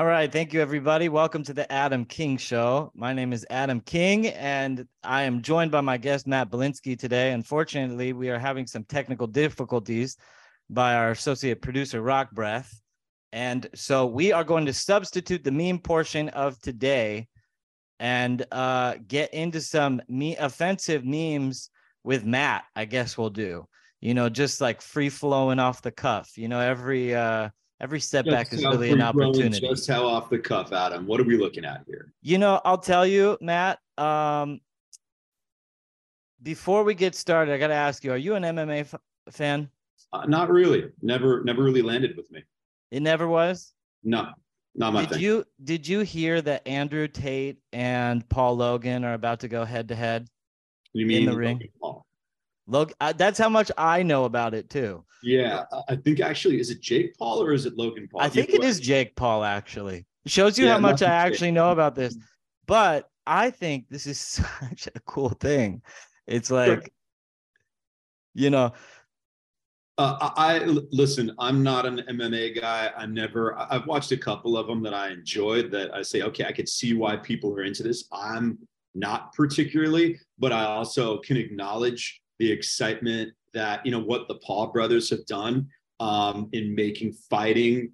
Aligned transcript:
All 0.00 0.06
right. 0.06 0.32
Thank 0.32 0.54
you, 0.54 0.62
everybody. 0.62 1.10
Welcome 1.10 1.42
to 1.42 1.52
the 1.52 1.70
Adam 1.70 2.06
King 2.06 2.38
Show. 2.38 2.90
My 2.94 3.12
name 3.12 3.34
is 3.34 3.44
Adam 3.50 3.82
King, 3.82 4.28
and 4.28 4.86
I 5.04 5.24
am 5.24 5.42
joined 5.42 5.70
by 5.70 5.82
my 5.82 5.98
guest, 5.98 6.26
Matt 6.26 6.50
Bilinsky, 6.50 6.98
today. 6.98 7.32
Unfortunately, 7.32 8.14
we 8.14 8.30
are 8.30 8.38
having 8.38 8.66
some 8.66 8.84
technical 8.84 9.26
difficulties 9.26 10.16
by 10.70 10.94
our 10.94 11.10
associate 11.10 11.60
producer, 11.60 12.00
Rock 12.00 12.30
Breath. 12.30 12.80
And 13.32 13.68
so 13.74 14.06
we 14.06 14.32
are 14.32 14.42
going 14.42 14.64
to 14.64 14.72
substitute 14.72 15.44
the 15.44 15.50
meme 15.50 15.80
portion 15.80 16.30
of 16.30 16.58
today 16.62 17.28
and 17.98 18.42
uh, 18.52 18.94
get 19.06 19.34
into 19.34 19.60
some 19.60 20.00
me- 20.08 20.38
offensive 20.38 21.04
memes 21.04 21.68
with 22.04 22.24
Matt, 22.24 22.64
I 22.74 22.86
guess 22.86 23.18
we'll 23.18 23.28
do. 23.28 23.66
You 24.00 24.14
know, 24.14 24.30
just 24.30 24.62
like 24.62 24.80
free 24.80 25.10
flowing 25.10 25.58
off 25.58 25.82
the 25.82 25.92
cuff. 25.92 26.38
You 26.38 26.48
know, 26.48 26.60
every. 26.60 27.14
Uh, 27.14 27.50
Every 27.80 28.00
setback 28.00 28.50
Just 28.50 28.60
is 28.60 28.64
really 28.66 28.90
an 28.90 29.00
opportunity. 29.00 29.66
Just 29.66 29.88
how 29.88 30.06
off 30.06 30.28
the 30.28 30.38
cuff, 30.38 30.72
Adam. 30.72 31.06
What 31.06 31.18
are 31.18 31.24
we 31.24 31.38
looking 31.38 31.64
at 31.64 31.82
here? 31.86 32.12
You 32.20 32.36
know, 32.36 32.60
I'll 32.64 32.78
tell 32.78 33.06
you, 33.06 33.38
Matt. 33.40 33.78
Um, 33.96 34.60
before 36.42 36.84
we 36.84 36.94
get 36.94 37.14
started, 37.14 37.54
I 37.54 37.58
got 37.58 37.68
to 37.68 37.74
ask 37.74 38.04
you: 38.04 38.12
Are 38.12 38.18
you 38.18 38.34
an 38.34 38.42
MMA 38.42 38.80
f- 38.80 38.94
fan? 39.30 39.70
Uh, 40.12 40.26
not 40.26 40.50
really. 40.50 40.90
Never, 41.00 41.42
never 41.44 41.62
really 41.62 41.82
landed 41.82 42.16
with 42.16 42.30
me. 42.30 42.42
It 42.90 43.00
never 43.00 43.26
was. 43.28 43.72
No, 44.02 44.28
not 44.74 44.92
my 44.92 45.02
Did 45.02 45.10
thing. 45.12 45.20
you 45.20 45.44
Did 45.64 45.88
you 45.88 46.00
hear 46.00 46.42
that 46.42 46.66
Andrew 46.66 47.08
Tate 47.08 47.58
and 47.72 48.28
Paul 48.28 48.56
Logan 48.56 49.04
are 49.04 49.14
about 49.14 49.40
to 49.40 49.48
go 49.48 49.64
head 49.64 49.88
to 49.88 49.94
head? 49.94 50.28
You 50.92 51.02
in 51.02 51.08
mean 51.08 51.26
the 51.26 51.36
ring? 51.36 51.56
Logan 51.56 51.68
Paul? 51.80 52.06
Uh, 52.72 53.12
that's 53.12 53.38
how 53.38 53.48
much 53.48 53.70
I 53.76 54.02
know 54.02 54.24
about 54.24 54.54
it 54.54 54.70
too. 54.70 55.04
Yeah, 55.22 55.64
I- 55.88 55.96
think 55.96 56.20
actually, 56.20 56.60
is 56.60 56.70
it 56.70 56.80
Jake 56.80 57.16
Paul 57.18 57.42
or 57.42 57.52
is 57.52 57.66
it 57.66 57.76
Logan 57.76 58.08
Paul? 58.10 58.22
I 58.22 58.28
think 58.28 58.50
it 58.50 58.64
is 58.64 58.80
Jake 58.80 59.14
Paul. 59.16 59.44
Actually, 59.44 60.06
it 60.24 60.32
shows 60.32 60.58
you 60.58 60.66
Yeah, 60.66 60.72
how 60.74 60.78
much 60.78 61.02
I 61.02 61.06
be 61.06 61.10
Jake. 61.10 61.32
actually 61.32 61.50
know 61.52 61.70
about 61.72 61.94
this. 61.94 62.16
But 62.66 63.10
I 63.26 63.50
think 63.50 63.86
this 63.90 64.06
is 64.06 64.18
such 64.60 64.88
a 64.94 65.00
cool 65.00 65.30
thing. 65.30 65.82
It's 66.26 66.50
like, 66.50 66.92
you 68.34 68.50
know, 68.50 68.72
Uh, 69.98 70.30
I, 70.36 70.58
listen. 70.92 71.30
I'm 71.38 71.62
not 71.62 71.84
an 71.84 71.98
MMA 72.08 72.58
guy. 72.58 72.90
I 72.96 73.04
never. 73.04 73.58
I've 73.58 73.86
watched 73.86 74.12
a 74.12 74.16
couple 74.16 74.56
of 74.56 74.66
them 74.66 74.82
that 74.84 74.94
I 74.94 75.10
enjoyed. 75.10 75.70
That 75.72 75.94
I 75.94 76.00
say, 76.00 76.22
okay, 76.22 76.44
I 76.46 76.52
could 76.52 76.68
see 76.68 76.94
why 76.94 77.16
people 77.16 77.52
are 77.52 77.62
into 77.64 77.82
this. 77.82 78.08
I'm 78.10 78.58
not 78.94 79.34
particularly, 79.34 80.18
but 80.38 80.52
I 80.52 80.64
also 80.64 81.18
can 81.18 81.36
acknowledge 81.36 82.22
the 82.40 82.50
excitement 82.50 83.32
that 83.54 83.84
you 83.84 83.92
know 83.92 84.00
what 84.00 84.26
the 84.26 84.36
Paul 84.36 84.68
brothers 84.68 85.10
have 85.10 85.24
done 85.26 85.68
um, 86.00 86.48
in 86.52 86.74
making 86.74 87.12
fighting 87.12 87.92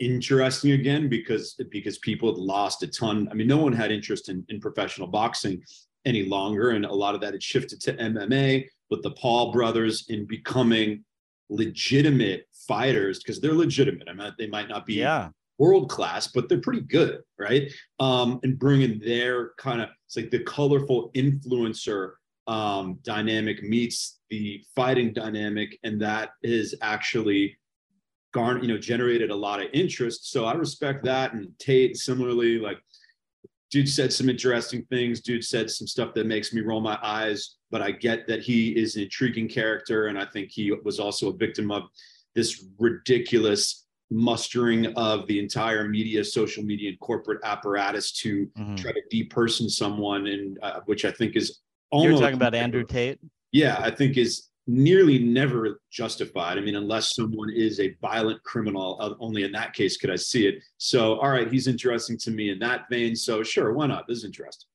interesting 0.00 0.72
again 0.72 1.08
because 1.08 1.54
because 1.70 1.98
people 1.98 2.30
had 2.30 2.38
lost 2.38 2.82
a 2.82 2.88
ton. 2.88 3.28
I 3.30 3.34
mean, 3.34 3.46
no 3.46 3.56
one 3.56 3.72
had 3.72 3.90
interest 3.90 4.28
in, 4.28 4.44
in 4.48 4.60
professional 4.60 5.08
boxing 5.08 5.62
any 6.04 6.24
longer, 6.24 6.70
and 6.70 6.84
a 6.84 6.92
lot 6.92 7.14
of 7.14 7.20
that 7.22 7.32
had 7.32 7.42
shifted 7.42 7.80
to 7.82 7.94
MMA. 7.94 8.66
But 8.90 9.02
the 9.02 9.12
Paul 9.12 9.52
brothers 9.52 10.06
in 10.08 10.26
becoming 10.26 11.04
legitimate 11.48 12.46
fighters 12.52 13.18
because 13.18 13.40
they're 13.40 13.54
legitimate. 13.54 14.08
I 14.08 14.12
mean, 14.12 14.32
they 14.38 14.48
might 14.48 14.68
not 14.68 14.86
be 14.86 14.94
yeah, 14.94 15.28
world 15.58 15.88
class, 15.88 16.26
but 16.26 16.48
they're 16.48 16.60
pretty 16.60 16.82
good, 16.82 17.20
right? 17.38 17.72
Um, 18.00 18.40
and 18.42 18.58
bringing 18.58 18.98
their 18.98 19.50
kind 19.58 19.80
of 19.80 19.90
it's 20.06 20.16
like 20.16 20.30
the 20.30 20.42
colorful 20.44 21.10
influencer 21.14 22.12
um, 22.48 22.98
dynamic 23.02 23.62
meets 23.62 24.18
the 24.30 24.62
fighting 24.74 25.12
dynamic, 25.12 25.78
and 25.84 26.00
that 26.00 26.30
is 26.42 26.74
actually 26.82 27.56
garn 28.34 28.62
you 28.62 28.68
know 28.68 28.78
generated 28.78 29.30
a 29.30 29.36
lot 29.36 29.60
of 29.62 29.68
interest. 29.72 30.32
So 30.32 30.46
I 30.46 30.54
respect 30.54 31.04
that, 31.04 31.34
and 31.34 31.50
Tate 31.58 31.96
similarly, 31.96 32.58
like 32.58 32.78
dude 33.70 33.88
said 33.88 34.12
some 34.12 34.28
interesting 34.28 34.84
things. 34.86 35.20
Dude 35.20 35.44
said 35.44 35.70
some 35.70 35.86
stuff 35.86 36.14
that 36.14 36.26
makes 36.26 36.52
me 36.52 36.62
roll 36.62 36.80
my 36.80 36.98
eyes, 37.02 37.56
but 37.70 37.82
I 37.82 37.90
get 37.90 38.26
that 38.26 38.42
he 38.42 38.70
is 38.70 38.96
an 38.96 39.02
intriguing 39.02 39.48
character, 39.48 40.06
and 40.06 40.18
I 40.18 40.24
think 40.24 40.50
he 40.50 40.72
was 40.84 40.98
also 40.98 41.28
a 41.28 41.36
victim 41.36 41.70
of 41.70 41.84
this 42.34 42.64
ridiculous 42.78 43.84
mustering 44.10 44.86
of 44.96 45.26
the 45.26 45.38
entire 45.38 45.86
media, 45.86 46.24
social 46.24 46.64
media, 46.64 46.88
and 46.88 47.00
corporate 47.00 47.40
apparatus 47.44 48.10
to 48.12 48.46
mhm. 48.58 48.76
try 48.78 48.92
to 48.92 49.02
deperson 49.12 49.68
someone, 49.68 50.26
and 50.26 50.58
uh, 50.62 50.80
which 50.86 51.04
I 51.04 51.10
think 51.10 51.36
is 51.36 51.60
you're 51.92 52.18
talking 52.18 52.34
about 52.34 52.54
Andrew 52.54 52.84
Tate. 52.84 53.18
yeah, 53.52 53.76
I 53.80 53.90
think 53.90 54.16
is 54.16 54.48
nearly 54.66 55.18
never 55.18 55.80
justified. 55.90 56.58
I 56.58 56.60
mean, 56.60 56.76
unless 56.76 57.14
someone 57.14 57.50
is 57.50 57.80
a 57.80 57.94
violent 58.02 58.42
criminal, 58.42 58.98
uh, 59.00 59.14
only 59.18 59.44
in 59.44 59.52
that 59.52 59.72
case 59.72 59.96
could 59.96 60.10
I 60.10 60.16
see 60.16 60.46
it. 60.46 60.62
So, 60.76 61.18
all 61.20 61.30
right, 61.30 61.50
he's 61.50 61.66
interesting 61.66 62.18
to 62.18 62.30
me 62.30 62.50
in 62.50 62.58
that 62.58 62.82
vein. 62.90 63.16
So, 63.16 63.42
sure, 63.42 63.72
why 63.72 63.86
not? 63.86 64.06
This 64.06 64.18
is 64.18 64.24
interesting. 64.24 64.68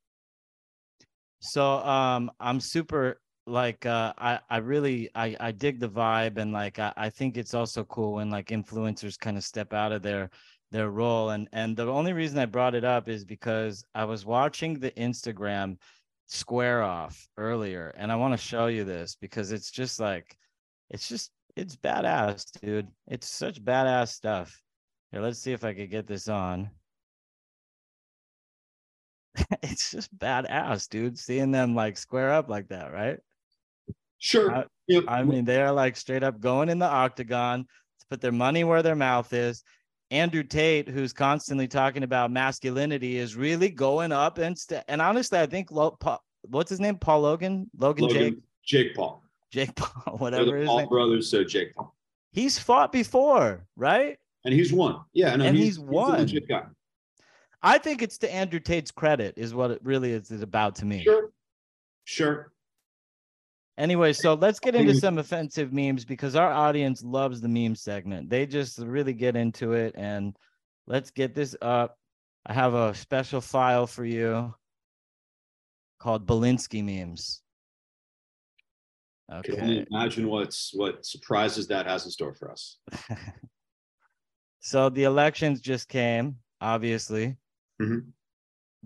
So 1.44 1.80
um 1.80 2.32
I'm 2.40 2.62
super 2.62 3.20
like 3.46 3.86
uh 3.86 4.14
I 4.18 4.40
I 4.50 4.58
really 4.58 5.10
I 5.14 5.36
I 5.42 5.52
dig 5.52 5.80
the 5.82 5.90
vibe 5.90 6.38
and 6.38 6.54
like 6.54 6.80
I, 6.80 6.94
I 6.96 7.10
think 7.10 7.36
it's 7.38 7.54
also 7.54 7.84
cool 7.84 8.14
when 8.14 8.30
like 8.30 8.48
influencers 8.48 9.20
kind 9.20 9.36
of 9.36 9.44
step 9.44 9.74
out 9.74 9.92
of 9.92 10.02
their 10.02 10.30
their 10.72 10.90
role 10.90 11.32
and 11.32 11.50
and 11.52 11.76
the 11.76 11.86
only 11.86 12.14
reason 12.14 12.40
I 12.40 12.46
brought 12.46 12.76
it 12.76 12.86
up 12.86 13.10
is 13.10 13.26
because 13.26 13.84
I 13.94 14.06
was 14.06 14.26
watching 14.26 14.80
the 14.80 14.92
Instagram 14.92 15.78
square 16.28 16.82
off 16.82 17.28
earlier 17.38 17.94
and 17.98 18.12
I 18.12 18.16
want 18.16 18.34
to 18.34 18.38
show 18.38 18.68
you 18.68 18.84
this 18.84 19.16
because 19.20 19.52
it's 19.52 19.72
just 19.72 20.00
like 20.00 20.36
it's 20.90 21.08
just 21.08 21.32
it's 21.56 21.76
badass 21.76 22.46
dude 22.60 22.88
it's 23.08 23.30
such 23.30 23.64
badass 23.64 24.10
stuff 24.10 24.62
here 25.12 25.22
let's 25.22 25.40
see 25.40 25.52
if 25.52 25.64
I 25.64 25.74
could 25.74 25.92
get 25.92 26.08
this 26.08 26.28
on 26.28 26.70
it's 29.64 29.92
just 29.92 30.16
badass 30.18 30.90
dude 30.90 31.20
seeing 31.20 31.52
them 31.52 31.76
like 31.76 31.98
square 31.98 32.32
up 32.32 32.50
like 32.50 32.70
that 32.70 32.92
right 32.94 33.20
Sure. 34.24 34.56
I- 34.56 34.66
know, 34.88 35.04
I 35.08 35.24
mean, 35.24 35.44
they're 35.44 35.74
like 35.74 35.98
straight 35.98 36.24
up 36.24 36.40
going 36.40 36.70
in 36.70 36.80
the 36.80 36.88
octagon 36.88 37.66
to 38.00 38.06
put 38.10 38.22
their 38.22 38.32
money 38.32 38.64
where 38.64 38.82
their 38.82 38.96
mouth 38.96 39.34
is. 39.34 39.64
Andrew 40.14 40.44
Tate, 40.44 40.88
who's 40.88 41.12
constantly 41.12 41.68
talking 41.68 42.04
about 42.04 42.30
masculinity, 42.30 43.18
is 43.18 43.36
really 43.36 43.70
going 43.70 44.12
up 44.12 44.38
and 44.38 44.56
st- 44.56 44.84
and 44.88 45.02
honestly, 45.02 45.40
I 45.40 45.48
think 45.48 45.72
Lo- 45.72 45.98
Pa- 46.00 46.20
what's 46.44 46.70
his 46.70 46.80
name? 46.80 46.98
Paul 46.98 47.22
Logan, 47.22 47.68
Logan, 47.76 48.06
Logan, 48.06 48.22
Jake, 48.22 48.38
Jake 48.64 48.96
Paul. 48.96 49.24
Jake 49.50 49.76
Paul, 49.76 49.92
They're 50.06 50.14
whatever 50.18 50.52
the 50.52 50.58
his 50.58 50.68
Paul 50.68 50.88
brothers, 50.88 51.32
so 51.32 51.44
Jake 51.44 51.74
Paul. 51.76 51.96
He's 52.32 52.60
fought 52.60 52.92
before, 52.92 53.66
right? 53.76 54.20
And 54.46 54.54
he's 54.54 54.72
won. 54.72 55.02
Yeah, 55.14 55.36
no, 55.36 55.46
And 55.46 55.58
he's, 55.58 55.78
he's 55.78 55.80
won. 55.80 56.28
guy. 56.48 56.66
I 57.64 57.80
think 57.80 58.04
it's 58.04 58.20
to 58.20 58.32
Andrew 58.32 58.60
Tate's 58.60 58.92
credit, 58.92 59.34
is 59.36 59.56
what 59.56 59.72
it 59.72 59.80
really 59.84 60.12
is, 60.12 60.30
is 60.30 60.44
about 60.44 60.76
to 60.76 60.86
me. 60.86 61.02
Sure. 61.04 61.32
Sure. 62.04 62.52
Anyway, 63.78 64.14
so 64.14 64.36
let's 64.36 64.60
get 64.60 64.76
into 64.76 64.94
some 64.94 65.18
offensive 65.18 65.74
memes 65.74 66.06
because 66.06 66.36
our 66.36 66.52
audience 66.52 67.04
loves 67.04 67.42
the 67.42 67.48
meme 67.48 67.76
segment. 67.76 68.30
They 68.30 68.46
just 68.46 68.78
really 68.78 69.14
get 69.14 69.36
into 69.36 69.74
it. 69.74 69.96
And 69.98 70.38
let's 70.86 71.10
get 71.10 71.34
this 71.34 71.56
up. 71.62 71.98
I 72.46 72.54
have 72.54 72.76
a 72.76 72.94
special 72.94 73.42
file 73.42 73.88
for 73.88 74.06
you 74.06 74.54
called 75.98 76.28
Bilinsky 76.28 76.84
memes. 76.84 77.42
Okay. 79.34 79.54
Can 79.54 79.62
only 79.62 79.80
Okay. 79.80 79.88
imagine 79.90 80.28
what's 80.28 80.72
what 80.76 81.04
surprises 81.04 81.68
that 81.68 81.88
has 81.88 82.06
in 82.06 82.12
store 82.12 82.34
for 82.36 82.52
us. 82.52 82.78
so 84.60 84.90
the 84.90 85.06
elections 85.06 85.62
just 85.62 85.88
came, 85.90 86.38
obviously. 86.62 87.38
Mhm. 87.82 88.12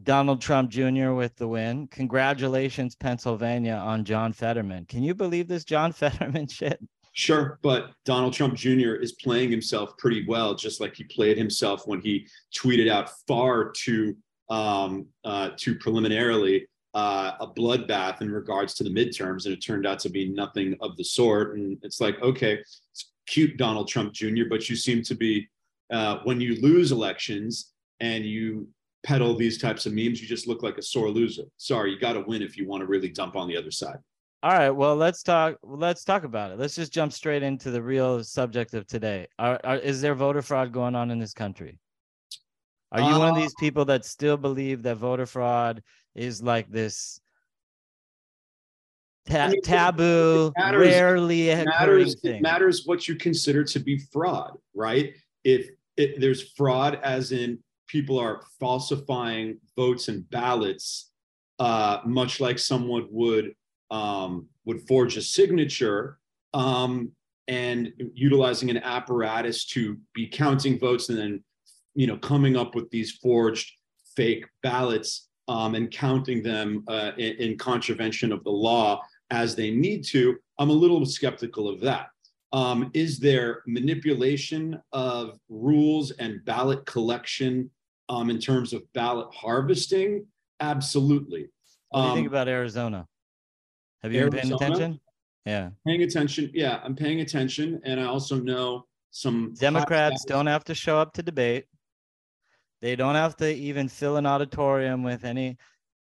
Donald 0.04 0.42
Trump 0.42 0.70
Jr. 0.70 1.12
with 1.12 1.36
the 1.36 1.48
win. 1.48 1.88
Congratulations, 1.88 2.96
Pennsylvania, 2.96 3.74
on 3.74 4.06
John 4.06 4.32
Fetterman. 4.32 4.86
Can 4.86 5.04
you 5.04 5.16
believe 5.16 5.48
this 5.48 5.64
John 5.64 5.92
Fetterman 5.94 6.48
shit? 6.48 6.80
Sure, 7.14 7.58
but 7.64 7.92
Donald 8.06 8.34
Trump 8.34 8.54
Jr. 8.54 8.94
is 8.94 9.14
playing 9.14 9.50
himself 9.50 9.98
pretty 9.98 10.24
well, 10.28 10.54
just 10.54 10.80
like 10.80 10.96
he 10.96 11.04
played 11.06 11.36
himself 11.36 11.88
when 11.88 12.00
he 12.00 12.28
tweeted 12.56 12.90
out 12.90 13.10
far 13.28 13.72
too 13.72 14.16
um, 14.50 15.08
uh, 15.26 15.50
too 15.58 15.76
preliminarily 15.76 16.68
uh, 16.94 17.34
a 17.40 17.48
bloodbath 17.48 18.22
in 18.22 18.32
regards 18.32 18.74
to 18.76 18.84
the 18.84 18.90
midterms, 18.90 19.46
and 19.46 19.54
it 19.54 19.58
turned 19.58 19.86
out 19.86 20.00
to 20.00 20.10
be 20.10 20.30
nothing 20.30 20.76
of 20.80 20.96
the 20.96 21.04
sort. 21.04 21.58
And 21.58 21.78
it's 21.82 22.00
like, 22.00 22.22
okay, 22.22 22.60
it's 22.92 23.12
cute, 23.28 23.58
Donald 23.58 23.88
Trump 23.88 24.14
Jr., 24.14 24.46
but 24.50 24.70
you 24.70 24.76
seem 24.76 25.02
to 25.04 25.16
be 25.16 25.48
uh, 25.92 26.20
when 26.24 26.40
you 26.40 26.62
lose 26.62 26.92
elections 26.92 27.74
and 28.00 28.26
you 28.26 28.68
peddle 29.04 29.36
these 29.36 29.58
types 29.58 29.86
of 29.86 29.94
memes, 29.94 30.22
you 30.22 30.28
just 30.28 30.48
look 30.48 30.64
like 30.64 30.78
a 30.78 30.82
sore 30.82 31.10
loser. 31.10 31.44
Sorry, 31.58 31.92
you 31.92 32.00
got 32.00 32.14
to 32.14 32.22
win 32.22 32.42
if 32.42 32.58
you 32.58 32.68
want 32.68 32.82
to 32.82 32.88
really 32.88 33.10
dump 33.10 33.36
on 33.36 33.48
the 33.48 33.58
other 33.58 33.72
side. 33.72 33.98
All 34.44 34.52
right, 34.54 34.70
well, 34.70 34.96
let's 34.96 35.24
talk. 35.24 35.56
Let's 35.64 36.04
talk 36.04 36.24
about 36.24 36.52
it. 36.52 36.60
Let's 36.60 36.76
just 36.76 36.94
jump 36.94 37.12
straight 37.12 37.42
into 37.44 37.72
the 37.72 37.82
real 37.82 38.24
subject 38.24 38.74
of 38.76 38.86
today. 38.86 39.28
Are, 39.40 39.60
are, 39.64 39.78
is 39.78 40.00
there 40.02 40.14
voter 40.14 40.42
fraud 40.42 40.72
going 40.72 40.96
on 40.96 41.10
in 41.10 41.20
this 41.20 41.34
country? 41.34 41.80
Are 42.92 43.02
you 43.02 43.18
one 43.20 43.30
of 43.30 43.36
Uh, 43.36 43.40
these 43.40 43.54
people 43.60 43.86
that 43.86 44.06
still 44.06 44.38
believe 44.38 44.84
that 44.84 44.98
voter 44.98 45.26
fraud 45.26 45.82
is 46.16 46.42
like 46.42 46.70
this 46.70 47.20
ta- 49.28 49.40
I 49.40 49.48
mean, 49.50 49.58
it 49.58 49.64
taboo, 49.64 50.54
matters- 50.58 50.88
rarely 50.88 51.50
It 51.50 51.66
matters, 51.66 52.22
thing? 52.22 52.36
it 52.36 52.42
matters 52.42 52.84
what 52.86 53.08
you 53.08 53.16
consider 53.16 53.64
to 53.66 53.80
be 53.80 53.98
fraud, 53.98 54.58
right? 54.74 55.14
If 55.44 55.68
it, 55.98 56.22
there's 56.22 56.54
fraud, 56.54 57.00
as 57.04 57.32
in 57.32 57.60
people 57.88 58.20
are 58.20 58.42
falsifying 58.60 59.60
votes 59.76 60.08
and 60.08 60.30
ballots, 60.30 61.12
uh, 61.60 62.00
much 62.06 62.40
like 62.40 62.60
someone 62.60 63.08
would 63.10 63.54
um, 63.90 64.48
would 64.66 64.82
forge 64.88 65.16
a 65.16 65.22
signature 65.22 66.20
um, 66.54 67.12
and 67.48 67.94
utilizing 68.14 68.70
an 68.70 68.78
apparatus 68.78 69.66
to 69.66 69.98
be 70.14 70.28
counting 70.28 70.78
votes 70.78 71.08
and 71.08 71.18
then 71.18 71.44
you 71.96 72.06
know 72.06 72.18
coming 72.18 72.58
up 72.58 72.76
with 72.76 72.90
these 72.90 73.14
forged 73.14 73.72
fake 74.16 74.46
ballots 74.62 75.30
um, 75.48 75.76
and 75.76 75.90
counting 75.92 76.44
them 76.44 76.84
uh, 76.88 77.12
in, 77.18 77.36
in, 77.38 77.58
contravention 77.58 78.34
of 78.34 78.44
the 78.44 78.50
law 78.50 79.02
as 79.30 79.56
they 79.56 79.72
need 79.72 80.04
to. 80.04 80.36
I'm 80.60 80.70
a 80.70 80.74
little 80.74 81.06
skeptical 81.06 81.70
of 81.70 81.80
that. 81.82 82.08
Um, 82.52 82.92
is 82.94 83.20
there 83.20 83.62
manipulation 83.66 84.82
of 84.92 85.40
rules 85.48 86.12
and 86.12 86.44
ballot 86.44 86.86
collection 86.86 87.70
um, 88.10 88.30
in 88.30 88.40
terms 88.40 88.74
of 88.74 88.82
ballot 88.94 89.28
harvesting? 89.34 90.26
Absolutely. 90.60 91.50
What 91.90 92.02
do 92.02 92.08
you 92.08 92.14
think 92.16 92.28
um, 92.28 92.34
about 92.34 92.48
Arizona? 92.48 93.08
Have 94.02 94.14
you 94.14 94.22
Arizona, 94.22 94.42
been 94.42 94.58
paying 94.58 94.72
attention? 94.72 95.00
Yeah. 95.46 95.70
Paying 95.86 96.04
attention. 96.04 96.52
Yeah, 96.54 96.80
I'm 96.84 96.96
paying 96.96 97.22
attention. 97.22 97.80
And 97.86 98.00
I 98.00 98.06
also 98.06 98.40
know 98.40 98.86
some 99.12 99.54
Democrats 99.58 100.26
don't 100.26 100.48
have 100.48 100.64
to 100.66 100.76
show 100.76 101.00
up 101.00 101.14
to 101.14 101.24
debate. 101.24 101.66
They 102.82 102.96
don't 102.96 103.16
have 103.16 103.36
to 103.38 103.52
even 103.54 103.88
fill 103.88 104.18
an 104.18 104.26
auditorium 104.26 105.04
with 105.04 105.24
any 105.24 105.58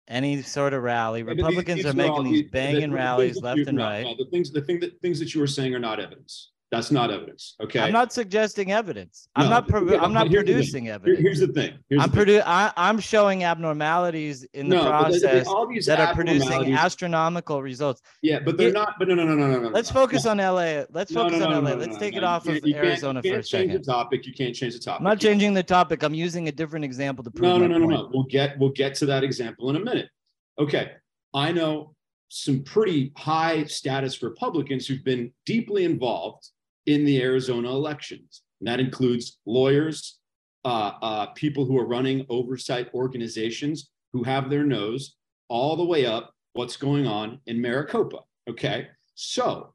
any 0.09 0.43
sort 0.43 0.73
of 0.73 0.83
rally. 0.83 1.23
Republicans 1.23 1.85
are 1.85 1.93
making 1.93 2.25
these 2.25 2.51
banging 2.51 2.91
the, 2.91 2.97
rallies 2.97 3.37
the 3.37 3.43
left 3.43 3.69
and 3.69 3.79
right. 3.79 4.17
the 4.19 4.25
things, 4.31 4.51
the 4.51 4.63
thing 4.63 4.81
that 4.81 5.01
things 5.01 5.19
that 5.19 5.35
you 5.35 5.41
were 5.41 5.47
saying 5.47 5.75
are 5.75 5.79
not 5.79 6.01
evidence. 6.01 6.53
That's 6.71 6.91
not 6.91 7.11
evidence. 7.11 7.57
Okay. 7.63 7.81
I'm 7.81 7.93
not 7.93 8.13
suggesting 8.13 8.73
evidence. 8.73 9.29
No, 9.39 9.45
I'm 9.45 9.51
not. 9.51 9.69
Pro- 9.69 9.99
I'm 9.99 10.13
not 10.13 10.31
producing 10.31 10.89
evidence. 10.89 11.19
Here's 11.21 11.41
the 11.41 11.49
thing. 11.49 11.79
Here's 11.89 12.03
I'm 12.03 12.11
producing. 12.11 12.43
I'm 12.47 13.01
showing 13.01 13.45
abnormalities 13.45 14.45
in 14.53 14.69
the 14.69 14.77
no, 14.77 14.83
process 14.85 15.47
that 15.87 15.99
are 15.99 16.15
producing 16.15 16.75
astronomical 16.75 17.63
results. 17.63 18.03
Yeah, 18.21 18.41
but 18.45 18.59
they're 18.59 18.69
it, 18.69 18.75
not. 18.75 18.97
But 18.99 19.09
no, 19.09 19.15
no, 19.15 19.25
no, 19.25 19.35
no, 19.35 19.47
no. 19.47 19.61
no 19.61 19.69
let's 19.71 19.91
focus 19.91 20.27
on 20.27 20.37
LA. 20.37 20.85
Let's 20.91 21.11
focus 21.11 21.41
on 21.41 21.65
LA. 21.65 21.73
let's 21.73 21.97
take 21.97 22.15
it 22.15 22.25
off 22.25 22.47
of 22.47 22.63
Arizona 22.67 23.23
for 23.23 23.29
a 23.39 23.43
second. 23.43 23.71
Change 23.71 23.87
the 23.87 23.93
topic. 23.93 24.27
You 24.27 24.35
can't 24.35 24.55
change 24.55 24.75
the 24.75 24.81
topic. 24.81 25.01
I'm 25.01 25.05
not 25.05 25.21
changing 25.21 25.55
the 25.55 25.63
topic. 25.63 26.03
I'm 26.03 26.15
using 26.15 26.49
a 26.49 26.53
different 26.53 26.85
example 26.85 27.25
to 27.25 27.31
prove. 27.31 27.49
No, 27.49 27.59
no, 27.59 27.67
no, 27.67 27.79
no, 27.79 27.87
no. 27.87 28.11
We'll 28.13 28.25
get 28.25 28.59
we'll 28.59 28.71
get 28.73 28.95
to 28.97 29.07
that 29.07 29.25
example 29.25 29.71
in 29.71 29.77
a 29.77 29.81
minute. 29.81 30.11
Okay, 30.59 30.93
I 31.33 31.51
know 31.51 31.95
some 32.29 32.63
pretty 32.63 33.11
high 33.17 33.65
status 33.65 34.23
Republicans 34.23 34.87
who've 34.87 35.05
been 35.05 35.33
deeply 35.47 35.85
involved 35.85 36.51
in 36.89 37.05
the 37.05 37.21
Arizona 37.23 37.69
elections. 37.69 38.43
And 38.61 38.67
that 38.69 38.81
includes 38.81 39.39
lawyers, 39.47 40.19
uh, 40.65 40.93
uh, 41.03 41.27
people 41.35 41.65
who 41.65 41.79
are 41.79 41.87
running 41.87 42.27
oversight 42.29 42.89
organizations 42.95 43.91
who 44.13 44.23
have 44.25 44.49
their 44.49 44.65
nose 44.65 45.17
all 45.49 45.77
the 45.77 45.85
way 45.85 46.07
up 46.07 46.35
what's 46.55 46.79
going 46.79 47.07
on 47.07 47.41
in 47.47 47.61
Maricopa. 47.61 48.21
Okay. 48.49 48.89
So 49.15 49.75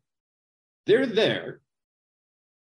they're 0.87 1.05
there. 1.05 1.61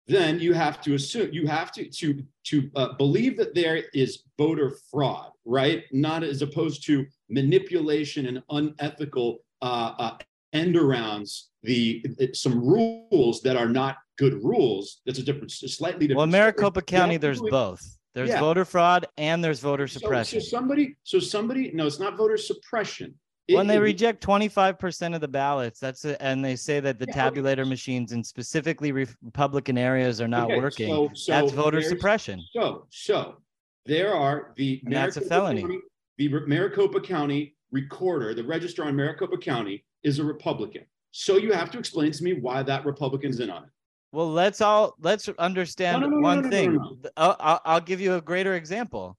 Then 0.07 0.39
you 0.39 0.53
have 0.55 0.81
to 0.83 0.95
assume 0.95 1.33
you 1.33 1.49
have 1.49 1.73
to 1.73 1.91
to 1.91 2.23
to 2.45 2.71
uh, 2.77 2.93
believe 2.93 3.37
that 3.39 3.57
there 3.57 3.83
is 3.93 4.23
voter 4.39 4.77
fraud, 4.91 5.33
right? 5.45 5.83
Not 5.91 6.23
as 6.23 6.43
opposed 6.43 6.87
to 6.87 7.05
manipulation 7.29 8.27
and 8.27 8.43
unethical 8.51 9.41
uh, 9.63 9.93
uh, 9.99 10.17
end 10.53 10.75
arounds 10.75 11.45
the 11.67 12.03
some 12.33 12.59
rules 12.61 13.43
that 13.43 13.57
are 13.57 13.69
not 13.69 13.97
good 14.17 14.43
rules. 14.43 15.03
That's 15.05 15.19
a 15.19 15.23
different, 15.23 15.51
slightly 15.51 16.07
different. 16.07 16.19
Well, 16.19 16.27
Maricopa 16.27 16.81
story. 16.81 16.99
County, 16.99 17.17
there's 17.19 17.41
both. 17.41 17.85
There's 18.15 18.31
yeah. 18.31 18.41
voter 18.41 18.65
fraud 18.65 19.07
and 19.19 19.45
there's 19.45 19.61
voter 19.61 19.87
suppression. 19.87 20.41
So, 20.41 20.47
so, 20.47 20.57
somebody, 20.57 20.97
so 21.03 21.19
somebody, 21.19 21.71
no, 21.75 21.87
it's 21.87 21.99
not 21.99 22.17
voter 22.17 22.39
suppression. 22.39 23.15
when 23.51 23.67
they 23.67 23.79
reject 23.79 24.25
25% 24.25 25.15
of 25.15 25.21
the 25.21 25.29
ballots, 25.29 25.79
that's 25.79 26.05
it, 26.07 26.17
and 26.21 26.43
they 26.43 26.57
say 26.57 26.81
that 26.81 26.99
the 26.99 27.05
yeah, 27.09 27.31
tabulator 27.31 27.61
okay. 27.61 27.69
machines 27.69 28.13
in 28.13 28.25
specifically 28.25 28.91
Republican 28.91 29.77
areas 29.77 30.23
are 30.23 30.29
not 30.29 30.47
okay, 30.47 30.57
working. 30.57 30.89
So, 30.89 31.11
so 31.13 31.33
that's 31.33 31.53
voter 31.53 31.83
suppression. 31.83 32.43
So, 32.55 32.87
so 32.91 33.37
there 33.85 34.15
are 34.15 34.55
the 34.57 34.81
and 34.87 34.95
that's 34.95 35.19
a 35.19 35.21
felony. 35.21 35.61
County, 35.61 35.81
the 36.17 36.29
Maricopa 36.47 37.01
County 37.03 37.55
recorder, 37.71 38.33
the 38.33 38.45
registrar 38.45 38.89
in 38.89 38.97
Maricopa 38.97 39.37
County 39.37 39.85
is 40.03 40.19
a 40.19 40.25
Republican. 40.25 40.85
So 41.11 41.37
you 41.39 41.53
have 41.53 41.71
to 41.71 41.79
explain 41.79 42.13
to 42.13 42.25
me 42.25 42.35
why 42.35 42.63
that 42.63 42.85
Republican's 42.85 43.41
in 43.41 43.51
on 43.51 43.65
it. 43.65 43.71
Well, 44.13 44.31
let's 44.31 44.61
all 44.61 44.95
let's 45.01 45.29
understand 45.39 46.03
no, 46.03 46.09
no, 46.09 46.17
no, 46.17 46.23
one 46.23 46.51
thing. 46.51 46.79
I'll, 47.17 47.61
I'll 47.65 47.81
give 47.81 48.01
you 48.01 48.15
a 48.15 48.21
greater 48.21 48.55
example. 48.55 49.17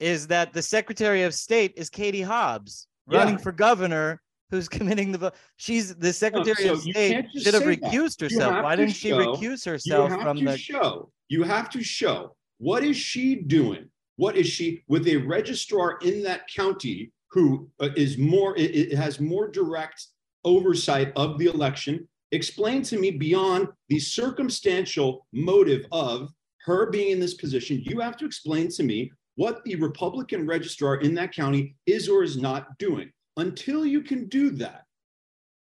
Is 0.00 0.28
that 0.28 0.52
the 0.52 0.62
Secretary 0.62 1.22
of 1.24 1.34
State 1.34 1.72
is 1.76 1.90
Katie 1.90 2.22
Hobbs 2.22 2.86
running 3.06 3.34
yeah. 3.34 3.40
for 3.40 3.52
governor, 3.52 4.20
who's 4.50 4.68
committing 4.78 5.12
the 5.12 5.18
vote. 5.18 5.34
she's 5.56 5.94
the 5.96 6.12
Secretary 6.12 6.64
so 6.64 6.74
of 6.74 6.80
State 6.80 7.26
should 7.36 7.54
have 7.54 7.64
recused 7.64 8.18
that. 8.18 8.30
herself. 8.30 8.62
Why 8.62 8.76
didn't 8.76 8.94
show, 8.94 8.98
she 8.98 9.26
recuse 9.26 9.64
herself 9.64 10.10
from 10.22 10.44
the 10.44 10.56
show? 10.56 11.10
You 11.28 11.42
have 11.42 11.68
to 11.70 11.82
show 11.82 12.36
what 12.58 12.84
is 12.84 12.96
she 12.96 13.36
doing? 13.36 13.88
What 14.16 14.36
is 14.36 14.46
she 14.46 14.82
with 14.88 15.06
a 15.06 15.16
registrar 15.16 15.98
in 15.98 16.22
that 16.24 16.48
county 16.48 17.12
who 17.30 17.68
uh, 17.80 17.88
more? 18.18 18.56
It, 18.56 18.74
it 18.74 18.96
has 18.96 19.20
more 19.20 19.48
direct 19.48 20.06
oversight 20.48 21.12
of 21.14 21.38
the 21.38 21.46
election 21.46 22.08
explain 22.32 22.82
to 22.82 22.98
me 22.98 23.10
beyond 23.10 23.68
the 23.88 23.98
circumstantial 23.98 25.26
motive 25.32 25.86
of 25.92 26.32
her 26.64 26.90
being 26.90 27.10
in 27.10 27.20
this 27.20 27.34
position. 27.34 27.82
You 27.84 28.00
have 28.00 28.16
to 28.18 28.26
explain 28.26 28.68
to 28.70 28.82
me 28.82 29.12
what 29.36 29.62
the 29.64 29.76
Republican 29.76 30.46
registrar 30.46 30.96
in 30.96 31.14
that 31.14 31.34
county 31.34 31.76
is 31.86 32.08
or 32.08 32.22
is 32.22 32.36
not 32.36 32.76
doing. 32.78 33.10
Until 33.36 33.86
you 33.86 34.02
can 34.02 34.28
do 34.28 34.50
that, 34.50 34.84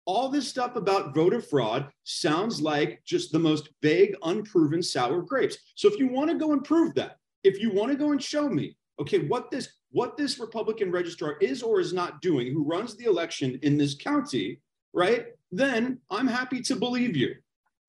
all 0.06 0.28
this 0.28 0.48
stuff 0.48 0.76
about 0.76 1.14
voter 1.14 1.40
fraud 1.40 1.88
sounds 2.04 2.60
like 2.60 3.02
just 3.04 3.32
the 3.32 3.38
most 3.38 3.70
vague, 3.82 4.14
unproven 4.22 4.82
sour 4.82 5.22
grapes. 5.22 5.56
So 5.74 5.88
if 5.88 5.98
you 5.98 6.08
want 6.08 6.30
to 6.30 6.36
go 6.36 6.52
and 6.52 6.62
prove 6.62 6.94
that, 6.94 7.16
if 7.42 7.60
you 7.60 7.72
want 7.72 7.90
to 7.90 7.98
go 7.98 8.12
and 8.12 8.22
show 8.22 8.48
me, 8.48 8.76
okay, 9.00 9.26
what 9.26 9.50
this 9.50 9.68
what 9.90 10.16
this 10.16 10.40
Republican 10.40 10.90
registrar 10.90 11.36
is 11.40 11.62
or 11.62 11.78
is 11.78 11.92
not 11.92 12.20
doing, 12.20 12.52
who 12.52 12.64
runs 12.64 12.96
the 12.96 13.04
election 13.04 13.58
in 13.62 13.78
this 13.78 13.94
county, 13.94 14.58
right? 14.94 15.26
Then 15.52 15.98
I'm 16.10 16.26
happy 16.26 16.60
to 16.62 16.76
believe 16.76 17.16
you. 17.16 17.34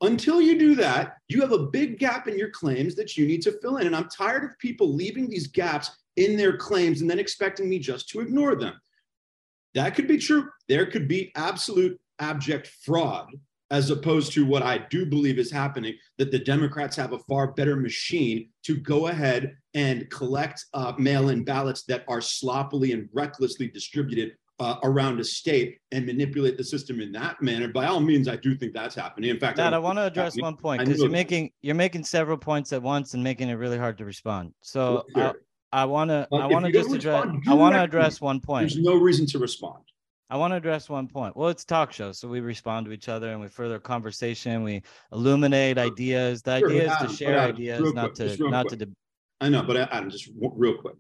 Until 0.02 0.42
you 0.42 0.60
do 0.60 0.76
that, 0.76 1.18
you 1.30 1.40
have 1.42 1.54
a 1.54 1.68
big 1.68 2.00
gap 2.00 2.28
in 2.28 2.38
your 2.38 2.50
claims 2.50 2.96
that 2.96 3.16
you 3.16 3.26
need 3.26 3.42
to 3.44 3.58
fill 3.62 3.78
in. 3.78 3.88
And 3.88 3.96
I'm 3.96 4.10
tired 4.10 4.44
of 4.44 4.60
people 4.60 4.94
leaving 4.94 5.30
these 5.30 5.48
gaps 5.48 5.92
in 6.18 6.36
their 6.36 6.58
claims 6.58 7.02
and 7.02 7.10
then 7.10 7.20
expecting 7.20 7.70
me 7.70 7.80
just 7.80 8.10
to 8.10 8.20
ignore 8.20 8.56
them. 8.56 8.74
That 9.74 9.96
could 9.96 10.08
be 10.08 10.18
true. 10.18 10.50
There 10.68 10.86
could 10.86 11.08
be 11.08 11.32
absolute 11.36 12.00
abject 12.20 12.68
fraud, 12.68 13.30
as 13.72 13.90
opposed 13.90 14.34
to 14.34 14.46
what 14.46 14.64
I 14.64 14.78
do 14.90 15.06
believe 15.06 15.40
is 15.40 15.52
happening 15.52 15.96
that 16.18 16.32
the 16.32 16.40
Democrats 16.40 16.96
have 16.98 17.14
a 17.14 17.20
far 17.20 17.52
better 17.52 17.76
machine 17.76 18.50
to 18.64 18.78
go 18.78 19.08
ahead 19.08 19.58
and 19.74 20.10
collect 20.10 20.66
uh, 20.74 20.94
mail 20.98 21.30
in 21.30 21.44
ballots 21.44 21.84
that 21.84 22.04
are 22.08 22.22
sloppily 22.22 22.92
and 22.92 23.10
recklessly 23.14 23.68
distributed 23.68 24.36
uh, 24.60 24.76
around 24.84 25.20
a 25.20 25.24
state 25.24 25.80
and 25.92 26.06
manipulate 26.06 26.58
the 26.58 26.64
system 26.64 27.02
in 27.02 27.12
that 27.12 27.42
manner. 27.42 27.68
By 27.68 27.88
all 27.88 28.00
means, 28.00 28.28
I 28.28 28.36
do 28.38 28.56
think 28.56 28.74
that's 28.74 28.96
happening. 28.96 29.30
In 29.30 29.40
fact, 29.40 29.58
Matt, 29.58 29.74
I, 29.74 29.78
I 29.78 29.80
want 29.80 29.98
to 29.98 30.04
address 30.04 30.38
one 30.38 30.56
point 30.56 30.82
because 30.84 31.02
you're 31.02 31.10
making 31.10 31.52
you're 31.62 31.76
making 31.76 32.04
several 32.04 32.38
points 32.38 32.72
at 32.74 32.82
once 32.82 33.14
and 33.14 33.24
making 33.24 33.50
it 33.50 33.54
really 33.54 33.78
hard 33.78 33.98
to 34.00 34.06
respond. 34.06 34.54
So. 34.62 35.04
I, 35.16 35.34
I 35.72 35.84
want 35.84 36.10
to 36.10 36.26
I 36.32 36.46
want 36.46 36.66
to 36.66 36.72
just 36.72 36.94
address 36.94 37.28
I 37.50 37.54
want 37.54 37.76
to 37.76 37.84
address 37.84 38.22
one 38.22 38.40
point. 38.40 38.70
There's 38.70 38.82
no 38.82 38.96
reason 38.96 39.26
to 39.28 39.40
respond. 39.40 39.84
I 40.30 40.38
want 40.38 40.52
to 40.52 40.56
address 40.56 40.88
one 40.88 41.10
point. 41.10 41.36
Well, 41.36 41.50
it's 41.50 41.66
talk 41.66 41.92
show, 41.92 42.14
so 42.14 42.30
we 42.30 42.40
respond 42.40 42.86
to 42.86 42.94
each 42.94 43.10
other 43.10 43.32
and 43.32 43.42
we 43.42 43.50
further 43.50 43.78
conversation. 43.78 44.64
We 44.64 44.84
illuminate 45.12 45.78
ideas. 45.78 46.42
The 46.44 46.60
sure, 46.60 46.70
idea 46.70 46.92
is 46.92 46.98
to 46.98 47.16
share 47.16 47.38
Adam, 47.38 47.56
ideas, 47.58 47.94
not 47.94 48.16
quick, 48.16 48.38
to 48.38 48.50
not 48.50 48.68
quick. 48.68 48.80
to. 48.80 48.86
De- 48.86 48.92
I 49.42 49.50
know, 49.50 49.64
but 49.64 49.76
Adam, 49.76 50.10
just 50.10 50.30
real 50.40 50.78
quick 50.78 50.96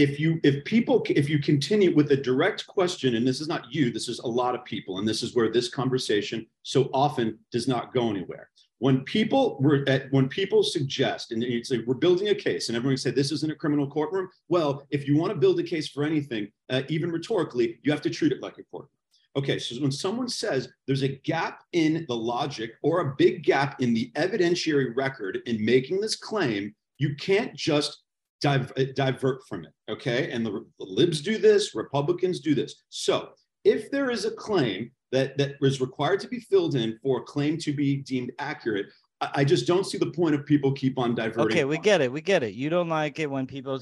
if 0.00 0.18
you 0.18 0.40
if 0.42 0.64
people 0.64 1.04
if 1.10 1.28
you 1.28 1.38
continue 1.38 1.94
with 1.94 2.10
a 2.10 2.16
direct 2.16 2.66
question 2.66 3.16
and 3.16 3.26
this 3.26 3.40
is 3.40 3.48
not 3.48 3.70
you 3.70 3.90
this 3.90 4.08
is 4.08 4.18
a 4.20 4.26
lot 4.26 4.54
of 4.54 4.64
people 4.64 4.98
and 4.98 5.06
this 5.06 5.22
is 5.22 5.34
where 5.34 5.52
this 5.52 5.68
conversation 5.68 6.46
so 6.62 6.88
often 6.94 7.38
does 7.52 7.68
not 7.68 7.92
go 7.92 8.08
anywhere. 8.08 8.48
When 8.78 9.04
people 9.04 9.58
were 9.60 9.84
at, 9.88 10.10
when 10.10 10.26
people 10.26 10.62
suggest 10.62 11.32
and 11.32 11.42
you 11.42 11.62
say 11.62 11.80
we're 11.86 11.94
building 12.06 12.28
a 12.28 12.34
case 12.34 12.68
and 12.68 12.76
everyone 12.76 12.96
say 12.96 13.10
this 13.10 13.30
isn't 13.30 13.52
a 13.52 13.54
criminal 13.54 13.86
courtroom 13.86 14.30
well 14.48 14.86
if 14.90 15.06
you 15.06 15.18
want 15.18 15.34
to 15.34 15.38
build 15.38 15.60
a 15.60 15.62
case 15.62 15.88
for 15.88 16.02
anything 16.02 16.50
uh, 16.70 16.80
even 16.88 17.12
rhetorically 17.12 17.78
you 17.82 17.92
have 17.92 18.02
to 18.02 18.10
treat 18.10 18.32
it 18.32 18.40
like 18.40 18.56
a 18.56 18.64
courtroom. 18.70 18.88
Okay 19.36 19.58
so 19.58 19.74
when 19.82 19.92
someone 19.92 20.30
says 20.30 20.72
there's 20.86 21.02
a 21.02 21.16
gap 21.24 21.62
in 21.74 22.06
the 22.08 22.16
logic 22.16 22.70
or 22.82 23.00
a 23.00 23.14
big 23.18 23.42
gap 23.42 23.82
in 23.82 23.92
the 23.92 24.10
evidentiary 24.16 24.96
record 24.96 25.40
in 25.44 25.62
making 25.62 26.00
this 26.00 26.16
claim 26.16 26.74
you 26.96 27.14
can't 27.16 27.54
just 27.54 28.02
uh, 28.44 28.58
divert 28.94 29.46
from 29.48 29.64
it. 29.64 29.72
Okay. 29.90 30.30
And 30.30 30.44
the, 30.44 30.64
the 30.78 30.84
libs 30.84 31.20
do 31.20 31.38
this, 31.38 31.74
Republicans 31.74 32.40
do 32.40 32.54
this. 32.54 32.82
So 32.88 33.30
if 33.64 33.90
there 33.90 34.10
is 34.10 34.24
a 34.24 34.30
claim 34.30 34.90
that, 35.12 35.36
that 35.38 35.56
was 35.60 35.80
required 35.80 36.20
to 36.20 36.28
be 36.28 36.40
filled 36.40 36.74
in 36.74 36.98
for 37.02 37.20
a 37.20 37.22
claim 37.22 37.58
to 37.58 37.72
be 37.72 37.96
deemed 37.96 38.32
accurate, 38.38 38.86
I, 39.20 39.30
I 39.36 39.44
just 39.44 39.66
don't 39.66 39.84
see 39.84 39.98
the 39.98 40.10
point 40.10 40.34
of 40.34 40.46
people 40.46 40.72
keep 40.72 40.98
on 40.98 41.14
diverting. 41.14 41.52
Okay, 41.52 41.64
we 41.64 41.78
get 41.78 42.00
it. 42.00 42.10
We 42.10 42.20
get 42.20 42.42
it. 42.42 42.54
You 42.54 42.70
don't 42.70 42.88
like 42.88 43.18
it 43.18 43.30
when 43.30 43.46
people 43.46 43.80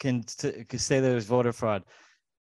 can, 0.00 0.22
t- 0.22 0.64
can 0.68 0.78
say 0.78 1.00
there's 1.00 1.26
voter 1.26 1.52
fraud. 1.52 1.84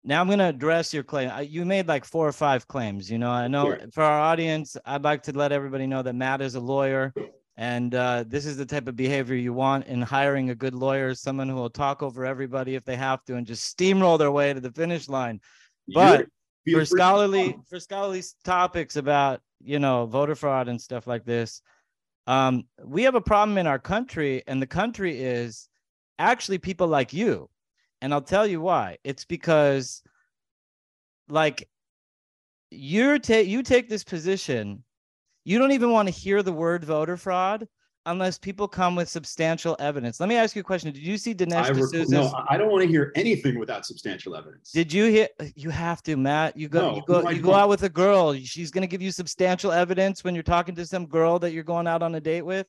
Now 0.03 0.21
I'm 0.21 0.27
going 0.27 0.39
to 0.39 0.45
address 0.45 0.93
your 0.93 1.03
claim. 1.03 1.29
You 1.49 1.65
made 1.65 1.87
like 1.87 2.05
four 2.05 2.25
or 2.25 2.31
five 2.31 2.65
claims. 2.67 3.11
You 3.11 3.17
know, 3.17 3.31
I 3.31 3.49
know 3.49 3.65
sure. 3.65 3.79
for 3.91 4.03
our 4.03 4.21
audience, 4.21 4.77
I'd 4.85 5.03
like 5.03 5.23
to 5.23 5.33
let 5.33 5.51
everybody 5.51 5.85
know 5.85 6.01
that 6.01 6.13
Matt 6.13 6.41
is 6.41 6.55
a 6.55 6.61
lawyer. 6.61 7.13
And 7.57 7.95
uh, 7.95 8.23
this 8.27 8.45
is 8.45 8.55
the 8.55 8.65
type 8.65 8.87
of 8.87 8.95
behavior 8.95 9.35
you 9.35 9.51
want 9.51 9.87
in 9.87 9.99
hiring 10.01 10.51
a 10.51 10.55
good 10.55 10.75
lawyer, 10.75 11.15
someone 11.15 11.49
who 11.49 11.55
will 11.55 11.71
talk 11.71 12.03
over 12.03 12.23
everybody 12.23 12.75
if 12.75 12.85
they 12.85 12.95
have 12.95 13.25
to 13.25 13.35
and 13.35 13.47
just 13.47 13.75
steamroll 13.75 14.19
their 14.19 14.31
way 14.31 14.53
to 14.53 14.59
the 14.59 14.71
finish 14.71 15.09
line. 15.09 15.41
But 15.87 16.27
for 16.71 16.85
scholarly 16.85 17.57
for 17.67 17.79
scholarly 17.79 18.23
topics 18.43 18.95
about 18.95 19.41
you 19.59 19.79
know 19.79 20.05
voter 20.05 20.35
fraud 20.35 20.67
and 20.67 20.79
stuff 20.79 21.07
like 21.07 21.25
this, 21.25 21.61
um, 22.27 22.67
we 22.83 23.03
have 23.03 23.15
a 23.15 23.21
problem 23.21 23.57
in 23.57 23.65
our 23.65 23.79
country, 23.79 24.43
and 24.45 24.61
the 24.61 24.67
country 24.67 25.19
is 25.19 25.67
actually 26.19 26.59
people 26.59 26.87
like 26.87 27.11
you. 27.11 27.49
And 28.01 28.13
I'll 28.13 28.21
tell 28.21 28.45
you 28.45 28.61
why. 28.61 28.97
It's 29.03 29.25
because 29.25 30.03
like 31.27 31.67
you're 32.69 33.17
ta- 33.17 33.37
you 33.37 33.63
take 33.63 33.89
this 33.89 34.03
position 34.03 34.83
you 35.47 35.57
don't 35.57 35.71
even 35.71 35.91
want 35.91 36.09
to 36.09 36.13
hear 36.13 36.43
the 36.43 36.51
word 36.51 36.83
voter 36.83 37.15
fraud 37.15 37.69
unless 38.05 38.37
people 38.37 38.67
come 38.67 38.97
with 38.97 39.07
substantial 39.07 39.77
evidence. 39.79 40.19
Let 40.19 40.27
me 40.27 40.35
ask 40.35 40.57
you 40.57 40.59
a 40.59 40.63
question. 40.63 40.91
Did 40.91 41.01
you 41.03 41.17
see 41.17 41.33
Dinesh 41.33 41.73
D'Souza's? 41.73 42.09
No, 42.09 42.33
I 42.49 42.57
don't 42.57 42.69
want 42.69 42.83
to 42.83 42.87
hear 42.89 43.13
anything 43.15 43.57
without 43.57 43.85
substantial 43.85 44.35
evidence. 44.35 44.71
Did 44.73 44.91
you 44.91 45.05
hear? 45.05 45.29
You 45.55 45.69
have 45.69 46.03
to, 46.03 46.17
Matt. 46.17 46.57
You 46.57 46.67
go. 46.67 46.81
No, 46.81 46.95
you 46.97 47.03
go. 47.07 47.21
No, 47.21 47.29
you 47.29 47.41
go 47.41 47.53
out 47.53 47.69
with 47.69 47.83
a 47.83 47.89
girl. 47.89 48.33
She's 48.33 48.71
going 48.71 48.81
to 48.81 48.87
give 48.87 49.01
you 49.01 49.09
substantial 49.09 49.71
evidence 49.71 50.21
when 50.21 50.35
you're 50.35 50.43
talking 50.43 50.75
to 50.75 50.85
some 50.85 51.05
girl 51.05 51.39
that 51.39 51.53
you're 51.53 51.63
going 51.63 51.87
out 51.87 52.03
on 52.03 52.15
a 52.15 52.19
date 52.19 52.43
with. 52.43 52.67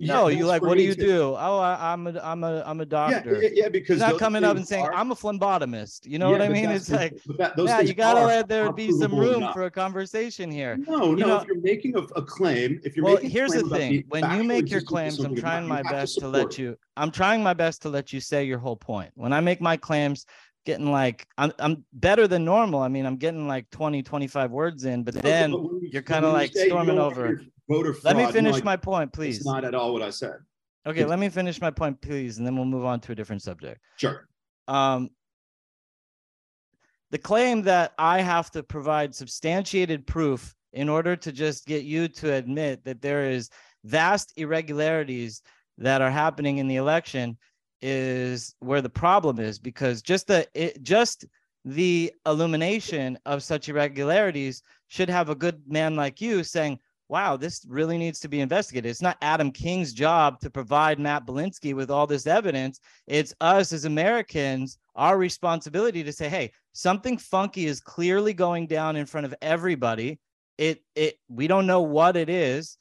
No, 0.00 0.28
you 0.28 0.46
like, 0.46 0.62
what 0.62 0.78
do 0.78 0.84
you 0.84 0.94
too. 0.94 1.06
do? 1.06 1.22
Oh, 1.36 1.58
I, 1.58 1.92
am 1.92 2.06
a, 2.06 2.20
I'm 2.20 2.44
a, 2.44 2.62
I'm 2.64 2.80
a 2.80 2.86
doctor. 2.86 3.42
Yeah, 3.42 3.48
yeah, 3.52 3.68
because 3.68 3.96
He's 3.96 4.00
not 4.00 4.18
coming 4.18 4.44
up 4.44 4.56
and 4.56 4.66
saying 4.66 4.84
are... 4.84 4.94
I'm 4.94 5.10
a 5.10 5.14
phlebotomist. 5.16 6.06
You 6.06 6.18
know 6.18 6.30
yeah, 6.30 6.38
what 6.38 6.42
I 6.42 6.48
mean? 6.48 6.70
It's 6.70 6.90
like, 6.90 7.20
that, 7.36 7.54
yeah, 7.58 7.80
you 7.80 7.94
gotta 7.94 8.24
let 8.24 8.48
there 8.48 8.72
be 8.72 8.92
some 8.92 9.14
room 9.14 9.52
for 9.52 9.64
a 9.64 9.70
conversation 9.70 10.50
here. 10.52 10.76
No, 10.76 11.10
you 11.10 11.16
no. 11.16 11.26
Know, 11.26 11.36
if 11.38 11.48
you're 11.48 11.60
making 11.60 11.96
a, 11.96 12.00
a, 12.00 12.22
claim, 12.22 12.80
if 12.84 12.96
you're 12.96 13.04
making 13.04 13.04
well, 13.04 13.14
making 13.16 13.30
here's 13.30 13.52
the 13.52 13.68
thing: 13.68 14.04
when 14.08 14.30
you 14.36 14.44
make 14.44 14.70
your 14.70 14.82
claims, 14.82 15.18
I'm 15.18 15.34
trying 15.34 15.66
my 15.66 15.82
best 15.82 16.14
to, 16.14 16.20
to 16.20 16.28
let 16.28 16.58
you. 16.58 16.76
I'm 16.96 17.10
trying 17.10 17.42
my 17.42 17.54
best 17.54 17.82
to 17.82 17.88
let 17.88 18.12
you 18.12 18.20
say 18.20 18.44
your 18.44 18.58
whole 18.58 18.76
point. 18.76 19.10
When 19.14 19.32
I 19.32 19.40
make 19.40 19.60
my 19.60 19.76
claims, 19.76 20.26
getting 20.68 20.92
like 20.92 21.26
I'm 21.38 21.50
I'm 21.58 21.82
better 21.94 22.28
than 22.28 22.44
normal. 22.44 22.80
I 22.80 22.88
mean, 22.88 23.06
I'm 23.06 23.16
getting 23.16 23.48
like 23.48 23.70
20, 23.70 24.02
25 24.02 24.50
words 24.50 24.84
in, 24.84 25.02
but 25.02 25.14
then 25.14 25.54
you're 25.90 26.02
kind 26.02 26.26
of 26.26 26.34
like 26.34 26.54
storming 26.54 26.98
over. 26.98 27.40
Let 28.04 28.16
me 28.16 28.30
finish 28.30 28.62
my 28.62 28.76
point, 28.76 29.10
please. 29.10 29.38
It's 29.38 29.46
not 29.46 29.64
at 29.64 29.74
all 29.74 29.94
what 29.94 30.02
I 30.02 30.10
said. 30.10 30.36
Okay, 30.86 31.06
let 31.06 31.18
me 31.18 31.30
finish 31.30 31.58
my 31.58 31.70
point, 31.70 31.98
please, 32.02 32.36
and 32.36 32.46
then 32.46 32.54
we'll 32.54 32.66
move 32.66 32.84
on 32.84 33.00
to 33.00 33.12
a 33.12 33.14
different 33.14 33.40
subject. 33.40 33.80
Sure. 33.96 34.28
Um, 34.68 35.08
the 37.10 37.18
claim 37.18 37.62
that 37.62 37.94
I 37.98 38.20
have 38.20 38.50
to 38.50 38.62
provide 38.62 39.14
substantiated 39.14 40.06
proof 40.06 40.54
in 40.74 40.90
order 40.90 41.16
to 41.16 41.32
just 41.32 41.66
get 41.66 41.84
you 41.84 42.08
to 42.08 42.34
admit 42.34 42.84
that 42.84 43.00
there 43.00 43.30
is 43.30 43.48
vast 43.84 44.34
irregularities 44.36 45.40
that 45.78 46.02
are 46.02 46.10
happening 46.10 46.58
in 46.58 46.68
the 46.68 46.76
election 46.76 47.38
is 47.80 48.54
where 48.60 48.82
the 48.82 48.90
problem 48.90 49.38
is 49.38 49.58
because 49.58 50.02
just 50.02 50.26
the 50.26 50.46
it, 50.54 50.82
just 50.82 51.24
the 51.64 52.12
illumination 52.26 53.18
of 53.26 53.42
such 53.42 53.68
irregularities 53.68 54.62
should 54.88 55.10
have 55.10 55.28
a 55.28 55.34
good 55.34 55.60
man 55.66 55.96
like 55.96 56.20
you 56.20 56.42
saying 56.42 56.78
wow, 57.08 57.36
this 57.36 57.64
really 57.68 57.96
needs 57.96 58.20
to 58.20 58.28
be 58.28 58.40
investigated. 58.40 58.90
It's 58.90 59.02
not 59.02 59.16
Adam 59.22 59.50
King's 59.50 59.92
job 59.92 60.40
to 60.40 60.50
provide 60.50 60.98
Matt 60.98 61.26
Bilinsky 61.26 61.74
with 61.74 61.90
all 61.90 62.06
this 62.06 62.26
evidence. 62.26 62.80
It's 63.06 63.34
us 63.40 63.72
as 63.72 63.86
Americans, 63.86 64.78
our 64.94 65.16
responsibility 65.16 66.04
to 66.04 66.12
say, 66.12 66.28
hey, 66.28 66.52
something 66.72 67.16
funky 67.16 67.66
is 67.66 67.80
clearly 67.80 68.34
going 68.34 68.66
down 68.66 68.96
in 68.96 69.06
front 69.06 69.24
of 69.24 69.34
everybody. 69.40 70.20
It 70.58 70.82
it 70.94 71.14
we 71.28 71.46
don't 71.46 71.66
know 71.66 71.82
what 71.82 72.16
it 72.16 72.28
is. 72.28 72.76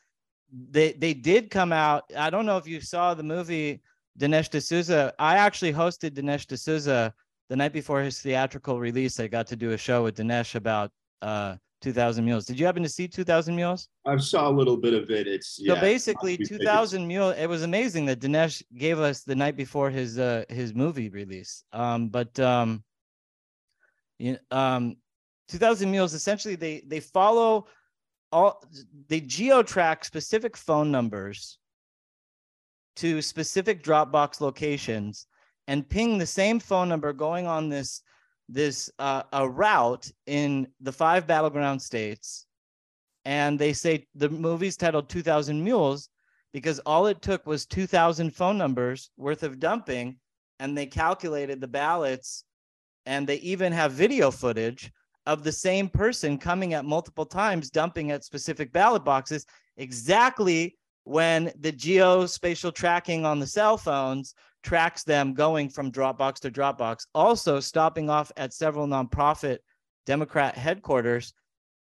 They 0.51 0.94
they 0.94 1.13
did 1.13 1.50
come 1.50 1.72
out. 1.72 2.04
I 2.18 2.30
don't 2.30 2.46
know 2.46 2.58
if 2.58 2.68
you 2.68 2.82
saw 2.82 3.13
the 3.13 3.24
movie 3.24 3.82
Dinesh 4.19 4.50
D'Souza. 4.50 5.13
I 5.19 5.38
actually 5.38 5.74
hosted 5.74 6.12
Dinesh 6.12 6.47
D'Souza 6.47 7.13
the 7.50 7.55
night 7.55 7.74
before 7.74 8.01
his 8.01 8.19
theatrical 8.19 8.79
release. 8.79 9.19
I 9.19 9.27
got 9.27 9.47
to 9.47 9.55
do 9.55 9.71
a 9.71 9.77
show 9.77 10.03
with 10.03 10.17
Dinesh 10.17 10.55
about 10.55 10.91
uh 11.21 11.55
2000 11.81 12.25
Mules. 12.25 12.45
Did 12.45 12.59
you 12.59 12.65
happen 12.65 12.81
to 12.81 12.89
see 12.89 13.07
2000 13.07 13.55
Mules? 13.55 13.88
I 14.05 14.17
saw 14.17 14.50
a 14.50 14.51
little 14.51 14.77
bit 14.77 14.93
of 14.93 15.12
it. 15.12 15.27
It's 15.27 15.62
so 15.63 15.75
basically 15.75 16.36
2000 16.38 17.07
Mules. 17.07 17.36
It 17.38 17.47
was 17.47 17.63
amazing 17.63 18.05
that 18.07 18.19
Dinesh 18.19 18.63
gave 18.75 19.00
us 19.00 19.21
the 19.21 19.36
night 19.36 19.55
before 19.55 19.89
his 19.89 20.17
uh 20.17 20.43
his 20.50 20.74
movie 20.74 21.09
release. 21.09 21.63
Um, 21.71 22.09
but 22.09 22.39
um, 22.39 22.83
you, 24.17 24.38
um, 24.50 24.95
2000 25.50 25.91
Mules 25.91 26.13
essentially 26.13 26.55
they 26.55 26.81
they 26.88 27.00
follow 27.00 27.67
all 28.31 28.62
they 29.07 29.21
geo 29.21 29.62
track 29.63 30.03
specific 30.03 30.57
phone 30.57 30.91
numbers 30.91 31.59
to 32.98 33.22
specific 33.22 33.84
Dropbox 33.84 34.42
locations 34.42 35.27
and 35.68 35.88
ping 35.88 36.18
the 36.18 36.25
same 36.25 36.60
phone 36.60 36.89
number 36.89 37.13
going 37.13 37.48
on 37.48 37.70
this 37.70 38.01
this 38.50 38.89
uh, 39.00 39.24
a 39.34 39.48
route 39.48 40.10
in 40.25 40.68
the 40.80 40.92
five 40.92 41.27
battleground 41.27 41.82
states, 41.82 42.46
and 43.25 43.60
they 43.60 43.74
say 43.74 44.08
the 44.16 44.30
movie's 44.30 44.77
titled 44.77 45.10
2000 45.10 45.62
Mules 45.62 46.10
because 46.54 46.80
all 46.80 47.08
it 47.08 47.22
took 47.22 47.46
was 47.46 47.66
2000 47.66 48.34
phone 48.34 48.58
numbers 48.58 49.10
worth 49.18 49.44
of 49.44 49.60
dumping, 49.60 50.18
and 50.60 50.77
they 50.77 50.86
calculated 50.86 51.60
the 51.60 51.68
ballots, 51.68 52.46
and 53.06 53.27
they 53.27 53.36
even 53.38 53.74
have 53.74 53.92
video 53.92 54.32
footage 54.32 54.92
of 55.25 55.44
the 55.44 55.51
same 55.51 55.89
person 55.89 56.38
coming 56.38 56.74
at 56.74 56.86
multiple 56.86 57.25
times 57.25 57.70
dumping 57.70 58.12
at 58.12 58.24
specific 58.24 58.72
ballot 58.72 59.04
boxes 59.04 59.46
exactly 59.75 60.77
when 61.07 61.51
the 61.59 61.71
geospatial 61.71 62.73
tracking 62.73 63.25
on 63.25 63.39
the 63.39 63.47
cell 63.47 63.77
phones 63.77 64.35
tracks 64.61 65.03
them 65.03 65.33
going 65.33 65.69
from 65.69 65.91
Dropbox 65.91 66.39
to 66.39 66.51
Dropbox, 66.51 67.07
also 67.15 67.61
stopping 67.61 68.09
off 68.09 68.31
at 68.35 68.53
several 68.53 68.87
nonprofit 68.87 69.59
Democrat 70.05 70.57
headquarters. 70.57 71.33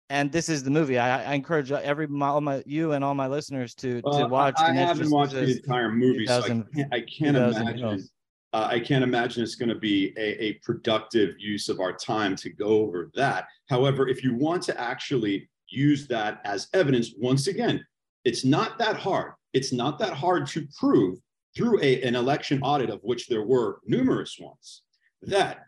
And 0.09 0.29
this 0.31 0.49
is 0.49 0.63
the 0.63 0.69
movie. 0.69 0.99
I, 0.99 1.23
I 1.23 1.33
encourage 1.33 1.71
every 1.71 2.07
all 2.21 2.41
my 2.41 2.61
you 2.65 2.91
and 2.91 3.03
all 3.03 3.15
my 3.15 3.27
listeners 3.27 3.73
to 3.75 4.01
well, 4.03 4.19
to 4.19 4.27
watch. 4.27 4.55
I, 4.57 4.71
I 4.71 4.73
haven't 4.73 5.09
watched 5.09 5.31
the 5.31 5.57
entire 5.57 5.91
movie, 5.91 6.27
so 6.27 6.43
I 6.43 6.47
can't, 6.49 6.67
I 6.91 6.99
can't 7.01 7.37
imagine. 7.37 8.07
Uh, 8.51 8.67
I 8.69 8.79
can't 8.79 9.03
imagine 9.03 9.41
it's 9.41 9.55
going 9.55 9.69
to 9.69 9.79
be 9.79 10.13
a, 10.17 10.43
a 10.43 10.53
productive 10.65 11.35
use 11.39 11.69
of 11.69 11.79
our 11.79 11.93
time 11.93 12.35
to 12.35 12.49
go 12.51 12.67
over 12.67 13.09
that. 13.15 13.47
However, 13.69 14.07
if 14.07 14.23
you 14.23 14.35
want 14.35 14.61
to 14.63 14.79
actually 14.79 15.49
use 15.69 16.07
that 16.07 16.41
as 16.43 16.67
evidence, 16.73 17.13
once 17.17 17.47
again, 17.47 17.83
it's 18.25 18.45
not 18.45 18.77
that 18.79 18.97
hard. 18.97 19.33
It's 19.53 19.71
not 19.71 19.99
that 19.99 20.13
hard 20.13 20.47
to 20.47 20.67
prove 20.79 21.19
through 21.55 21.79
a, 21.81 22.01
an 22.01 22.15
election 22.15 22.61
audit, 22.63 22.89
of 22.89 22.99
which 23.03 23.27
there 23.27 23.43
were 23.43 23.79
numerous 23.85 24.37
ones, 24.39 24.81
that 25.21 25.65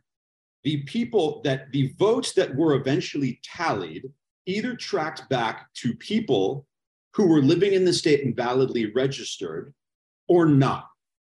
the 0.64 0.82
people 0.84 1.42
that 1.44 1.72
the 1.72 1.94
votes 2.00 2.34
that 2.34 2.56
were 2.56 2.74
eventually 2.74 3.40
tallied 3.44 4.06
either 4.48 4.76
tracked 4.76 5.28
back 5.30 5.72
to 5.76 5.96
people 5.96 6.66
who 7.14 7.28
were 7.28 7.42
living 7.42 7.74
in 7.74 7.86
the 7.86 7.94
state 7.94 8.26
and 8.26 8.36
validly 8.36 8.92
registered 8.92 9.74
or 10.28 10.46
not. 10.46 10.88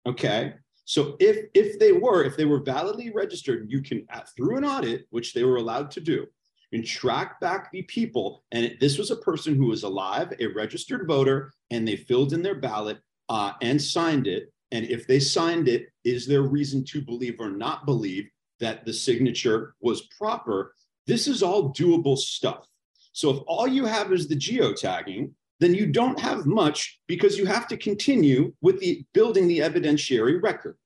Okay. 0.05 0.55
So 0.85 1.15
if 1.19 1.45
if 1.53 1.77
they 1.77 1.91
were, 1.91 2.23
if 2.23 2.35
they 2.35 2.45
were 2.45 2.63
validly 2.63 3.11
registered, 3.11 3.69
you 3.69 3.81
can 3.81 4.07
through 4.35 4.57
an 4.57 4.65
audit, 4.65 5.05
which 5.11 5.33
they 5.33 5.43
were 5.43 5.57
allowed 5.57 5.91
to 5.91 6.01
do, 6.01 6.25
and 6.71 6.85
track 6.85 7.39
back 7.39 7.71
the 7.71 7.81
people. 7.83 8.43
And 8.51 8.75
this 8.79 8.97
was 8.97 9.11
a 9.11 9.15
person 9.17 9.55
who 9.55 9.67
was 9.67 9.83
alive, 9.83 10.33
a 10.39 10.47
registered 10.47 11.07
voter, 11.07 11.51
and 11.71 11.87
they 11.87 11.95
filled 11.95 12.33
in 12.33 12.41
their 12.41 12.55
ballot 12.55 12.99
uh, 13.29 13.53
and 13.61 13.81
signed 13.81 14.27
it, 14.27 14.51
and 14.71 14.85
if 14.85 15.07
they 15.07 15.19
signed 15.19 15.67
it, 15.67 15.87
is 16.03 16.27
there 16.27 16.43
reason 16.43 16.83
to 16.85 17.01
believe 17.01 17.39
or 17.39 17.49
not 17.49 17.85
believe 17.85 18.29
that 18.59 18.85
the 18.85 18.93
signature 18.93 19.75
was 19.81 20.07
proper? 20.17 20.75
This 21.07 21.27
is 21.27 21.41
all 21.41 21.73
doable 21.73 22.17
stuff. 22.17 22.67
So 23.11 23.31
if 23.31 23.43
all 23.47 23.67
you 23.67 23.85
have 23.85 24.11
is 24.13 24.27
the 24.27 24.35
geotagging, 24.35 25.31
then 25.59 25.73
you 25.73 25.87
don't 25.87 26.19
have 26.19 26.45
much 26.45 26.99
because 27.07 27.37
you 27.37 27.45
have 27.45 27.67
to 27.67 27.77
continue 27.77 28.53
with 28.61 28.79
the 28.79 29.03
building 29.13 29.47
the 29.47 29.59
evidentiary 29.59 30.41
record. 30.41 30.77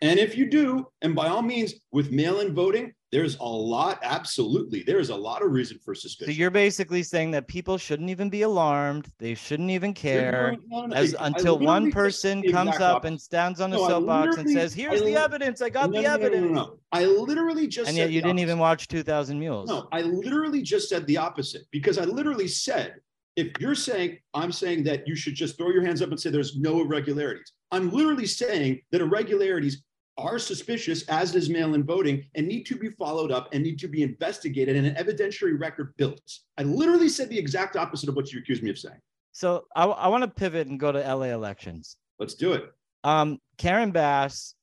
And 0.00 0.18
if 0.18 0.36
you 0.36 0.48
do, 0.48 0.86
and 1.02 1.14
by 1.14 1.28
all 1.28 1.42
means, 1.42 1.74
with 1.90 2.12
mail 2.12 2.40
in 2.40 2.54
voting, 2.54 2.92
there's 3.10 3.36
a 3.38 3.44
lot, 3.44 3.98
absolutely, 4.02 4.82
there's 4.82 5.08
a 5.08 5.16
lot 5.16 5.42
of 5.42 5.50
reason 5.50 5.78
for 5.82 5.94
suspicion. 5.94 6.34
So 6.34 6.38
you're 6.38 6.50
basically 6.50 7.02
saying 7.02 7.30
that 7.30 7.48
people 7.48 7.78
shouldn't 7.78 8.10
even 8.10 8.28
be 8.28 8.42
alarmed. 8.42 9.10
They 9.18 9.34
shouldn't 9.34 9.70
even 9.70 9.94
care 9.94 10.56
as 10.92 11.16
until 11.18 11.58
one 11.58 11.90
person 11.90 12.42
comes 12.42 12.76
up 12.76 13.04
and 13.06 13.18
stands 13.18 13.60
on 13.60 13.72
a 13.72 13.76
no, 13.76 13.88
soapbox 13.88 14.36
and 14.36 14.50
says, 14.50 14.74
"Here's 14.74 15.02
the 15.02 15.16
evidence. 15.16 15.62
I 15.62 15.70
got 15.70 15.90
no, 15.90 15.96
the 15.96 16.06
no, 16.06 16.14
evidence." 16.14 16.50
No, 16.50 16.52
no, 16.52 16.78
I 16.92 17.06
literally 17.06 17.66
just 17.66 17.88
and 17.88 17.96
yet 17.96 18.10
you 18.10 18.20
didn't 18.20 18.40
even 18.40 18.58
watch 18.58 18.88
2,000 18.88 19.38
Mules. 19.38 19.68
No, 19.68 19.88
I 19.90 20.02
literally 20.02 20.62
just 20.62 20.90
said 20.90 21.06
the 21.06 21.16
opposite 21.16 21.62
because 21.70 21.96
I 21.96 22.04
literally 22.04 22.48
said 22.48 22.96
if 23.36 23.52
you're 23.58 23.74
saying 23.74 24.18
I'm 24.34 24.52
saying 24.52 24.84
that 24.84 25.08
you 25.08 25.14
should 25.14 25.34
just 25.34 25.56
throw 25.56 25.70
your 25.70 25.84
hands 25.84 26.02
up 26.02 26.10
and 26.10 26.20
say 26.20 26.28
there's 26.28 26.58
no 26.58 26.82
irregularities, 26.82 27.52
I'm 27.70 27.90
literally 27.90 28.26
saying 28.26 28.82
that 28.92 29.00
irregularities 29.00 29.82
are 30.18 30.38
suspicious, 30.38 31.02
as 31.08 31.34
is 31.34 31.48
mail-in 31.48 31.84
voting, 31.84 32.26
and 32.34 32.46
need 32.46 32.64
to 32.66 32.76
be 32.76 32.90
followed 32.90 33.30
up 33.30 33.48
and 33.52 33.62
need 33.62 33.78
to 33.78 33.88
be 33.88 34.02
investigated 34.02 34.76
and 34.76 34.86
an 34.86 34.94
evidentiary 34.96 35.58
record 35.58 35.94
built. 35.96 36.20
I 36.58 36.64
literally 36.64 37.08
said 37.08 37.30
the 37.30 37.38
exact 37.38 37.76
opposite 37.76 38.08
of 38.08 38.16
what 38.16 38.32
you 38.32 38.40
accused 38.40 38.62
me 38.62 38.70
of 38.70 38.78
saying. 38.78 39.00
So 39.32 39.64
I, 39.76 39.84
I 39.84 40.08
want 40.08 40.24
to 40.24 40.28
pivot 40.28 40.66
and 40.66 40.80
go 40.80 40.90
to 40.90 40.98
LA 40.98 41.26
elections. 41.26 41.96
Let's 42.18 42.34
do 42.34 42.52
it. 42.52 42.72
Um, 43.04 43.38
Karen 43.56 43.92
Bass 43.92 44.54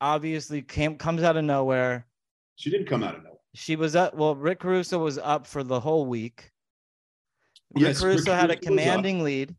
obviously 0.00 0.62
came 0.62 0.96
comes 0.96 1.22
out 1.22 1.36
of 1.36 1.44
nowhere. 1.44 2.06
She 2.54 2.70
didn't 2.70 2.86
come 2.86 3.02
out 3.02 3.16
of 3.16 3.24
nowhere. 3.24 3.38
She 3.54 3.74
was 3.74 3.96
up. 3.96 4.14
Well, 4.14 4.36
Rick 4.36 4.60
Caruso 4.60 4.98
was 4.98 5.18
up 5.18 5.46
for 5.46 5.64
the 5.64 5.80
whole 5.80 6.06
week. 6.06 6.52
Rick 7.74 7.82
Yes, 7.82 8.02
Rick 8.02 8.16
Caruso 8.18 8.32
had 8.34 8.50
a 8.50 8.54
Caruso 8.54 8.58
up. 8.58 8.62
commanding 8.62 9.24
lead, 9.24 9.56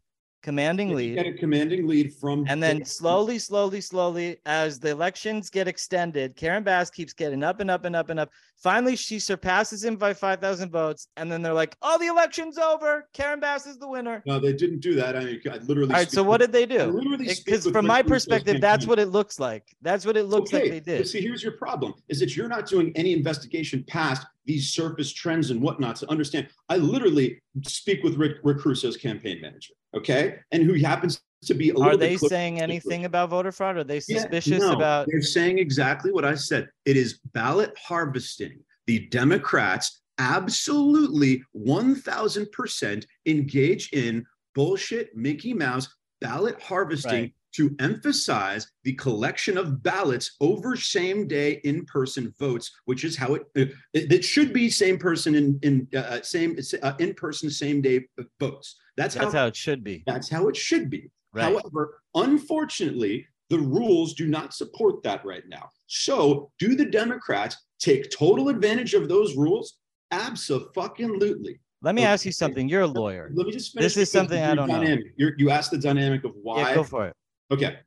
commanding 0.47 0.95
lead. 0.95 1.17
had 1.17 1.27
a 1.27 1.33
commanding 1.33 1.85
lead 1.87 2.13
from 2.13 2.45
And 2.47 2.63
then 2.63 2.85
slowly, 2.85 3.37
slowly, 3.37 3.81
slowly, 3.81 4.37
as 4.45 4.79
the 4.79 4.89
elections 4.91 5.49
get 5.49 5.67
extended, 5.67 6.37
Karen 6.37 6.63
Bass 6.63 6.89
keeps 6.89 7.11
getting 7.11 7.43
up 7.43 7.59
and 7.59 7.69
up 7.69 7.83
and 7.83 7.93
up 7.93 8.09
and 8.09 8.17
up. 8.17 8.29
Finally, 8.55 8.95
she 8.95 9.19
surpasses 9.19 9.83
him 9.83 9.97
by 9.97 10.13
5,000 10.13 10.71
votes. 10.71 11.09
And 11.17 11.29
then 11.29 11.41
they're 11.41 11.53
like, 11.53 11.75
oh, 11.81 11.97
the 11.99 12.07
election's 12.07 12.57
over. 12.57 13.09
Karen 13.11 13.41
Bass 13.41 13.67
is 13.67 13.77
the 13.77 13.89
winner. 13.89 14.23
No, 14.25 14.39
they 14.39 14.53
didn't 14.53 14.79
do 14.79 14.95
that. 14.95 15.17
I 15.17 15.25
mean, 15.25 15.41
I 15.51 15.57
literally. 15.57 15.91
All 15.91 15.99
right. 15.99 16.09
So 16.09 16.23
what 16.23 16.37
did 16.37 16.53
they 16.53 16.65
do? 16.65 16.85
literally 16.85 17.27
Because 17.43 17.67
from 17.67 17.85
my 17.85 18.01
perspective, 18.01 18.61
that's 18.61 18.85
campaign. 18.85 18.89
what 18.89 18.99
it 18.99 19.07
looks 19.07 19.41
like. 19.41 19.65
That's 19.81 20.05
what 20.05 20.15
it 20.15 20.23
looks 20.23 20.53
like 20.53 20.69
they 20.69 20.79
did. 20.79 21.05
see, 21.05 21.19
here's 21.19 21.43
your 21.43 21.57
problem: 21.57 21.93
is 22.07 22.21
that 22.21 22.37
you're 22.37 22.47
not 22.47 22.67
doing 22.67 22.93
any 22.95 23.11
investigation 23.11 23.83
past 23.89 24.25
these 24.47 24.69
surface 24.69 25.11
trends 25.13 25.51
and 25.51 25.61
whatnot 25.61 25.97
to 25.97 26.09
understand. 26.09 26.47
I 26.69 26.77
literally 26.77 27.41
speak 27.63 28.01
with 28.03 28.15
Rick, 28.15 28.37
Rick 28.43 28.59
campaign 28.99 29.39
manager, 29.41 29.73
okay, 29.97 30.39
and 30.51 30.63
who 30.63 30.73
happens 30.75 31.21
to 31.45 31.53
be 31.53 31.69
a 31.69 31.73
little 31.73 31.89
Are 31.91 31.97
they 31.97 32.17
saying 32.17 32.61
anything 32.61 33.05
about 33.05 33.29
voter 33.29 33.51
fraud? 33.51 33.77
Are 33.77 33.83
they 33.83 34.01
Yeah, 34.07 34.21
suspicious 34.21 34.59
no, 34.59 34.71
about? 34.73 35.07
They're 35.09 35.21
saying 35.21 35.59
exactly 35.59 36.11
what 36.11 36.25
I 36.25 36.35
said. 36.35 36.69
It 36.85 36.97
is 36.97 37.19
ballot 37.33 37.73
harvesting. 37.77 38.59
The 38.87 39.07
Democrats 39.09 40.01
absolutely 40.17 41.43
1000% 41.55 43.05
engage 43.25 43.89
in 43.93 44.25
bullshit 44.55 45.15
Mickey 45.15 45.53
Mouse 45.53 45.87
ballot 46.21 46.59
harvesting 46.61 47.21
Right. 47.21 47.33
to 47.53 47.75
emphasize 47.79 48.67
the 48.83 48.93
collection 48.93 49.57
of 49.57 49.83
ballots 49.83 50.35
over 50.41 50.75
same 50.75 51.27
day 51.27 51.59
in 51.63 51.85
person 51.85 52.33
votes, 52.39 52.71
which 52.85 53.03
is 53.03 53.15
how 53.15 53.35
it 53.35 53.43
it, 53.55 53.73
it 53.93 54.25
should 54.25 54.53
be 54.53 54.69
same 54.69 54.97
person 54.97 55.35
in 55.35 55.59
in 55.61 55.87
uh, 55.95 56.21
same 56.21 56.57
uh, 56.81 56.93
in 56.99 57.13
person 57.13 57.49
same 57.49 57.81
day 57.81 58.07
votes. 58.39 58.75
That's, 58.97 59.13
That's 59.13 59.31
how 59.33 59.39
how 59.41 59.47
it 59.47 59.55
should 59.55 59.83
be. 59.83 60.03
that's 60.07 60.27
how 60.27 60.47
it 60.47 60.57
should 60.57 60.89
be. 60.89 61.11
Right. 61.33 61.43
However, 61.43 62.01
unfortunately, 62.15 63.27
the 63.49 63.59
rules 63.59 64.15
do 64.15 64.27
not 64.27 64.53
support 64.55 65.03
that 65.03 65.23
right 65.23 65.43
now. 65.47 65.69
So, 65.85 66.51
do 66.59 66.75
the 66.75 66.85
Democrats 66.85 67.55
take 67.79 68.09
total 68.09 68.49
advantage 68.49 68.95
of 68.95 69.07
those 69.07 69.35
rules? 69.37 69.77
Absolutely. 70.11 71.59
Let 71.83 71.93
me 71.93 72.01
Okay. 72.01 72.07
ask 72.11 72.25
you 72.25 72.31
something. 72.31 72.67
You're 72.67 72.81
a 72.81 72.87
lawyer. 72.87 73.29
Let 73.35 73.45
me 73.47 73.53
just 73.53 73.73
finish. 73.73 73.85
This 73.93 73.97
is 73.97 74.11
something 74.11 74.41
I 74.41 74.55
don't 74.55 74.67
know. 74.67 74.97
You're, 75.15 75.33
you 75.37 75.51
asked 75.51 75.71
the 75.71 75.77
dynamic 75.77 76.23
of 76.23 76.31
why. 76.41 76.69
Yeah, 76.69 76.75
go 76.75 76.83
for 76.83 77.07
it. 77.07 77.13
Okay. 77.51 77.77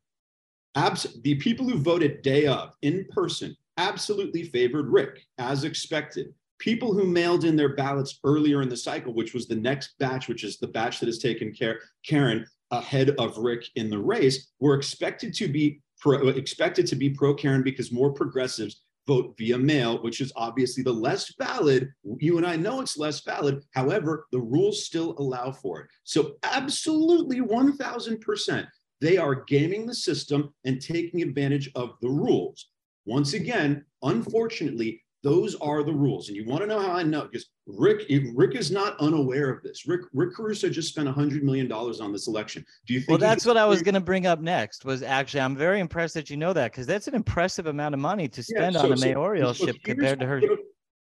Abs- 0.76 1.20
the 1.22 1.34
people 1.36 1.68
who 1.68 1.76
voted 1.78 2.22
day 2.22 2.46
of 2.46 2.72
in 2.82 3.04
person 3.10 3.56
absolutely 3.78 4.44
favored 4.44 4.86
Rick, 4.88 5.26
as 5.38 5.64
expected. 5.64 6.32
People 6.60 6.92
who 6.92 7.06
mailed 7.06 7.44
in 7.44 7.56
their 7.56 7.74
ballots 7.74 8.20
earlier 8.22 8.62
in 8.62 8.68
the 8.68 8.76
cycle, 8.76 9.14
which 9.14 9.34
was 9.34 9.48
the 9.48 9.56
next 9.56 9.94
batch, 9.98 10.28
which 10.28 10.44
is 10.44 10.58
the 10.58 10.68
batch 10.68 11.00
that 11.00 11.06
has 11.06 11.18
taken 11.18 11.52
care 11.52 11.80
Karen 12.06 12.46
ahead 12.70 13.10
of 13.18 13.38
Rick 13.38 13.64
in 13.74 13.90
the 13.90 13.98
race, 13.98 14.52
were 14.60 14.74
expected 14.74 15.34
to 15.34 15.48
be 15.48 15.80
pro, 15.98 16.28
expected 16.28 16.86
to 16.88 16.96
be 16.96 17.10
pro 17.10 17.34
Karen 17.34 17.62
because 17.62 17.90
more 17.90 18.12
progressives 18.12 18.82
vote 19.06 19.34
via 19.38 19.58
mail, 19.58 20.02
which 20.02 20.20
is 20.20 20.32
obviously 20.36 20.82
the 20.82 20.92
less 20.92 21.34
valid. 21.38 21.90
You 22.18 22.36
and 22.36 22.46
I 22.46 22.56
know 22.56 22.80
it's 22.80 22.98
less 22.98 23.22
valid. 23.24 23.62
However, 23.72 24.26
the 24.30 24.40
rules 24.40 24.84
still 24.84 25.14
allow 25.18 25.50
for 25.50 25.80
it. 25.80 25.86
So, 26.04 26.36
absolutely 26.44 27.40
1000%, 27.40 28.66
they 29.00 29.16
are 29.16 29.44
gaming 29.46 29.86
the 29.86 29.94
system 29.94 30.52
and 30.64 30.80
taking 30.80 31.22
advantage 31.22 31.70
of 31.74 31.94
the 32.02 32.08
rules. 32.10 32.68
Once 33.06 33.32
again, 33.32 33.84
unfortunately, 34.02 35.02
those 35.22 35.54
are 35.56 35.82
the 35.82 35.92
rules. 35.92 36.28
And 36.28 36.36
you 36.36 36.44
want 36.46 36.62
to 36.62 36.66
know 36.66 36.80
how 36.80 36.92
I 36.92 37.02
know? 37.02 37.22
Because 37.22 37.46
Rick, 37.66 38.06
Rick 38.34 38.54
is 38.54 38.70
not 38.70 38.98
unaware 39.00 39.50
of 39.50 39.62
this. 39.62 39.86
Rick, 39.86 40.02
Rick 40.14 40.34
Caruso 40.34 40.68
just 40.70 40.88
spent 40.88 41.08
$100 41.08 41.42
million 41.42 41.70
on 41.70 42.12
this 42.12 42.26
election. 42.26 42.64
Do 42.86 42.94
you 42.94 43.00
think 43.00 43.10
Well, 43.10 43.18
that's 43.18 43.44
what 43.44 43.56
I 43.56 43.66
was 43.66 43.82
going 43.82 43.94
to 43.94 44.00
bring 44.00 44.26
up 44.26 44.40
next. 44.40 44.84
Was 44.84 45.02
actually, 45.02 45.40
I'm 45.40 45.56
very 45.56 45.80
impressed 45.80 46.14
that 46.14 46.30
you 46.30 46.36
know 46.36 46.52
that 46.54 46.72
because 46.72 46.86
that's 46.86 47.06
an 47.06 47.14
impressive 47.14 47.66
amount 47.66 47.94
of 47.94 48.00
money 48.00 48.28
to 48.28 48.40
Yeah, 48.40 48.44
spend 48.58 48.74
so- 48.76 48.82
on 48.86 48.92
a 48.92 48.96
so- 48.96 49.06
mayoralship 49.06 49.56
so 49.74 49.78
compared 49.84 50.20
to 50.20 50.26
her. 50.26 50.40
gonna- 50.40 50.56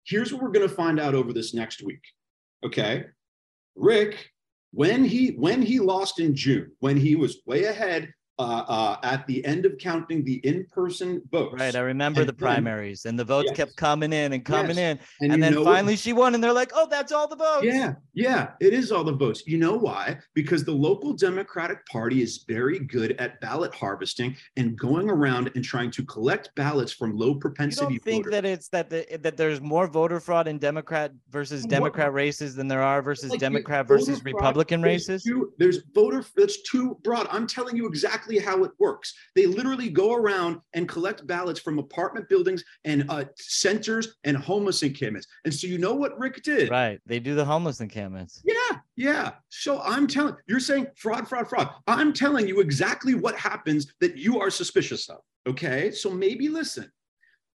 here's 0.05 0.33
what 0.33 0.42
we're 0.42 0.50
going 0.53 0.68
to 0.68 0.74
find 0.74 1.00
out 1.00 1.14
over 1.14 1.33
this 1.33 1.53
next 1.55 1.83
week. 1.83 2.03
Okay, 2.64 3.05
Rick, 3.77 4.31
when 4.70 5.05
he 5.05 5.31
when 5.33 5.61
he 5.61 5.81
lost 5.81 6.18
in 6.20 6.35
June, 6.35 6.70
when 6.79 6.96
he 6.96 7.14
was 7.16 7.42
way 7.46 7.64
ahead 7.64 8.12
uh, 8.38 8.42
uh, 8.66 8.97
at 9.05 9.27
the 9.29 9.44
end 9.44 9.64
of 9.64 9.79
counting 9.79 10.25
the 10.25 10.35
in-person 10.44 11.23
votes, 11.31 11.55
Right, 11.61 11.75
I 11.77 11.81
remember 11.81 12.20
And 12.20 12.29
the 12.29 12.33
then- 12.33 12.38
primaries, 12.38 13.05
and 13.05 13.16
the 13.18 13.25
votes 13.25 13.47
Yes. 13.49 13.57
kept 13.57 13.77
coming 13.77 14.12
in 14.12 14.33
and 14.33 14.44
coming 14.44 14.77
in, 14.77 14.99
and, 15.20 15.33
you 15.35 15.38
then 15.40 15.62
finally 15.62 15.94
she 15.97 16.12
won, 16.12 16.35
and 16.35 16.42
they're 16.42 16.53
like, 16.53 16.73
"Oh, 16.75 16.88
that's 16.90 17.12
all 17.12 17.29
the 17.29 17.37
votes." 17.37 17.64
Yeah, 17.64 17.94
yeah, 18.12 18.51
it 18.61 18.73
is 18.73 18.90
all 18.90 19.05
the 19.05 19.12
votes. 19.12 19.44
You 19.47 19.59
know 19.59 19.77
why? 19.77 20.18
Because 20.35 20.64
the 20.64 20.73
local 20.73 21.12
Democratic 21.12 21.87
Party 21.87 22.23
is 22.23 22.44
very 22.49 22.81
good 22.81 23.12
at 23.20 23.40
ballot 23.40 23.73
harvesting 23.75 24.37
and 24.57 24.77
going 24.77 25.09
around 25.09 25.53
and 25.55 25.64
trying 25.64 25.90
to 25.92 26.05
collect 26.05 26.51
ballots 26.57 26.92
from 26.92 27.16
low 27.16 27.29
You 27.35 27.38
propensity 27.38 27.94
don't 27.99 28.03
think 28.05 28.25
voters. 28.27 28.33
that 28.33 28.44
it's 28.44 28.68
that 28.70 28.90
the, 28.90 29.18
that 29.23 29.37
there's 29.37 29.61
more 29.61 29.87
voter 29.87 30.18
fraud 30.18 30.49
in 30.49 30.59
Democrat 30.59 31.12
versus 31.31 31.64
Democrat 31.66 32.12
races 32.12 32.57
than 32.57 32.66
there 32.66 32.83
are 32.83 33.01
versus 33.01 33.31
Like, 33.31 33.40
Democrat 33.40 33.87
versus 33.87 34.25
Republican 34.25 34.83
races? 34.83 35.23
There's 35.59 35.79
voter 35.94 36.25
that's 36.37 36.62
too 36.62 36.99
broad. 37.05 37.29
I'm 37.31 37.47
telling 37.47 37.77
you 37.77 37.87
exactly 37.87 38.23
how 38.38 38.64
it 38.64 38.72
works. 38.78 39.12
They 39.34 39.46
literally 39.46 39.90
go 39.90 40.14
around 40.14 40.60
and 40.74 40.88
collect 40.88 41.26
ballots 41.26 41.60
from 41.60 41.78
apartment 41.78 42.28
buildings 42.28 42.64
and 42.84 43.04
uh, 43.08 43.24
centers 43.38 44.16
and 44.24 44.37
homeless 44.37 44.82
encampments. 44.82 45.26
And 45.44 45.52
so 45.52 45.66
you 45.66 45.78
know 45.78 45.94
what 45.94 46.18
Rick 46.18 46.42
did? 46.42 46.70
Right, 46.70 47.00
they 47.06 47.20
do 47.20 47.34
the 47.34 47.44
homeless 47.44 47.80
encampments. 47.80 48.42
Yeah, 48.44 48.78
yeah. 48.96 49.32
So 49.48 49.80
I'm 49.80 50.06
telling 50.06 50.37
you're 50.46 50.60
saying 50.60 50.87
fraud, 50.96 51.28
fraud, 51.28 51.48
fraud. 51.48 51.70
I'm 51.87 52.12
telling 52.12 52.48
you 52.48 52.60
exactly 52.60 53.14
what 53.14 53.37
happens 53.37 53.92
that 54.00 54.16
you 54.16 54.40
are 54.40 54.50
suspicious 54.50 55.08
of. 55.08 55.18
Okay, 55.46 55.90
so 55.90 56.10
maybe 56.10 56.48
listen. 56.48 56.90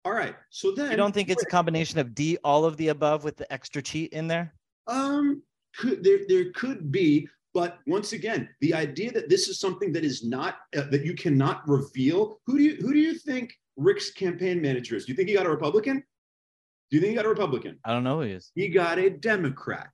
All 0.05 0.13
right. 0.13 0.37
So 0.51 0.73
then 0.73 0.93
You 0.93 0.97
don't 0.97 1.13
think 1.13 1.31
it's 1.31 1.43
a 1.43 1.47
combination 1.47 1.99
of 1.99 2.15
D, 2.15 2.39
all 2.45 2.65
of 2.65 2.77
the 2.77 2.89
above, 2.89 3.25
with 3.25 3.37
the 3.37 3.53
extra 3.53 3.83
cheat 3.83 4.13
in 4.13 4.29
there? 4.29 4.55
Um, 4.87 5.43
could 5.77 6.05
there 6.05 6.21
there 6.29 6.53
could 6.53 6.93
be, 6.93 7.29
but 7.57 7.79
once 7.87 8.13
again, 8.13 8.51
the 8.61 8.75
idea 8.75 9.11
that 9.13 9.31
this 9.31 9.49
is 9.49 9.59
something 9.59 9.91
that 9.91 10.05
is 10.05 10.23
not 10.23 10.57
uh, 10.77 10.83
that 10.91 11.07
you 11.07 11.15
cannot 11.15 11.67
reveal. 11.67 12.39
Who 12.45 12.59
do 12.59 12.63
you 12.63 12.75
who 12.83 12.93
do 12.93 12.99
you 12.99 13.15
think 13.15 13.51
Rick's 13.79 14.11
campaign 14.11 14.61
manager 14.61 14.95
is? 14.95 15.07
Do 15.07 15.13
you 15.13 15.17
think 15.17 15.31
he 15.31 15.35
got 15.35 15.47
a 15.47 15.49
Republican? 15.49 16.05
Do 16.91 16.97
you 16.97 17.01
think 17.01 17.13
he 17.13 17.17
got 17.17 17.25
a 17.25 17.31
Republican? 17.31 17.79
I 17.83 17.95
don't 17.95 18.05
know 18.05 18.17
who 18.17 18.27
he 18.27 18.33
is. 18.33 18.53
He 18.55 18.69
got 18.69 18.99
a 18.99 19.09
Democrat. 19.09 19.89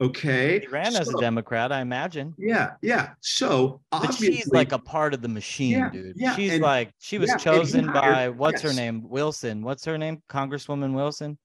Okay. 0.00 0.60
He 0.60 0.66
ran 0.68 0.94
as 0.94 1.08
a 1.08 1.18
Democrat, 1.18 1.72
I 1.72 1.80
imagine. 1.80 2.32
Yeah, 2.38 2.74
yeah. 2.80 3.10
So 3.22 3.80
But 3.90 4.14
she's 4.14 4.46
like 4.52 4.70
a 4.70 4.78
part 4.78 5.12
of 5.12 5.20
the 5.20 5.28
machine, 5.28 5.72
Yeah, 5.72 5.90
dude. 5.90 6.14
yeah, 6.16 6.36
she's 6.36 6.52
and- 6.52 6.62
like 6.62 6.92
she 7.00 7.18
was 7.18 7.30
yeah, 7.30 7.38
chosen 7.38 7.86
hired- 7.88 8.14
by 8.14 8.28
what's 8.28 8.62
her 8.62 8.72
name? 8.72 9.02
Wilson. 9.10 9.62
What's 9.62 9.84
her 9.84 9.98
name? 9.98 10.22
Congresswoman 10.30 10.94
Wilson. 10.94 11.36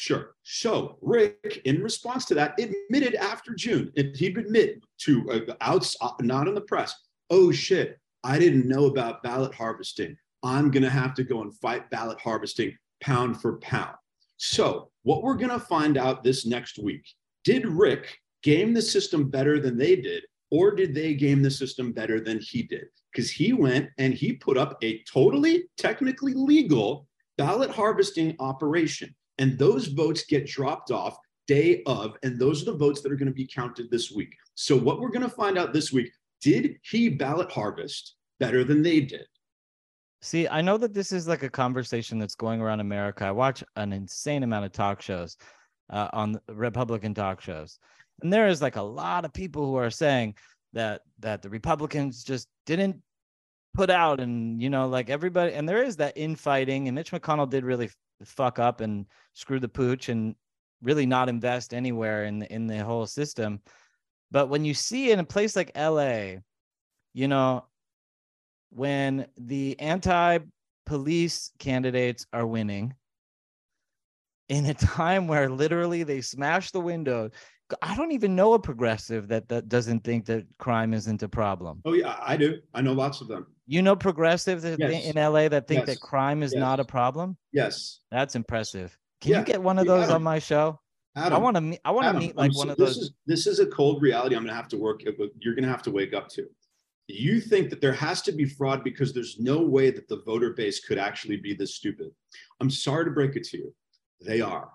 Sure. 0.00 0.34
So 0.44 0.96
Rick, 1.02 1.60
in 1.66 1.82
response 1.82 2.24
to 2.24 2.34
that, 2.34 2.58
admitted 2.58 3.16
after 3.16 3.52
June, 3.52 3.92
it, 3.94 4.16
he'd 4.16 4.38
admit 4.38 4.82
to 5.00 5.30
uh, 5.30 5.54
outs, 5.60 5.94
uh, 6.00 6.12
not 6.22 6.48
in 6.48 6.54
the 6.54 6.62
press. 6.62 6.94
Oh 7.28 7.52
shit! 7.52 8.00
I 8.24 8.38
didn't 8.38 8.66
know 8.66 8.86
about 8.86 9.22
ballot 9.22 9.54
harvesting. 9.54 10.16
I'm 10.42 10.70
gonna 10.70 10.88
have 10.88 11.12
to 11.16 11.22
go 11.22 11.42
and 11.42 11.54
fight 11.58 11.90
ballot 11.90 12.18
harvesting 12.18 12.74
pound 13.02 13.42
for 13.42 13.58
pound. 13.58 13.94
So 14.38 14.90
what 15.02 15.22
we're 15.22 15.34
gonna 15.34 15.60
find 15.60 15.98
out 15.98 16.24
this 16.24 16.46
next 16.46 16.78
week: 16.78 17.06
Did 17.44 17.66
Rick 17.66 18.16
game 18.42 18.72
the 18.72 18.80
system 18.80 19.28
better 19.28 19.60
than 19.60 19.76
they 19.76 19.96
did, 19.96 20.24
or 20.50 20.74
did 20.74 20.94
they 20.94 21.12
game 21.12 21.42
the 21.42 21.50
system 21.50 21.92
better 21.92 22.20
than 22.20 22.40
he 22.40 22.62
did? 22.62 22.86
Because 23.12 23.30
he 23.30 23.52
went 23.52 23.90
and 23.98 24.14
he 24.14 24.32
put 24.32 24.56
up 24.56 24.78
a 24.82 25.02
totally 25.02 25.64
technically 25.76 26.32
legal 26.32 27.06
ballot 27.36 27.68
harvesting 27.70 28.34
operation. 28.38 29.14
And 29.40 29.58
those 29.58 29.88
votes 29.88 30.24
get 30.24 30.46
dropped 30.46 30.92
off 30.92 31.16
day 31.48 31.82
of, 31.86 32.16
and 32.22 32.38
those 32.38 32.62
are 32.62 32.66
the 32.66 32.76
votes 32.76 33.00
that 33.00 33.10
are 33.10 33.16
going 33.16 33.26
to 33.26 33.34
be 33.34 33.46
counted 33.46 33.90
this 33.90 34.12
week. 34.12 34.36
So, 34.54 34.76
what 34.76 35.00
we're 35.00 35.10
going 35.10 35.28
to 35.28 35.34
find 35.34 35.58
out 35.58 35.72
this 35.72 35.92
week 35.92 36.12
did 36.40 36.76
he 36.82 37.08
ballot 37.08 37.50
harvest 37.50 38.14
better 38.38 38.62
than 38.62 38.82
they 38.82 39.00
did? 39.00 39.26
See, 40.22 40.46
I 40.46 40.60
know 40.60 40.76
that 40.76 40.94
this 40.94 41.12
is 41.12 41.26
like 41.26 41.42
a 41.42 41.50
conversation 41.50 42.18
that's 42.18 42.34
going 42.34 42.60
around 42.60 42.80
America. 42.80 43.24
I 43.24 43.30
watch 43.30 43.64
an 43.76 43.92
insane 43.92 44.42
amount 44.42 44.66
of 44.66 44.72
talk 44.72 45.00
shows 45.00 45.36
uh, 45.88 46.08
on 46.12 46.38
Republican 46.48 47.14
talk 47.14 47.40
shows. 47.40 47.78
And 48.22 48.32
there 48.32 48.46
is 48.46 48.60
like 48.60 48.76
a 48.76 48.82
lot 48.82 49.24
of 49.24 49.32
people 49.32 49.64
who 49.66 49.76
are 49.76 49.90
saying 49.90 50.34
that 50.74 51.00
that 51.20 51.42
the 51.42 51.50
Republicans 51.50 52.22
just 52.22 52.48
didn't 52.66 53.02
put 53.74 53.90
out 53.90 54.20
and 54.20 54.60
you 54.60 54.68
know 54.68 54.88
like 54.88 55.10
everybody 55.10 55.52
and 55.52 55.68
there 55.68 55.82
is 55.82 55.96
that 55.96 56.16
infighting 56.16 56.88
and 56.88 56.94
Mitch 56.94 57.12
McConnell 57.12 57.48
did 57.48 57.64
really 57.64 57.88
fuck 58.24 58.58
up 58.58 58.80
and 58.80 59.06
screw 59.32 59.60
the 59.60 59.68
pooch 59.68 60.08
and 60.08 60.34
really 60.82 61.06
not 61.06 61.28
invest 61.28 61.74
anywhere 61.74 62.24
in 62.24 62.38
the, 62.40 62.52
in 62.52 62.66
the 62.66 62.78
whole 62.78 63.06
system. 63.06 63.60
But 64.30 64.48
when 64.48 64.64
you 64.64 64.74
see 64.74 65.10
in 65.10 65.18
a 65.18 65.24
place 65.24 65.56
like 65.56 65.72
LA, 65.76 66.36
you 67.12 67.28
know, 67.28 67.64
when 68.70 69.26
the 69.36 69.78
anti-police 69.80 71.50
candidates 71.58 72.26
are 72.32 72.46
winning 72.46 72.94
in 74.48 74.66
a 74.66 74.74
time 74.74 75.26
where 75.26 75.50
literally 75.50 76.02
they 76.02 76.20
smash 76.20 76.70
the 76.70 76.80
window 76.80 77.30
I 77.82 77.96
don't 77.96 78.12
even 78.12 78.34
know 78.34 78.54
a 78.54 78.58
progressive 78.58 79.28
that 79.28 79.48
that 79.48 79.68
doesn't 79.68 80.02
think 80.02 80.26
that 80.26 80.44
crime 80.58 80.94
isn't 80.94 81.22
a 81.22 81.28
problem. 81.28 81.82
Oh 81.84 81.92
yeah, 81.92 82.16
I 82.20 82.36
do. 82.36 82.58
I 82.74 82.80
know 82.80 82.92
lots 82.92 83.20
of 83.20 83.28
them. 83.28 83.46
You 83.70 83.82
know 83.82 83.94
progressives 83.94 84.64
yes. 84.64 85.04
in 85.04 85.14
LA 85.14 85.48
that 85.48 85.68
think 85.68 85.86
yes. 85.86 85.90
that 85.90 86.00
crime 86.00 86.42
is 86.42 86.52
yes. 86.52 86.58
not 86.58 86.80
a 86.80 86.84
problem. 86.84 87.36
Yes, 87.52 88.00
that's 88.10 88.34
impressive. 88.34 88.98
Can 89.20 89.30
yeah. 89.30 89.38
you 89.38 89.44
get 89.44 89.62
one 89.62 89.78
of 89.78 89.86
those 89.86 90.06
Adam, 90.06 90.16
on 90.16 90.22
my 90.24 90.40
show? 90.40 90.80
Adam, 91.14 91.34
I 91.34 91.38
want 91.38 91.54
to 91.54 91.60
meet. 91.60 91.80
I 91.84 91.92
want 91.92 92.12
to 92.12 92.18
meet 92.18 92.34
like 92.34 92.50
I'm, 92.50 92.56
one 92.56 92.70
of 92.70 92.76
this 92.76 92.96
those. 92.96 92.96
Is, 92.96 93.12
this 93.26 93.46
is 93.46 93.60
a 93.60 93.66
cold 93.66 94.02
reality. 94.02 94.34
I'm 94.34 94.42
going 94.42 94.50
to 94.50 94.56
have 94.56 94.66
to 94.70 94.76
work. 94.76 95.02
Uh, 95.06 95.12
you're 95.38 95.54
going 95.54 95.62
to 95.62 95.70
have 95.70 95.82
to 95.82 95.92
wake 95.92 96.14
up 96.14 96.28
to. 96.30 96.48
You 97.06 97.40
think 97.40 97.70
that 97.70 97.80
there 97.80 97.92
has 97.92 98.22
to 98.22 98.32
be 98.32 98.44
fraud 98.44 98.82
because 98.82 99.14
there's 99.14 99.38
no 99.38 99.62
way 99.62 99.92
that 99.92 100.08
the 100.08 100.20
voter 100.26 100.50
base 100.50 100.84
could 100.84 100.98
actually 100.98 101.36
be 101.36 101.54
this 101.54 101.76
stupid. 101.76 102.10
I'm 102.60 102.70
sorry 102.70 103.04
to 103.04 103.12
break 103.12 103.36
it 103.36 103.44
to 103.44 103.58
you. 103.58 103.72
They 104.20 104.40
are. 104.40 104.68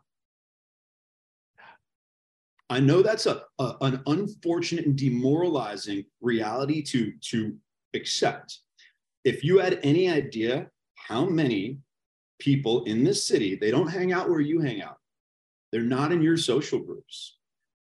I 2.69 2.79
know 2.79 3.01
that's 3.01 3.25
a, 3.25 3.43
a, 3.59 3.75
an 3.81 4.01
unfortunate 4.07 4.85
and 4.85 4.95
demoralizing 4.95 6.05
reality 6.21 6.81
to 6.83 7.11
to 7.31 7.57
accept. 7.93 8.59
If 9.25 9.43
you 9.43 9.59
had 9.59 9.79
any 9.83 10.09
idea 10.09 10.69
how 10.95 11.25
many 11.25 11.79
people 12.39 12.83
in 12.85 13.03
this 13.03 13.27
city, 13.27 13.55
they 13.55 13.71
don't 13.71 13.87
hang 13.87 14.13
out 14.13 14.29
where 14.29 14.39
you 14.39 14.61
hang 14.61 14.81
out. 14.81 14.97
They're 15.71 15.81
not 15.81 16.11
in 16.11 16.21
your 16.21 16.37
social 16.37 16.79
groups. 16.79 17.37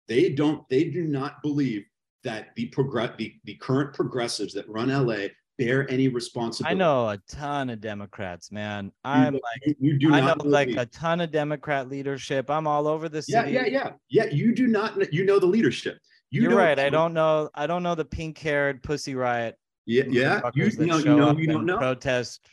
They 0.08 0.30
don't, 0.30 0.68
they 0.70 0.86
do 0.86 1.06
not 1.06 1.42
believe 1.42 1.86
that 2.24 2.50
the 2.56 2.66
progress 2.68 3.12
the, 3.18 3.34
the 3.46 3.56
current 3.56 3.94
progressives 3.94 4.54
that 4.56 4.68
run 4.68 4.90
LA 4.90 5.28
bear 5.58 5.90
any 5.92 6.08
responsibility. 6.08 6.74
I 6.74 6.78
know 6.78 7.10
a 7.10 7.18
ton 7.30 7.70
of 7.70 7.80
Democrats, 7.82 8.52
man. 8.52 8.92
I'm 9.04 9.36
you, 9.36 9.42
like, 9.44 9.78
you 9.80 10.00
do 10.00 10.14
I 10.14 10.22
know 10.22 10.36
like 10.44 10.70
a 10.70 10.86
ton 10.86 11.22
of 11.22 11.32
Democrat 11.32 11.90
leadership. 11.90 12.50
I'm 12.50 12.66
all 12.66 12.88
over 12.88 13.08
the 13.10 13.22
city. 13.22 13.52
Yeah, 13.52 13.66
yeah, 13.66 13.68
yeah, 13.68 13.92
yeah. 14.10 14.34
You 14.34 14.56
do 14.56 14.68
not. 14.68 15.14
You 15.14 15.26
know 15.26 15.38
the 15.38 15.46
leadership. 15.46 16.00
You 16.32 16.52
are 16.52 16.56
right. 16.56 16.80
I 16.80 16.90
don't 16.90 17.14
know. 17.14 17.50
I 17.54 17.68
don't 17.68 17.84
know 17.84 17.96
the 17.96 18.06
pink-haired 18.06 18.84
pussy 18.84 19.16
riot. 19.16 19.56
Yeah, 19.90 20.04
yeah. 20.08 20.42
You, 20.54 20.66
you 20.66 20.86
know, 20.86 20.98
you 20.98 21.16
know, 21.16 21.36
you 21.36 21.48
don't 21.48 21.66
know. 21.66 21.80
Protest. 21.80 22.48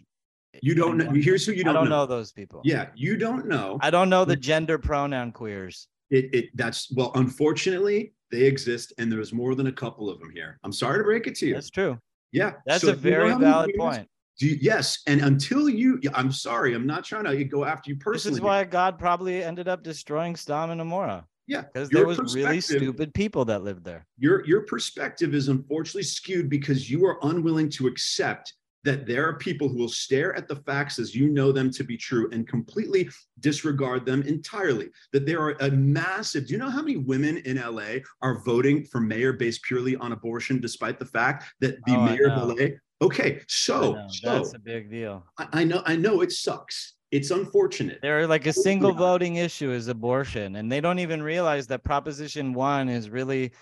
You 0.63 0.75
don't 0.75 0.97
know. 0.97 1.11
Here's 1.11 1.45
who 1.45 1.53
you 1.53 1.65
don't. 1.65 1.77
I 1.77 1.81
don't 1.81 1.91
know. 1.91 1.99
know 1.99 2.07
those 2.07 2.33
people. 2.33 2.63
Yeah, 2.65 2.87
you 2.95 3.19
don't 3.19 3.47
know. 3.47 3.79
I 3.83 3.91
don't 3.91 4.09
know 4.09 4.25
the 4.25 4.37
gender 4.37 4.79
pronoun 4.79 5.33
queers. 5.33 5.87
It, 6.09 6.35
it 6.35 6.45
that's 6.55 6.91
well, 6.93 7.13
unfortunately, 7.15 8.15
they 8.31 8.45
exist, 8.45 8.95
and 8.97 9.13
there's 9.13 9.35
more 9.35 9.55
than 9.55 9.67
a 9.67 9.73
couple 9.73 10.09
of 10.09 10.19
them 10.19 10.31
here. 10.31 10.59
I'm 10.65 10.73
sorry 10.73 10.97
to 10.97 11.05
break 11.05 11.27
it 11.27 11.35
to 11.37 11.47
you. 11.49 11.55
That's 11.55 11.69
true. 11.69 11.99
Yeah. 12.33 12.53
That's 12.65 12.83
so 12.83 12.93
a 12.93 12.95
very 12.95 13.35
valid 13.35 13.75
point. 13.77 14.09
You, 14.39 14.57
yes. 14.59 15.03
And 15.07 15.21
until 15.21 15.69
you, 15.69 16.01
I'm 16.15 16.33
sorry, 16.33 16.75
I'm 16.75 16.87
not 16.87 17.05
trying 17.05 17.25
to 17.25 17.45
go 17.45 17.67
after 17.67 17.91
you 17.91 17.97
personally. 17.97 18.37
This 18.37 18.39
is 18.39 18.43
why 18.43 18.65
God 18.65 18.99
probably 18.99 19.45
ended 19.45 19.69
up 19.69 19.83
destroying 19.83 20.37
Sodom 20.37 20.71
and 20.71 20.81
Gomorrah. 20.81 21.27
Yeah. 21.47 21.63
Because 21.63 21.89
there 21.91 22.07
was 22.07 22.35
really 22.35 22.61
stupid 22.61 23.15
people 23.15 23.45
that 23.47 23.63
lived 23.63 23.85
there. 23.85 24.07
Your 24.19 24.45
your 24.47 24.63
perspective 24.63 25.35
is 25.35 25.49
unfortunately 25.49 26.03
skewed 26.03 26.49
because 26.49 26.91
you 26.91 27.05
are 27.07 27.19
unwilling 27.23 27.69
to 27.71 27.87
accept 27.87 28.53
that 28.87 29.05
there 29.05 29.29
are 29.29 29.37
people 29.37 29.69
who 29.69 29.77
will 29.77 29.89
stare 29.89 30.35
at 30.37 30.47
the 30.47 30.55
facts 30.55 31.01
as 31.01 31.13
you 31.13 31.29
know 31.29 31.51
them 31.51 31.73
to 31.73 31.83
be 31.83 31.97
true 31.97 32.31
and 32.31 32.47
completely 32.47 33.11
disregard 33.41 34.07
them 34.07 34.23
entirely. 34.23 34.89
That 35.13 35.27
there 35.27 35.41
are 35.41 35.57
a 35.61 35.71
massive, 35.73 36.47
do 36.47 36.53
you 36.53 36.59
know 36.59 36.71
how 36.71 36.83
many 36.83 36.97
women 36.97 37.39
in 37.39 37.57
LA 37.57 37.99
are 38.23 38.43
voting 38.45 38.85
for 38.85 39.01
mayor 39.01 39.33
based 39.33 39.65
purely 39.65 39.97
on 39.97 40.13
abortion, 40.13 40.61
despite 40.61 41.01
the 41.01 41.05
fact 41.05 41.53
that 41.61 41.85
the 41.85 41.97
oh, 41.97 42.05
mayor 42.05 42.31
of 42.31 42.49
LA? 42.49 42.67
Okay, 43.03 43.41
so, 43.49 44.07
so 44.09 44.39
that's 44.39 44.55
a 44.55 44.59
big 44.59 44.89
deal. 44.89 45.27
I, 45.37 45.49
I 45.53 45.65
know, 45.65 45.83
I 45.85 45.97
know 45.97 46.23
it 46.23 46.31
sucks. 46.31 46.95
It's 47.13 47.31
unfortunate. 47.31 48.01
They're 48.03 48.27
like 48.27 48.47
a 48.47 48.53
single 48.53 48.93
voting 48.93 49.37
issue 49.37 49.71
is 49.71 49.89
abortion, 49.89 50.57
and 50.57 50.71
they 50.71 50.81
don't 50.81 50.99
even 50.99 51.23
realize 51.23 51.67
that 51.69 51.85
Proposition 51.85 52.53
One 52.53 52.89
is 52.89 53.11
really 53.11 53.53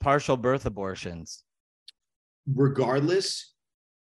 partial 0.00 0.36
birth 0.36 0.64
abortions. 0.64 1.44
Regardless, 2.46 3.52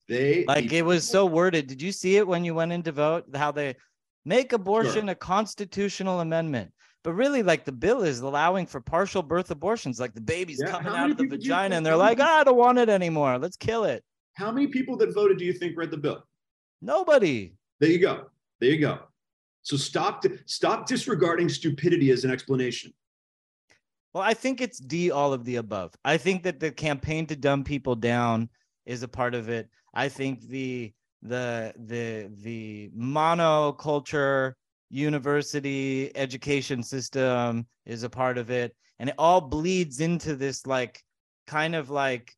they 0.08 0.44
like 0.46 0.72
it 0.72 0.82
was 0.82 1.08
so 1.08 1.24
worded. 1.24 1.66
Did 1.66 1.80
you 1.80 1.92
see 1.92 2.16
it 2.16 2.26
when 2.26 2.44
you 2.44 2.54
went 2.54 2.72
in 2.72 2.82
to 2.82 2.92
vote? 2.92 3.24
How 3.34 3.52
they 3.52 3.76
make 4.24 4.52
abortion 4.52 5.06
sure. 5.06 5.10
a 5.10 5.14
constitutional 5.14 6.20
amendment. 6.20 6.72
But 7.02 7.14
really, 7.14 7.42
like 7.42 7.64
the 7.64 7.72
bill 7.72 8.02
is 8.02 8.20
allowing 8.20 8.66
for 8.66 8.80
partial 8.80 9.22
birth 9.22 9.50
abortions, 9.50 9.98
like 9.98 10.12
the 10.12 10.20
baby's 10.20 10.60
yeah. 10.62 10.70
coming 10.70 10.92
out 10.92 11.10
of 11.10 11.16
the 11.16 11.26
vagina, 11.26 11.76
and 11.76 11.86
they're 11.86 11.96
like, 11.96 12.20
oh, 12.20 12.24
I 12.24 12.44
don't 12.44 12.56
want 12.56 12.78
it 12.78 12.90
anymore. 12.90 13.38
Let's 13.38 13.56
kill 13.56 13.84
it. 13.84 14.04
How 14.34 14.52
many 14.52 14.66
people 14.66 14.98
that 14.98 15.14
voted 15.14 15.38
do 15.38 15.46
you 15.46 15.54
think 15.54 15.78
read 15.78 15.90
the 15.90 15.96
bill? 15.96 16.22
Nobody. 16.82 17.54
There 17.78 17.88
you 17.88 17.98
go. 17.98 18.26
There 18.60 18.70
you 18.70 18.78
go. 18.78 18.98
So 19.62 19.76
stop 19.76 20.24
stop 20.46 20.86
disregarding 20.86 21.48
stupidity 21.48 22.10
as 22.10 22.24
an 22.24 22.30
explanation. 22.30 22.92
Well, 24.12 24.24
I 24.24 24.34
think 24.34 24.60
it's 24.60 24.78
D 24.78 25.10
all 25.10 25.32
of 25.32 25.44
the 25.44 25.56
above. 25.56 25.94
I 26.04 26.16
think 26.16 26.42
that 26.42 26.60
the 26.60 26.72
campaign 26.72 27.26
to 27.26 27.36
dumb 27.36 27.62
people 27.64 27.94
down 27.94 28.48
is 28.86 29.02
a 29.02 29.08
part 29.08 29.34
of 29.34 29.48
it. 29.48 29.68
I 29.94 30.08
think 30.08 30.42
the 30.48 30.92
the 31.22 31.72
the 31.76 32.30
the 32.42 32.90
monoculture 32.96 34.54
university 34.90 36.10
education 36.16 36.82
system 36.82 37.66
is 37.86 38.02
a 38.02 38.10
part 38.10 38.38
of 38.38 38.50
it 38.50 38.74
and 38.98 39.08
it 39.08 39.14
all 39.18 39.40
bleeds 39.40 40.00
into 40.00 40.34
this 40.34 40.66
like 40.66 41.02
kind 41.46 41.74
of 41.74 41.90
like 41.90 42.34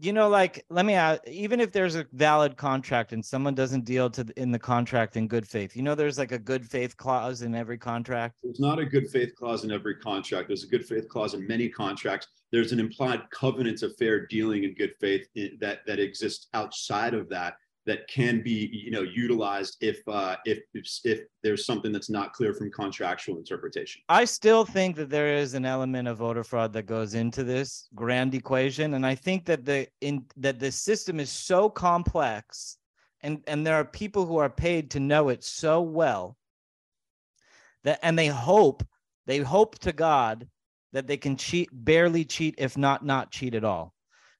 you 0.00 0.12
know 0.12 0.28
like 0.28 0.64
let 0.68 0.84
me 0.84 0.94
ask 0.94 1.20
even 1.26 1.60
if 1.60 1.72
there's 1.72 1.94
a 1.94 2.06
valid 2.12 2.56
contract 2.56 3.12
and 3.12 3.24
someone 3.24 3.54
doesn't 3.54 3.84
deal 3.84 4.10
to 4.10 4.26
in 4.36 4.50
the 4.50 4.58
contract 4.58 5.16
in 5.16 5.26
good 5.26 5.46
faith 5.46 5.74
you 5.74 5.82
know 5.82 5.94
there's 5.94 6.18
like 6.18 6.32
a 6.32 6.38
good 6.38 6.66
faith 6.68 6.96
clause 6.96 7.42
in 7.42 7.54
every 7.54 7.78
contract? 7.78 8.36
There's 8.42 8.60
not 8.60 8.78
a 8.78 8.84
good 8.84 9.08
faith 9.08 9.34
clause 9.36 9.64
in 9.64 9.72
every 9.72 9.96
contract. 9.96 10.48
There's 10.48 10.64
a 10.64 10.68
good 10.68 10.84
faith 10.84 11.08
clause 11.08 11.34
in 11.34 11.46
many 11.46 11.68
contracts. 11.68 12.28
There's 12.52 12.72
an 12.72 12.80
implied 12.80 13.22
covenant 13.30 13.82
of 13.82 13.96
fair 13.96 14.26
dealing 14.26 14.64
and 14.64 14.76
good 14.76 14.94
faith 15.00 15.26
that 15.60 15.80
that 15.86 15.98
exists 15.98 16.48
outside 16.54 17.14
of 17.14 17.28
that 17.30 17.54
that 17.86 18.08
can 18.08 18.42
be 18.42 18.68
you 18.72 18.90
know 18.90 19.02
utilized 19.02 19.76
if 19.80 20.00
uh, 20.08 20.36
if, 20.44 20.58
if 20.74 20.86
if 21.04 21.20
there's 21.42 21.64
something 21.64 21.92
that's 21.92 22.10
not 22.10 22.32
clear 22.32 22.52
from 22.52 22.70
contractual 22.70 23.38
interpretation. 23.38 24.02
I 24.08 24.24
still 24.24 24.64
think 24.64 24.96
that 24.96 25.08
there 25.08 25.36
is 25.36 25.54
an 25.54 25.64
element 25.64 26.08
of 26.08 26.18
voter 26.18 26.44
fraud 26.44 26.72
that 26.74 26.86
goes 26.86 27.14
into 27.14 27.44
this 27.44 27.88
grand 27.94 28.34
equation, 28.34 28.94
and 28.94 29.06
I 29.06 29.14
think 29.14 29.46
that 29.46 29.64
the 29.64 29.88
in 30.00 30.24
that 30.36 30.58
the 30.58 30.72
system 30.72 31.20
is 31.20 31.30
so 31.30 31.70
complex, 31.70 32.78
and 33.22 33.42
and 33.46 33.66
there 33.66 33.76
are 33.76 33.84
people 33.84 34.26
who 34.26 34.38
are 34.38 34.50
paid 34.50 34.90
to 34.90 35.00
know 35.00 35.28
it 35.28 35.44
so 35.44 35.80
well 35.80 36.36
that 37.84 38.00
and 38.02 38.18
they 38.18 38.26
hope 38.26 38.84
they 39.26 39.38
hope 39.38 39.78
to 39.78 39.92
God 39.92 40.48
that 40.92 41.06
they 41.06 41.16
can 41.16 41.36
cheat 41.36 41.68
barely 41.72 42.24
cheat 42.24 42.56
if 42.58 42.76
not 42.76 43.04
not 43.04 43.30
cheat 43.30 43.54
at 43.54 43.64
all 43.64 43.94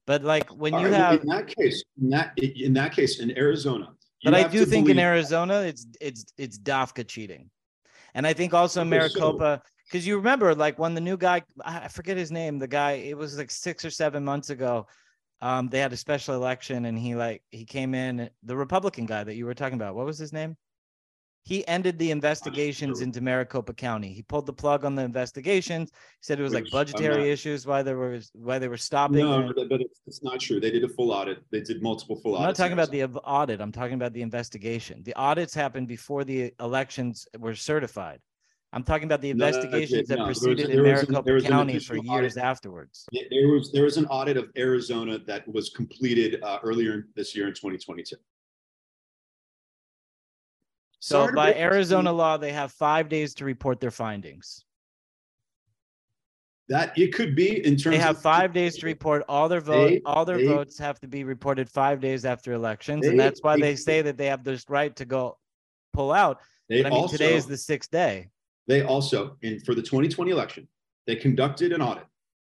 but 0.06 0.22
like 0.22 0.48
when 0.50 0.72
you 0.74 0.86
have 0.88 1.20
in 1.20 1.28
that 1.28 1.46
case, 1.48 1.84
in 2.00 2.10
that 2.10 2.38
in 2.38 2.72
that 2.74 2.92
case 2.92 3.20
in 3.20 3.36
Arizona. 3.36 3.92
But 4.24 4.34
I 4.34 4.44
do 4.44 4.64
think 4.64 4.86
believe- 4.86 4.98
in 4.98 4.98
Arizona 4.98 5.60
it's 5.60 5.86
it's 6.00 6.24
it's 6.38 6.58
Dafka 6.58 7.06
cheating. 7.06 7.50
And 8.14 8.26
I 8.26 8.32
think 8.32 8.54
also 8.54 8.82
Maricopa, 8.82 9.62
because 9.86 10.04
so- 10.04 10.08
you 10.08 10.16
remember 10.16 10.54
like 10.54 10.78
when 10.78 10.94
the 10.94 11.00
new 11.02 11.18
guy, 11.18 11.42
I 11.62 11.88
forget 11.88 12.16
his 12.16 12.32
name, 12.32 12.58
the 12.58 12.66
guy, 12.66 12.92
it 12.92 13.16
was 13.16 13.36
like 13.36 13.50
six 13.50 13.84
or 13.84 13.90
seven 13.90 14.24
months 14.24 14.48
ago. 14.50 14.86
Um, 15.42 15.68
they 15.68 15.80
had 15.80 15.92
a 15.92 15.98
special 15.98 16.34
election 16.34 16.86
and 16.86 16.98
he 16.98 17.14
like 17.14 17.42
he 17.50 17.66
came 17.66 17.94
in, 17.94 18.30
the 18.42 18.56
Republican 18.56 19.04
guy 19.04 19.22
that 19.22 19.34
you 19.34 19.44
were 19.44 19.54
talking 19.54 19.74
about. 19.74 19.94
What 19.94 20.06
was 20.06 20.18
his 20.18 20.32
name? 20.32 20.56
He 21.46 21.66
ended 21.68 21.96
the 21.96 22.10
investigations 22.10 23.02
into 23.02 23.20
Maricopa 23.20 23.72
County. 23.72 24.12
He 24.12 24.22
pulled 24.22 24.46
the 24.46 24.52
plug 24.52 24.84
on 24.84 24.96
the 24.96 25.02
investigations. 25.02 25.90
He 25.92 25.98
said 26.20 26.40
it 26.40 26.42
was 26.42 26.52
Which, 26.52 26.64
like 26.64 26.72
budgetary 26.72 27.30
issues 27.30 27.64
why 27.64 27.84
there 27.84 27.96
was 27.96 28.32
why 28.34 28.58
they 28.58 28.66
were 28.66 28.76
stopping. 28.76 29.18
No, 29.18 29.52
but, 29.54 29.68
but 29.68 29.80
it's 30.08 30.24
not 30.24 30.40
true. 30.40 30.58
They 30.58 30.72
did 30.72 30.82
a 30.82 30.88
full 30.88 31.12
audit. 31.12 31.38
They 31.52 31.60
did 31.60 31.84
multiple 31.84 32.16
full 32.16 32.34
audits. 32.34 32.42
I'm 32.42 32.48
not 32.48 32.56
talking 32.56 32.98
about 32.98 33.12
the 33.12 33.20
audit. 33.20 33.60
I'm 33.60 33.70
talking 33.70 33.94
about 33.94 34.12
the 34.12 34.22
investigation. 34.22 35.04
The 35.04 35.14
audits 35.14 35.54
happened 35.54 35.86
before 35.86 36.24
the 36.24 36.52
elections 36.58 37.28
were 37.38 37.54
certified. 37.54 38.18
I'm 38.72 38.82
talking 38.82 39.04
about 39.04 39.20
the 39.20 39.30
investigations 39.30 40.08
no, 40.08 40.16
no, 40.16 40.22
that 40.22 40.26
proceeded 40.26 40.70
in 40.70 40.82
Maricopa 40.82 41.32
an, 41.32 41.42
County 41.42 41.78
for 41.78 41.94
years 41.94 42.36
audit. 42.36 42.44
afterwards. 42.44 43.06
There 43.12 43.46
was 43.46 43.70
there 43.70 43.84
was 43.84 43.98
an 43.98 44.06
audit 44.06 44.36
of 44.36 44.48
Arizona 44.58 45.20
that 45.28 45.46
was 45.46 45.70
completed 45.70 46.42
uh, 46.42 46.58
earlier 46.64 47.06
this 47.14 47.36
year 47.36 47.46
in 47.46 47.54
2022. 47.54 48.16
So 51.06 51.30
by 51.32 51.54
Arizona 51.54 52.12
law, 52.12 52.36
they 52.36 52.50
have 52.50 52.72
five 52.72 53.08
days 53.08 53.32
to 53.34 53.44
report 53.44 53.78
their 53.78 53.92
findings. 53.92 54.64
That 56.68 56.98
it 56.98 57.14
could 57.14 57.36
be 57.36 57.64
in 57.64 57.76
terms. 57.76 57.86
Of 57.86 57.92
they 57.92 57.98
have 57.98 58.20
five 58.20 58.52
days 58.52 58.76
to 58.78 58.86
report 58.86 59.22
all 59.28 59.48
their 59.48 59.60
vote. 59.60 59.88
They- 59.90 60.02
all 60.04 60.24
their 60.24 60.38
they- 60.38 60.46
votes 60.46 60.76
have 60.78 60.98
to 61.02 61.06
be 61.06 61.22
reported 61.22 61.70
five 61.70 62.00
days 62.00 62.24
after 62.24 62.52
elections, 62.54 63.04
They- 63.04 63.10
and 63.10 63.20
that's 63.20 63.40
why 63.40 63.54
they- 63.54 63.60
they 63.62 63.76
say 63.76 64.02
that 64.02 64.16
they 64.16 64.26
have 64.26 64.42
this 64.42 64.68
right 64.68 64.96
to 64.96 65.04
go 65.04 65.38
pull 65.92 66.10
out. 66.10 66.40
They 66.68 66.82
But 66.82 66.88
I 66.88 66.90
mean, 66.90 66.98
also, 67.02 67.16
today 67.16 67.36
is 67.36 67.46
the 67.46 67.56
sixth 67.56 67.92
day. 67.92 68.30
they 68.66 68.82
also, 68.82 69.38
in 69.42 69.60
for 69.60 69.76
the 69.76 69.82
2020 69.82 70.32
election, 70.32 70.66
they 71.06 71.14
conducted 71.14 71.70
an 71.72 71.80
audit. 71.82 72.06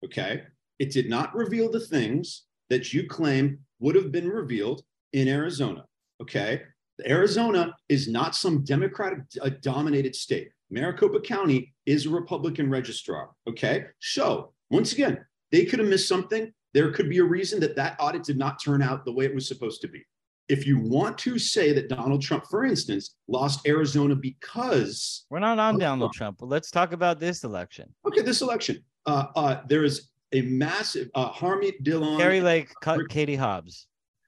Okay, 0.04 0.44
it 0.78 0.92
did 0.92 1.10
not 1.10 1.34
reveal 1.34 1.68
the 1.68 1.80
things 1.80 2.44
that 2.70 2.94
you 2.94 3.08
claim 3.08 3.66
would 3.80 3.96
have 3.96 4.12
been 4.12 4.28
revealed 4.28 4.84
in 5.12 5.26
Arizona. 5.26 5.88
Okay, 6.22 6.62
Arizona 7.06 7.74
is 7.88 8.08
not 8.08 8.34
some 8.34 8.64
Democratic 8.64 9.20
uh, 9.42 9.50
dominated 9.60 10.14
state. 10.14 10.48
Maricopa 10.70 11.20
County 11.20 11.74
is 11.84 12.06
a 12.06 12.10
Republican 12.10 12.70
registrar. 12.70 13.30
Okay, 13.48 13.86
so 14.00 14.52
once 14.70 14.92
again, 14.92 15.24
they 15.52 15.64
could 15.64 15.78
have 15.78 15.88
missed 15.88 16.08
something. 16.08 16.52
There 16.74 16.90
could 16.92 17.08
be 17.08 17.18
a 17.18 17.24
reason 17.24 17.60
that 17.60 17.76
that 17.76 17.96
audit 18.00 18.24
did 18.24 18.36
not 18.38 18.62
turn 18.62 18.82
out 18.82 19.04
the 19.04 19.12
way 19.12 19.24
it 19.24 19.34
was 19.34 19.46
supposed 19.46 19.80
to 19.82 19.88
be. 19.88 20.04
If 20.48 20.66
you 20.66 20.78
want 20.78 21.18
to 21.18 21.38
say 21.38 21.72
that 21.72 21.88
Donald 21.88 22.22
Trump, 22.22 22.44
for 22.48 22.64
instance, 22.64 23.16
lost 23.26 23.66
Arizona 23.66 24.14
because 24.14 25.26
We're 25.28 25.40
not 25.40 25.58
on 25.58 25.78
Donald. 25.78 26.12
Trump, 26.12 26.38
but 26.38 26.48
let's 26.48 26.70
talk 26.70 26.92
about 26.92 27.18
this 27.18 27.44
election. 27.44 27.92
okay, 28.06 28.22
this 28.22 28.42
election, 28.42 28.82
uh, 29.06 29.26
uh, 29.34 29.60
there 29.68 29.84
is 29.84 30.10
a 30.32 30.42
massive 30.42 31.08
uh, 31.14 31.30
Harmeet 31.30 31.82
Dhillon. 31.82 32.18
Kari 32.18 32.40
Lake 32.40 32.68
cut 32.80 33.08
Katie 33.08 33.36
Hobbs 33.36 33.86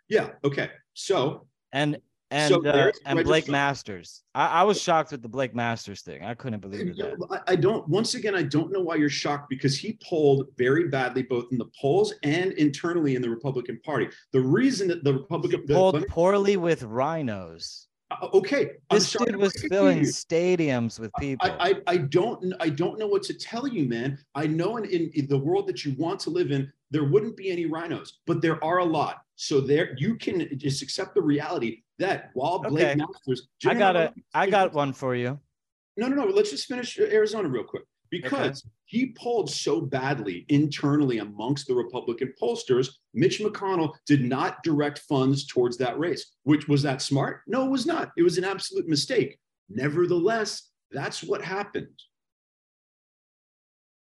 Yeah. 0.09 0.31
Okay. 0.45 0.71
So 0.95 1.47
and 1.73 1.99
and 2.31 2.53
So 2.53 2.65
uh, 2.67 2.93
and 3.07 3.25
Blake 3.25 3.49
Masters. 3.49 4.23
I, 4.35 4.47
I 4.61 4.63
was 4.63 4.81
shocked 4.81 5.13
with 5.13 5.23
the 5.23 5.29
Blake 5.29 5.55
Masters 5.55 6.03
thing. 6.03 6.23
I 6.25 6.35
couldn't 6.35 6.61
believe 6.61 6.97
that. 6.97 7.43
I, 7.47 7.53
I 7.53 7.57
don't. 7.57 7.89
Once 7.89 8.15
again, 8.15 8.35
I 8.35 8.43
don't 8.43 8.71
know 8.73 8.81
why 8.81 8.97
you're 8.97 9.09
shocked 9.09 9.49
because 9.49 9.77
he 9.79 9.99
polled 10.07 10.47
very 10.57 10.89
badly 10.89 11.23
both 11.23 11.47
in 11.53 11.59
the 11.59 11.71
polls 11.81 12.13
and 12.23 12.53
internally 12.53 13.17
in 13.17 13.23
the 13.23 13.31
Republican 13.31 13.81
Party. 13.85 14.09
The 14.33 14.41
reason 14.41 14.89
that 14.89 15.05
the 15.05 15.15
Republican 15.15 15.65
the- 15.67 15.75
Pulled 15.75 15.95
let 15.95 16.03
me- 16.03 16.09
poorly 16.09 16.57
with 16.57 16.83
RINOs. 16.83 17.87
uh, 18.11 18.29
okay, 18.35 18.71
I'm 18.91 18.97
This 18.99 19.09
sorry 19.09 19.33
dude 19.33 19.41
was 19.41 19.55
it 19.57 19.69
filling 19.71 20.01
stadiums 20.01 20.99
with 21.01 21.11
people. 21.19 21.49
I, 21.51 21.71
I, 21.71 21.75
I 21.87 21.97
don't 21.99 22.55
I 22.61 22.69
don't 22.69 22.99
know 22.99 23.07
what 23.07 23.23
to 23.25 23.35
tell 23.35 23.67
you, 23.67 23.89
man. 23.89 24.19
I 24.35 24.47
know 24.47 24.77
in, 24.77 24.85
in, 24.85 25.11
in 25.15 25.27
the 25.29 25.39
world 25.39 25.67
that 25.69 25.85
you 25.85 25.95
want 25.99 26.21
to 26.21 26.31
live 26.31 26.51
in, 26.51 26.71
there 26.91 27.05
wouldn't 27.05 27.37
be 27.37 27.51
any 27.51 27.67
RINOs, 27.67 28.11
but 28.27 28.43
there 28.43 28.63
are 28.63 28.79
a 28.79 28.85
lot. 28.85 29.23
So 29.37 29.61
there 29.61 29.95
you 29.99 30.17
can 30.17 30.47
just 30.59 30.83
accept 30.83 31.15
the 31.15 31.23
reality 31.23 31.83
that 31.99 32.31
while 32.35 32.59
Blake 32.61 32.85
Okay. 32.85 32.95
Masters, 32.97 33.49
I 33.67 33.75
got 33.75 33.97
it. 33.97 34.13
I 34.35 34.49
got 34.49 34.73
one 34.73 34.93
for 34.93 35.15
you. 35.15 35.39
No, 35.97 36.07
no, 36.07 36.17
no. 36.17 36.25
Let's 36.25 36.51
just 36.51 36.67
finish 36.67 36.99
Arizona 36.99 37.49
real 37.49 37.65
quick 37.65 37.83
because 38.11 38.65
he 38.85 39.13
polled 39.19 39.51
so 39.51 39.81
badly 39.81 40.47
internally 40.49 41.19
amongst 41.19 41.67
the 41.67 41.75
Republican 41.75 42.33
pollsters. 42.41 42.91
Mitch 43.15 43.41
McConnell 43.41 43.93
did 44.07 44.25
not 44.25 44.63
direct 44.63 45.01
funds 45.01 45.47
towards 45.47 45.77
that 45.79 45.99
race. 45.99 46.37
Which 46.45 46.69
was 46.69 46.83
that 46.83 47.03
smart? 47.03 47.43
No, 47.47 47.67
it 47.67 47.71
was 47.71 47.87
not. 47.87 48.13
It 48.17 48.23
was 48.23 48.39
an 48.39 48.45
absolute 48.45 48.89
mistake. 48.89 49.39
Nevertheless, 49.69 50.71
that's 50.91 51.23
what 51.23 51.43
happened. 51.43 51.89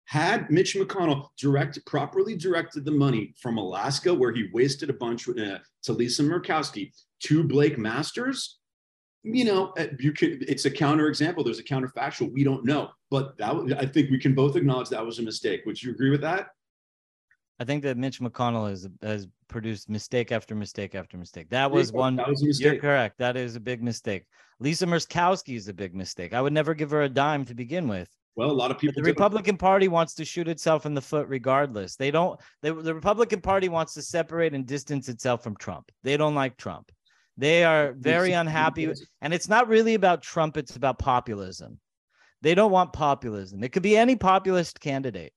Had 0.06 0.50
Mitch 0.50 0.74
McConnell 0.74 1.28
direct 1.38 1.84
properly 1.86 2.36
directed 2.36 2.84
the 2.84 2.90
money 2.90 3.34
from 3.38 3.56
Alaska, 3.56 4.12
where 4.12 4.32
he 4.32 4.50
wasted 4.52 4.90
a 4.90 4.94
bunch 4.94 5.28
uh, 5.28 5.58
to 5.84 5.92
Lisa 5.92 6.22
Murkowski, 6.22 6.92
to 7.24 7.44
Blake 7.44 7.78
Masters, 7.78 8.58
you 9.22 9.44
know, 9.44 9.72
uh, 9.78 9.86
you 9.98 10.12
could. 10.12 10.42
It's 10.48 10.64
a 10.64 10.70
counterexample. 10.70 11.44
There's 11.44 11.60
a 11.60 11.64
counterfactual. 11.64 12.32
We 12.32 12.42
don't 12.44 12.64
know, 12.64 12.90
but 13.10 13.36
that 13.38 13.54
I 13.78 13.86
think 13.86 14.10
we 14.10 14.18
can 14.18 14.34
both 14.34 14.56
acknowledge 14.56 14.88
that 14.88 15.04
was 15.04 15.18
a 15.18 15.22
mistake. 15.22 15.62
Would 15.66 15.80
you 15.82 15.92
agree 15.92 16.10
with 16.10 16.20
that? 16.22 16.48
I 17.60 17.64
think 17.64 17.84
that 17.84 17.96
Mitch 17.96 18.18
McConnell 18.20 18.68
has 18.68 18.88
has 19.02 19.28
produced 19.46 19.88
mistake 19.88 20.32
after 20.32 20.56
mistake 20.56 20.96
after 20.96 21.16
mistake. 21.16 21.50
That 21.50 21.70
was 21.70 21.92
one. 21.92 22.16
That 22.16 22.28
was 22.28 22.42
a 22.42 22.46
You're 22.46 22.48
mistake. 22.48 22.80
correct. 22.80 23.18
That 23.18 23.36
is 23.36 23.54
a 23.54 23.60
big 23.60 23.82
mistake. 23.82 24.24
Lisa 24.58 24.86
Murkowski 24.86 25.56
is 25.56 25.68
a 25.68 25.74
big 25.74 25.94
mistake. 25.94 26.32
I 26.34 26.40
would 26.40 26.52
never 26.52 26.74
give 26.74 26.90
her 26.90 27.02
a 27.02 27.08
dime 27.08 27.44
to 27.44 27.54
begin 27.54 27.86
with. 27.86 28.08
Well, 28.34 28.50
a 28.50 28.52
lot 28.52 28.70
of 28.70 28.76
But 28.78 28.80
people. 28.80 28.94
the 29.02 29.02
did. 29.02 29.10
Republican 29.10 29.56
Party 29.58 29.88
wants 29.88 30.14
to 30.14 30.24
shoot 30.24 30.48
itself 30.48 30.86
in 30.86 30.94
the 30.94 31.02
foot 31.02 31.28
regardless. 31.28 31.94
They 31.94 32.10
don't. 32.10 32.40
They, 32.62 32.70
the 32.70 32.94
Republican 32.94 33.40
Party 33.40 33.68
wants 33.68 33.94
to 33.94 34.02
separate 34.02 34.54
and 34.54 34.66
distance 34.66 35.08
itself 35.08 35.44
from 35.44 35.54
Trump. 35.56 35.92
They 36.02 36.16
don't 36.16 36.34
like 36.34 36.56
Trump. 36.56 36.90
They 37.42 37.64
are 37.64 37.92
very 37.98 38.34
unhappy. 38.34 38.88
And 39.20 39.34
it's 39.34 39.48
not 39.48 39.66
really 39.66 39.94
about 39.94 40.22
Trump. 40.22 40.56
It's 40.56 40.76
about 40.76 41.00
populism. 41.00 41.80
They 42.40 42.54
don't 42.54 42.70
want 42.70 42.92
populism. 42.92 43.64
It 43.64 43.72
could 43.72 43.82
be 43.82 43.96
any 43.96 44.14
populist 44.14 44.78
candidate. 44.78 45.32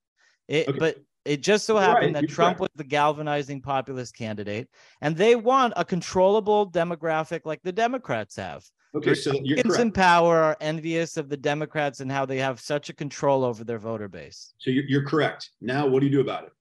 It, 0.48 0.68
Okay. 0.68 0.78
But 0.78 0.98
it 1.26 1.42
just 1.42 1.66
so 1.66 1.78
happened 1.78 2.14
right, 2.14 2.22
that 2.22 2.30
Trump 2.30 2.60
was 2.60 2.70
the 2.76 2.84
galvanizing 2.84 3.60
populist 3.60 4.16
candidate, 4.16 4.70
and 5.02 5.18
they 5.18 5.36
want 5.36 5.74
a 5.76 5.84
controllable 5.84 6.70
demographic 6.70 7.42
like 7.44 7.64
the 7.64 7.72
Democrats 7.72 8.36
have. 8.36 8.64
Okay, 8.94 9.16
so 9.16 9.34
you're 9.42 9.58
Republicans 9.58 9.80
in 9.80 9.92
power 9.92 10.38
are 10.38 10.58
envious 10.62 11.18
of 11.18 11.28
the 11.28 11.38
Democrats 11.38 12.02
and 12.02 12.12
how 12.12 12.24
they 12.24 12.38
have 12.38 12.60
such 12.60 12.90
a 12.90 12.94
control 12.94 13.44
over 13.44 13.64
their 13.64 13.80
voter 13.80 14.08
base. 14.08 14.54
So 14.60 14.70
you're, 14.70 14.84
you're 14.84 15.06
correct. 15.06 15.50
Now, 15.60 15.88
what 15.88 16.02
do 16.02 16.06
you 16.06 16.12
do 16.12 16.22
about 16.22 16.44
it? 16.44 16.52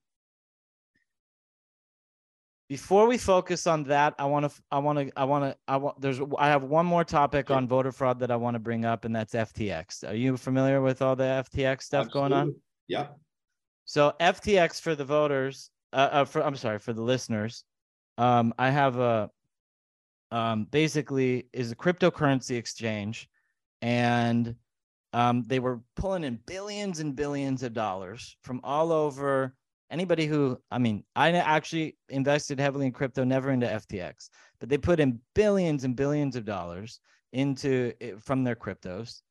Before 2.67 3.07
we 3.07 3.19
focus 3.19 3.67
on 3.67 3.83
that, 3.83 4.15
I 4.17 4.25
want 4.25 4.51
to, 4.51 4.61
I 4.71 4.79
want 4.79 4.97
to, 4.97 5.11
I 5.15 5.23
want 5.23 5.43
to, 5.43 5.57
I 5.67 5.77
want. 5.77 6.01
There's, 6.01 6.19
I 6.39 6.47
have 6.47 6.63
one 6.63 6.85
more 6.85 7.03
topic 7.03 7.47
Sure. 7.47 7.57
on 7.57 7.67
voter 7.67 7.91
fraud 7.91 8.19
that 8.19 8.31
I 8.31 8.35
want 8.35 8.55
to 8.55 8.59
bring 8.59 8.85
up, 8.85 9.05
and 9.05 9.15
that's 9.15 9.33
FTX. 9.33 10.07
Are 10.09 10.15
you 10.15 10.35
familiar 10.35 10.81
with 10.81 11.03
all 11.03 11.15
the 11.15 11.23
FTX 11.23 11.83
stuff 11.83 12.09
going 12.09 12.33
on? 12.33 12.39
Absolutely. 12.39 12.61
Yeah. 12.87 13.07
So 13.85 14.13
FTX 14.19 14.81
for 14.81 14.95
the 14.95 15.05
voters, 15.05 15.69
uh, 15.93 16.09
uh 16.11 16.25
for 16.25 16.43
I'm 16.43 16.55
sorry 16.55 16.79
for 16.79 16.91
the 16.91 17.03
listeners, 17.03 17.63
um, 18.17 18.51
I 18.57 18.71
have 18.71 18.97
a, 18.97 19.29
um, 20.31 20.65
basically 20.71 21.47
is 21.53 21.71
a 21.71 21.75
cryptocurrency 21.75 22.57
exchange, 22.57 23.29
and 23.83 24.55
um, 25.13 25.43
they 25.45 25.59
were 25.59 25.81
pulling 25.95 26.23
in 26.23 26.39
billions 26.47 26.99
and 26.99 27.15
billions 27.15 27.61
of 27.61 27.73
dollars 27.73 28.37
from 28.41 28.59
all 28.63 28.91
over. 28.91 29.53
Anybody 29.95 30.25
who, 30.25 30.59
I 30.69 30.77
mean, 30.77 31.05
I 31.15 31.31
actually 31.31 31.95
invested 32.09 32.59
heavily 32.59 32.87
in 32.87 32.91
crypto, 32.91 33.23
never 33.23 33.51
into 33.51 33.65
FTX, 33.65 34.29
but 34.59 34.67
they 34.67 34.77
put 34.77 34.99
in 34.99 35.21
billions 35.35 35.85
and 35.85 35.95
billions 35.95 36.35
of 36.35 36.43
dollars 36.43 36.99
into 37.31 37.93
it 38.01 38.21
from 38.21 38.43
their 38.43 38.57
cryptos, 38.57 39.21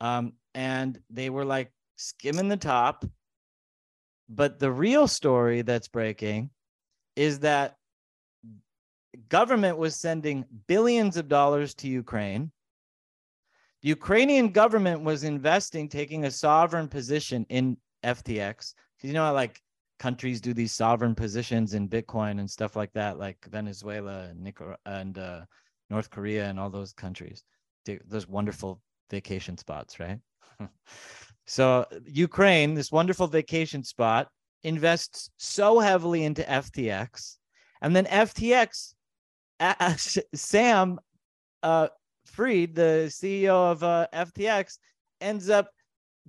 um, 0.00 0.34
and 0.54 1.00
they 1.10 1.30
were 1.30 1.44
like 1.44 1.72
skimming 1.96 2.46
the 2.46 2.56
top. 2.56 3.04
But 4.28 4.60
the 4.60 4.70
real 4.70 5.08
story 5.08 5.62
that's 5.62 5.88
breaking 5.88 6.50
is 7.16 7.40
that 7.40 7.74
government 9.28 9.78
was 9.78 9.96
sending 9.96 10.44
billions 10.68 11.16
of 11.16 11.26
dollars 11.26 11.74
to 11.74 11.88
Ukraine. 11.88 12.52
The 13.82 13.88
Ukrainian 13.88 14.50
government 14.50 15.02
was 15.02 15.24
investing, 15.24 15.88
taking 15.88 16.24
a 16.24 16.30
sovereign 16.30 16.86
position 16.86 17.46
in 17.48 17.76
FTX. 18.04 18.74
'Cause 19.00 19.08
You 19.08 19.14
know, 19.14 19.32
like 19.32 19.60
countries 19.98 20.40
do 20.40 20.54
these 20.54 20.72
sovereign 20.72 21.14
positions 21.14 21.74
in 21.74 21.88
Bitcoin 21.88 22.38
and 22.38 22.50
stuff 22.50 22.76
like 22.76 22.92
that, 22.92 23.18
like 23.18 23.38
Venezuela 23.50 24.28
and 24.30 24.46
Nicar- 24.46 24.76
and 24.86 25.18
uh, 25.18 25.40
North 25.90 26.10
Korea 26.10 26.46
and 26.48 26.58
all 26.58 26.70
those 26.70 26.92
countries. 26.92 27.44
Those 28.06 28.28
wonderful 28.28 28.82
vacation 29.10 29.56
spots, 29.56 29.98
right? 29.98 30.18
so 31.46 31.86
Ukraine, 32.04 32.74
this 32.74 32.92
wonderful 32.92 33.26
vacation 33.26 33.82
spot, 33.82 34.28
invests 34.62 35.30
so 35.36 35.78
heavily 35.78 36.24
into 36.24 36.42
FTX, 36.42 37.36
and 37.80 37.94
then 37.94 38.04
FTX, 38.06 38.94
uh, 39.60 39.94
Sam 40.34 40.98
uh, 41.62 41.88
Fried, 42.26 42.74
the 42.74 43.06
CEO 43.08 43.72
of 43.72 43.82
uh, 43.82 44.06
FTX, 44.12 44.78
ends 45.20 45.48
up 45.48 45.70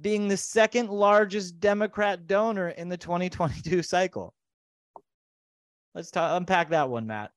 being 0.01 0.27
the 0.27 0.37
second 0.37 0.89
largest 0.89 1.59
Democrat 1.59 2.27
donor 2.27 2.69
in 2.69 2.89
the 2.89 2.97
2022 2.97 3.83
cycle. 3.83 4.33
Let's 5.95 6.11
unpack 6.13 6.69
that 6.69 6.89
one, 6.89 7.07
Matt. 7.07 7.31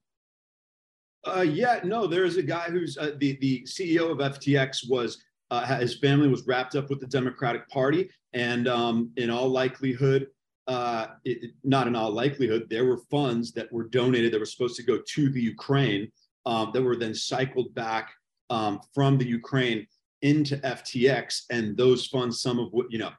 Uh, 1.25 1.41
yeah, 1.43 1.81
no, 1.85 2.07
there 2.07 2.25
is 2.25 2.37
a 2.37 2.43
guy 2.43 2.65
who's 2.65 2.99
uh, 2.99 3.13
the 3.19 3.39
the 3.41 3.63
CEO 3.63 4.11
of 4.11 4.19
FTX 4.19 4.89
was 4.89 5.23
uh, 5.51 5.65
his 5.79 5.99
family 5.99 6.29
was 6.29 6.47
wrapped 6.47 6.75
up 6.75 6.91
with 6.91 7.01
the 7.01 7.07
Democratic 7.07 7.69
Party, 7.69 8.11
and 8.33 8.67
um, 8.67 9.11
in 9.17 9.31
all 9.31 9.49
likelihood, 9.49 10.27
uh, 10.67 11.09
it- 11.25 11.53
not 11.63 11.87
in 11.87 11.95
all 11.95 12.11
likelihood, 12.11 12.67
there 12.69 12.85
were 12.87 12.99
funds 13.11 13.53
that 13.53 13.73
were 13.73 13.85
donated 13.89 14.33
that 14.33 14.41
were 14.41 14.47
supposed 14.47 14.77
to 14.77 14.83
go 14.83 14.99
to 15.07 15.31
the 15.31 15.41
Ukraine 15.41 16.11
um, 16.45 16.71
that 16.75 16.83
were 16.83 16.97
then 16.97 17.15
cycled 17.15 17.73
back 17.75 18.11
um, 18.51 18.81
from 18.93 19.17
the 19.17 19.27
Ukraine 19.27 19.87
into 20.23 20.57
FTX, 20.59 21.43
and 21.51 21.77
those 21.77 22.07
funds, 22.07 22.41
some 22.41 22.59
of 22.59 22.73
what 22.73 22.87
you 22.91 22.99
know. 22.99 23.11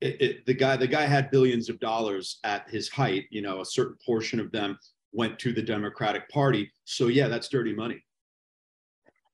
It, 0.00 0.20
it, 0.20 0.46
the 0.46 0.54
guy, 0.54 0.76
the 0.76 0.88
guy 0.88 1.02
had 1.02 1.30
billions 1.30 1.68
of 1.68 1.78
dollars 1.78 2.40
at 2.42 2.68
his 2.68 2.88
height. 2.88 3.26
You 3.30 3.40
know, 3.40 3.60
a 3.60 3.64
certain 3.64 3.96
portion 4.04 4.40
of 4.40 4.50
them 4.50 4.76
went 5.12 5.38
to 5.40 5.52
the 5.52 5.62
Democratic 5.62 6.28
Party. 6.28 6.72
So 6.84 7.06
yeah, 7.06 7.28
that's 7.28 7.48
dirty 7.48 7.72
money. 7.72 8.02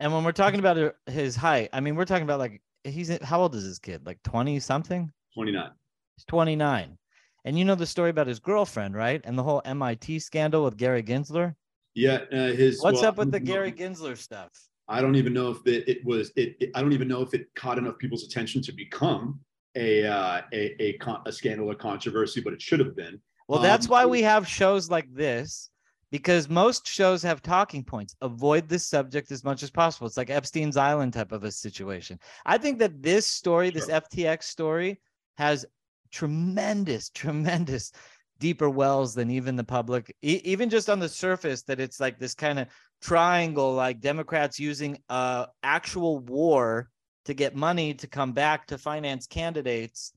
And 0.01 0.13
when 0.13 0.25
we're 0.25 0.33
talking 0.33 0.61
about 0.61 0.95
his 1.07 1.37
height, 1.37 1.71
I 1.73 1.81
mean, 1.81 1.97
we're 1.97 2.05
talking 2.05 2.25
about 2.25 2.39
like 2.39 2.61
he's 2.85 3.17
how 3.23 3.41
old 3.41 3.55
is 3.55 3.67
this 3.67 3.79
kid? 3.79 4.07
Like 4.07 4.23
20 4.23 4.61
something? 4.61 5.11
29. 5.35 5.71
He's 6.17 6.25
29. 6.27 6.99
And 7.45 7.59
you 7.59 7.65
know 7.65 7.75
the 7.75 7.87
story 7.87 8.11
about 8.11 8.27
his 8.27 8.41
girlfriend, 8.41 8.95
right? 8.95 9.21
And 9.25 9.39
the 9.39 9.43
whole 9.43 9.63
MIT 9.65 10.19
scandal 10.19 10.65
with 10.65 10.77
Gary 10.77 11.03
Gensler. 11.03 11.55
Yeah, 11.95 12.21
uh, 12.33 12.53
his. 12.53 12.83
What's 12.83 13.01
well, 13.01 13.11
up 13.11 13.17
with 13.17 13.33
the 13.33 13.41
Gary 13.41 13.73
Gensler 13.73 14.17
stuff? 14.17 14.51
I 14.89 15.01
don't 15.01 15.17
even 15.17 15.33
know 15.33 15.51
if 15.51 15.67
it, 15.67 15.89
it 15.89 16.05
was 16.05 16.31
it, 16.37 16.57
it, 16.61 16.71
I 16.75 16.81
don't 16.81 16.93
even 16.93 17.09
know 17.09 17.23
if 17.23 17.35
it 17.35 17.47
caught 17.55 17.79
enough 17.79 17.99
people's 17.99 18.25
attention 18.25 18.63
to 18.63 18.73
become 18.73 19.41
a 19.77 20.07
uh, 20.07 20.43
a, 20.53 20.83
a, 20.83 20.99
a 21.27 21.33
scandal 21.33 21.71
or 21.71 21.75
controversy, 21.75 22.41
but 22.41 22.53
it 22.53 22.63
should 22.63 22.81
have 22.81 22.97
been. 22.97 23.21
Well, 23.49 23.61
that's 23.61 23.87
um, 23.87 23.91
why 23.91 24.07
we 24.07 24.23
have 24.23 24.47
shows 24.47 24.91
like 24.91 25.13
this 25.13 25.71
because 26.11 26.49
most 26.49 26.87
shows 26.87 27.23
have 27.23 27.43
talking 27.43 27.85
points. 27.85 28.15
Avoid 28.23 28.69
this 28.69 28.87
subject 28.87 29.31
as 29.31 29.45
much 29.45 29.63
as 29.63 29.71
possible. 29.71 30.07
It's 30.07 30.17
like 30.17 30.31
Epstein's 30.31 30.77
Island 30.77 31.13
type 31.13 31.33
of 31.33 31.45
a 31.45 31.53
situation. 31.53 32.19
I 32.47 32.59
think 32.59 32.79
that 32.79 33.03
this 33.03 33.27
story, 33.27 33.71
this 33.71 33.89
FTX 33.89 34.45
story, 34.45 35.01
has 35.37 35.67
tremendous, 36.11 37.11
tremendous 37.11 37.93
deeper 38.41 38.71
wells 38.71 39.15
than 39.15 39.31
even 39.31 39.57
the 39.57 39.65
public, 39.65 40.15
e- 40.23 40.41
even 40.45 40.71
just 40.71 40.89
on 40.89 40.99
the 40.99 41.09
surface, 41.09 41.63
that 41.63 41.81
it's 41.81 42.01
like 42.01 42.19
this 42.19 42.35
kind 42.35 42.59
of 42.59 42.69
triangle, 43.01 43.75
like 43.75 44.01
Democrats 44.01 44.59
using 44.59 44.99
uh 45.09 45.47
actual 45.63 46.19
war 46.19 46.91
to 47.25 47.35
get 47.35 47.55
money 47.55 47.95
to 47.95 48.07
come 48.07 48.33
back 48.33 48.67
to 48.67 48.79
finance 48.79 49.27
candidates 49.27 50.13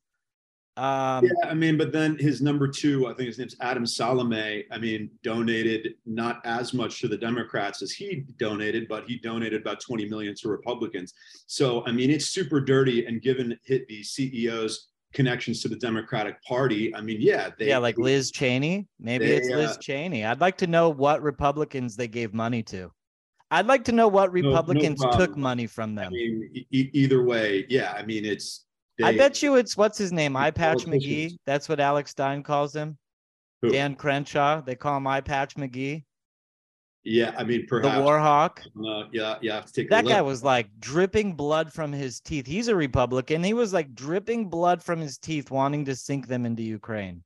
um, 0.78 1.26
yeah, 1.26 1.50
I 1.50 1.54
mean, 1.54 1.78
but 1.78 1.92
then 1.92 2.18
his 2.18 2.42
number 2.42 2.66
two, 2.66 3.08
I 3.08 3.14
think 3.14 3.28
his 3.28 3.38
name's 3.38 3.58
Adam 3.60 3.86
Salame. 3.86 4.64
I 4.72 4.78
mean, 4.78 5.10
donated 5.22 5.96
not 6.06 6.42
as 6.46 6.74
much 6.74 7.02
to 7.02 7.10
the 7.10 7.18
Democrats 7.18 7.82
as 7.82 7.92
he 7.92 8.24
donated, 8.38 8.88
but 8.88 9.04
he 9.06 9.18
donated 9.18 9.62
about 9.62 9.82
20 9.82 10.08
million 10.08 10.34
to 10.36 10.50
Republicans. 10.50 11.14
So, 11.46 11.86
I 11.86 11.92
mean, 11.92 12.10
it's 12.10 12.28
super 12.28 12.62
dirty. 12.62 13.06
And 13.06 13.22
given 13.22 13.58
hit 13.66 13.86
the 13.90 14.02
CEO's 14.02 14.91
connections 15.14 15.62
to 15.62 15.68
the 15.68 15.76
Democratic 15.76 16.42
Party, 16.44 16.96
I 16.96 17.02
mean, 17.02 17.18
yeah, 17.20 17.50
they, 17.58 17.70
yeah, 17.70 17.78
like 17.78 17.98
Liz 17.98 18.32
Cheney. 18.32 18.88
Maybe 19.00 19.28
they, 19.28 19.38
it's 19.38 19.50
Liz 19.50 19.72
uh, 19.72 19.78
Cheney. 19.78 20.26
I'd 20.26 20.42
like 20.42 20.58
to 20.58 20.68
know 20.68 20.90
what 20.90 21.22
Republicans 21.22 21.96
they 21.96 22.08
gave 22.08 22.34
money 22.34 22.64
to. 22.64 22.92
I'd 23.52 23.68
like 23.68 23.84
to 23.86 23.92
know 23.92 24.08
what 24.08 24.32
Republicans 24.32 25.02
no, 25.02 25.12
no 25.12 25.18
took 25.18 25.36
money 25.36 25.68
from 25.68 25.94
them. 25.94 26.08
I 26.08 26.10
mean, 26.10 26.66
e- 26.72 26.90
either 26.94 27.24
way, 27.24 27.66
yeah. 27.68 27.94
I 27.98 28.04
mean, 28.04 28.24
it's 28.24 28.66
they, 28.98 29.04
I 29.04 29.18
bet 29.18 29.42
you 29.42 29.56
it's 29.56 29.76
what's 29.76 29.98
his 29.98 30.14
name, 30.14 30.38
Eye 30.38 30.52
Patch 30.52 30.86
McGee. 30.86 31.38
That's 31.46 31.68
what 31.68 31.80
Alex 31.80 32.12
Stein 32.12 32.44
calls 32.44 32.74
him. 32.74 32.98
Who? 33.62 33.70
Dan 33.70 33.96
Crenshaw. 33.96 34.62
They 34.62 34.76
call 34.76 34.98
him 34.98 35.08
Eye 35.08 35.22
Patch 35.22 35.56
McGee. 35.56 36.04
Yeah, 37.04 37.34
I 37.36 37.44
mean, 37.44 37.66
perhaps 37.68 37.98
the 37.98 38.04
Warhawk. 38.04 38.60
Uh, 38.78 39.08
yeah, 39.12 39.38
you 39.42 39.52
have 39.52 39.66
to 39.66 39.74
take 39.74 39.90
that 39.90 40.06
guy 40.06 40.22
was 40.22 40.44
like 40.44 40.68
dripping 40.80 41.34
blood 41.34 41.74
from 41.74 41.92
his 41.92 42.20
teeth. 42.20 42.46
He's 42.46 42.68
a 42.68 42.76
Republican. 42.76 43.44
He 43.44 43.54
was 43.54 43.74
like 43.74 43.96
dripping 43.96 44.50
blood 44.50 44.84
from 44.84 45.00
his 45.00 45.18
teeth, 45.18 45.50
wanting 45.50 45.86
to 45.86 45.96
sink 45.96 46.28
them 46.28 46.46
into 46.46 46.62
Ukraine. 46.62 47.24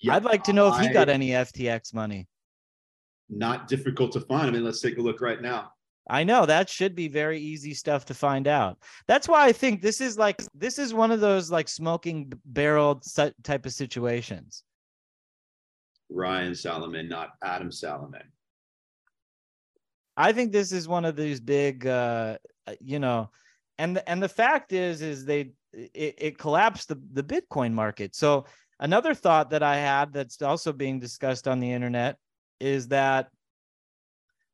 Yeah, 0.00 0.14
I'd 0.14 0.24
like 0.24 0.44
to 0.44 0.52
know 0.52 0.72
if 0.72 0.80
he 0.80 0.92
got 0.92 1.08
any 1.08 1.30
FTX 1.30 1.92
money. 1.92 2.28
Not 3.28 3.66
difficult 3.66 4.12
to 4.12 4.20
find. 4.20 4.46
I 4.46 4.50
mean, 4.52 4.64
let's 4.64 4.80
take 4.80 4.96
a 4.98 5.02
look 5.02 5.20
right 5.20 5.42
now. 5.42 5.72
I 6.08 6.24
know 6.24 6.46
that 6.46 6.70
should 6.70 6.94
be 6.94 7.08
very 7.08 7.38
easy 7.38 7.74
stuff 7.74 8.06
to 8.06 8.14
find 8.14 8.46
out. 8.46 8.78
That's 9.08 9.28
why 9.28 9.44
I 9.44 9.52
think 9.52 9.82
this 9.82 10.00
is 10.00 10.16
like 10.16 10.40
this 10.54 10.78
is 10.78 10.94
one 10.94 11.10
of 11.10 11.20
those 11.20 11.50
like 11.50 11.68
smoking 11.68 12.32
barrel 12.46 13.02
type 13.42 13.66
of 13.66 13.72
situations. 13.72 14.62
Ryan 16.10 16.54
Salomon, 16.54 17.08
not 17.08 17.30
Adam 17.42 17.70
Salomon. 17.70 18.22
I 20.18 20.32
think 20.32 20.50
this 20.50 20.72
is 20.72 20.88
one 20.88 21.04
of 21.04 21.14
these 21.14 21.40
big, 21.40 21.86
uh, 21.86 22.38
you 22.80 22.98
know, 22.98 23.30
and 23.78 24.02
and 24.08 24.20
the 24.20 24.28
fact 24.28 24.72
is, 24.72 25.00
is 25.00 25.24
they 25.24 25.52
it, 25.72 26.14
it 26.18 26.38
collapsed 26.38 26.88
the 26.88 27.00
the 27.12 27.22
Bitcoin 27.22 27.72
market. 27.72 28.16
So 28.16 28.46
another 28.80 29.14
thought 29.14 29.50
that 29.50 29.62
I 29.62 29.76
had 29.76 30.12
that's 30.12 30.42
also 30.42 30.72
being 30.72 30.98
discussed 30.98 31.46
on 31.46 31.60
the 31.60 31.72
internet 31.72 32.16
is 32.58 32.88
that 32.88 33.28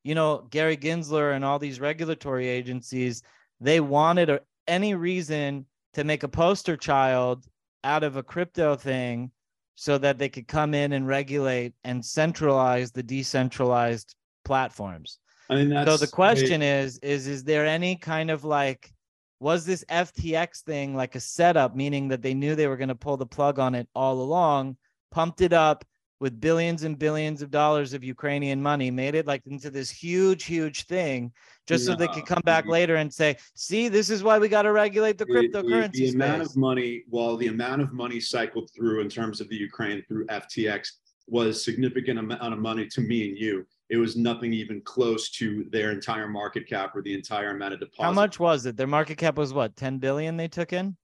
you 0.04 0.14
know, 0.14 0.46
Gary 0.50 0.76
Gensler 0.76 1.34
and 1.34 1.44
all 1.44 1.58
these 1.58 1.80
regulatory 1.80 2.46
agencies, 2.46 3.22
they 3.58 3.80
wanted 3.80 4.28
a, 4.28 4.40
any 4.68 4.94
reason 4.94 5.64
to 5.94 6.04
make 6.04 6.22
a 6.22 6.28
poster 6.28 6.76
child 6.76 7.46
out 7.84 8.04
of 8.04 8.16
a 8.16 8.22
crypto 8.22 8.76
thing 8.76 9.30
so 9.76 9.96
that 9.96 10.18
they 10.18 10.28
could 10.28 10.46
come 10.46 10.74
in 10.74 10.92
and 10.92 11.08
regulate 11.08 11.72
and 11.84 12.04
centralize 12.04 12.92
the 12.92 13.02
decentralized 13.02 14.14
platforms. 14.44 15.18
I 15.50 15.56
mean, 15.56 15.86
so 15.86 15.96
the 15.96 16.06
question 16.06 16.62
is, 16.62 16.98
is 16.98 17.26
is 17.26 17.44
there 17.44 17.66
any 17.66 17.96
kind 17.96 18.30
of 18.30 18.44
like, 18.44 18.92
was 19.40 19.66
this 19.66 19.84
FTX 19.90 20.62
thing 20.62 20.94
like 20.94 21.14
a 21.14 21.20
setup, 21.20 21.76
meaning 21.76 22.08
that 22.08 22.22
they 22.22 22.34
knew 22.34 22.54
they 22.54 22.66
were 22.66 22.76
going 22.76 22.88
to 22.88 22.94
pull 22.94 23.16
the 23.16 23.26
plug 23.26 23.58
on 23.58 23.74
it 23.74 23.88
all 23.94 24.20
along, 24.22 24.76
pumped 25.10 25.40
it 25.40 25.52
up, 25.52 25.84
with 26.24 26.40
billions 26.40 26.84
and 26.84 26.98
billions 26.98 27.42
of 27.42 27.50
dollars 27.50 27.92
of 27.92 28.02
Ukrainian 28.02 28.62
money, 28.62 28.90
made 28.90 29.14
it 29.14 29.26
like 29.26 29.42
into 29.46 29.70
this 29.70 29.90
huge, 29.90 30.44
huge 30.44 30.86
thing, 30.86 31.30
just 31.66 31.84
so 31.84 31.94
they 31.94 32.08
could 32.08 32.24
come 32.24 32.40
back 32.44 32.66
later 32.66 32.96
and 32.96 33.12
say, 33.12 33.36
"See, 33.54 33.88
this 33.88 34.08
is 34.08 34.22
why 34.22 34.38
we 34.38 34.48
got 34.48 34.62
to 34.62 34.72
regulate 34.72 35.18
the 35.18 35.26
cryptocurrency." 35.26 35.92
The, 35.92 36.06
the, 36.06 36.10
the 36.12 36.24
amount 36.24 36.42
of 36.42 36.56
money, 36.56 37.02
well, 37.10 37.36
the 37.36 37.48
amount 37.48 37.82
of 37.82 37.92
money 37.92 38.20
cycled 38.20 38.70
through 38.74 39.02
in 39.02 39.08
terms 39.10 39.42
of 39.42 39.48
the 39.50 39.56
Ukraine 39.56 40.02
through 40.08 40.26
FTX 40.28 40.92
was 41.26 41.62
significant 41.62 42.18
amount 42.18 42.54
of 42.54 42.58
money 42.58 42.86
to 42.86 43.00
me 43.00 43.28
and 43.28 43.38
you. 43.38 43.66
It 43.94 43.98
was 43.98 44.16
nothing 44.16 44.52
even 44.52 44.80
close 44.80 45.30
to 45.32 45.66
their 45.70 45.90
entire 45.92 46.28
market 46.28 46.68
cap 46.68 46.96
or 46.96 47.02
the 47.02 47.14
entire 47.14 47.50
amount 47.50 47.74
of 47.74 47.80
deposit. 47.80 48.02
How 48.02 48.12
much 48.12 48.40
was 48.40 48.66
it? 48.66 48.76
Their 48.76 48.86
market 48.86 49.18
cap 49.18 49.36
was 49.38 49.54
what? 49.54 49.76
10 49.76 49.98
billion 49.98 50.36
they 50.36 50.48
took 50.48 50.72
in? 50.72 50.96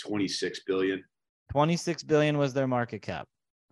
26 0.00 0.60
billion. 0.66 1.02
26 1.52 2.02
billion 2.02 2.38
was 2.38 2.52
their 2.52 2.66
market 2.66 3.02
cap. 3.02 3.26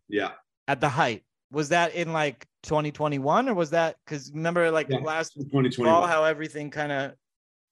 Yeah 0.08 0.30
at 0.68 0.80
the 0.80 0.88
height. 0.88 1.22
Was 1.50 1.68
that 1.68 1.94
in 1.94 2.12
like 2.12 2.46
2021 2.62 3.48
or 3.48 3.54
was 3.54 3.70
that 3.70 3.96
because 4.04 4.32
remember 4.32 4.70
like 4.70 4.88
yeah, 4.88 4.98
last 4.98 5.34
2021 5.34 5.92
fall 5.92 6.06
how 6.06 6.24
everything 6.24 6.70
kind 6.70 6.90
of 6.90 7.12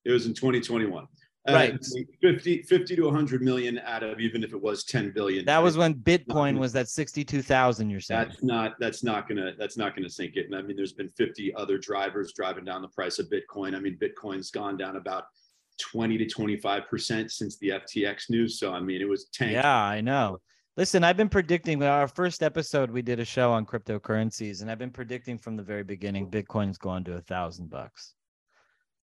it 0.05 0.11
was 0.11 0.27
in 0.27 0.35
2021 0.35 1.03
uh, 1.03 1.07
right. 1.49 1.75
Uh, 1.75 2.03
50 2.21 2.63
50 2.63 2.97
to 2.97 3.03
100 3.03 3.43
million 3.43 3.79
out 3.81 4.03
of 4.03 4.21
even 4.21 4.45
if 4.45 4.53
it 4.53 4.61
was 4.61 4.85
10 4.85 5.13
billion. 5.13 5.45
That 5.45 5.63
was 5.63 5.77
when 5.77 5.95
bitcoin 5.95 6.59
was 6.59 6.75
at 6.77 6.89
62,000 6.89 7.91
you're 7.91 8.01
saying? 8.01 8.29
That's 8.29 8.43
not 8.43 8.73
that's 8.79 9.03
not 9.03 9.29
gonna 9.29 9.53
that's 9.59 9.77
not 9.77 9.97
gonna 9.97 10.11
sink 10.11 10.37
it. 10.37 10.47
And 10.47 10.55
i 10.55 10.63
mean 10.63 10.77
there's 10.77 10.93
been 10.93 11.11
50 11.11 11.55
other 11.55 11.79
drivers 11.79 12.33
driving 12.33 12.65
down 12.65 12.83
the 12.83 12.89
price 12.89 13.19
of 13.19 13.31
bitcoin. 13.31 13.75
I 13.75 13.81
mean 13.81 13.99
bitcoin's 14.01 14.51
gone 14.51 14.77
down 14.77 14.97
about 14.97 15.25
20 15.79 16.19
to 16.19 16.27
25 16.27 16.89
percent 16.89 17.33
since 17.33 17.57
the 17.59 17.71
ftx 17.71 18.29
news. 18.29 18.59
So 18.59 18.73
i 18.73 18.81
mean 18.81 19.01
it 19.01 19.09
was 19.09 19.27
10 19.33 19.51
yeah 19.51 19.77
i 19.77 20.01
know. 20.01 20.39
Listen, 20.77 21.05
I've 21.05 21.17
been 21.17 21.29
predicting 21.29 21.79
that 21.81 21.91
our 21.91 22.09
first 22.09 22.43
episode. 22.43 22.91
We 22.91 23.03
did 23.03 23.21
a 23.21 23.25
show 23.25 23.53
on 23.53 23.67
cryptocurrencies, 23.67 24.63
and 24.63 24.71
I've 24.71 24.79
been 24.79 24.93
predicting 24.93 25.37
from 25.37 25.57
the 25.57 25.63
very 25.63 25.83
beginning 25.83 26.31
Bitcoin's 26.31 26.79
going 26.79 27.05
to 27.05 27.17
a 27.17 27.21
thousand 27.21 27.69
bucks. 27.69 28.15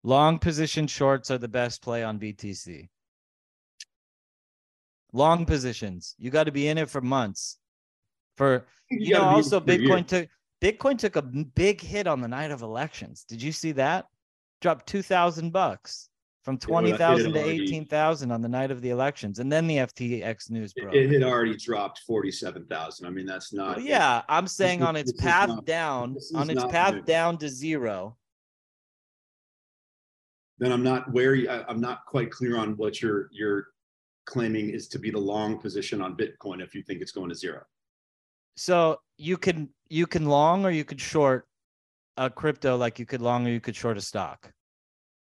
Long 0.02 0.38
position 0.38 0.86
shorts 0.86 1.30
are 1.30 1.38
the 1.38 1.48
best 1.48 1.82
play 1.82 2.02
on 2.04 2.18
BTC. 2.18 2.88
Long 5.12 5.46
positions, 5.46 6.14
you 6.18 6.30
got 6.30 6.44
to 6.44 6.52
be 6.52 6.68
in 6.68 6.78
it 6.78 6.90
for 6.90 7.00
months. 7.00 7.58
For 8.36 8.66
you, 8.90 8.98
you 9.00 9.14
know, 9.14 9.24
also 9.24 9.58
Bitcoin 9.58 10.06
took 10.06 10.28
Bitcoin 10.62 10.98
took 10.98 11.16
a 11.16 11.22
big 11.22 11.80
hit 11.80 12.06
on 12.06 12.20
the 12.20 12.28
night 12.28 12.50
of 12.50 12.62
elections. 12.62 13.24
Did 13.26 13.42
you 13.42 13.52
see 13.52 13.72
that? 13.72 14.06
Dropped 14.60 14.86
two 14.86 15.02
thousand 15.02 15.52
bucks 15.52 16.08
from 16.48 16.56
20,000 16.56 17.34
to 17.34 17.38
18,000 17.38 18.30
on 18.30 18.40
the 18.40 18.48
night 18.48 18.70
of 18.70 18.80
the 18.80 18.88
elections. 18.88 19.38
And 19.38 19.52
then 19.52 19.66
the 19.66 19.76
FTX 19.76 20.50
news 20.50 20.72
broke. 20.72 20.94
It, 20.94 21.10
had 21.10 21.22
already 21.22 21.54
dropped 21.54 22.00
47,000. 22.06 23.06
I 23.06 23.10
mean, 23.10 23.26
that's 23.26 23.52
not. 23.52 23.76
Well, 23.76 23.84
yeah, 23.84 24.22
I'm 24.30 24.46
saying 24.46 24.82
on 24.82 24.96
its 24.96 25.12
path 25.12 25.50
not, 25.50 25.66
down, 25.66 26.16
on 26.34 26.48
its 26.48 26.64
path 26.64 27.04
down 27.04 27.36
to 27.38 27.50
zero. 27.50 28.16
Then 30.58 30.72
I'm 30.72 30.82
not. 30.82 31.08
I, 31.16 31.64
I'm 31.68 31.80
not 31.80 32.04
quite 32.06 32.30
clear 32.30 32.56
on 32.58 32.76
what 32.76 33.00
you're 33.00 33.28
you're 33.32 33.68
claiming 34.26 34.70
is 34.70 34.88
to 34.88 34.98
be 34.98 35.10
the 35.10 35.18
long 35.18 35.58
position 35.58 36.02
on 36.02 36.16
Bitcoin 36.16 36.62
if 36.62 36.74
you 36.74 36.82
think 36.82 37.00
it's 37.00 37.12
going 37.12 37.30
to 37.30 37.34
zero. 37.34 37.62
So 38.56 39.00
you 39.16 39.36
can 39.36 39.70
you 39.88 40.06
can 40.06 40.26
long 40.26 40.64
or 40.64 40.70
you 40.70 40.84
could 40.84 41.00
short 41.00 41.46
a 42.16 42.28
crypto 42.28 42.76
like 42.76 42.98
you 42.98 43.06
could 43.06 43.22
long 43.22 43.46
or 43.46 43.50
you 43.50 43.60
could 43.60 43.76
short 43.76 43.96
a 43.96 44.00
stock. 44.00 44.52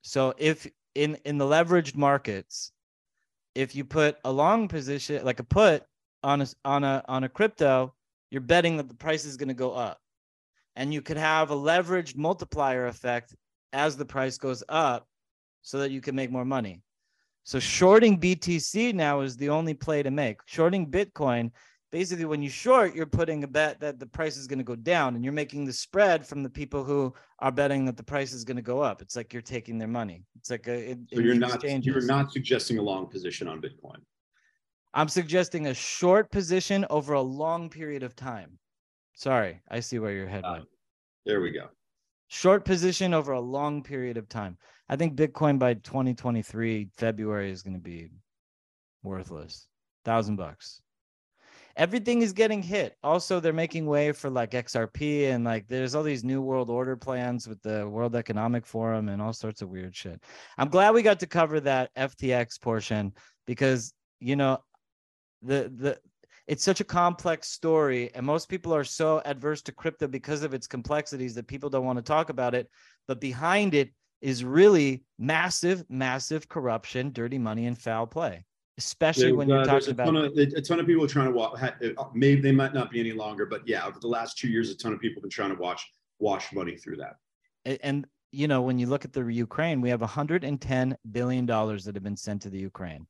So 0.04 0.34
if 0.38 0.68
in 0.96 1.18
in 1.26 1.38
the 1.38 1.46
leveraged 1.46 1.96
markets, 1.96 2.72
if 3.56 3.76
you 3.76 3.84
put 3.84 4.18
a 4.24 4.32
long 4.32 4.68
position 4.68 5.26
like 5.26 5.40
a 5.40 5.44
put 5.44 5.84
on 6.24 6.42
a 6.42 6.48
on 6.64 6.84
a 6.84 7.04
on 7.08 7.24
a 7.24 7.30
crypto, 7.30 7.94
you're 8.30 8.42
betting 8.42 8.78
that 8.78 8.88
the 8.88 8.96
price 8.96 9.26
is 9.26 9.36
going 9.36 9.50
to 9.50 9.56
go 9.56 9.72
up. 9.72 10.00
And 10.76 10.94
you 10.94 11.02
could 11.02 11.18
have 11.18 11.52
a 11.52 11.56
leveraged 11.56 12.16
multiplier 12.18 12.88
effect 12.88 13.36
as 13.74 13.98
the 13.98 14.06
price 14.06 14.38
goes 14.38 14.64
up 14.70 15.08
so 15.64 15.80
that 15.80 15.90
you 15.90 16.02
can 16.02 16.16
make 16.16 16.32
more 16.32 16.46
money. 16.46 16.82
So 17.44 17.60
shorting 17.60 18.20
BTC 18.20 18.94
now 18.94 19.22
is 19.22 19.36
the 19.36 19.50
only 19.50 19.74
play 19.74 20.04
to 20.04 20.12
make. 20.12 20.38
Shorting 20.46 20.90
Bitcoin 20.90 21.52
basically 21.92 22.26
when 22.26 22.42
you 22.42 22.50
short 22.50 22.96
you're 22.96 23.06
putting 23.06 23.44
a 23.44 23.48
bet 23.48 23.80
that 23.80 24.00
the 24.00 24.06
price 24.06 24.36
is 24.36 24.48
going 24.48 24.58
to 24.58 24.64
go 24.66 24.76
down 24.76 25.16
and 25.16 25.24
you're 25.24 25.32
making 25.32 25.64
the 25.64 25.72
spread 25.72 26.26
from 26.26 26.42
the 26.42 26.50
people 26.50 26.84
who 26.84 27.14
are 27.38 27.52
betting 27.52 27.86
that 27.86 27.96
the 27.96 28.02
price 28.02 28.34
is 28.34 28.44
going 28.44 28.58
to 28.58 28.64
go 28.64 28.82
up 28.82 29.00
it's 29.00 29.16
like 29.16 29.32
you're 29.32 29.44
taking 29.44 29.78
their 29.78 29.88
money 29.88 30.24
it's 30.36 30.50
like 30.50 30.68
a, 30.68 30.98
so 31.14 31.20
you're 31.20 31.36
not 31.36 31.64
you're 31.86 32.02
not 32.02 32.32
suggesting 32.32 32.80
a 32.80 32.82
long 32.82 33.06
position 33.06 33.48
on 33.48 33.62
bitcoin 33.62 34.00
I'm 34.94 35.08
suggesting 35.08 35.68
a 35.68 35.74
short 35.74 36.32
position 36.32 36.86
over 36.90 37.14
a 37.14 37.22
long 37.22 37.70
period 37.70 38.04
of 38.04 38.16
time. 38.16 38.60
Sorry, 39.16 39.62
I 39.70 39.80
see 39.80 40.00
where 40.00 40.12
your 40.12 40.28
head 40.28 40.44
went. 40.44 40.66
There 41.26 41.42
we 41.42 41.52
go. 41.52 41.70
Short 42.28 42.64
position 42.64 43.14
over 43.14 43.32
a 43.32 43.40
long 43.40 43.82
period 43.82 44.18
of 44.18 44.30
time. 44.30 44.58
I 44.94 44.96
think 44.96 45.16
Bitcoin 45.16 45.58
by 45.58 45.74
2023 45.74 46.90
February 46.96 47.50
is 47.50 47.64
going 47.64 47.74
to 47.74 47.80
be 47.80 48.12
worthless. 49.02 49.68
Thousand 50.06 50.36
bucks. 50.36 50.84
Everything 51.76 52.22
is 52.22 52.32
getting 52.32 52.62
hit. 52.62 52.96
Also, 53.02 53.40
they're 53.40 53.54
making 53.54 53.88
way 53.88 54.12
for 54.12 54.30
like 54.30 54.52
XRP 54.52 55.32
and 55.32 55.44
like 55.44 55.68
there's 55.68 55.96
all 55.96 56.04
these 56.04 56.24
new 56.24 56.44
world 56.44 56.70
order 56.70 56.96
plans 56.96 57.48
with 57.48 57.60
the 57.64 57.90
World 57.90 58.16
Economic 58.16 58.68
Forum 58.68 59.10
and 59.10 59.20
all 59.20 59.34
sorts 59.34 59.64
of 59.64 59.70
weird 59.70 59.96
shit. 59.96 60.22
I'm 60.60 60.70
glad 60.70 60.94
we 60.94 61.02
got 61.02 61.20
to 61.22 61.26
cover 61.26 61.60
that 61.62 61.90
FTX 61.96 62.62
portion 62.62 63.14
because 63.48 63.96
you 64.20 64.36
know 64.36 64.60
the 65.42 65.74
the 65.76 65.98
it's 66.46 66.64
such 66.64 66.82
a 66.82 66.84
complex 66.86 67.50
story 67.50 68.12
and 68.14 68.24
most 68.24 68.48
people 68.48 68.76
are 68.76 68.84
so 68.84 69.24
adverse 69.26 69.64
to 69.64 69.72
crypto 69.72 70.08
because 70.08 70.44
of 70.44 70.54
its 70.54 70.68
complexities 70.68 71.34
that 71.34 71.48
people 71.48 71.72
don't 71.72 71.86
want 71.86 71.98
to 71.98 72.04
talk 72.04 72.30
about 72.30 72.54
it 72.54 72.70
but 73.08 73.20
behind 73.20 73.74
it 73.74 73.90
is 74.24 74.44
really 74.44 75.04
massive 75.20 75.84
massive 75.90 76.50
corruption 76.50 77.12
dirty 77.12 77.38
money 77.38 77.68
and 77.68 77.78
foul 77.78 78.08
play 78.08 78.44
especially 78.78 79.32
when 79.32 79.48
you're 79.48 79.60
uh, 79.60 79.66
talking 79.66 79.90
a 79.90 79.92
about 79.92 80.06
ton 80.06 80.16
of, 80.16 80.34
a 80.36 80.62
ton 80.62 80.80
of 80.80 80.88
people 80.88 81.08
trying 81.08 81.28
to 81.28 81.34
watch. 81.34 81.60
Maybe 82.14 82.42
they 82.42 82.52
might 82.52 82.74
not 82.74 82.90
be 82.90 83.00
any 83.00 83.12
longer, 83.12 83.46
but 83.46 83.62
yeah, 83.68 83.86
over 83.86 84.00
the 84.00 84.08
last 84.08 84.38
two 84.38 84.48
years, 84.48 84.72
a 84.72 84.76
ton 84.76 84.94
of 84.94 85.00
people 85.00 85.20
have 85.20 85.24
been 85.24 85.30
trying 85.30 85.56
to 85.56 85.62
watch 85.62 85.86
wash 86.20 86.52
money 86.54 86.76
through 86.76 86.98
that. 86.98 87.18
And 87.84 88.08
you 88.32 88.48
know, 88.48 88.64
when 88.64 88.80
you 88.80 88.88
look 88.88 89.06
at 89.06 89.14
the 89.14 89.24
Ukraine, 89.26 89.80
we 89.80 89.90
have 89.90 90.02
110 90.02 90.98
billion 91.12 91.46
dollars 91.46 91.86
that 91.86 91.96
have 91.96 92.04
been 92.04 92.18
sent 92.18 92.42
to 92.44 92.50
the 92.50 92.58
Ukraine. 92.58 93.08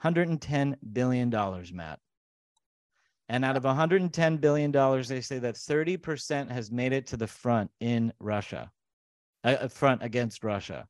110 0.00 0.76
billion 0.92 1.30
dollars, 1.30 1.72
Matt. 1.72 2.00
And 3.28 3.44
out 3.44 3.56
of 3.56 3.64
110 3.64 4.36
billion 4.38 4.72
dollars, 4.72 5.06
they 5.06 5.20
say 5.20 5.38
that 5.38 5.54
30% 5.54 6.50
has 6.50 6.72
made 6.72 6.92
it 6.92 7.06
to 7.08 7.16
the 7.16 7.26
front 7.26 7.70
in 7.78 8.12
Russia, 8.18 8.70
uh, 9.44 9.68
front 9.68 10.02
against 10.02 10.44
Russia. 10.44 10.86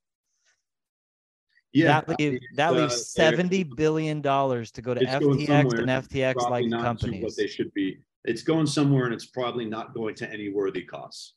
Yeah, 1.72 2.00
that 2.00 2.18
leaves 2.18 2.38
that 2.56 2.72
leaves 2.72 2.94
uh, 2.94 2.96
seventy 2.96 3.62
billion 3.62 4.22
dollars 4.22 4.70
to 4.72 4.82
go 4.82 4.94
to 4.94 5.00
FTX 5.00 5.78
and 5.78 5.88
FTX 5.88 6.50
like 6.50 6.70
companies. 6.70 7.22
what 7.22 7.36
they 7.36 7.46
should 7.46 7.72
be. 7.74 7.98
It's 8.24 8.42
going 8.42 8.66
somewhere, 8.66 9.04
and 9.04 9.14
it's 9.14 9.26
probably 9.26 9.66
not 9.66 9.94
going 9.94 10.14
to 10.16 10.30
any 10.30 10.48
worthy 10.48 10.82
costs. 10.82 11.34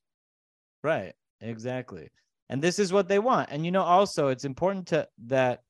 Right. 0.84 1.14
Exactly. 1.41 2.09
And 2.49 2.62
this 2.62 2.80
is 2.80 2.93
what 2.93 3.07
they 3.07 3.20
want. 3.20 3.49
And 3.51 3.66
you 3.66 3.72
know, 3.72 3.84
also, 3.84 4.28
it's 4.28 4.45
important 4.45 4.88
to 4.88 5.07
that 5.28 5.62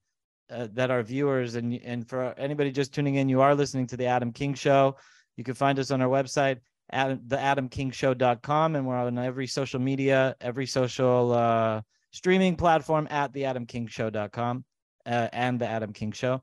uh, 0.50 0.68
that 0.74 0.92
our 0.92 1.04
viewers 1.04 1.56
and 1.56 1.74
and 1.84 2.08
for 2.08 2.34
anybody 2.38 2.72
just 2.72 2.94
tuning 2.94 3.16
in, 3.16 3.30
you 3.30 3.42
are 3.42 3.56
listening 3.56 3.88
to 3.88 3.98
the 3.98 4.06
Adam 4.06 4.32
King 4.32 4.54
Show. 4.54 4.98
You 5.38 5.44
can 5.44 5.54
find 5.54 5.80
us 5.80 5.92
on 5.92 6.02
our 6.02 6.10
website 6.10 6.58
at 6.92 7.22
theadamkingshow.com, 7.22 8.76
and 8.76 8.86
we're 8.86 8.96
on 8.96 9.18
every 9.18 9.48
social 9.48 9.80
media, 9.80 10.36
every 10.42 10.66
social. 10.66 11.34
uh 11.34 11.82
streaming 12.12 12.56
platform 12.56 13.08
at 13.10 13.34
the 13.34 13.42
theadamkingshow.com 13.42 14.64
uh, 15.06 15.28
and 15.34 15.60
the 15.60 15.68
Adam 15.68 15.94
King 15.94 16.12
Show. 16.12 16.42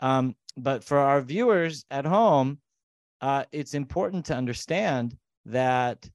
Um, 0.00 0.34
but 0.56 0.82
for 0.82 0.98
our 0.98 1.20
viewers 1.20 1.84
at 1.90 2.04
home, 2.04 2.58
uh, 3.20 3.44
it's 3.52 3.74
important 3.74 4.26
to 4.26 4.34
understand 4.34 5.16
that 5.46 6.08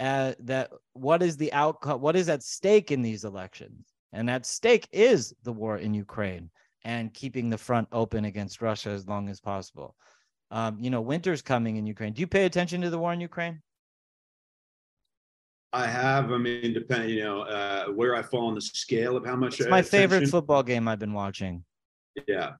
uh, 0.00 0.32
that 0.40 0.70
what 0.94 1.22
is 1.22 1.36
the 1.36 1.52
outcome, 1.52 2.00
what 2.00 2.16
is 2.16 2.28
at 2.28 2.42
stake 2.42 2.90
in 2.90 3.02
these 3.02 3.24
elections, 3.24 3.86
and 4.12 4.30
at 4.30 4.46
stake 4.46 4.88
is 4.90 5.34
the 5.44 5.52
war 5.52 5.76
in 5.76 5.94
Ukraine 5.94 6.50
and 6.82 7.12
keeping 7.12 7.50
the 7.50 7.58
front 7.58 7.86
open 7.92 8.24
against 8.24 8.62
Russia 8.62 8.88
as 8.88 9.06
long 9.06 9.28
as 9.28 9.40
possible. 9.40 9.94
Um, 10.50 10.78
you 10.80 10.90
know, 10.90 11.00
winter's 11.00 11.42
coming 11.42 11.76
in 11.76 11.86
Ukraine. 11.86 12.12
Do 12.12 12.20
you 12.20 12.26
pay 12.26 12.44
attention 12.44 12.80
to 12.80 12.90
the 12.90 12.98
war 12.98 13.12
in 13.12 13.20
Ukraine? 13.20 13.62
I 15.72 15.86
have. 15.86 16.32
I 16.32 16.38
mean, 16.38 16.72
depend. 16.72 17.10
You 17.10 17.22
know, 17.22 17.42
uh, 17.42 17.86
where 17.86 18.16
I 18.16 18.22
fall 18.22 18.48
on 18.48 18.54
the 18.54 18.60
scale 18.60 19.16
of 19.16 19.24
how 19.24 19.36
much. 19.36 19.60
It's 19.60 19.68
my 19.68 19.78
attention. 19.78 20.10
favorite 20.10 20.28
football 20.28 20.62
game 20.62 20.88
I've 20.88 20.98
been 20.98 21.12
watching. 21.12 21.64
Yeah. 22.26 22.54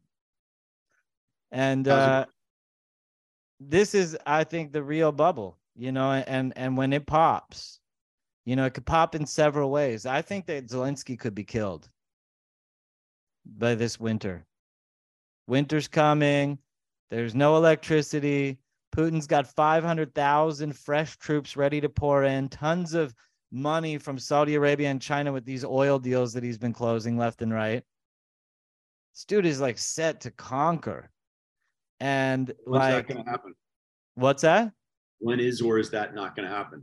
And 1.51 1.89
uh, 1.89 2.27
this 3.59 3.97
is, 3.97 4.17
I 4.25 4.45
think, 4.45 4.73
the 4.73 4.83
real 4.83 5.11
bubble. 5.11 5.59
You 5.75 5.91
know, 5.91 6.13
and 6.13 6.53
and 6.57 6.77
when 6.77 6.93
it 6.93 7.07
pops, 7.07 7.81
you 8.45 8.55
know, 8.55 8.67
it 8.67 8.75
could 8.75 8.87
pop 8.87 9.17
in 9.17 9.27
several 9.27 9.71
ways. 9.71 10.07
I 10.07 10.23
think 10.23 10.47
that 10.47 10.69
Zelensky 10.69 11.19
could 11.19 11.35
be 11.35 11.45
killed 11.45 11.89
by 13.59 13.75
this 13.75 13.99
winter. 13.99 14.47
Winter's 15.49 15.89
coming. 15.89 16.59
There's 17.11 17.35
no 17.35 17.57
electricity. 17.57 18.59
Putin's 18.95 19.27
got 19.27 19.47
500,000 19.47 20.77
fresh 20.77 21.17
troops 21.17 21.57
ready 21.57 21.81
to 21.81 21.89
pour 21.89 22.25
in, 22.25 22.49
tons 22.49 22.95
of 22.95 23.15
money 23.53 23.99
from 23.99 24.19
Saudi 24.19 24.55
Arabia 24.55 24.91
and 24.91 25.03
China 25.03 25.33
with 25.33 25.45
these 25.45 25.65
oil 25.65 25.99
deals 25.99 26.33
that 26.33 26.45
he's 26.45 26.59
been 26.59 26.73
closing 26.73 27.17
left 27.17 27.43
and 27.43 27.53
right. 27.53 27.83
This 29.15 29.25
dude 29.25 29.47
is 29.47 29.61
like 29.61 29.79
set 29.79 30.21
to 30.23 30.31
conquer. 30.31 31.11
And 31.99 32.53
When's 32.65 32.81
like, 32.81 33.07
that 33.07 33.13
going 33.13 33.25
to 33.25 33.31
happen? 33.31 33.55
What's 34.15 34.43
that? 34.43 34.73
When 35.19 35.41
is 35.41 35.61
or 35.61 35.79
is 35.79 35.91
that 35.91 36.15
not 36.15 36.35
going 36.35 36.49
to 36.49 36.55
happen? 36.55 36.83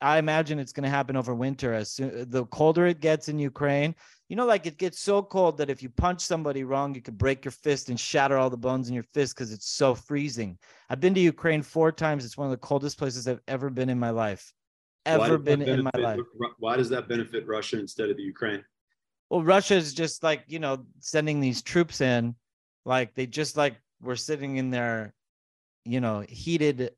I 0.00 0.18
imagine 0.18 0.58
it's 0.58 0.72
going 0.72 0.84
to 0.84 0.90
happen 0.90 1.16
over 1.16 1.34
winter. 1.34 1.72
As 1.72 1.90
soon 1.90 2.28
the 2.28 2.44
colder 2.46 2.86
it 2.86 3.00
gets 3.00 3.28
in 3.28 3.38
Ukraine, 3.38 3.94
you 4.28 4.34
know, 4.34 4.46
like 4.46 4.66
it 4.66 4.76
gets 4.76 4.98
so 4.98 5.22
cold 5.22 5.58
that 5.58 5.70
if 5.70 5.82
you 5.82 5.88
punch 5.88 6.20
somebody 6.20 6.64
wrong, 6.64 6.94
you 6.94 7.00
could 7.00 7.16
break 7.16 7.44
your 7.44 7.52
fist 7.52 7.88
and 7.88 7.98
shatter 7.98 8.36
all 8.36 8.50
the 8.50 8.56
bones 8.56 8.88
in 8.88 8.94
your 8.94 9.04
fist 9.04 9.34
because 9.34 9.52
it's 9.52 9.68
so 9.68 9.94
freezing. 9.94 10.58
I've 10.90 11.00
been 11.00 11.14
to 11.14 11.20
Ukraine 11.20 11.62
four 11.62 11.92
times. 11.92 12.24
It's 12.24 12.36
one 12.36 12.46
of 12.46 12.50
the 12.50 12.56
coldest 12.56 12.98
places 12.98 13.28
I've 13.28 13.40
ever 13.46 13.70
been 13.70 13.88
in 13.88 13.98
my 13.98 14.10
life. 14.10 14.52
Ever 15.04 15.38
been 15.38 15.62
in 15.62 15.84
my 15.84 15.90
life. 15.96 16.18
Why 16.58 16.76
does 16.76 16.88
that 16.88 17.08
benefit 17.08 17.46
Russia 17.46 17.78
instead 17.78 18.10
of 18.10 18.16
the 18.16 18.24
Ukraine? 18.24 18.64
Well, 19.30 19.42
Russia 19.42 19.74
is 19.74 19.94
just 19.94 20.24
like, 20.24 20.42
you 20.48 20.58
know, 20.58 20.84
sending 20.98 21.40
these 21.40 21.62
troops 21.62 22.00
in, 22.00 22.34
like 22.84 23.14
they 23.14 23.26
just 23.26 23.56
like 23.56 23.76
were 24.00 24.16
sitting 24.16 24.56
in 24.56 24.70
their, 24.70 25.14
you 25.84 26.00
know, 26.00 26.24
heated 26.28 26.90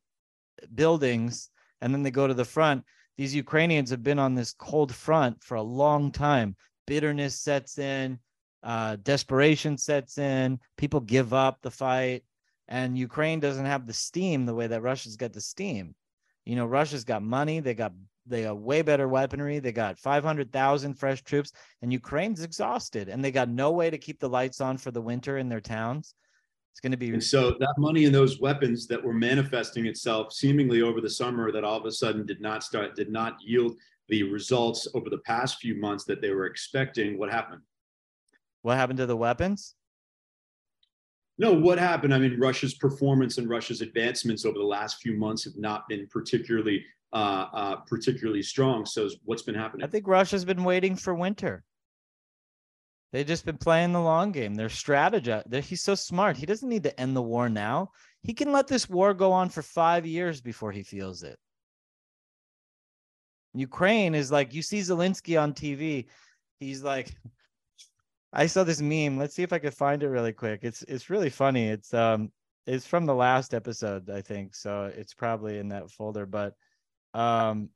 buildings 0.75 1.51
and 1.83 1.93
then 1.93 2.03
they 2.03 2.11
go 2.11 2.27
to 2.27 2.35
the 2.35 2.45
front. 2.45 2.85
These 3.19 3.35
Ukrainians 3.35 3.91
have 3.91 4.03
been 4.03 4.19
on 4.19 4.35
this 4.35 4.55
cold 4.59 4.95
front 4.95 5.43
for 5.43 5.57
a 5.57 5.63
long 5.63 6.11
time. 6.11 6.57
Bitterness 6.89 7.41
sets 7.41 7.79
in, 7.79 8.19
uh, 8.63 8.97
desperation 9.03 9.79
sets 9.79 10.19
in. 10.19 10.59
People 10.77 11.01
give 11.01 11.33
up 11.33 11.59
the 11.63 11.71
fight, 11.71 12.25
and 12.67 12.99
Ukraine 12.99 13.41
doesn't 13.41 13.67
have 13.67 13.87
the 13.87 13.93
steam 13.93 14.47
the 14.47 14.55
way 14.55 14.67
that 14.67 14.83
Russia's 14.83 15.17
got 15.17 15.33
the 15.33 15.41
steam. 15.41 15.95
You 16.45 16.57
know, 16.57 16.67
Russia's 16.67 17.05
got 17.05 17.23
money. 17.23 17.61
They 17.61 17.75
got 17.75 17.93
they 18.27 18.43
got 18.43 18.59
way 18.59 18.83
better 18.83 19.09
weaponry. 19.09 19.59
They 19.59 19.73
got 19.73 19.99
500,000 19.99 20.95
fresh 20.95 21.23
troops, 21.23 21.53
and 21.83 21.93
Ukraine's 21.93 22.43
exhausted, 22.43 23.09
and 23.09 23.25
they 23.25 23.31
got 23.31 23.49
no 23.49 23.71
way 23.71 23.91
to 23.91 23.99
keep 23.99 24.21
the 24.21 24.29
lights 24.29 24.61
on 24.61 24.77
for 24.77 24.91
the 24.91 25.01
winter 25.01 25.39
in 25.39 25.49
their 25.49 25.61
towns. 25.61 26.15
It's 26.73 26.81
going 26.81 26.93
to 26.93 26.99
be. 26.99 27.11
And 27.11 27.25
so 27.25 27.57
that 27.59 27.75
money 27.79 28.05
and 28.05 28.15
those 28.15 28.41
weapons 28.41 28.87
that 28.87 29.03
were 29.03 29.13
manifesting 29.13 29.87
itself 29.87 30.33
seemingly 30.33 30.83
over 30.83 31.01
the 31.01 31.11
summer 31.11 31.51
that 31.51 31.65
all 31.65 31.77
of 31.77 31.85
a 31.87 31.91
sudden 31.91 32.25
did 32.25 32.41
not 32.41 32.63
start, 32.63 32.95
did 32.95 33.11
not 33.11 33.37
yield 33.41 33.77
the 34.09 34.23
results 34.25 34.89
over 34.95 35.11
the 35.11 35.19
past 35.19 35.59
few 35.59 35.75
months 35.75 36.05
that 36.05 36.21
they 36.21 36.31
were 36.31 36.47
expecting. 36.47 37.19
What 37.19 37.31
happened? 37.31 37.63
What 38.63 38.77
happened 38.77 38.99
to 38.99 39.07
the 39.07 39.17
weapons? 39.17 39.75
No, 41.39 41.53
what 41.53 41.79
happened? 41.79 42.13
I 42.13 42.19
mean, 42.19 42.39
Russia's 42.39 42.75
performance 42.75 43.39
and 43.39 43.49
Russia's 43.49 43.81
advancements 43.81 44.45
over 44.45 44.59
the 44.59 44.65
last 44.65 45.01
few 45.01 45.17
months 45.17 45.45
have 45.45 45.57
not 45.57 45.89
been 45.89 46.09
particularly, 46.09 46.85
uh, 47.13 47.47
uh, 47.53 47.77
particularly 47.87 48.43
strong. 48.43 48.85
So, 48.85 49.09
what's 49.25 49.43
been 49.43 49.55
happening? 49.55 49.85
I 49.85 49.89
think 49.89 50.09
Russia's 50.09 50.45
been 50.45 50.65
waiting 50.65 50.97
for 50.97 51.15
winter. 51.15 51.63
They've 53.13 53.27
just 53.27 53.47
been 53.47 53.57
playing 53.57 53.93
the 53.93 54.01
long 54.01 54.33
game. 54.33 54.55
They're 54.55 54.69
strategizing. 54.69 55.63
He's 55.63 55.83
so 55.83 55.95
smart. 55.95 56.37
He 56.37 56.45
doesn't 56.45 56.69
need 56.69 56.83
to 56.83 57.01
end 57.01 57.17
the 57.17 57.23
war 57.23 57.49
now. 57.49 57.93
He 58.23 58.35
can 58.35 58.53
let 58.53 58.67
this 58.67 58.89
war 58.89 59.15
go 59.15 59.33
on 59.33 59.49
for 59.49 59.63
five 59.63 60.05
years 60.05 60.41
before 60.41 60.73
he 60.73 60.83
feels 60.83 61.23
it. 61.23 61.39
Ukraine 63.59 64.15
is 64.15 64.31
like, 64.31 64.55
you 64.55 64.63
see 64.63 64.81
Zelensky 64.81 65.41
on 65.41 65.53
TV. 65.53 66.07
He's 66.61 66.83
like, 66.83 67.15
I 68.33 68.47
saw 68.47 68.65
this 68.65 68.81
meme. 68.81 69.19
Let's 69.19 69.35
see 69.35 69.43
if 69.43 69.53
I 69.53 69.59
could 69.59 69.75
find 69.75 70.03
it 70.03 70.09
really 70.09 70.33
quick. 70.33 70.61
It's 70.63 70.83
it's 70.83 71.11
really 71.11 71.31
funny. 71.31 71.69
It's 71.69 71.95
um 71.95 72.31
it's 72.67 72.87
from 72.87 73.07
the 73.07 73.15
last 73.15 73.55
episode, 73.55 74.11
I 74.11 74.21
think. 74.21 74.55
So 74.55 74.93
it's 74.95 75.15
probably 75.15 75.59
in 75.59 75.69
that 75.69 75.91
folder. 75.91 76.27
But 76.27 76.55
um 77.15 77.71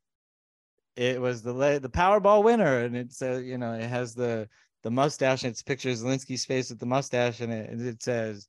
it 0.96 1.20
was 1.20 1.42
the 1.42 1.52
the 1.80 1.88
Powerball 1.88 2.44
winner, 2.44 2.80
and 2.80 2.96
it's 2.96 3.22
uh, 3.22 3.40
you 3.42 3.56
know 3.58 3.72
it 3.72 3.88
has 3.88 4.14
the 4.14 4.48
the 4.82 4.90
mustache 4.90 5.44
and 5.44 5.52
it's 5.52 5.62
pictures 5.62 6.02
Zelensky's 6.02 6.44
face 6.44 6.70
with 6.70 6.80
the 6.80 6.86
mustache 6.86 7.40
and 7.40 7.52
it, 7.52 7.70
and 7.70 7.80
it 7.80 8.02
says 8.02 8.48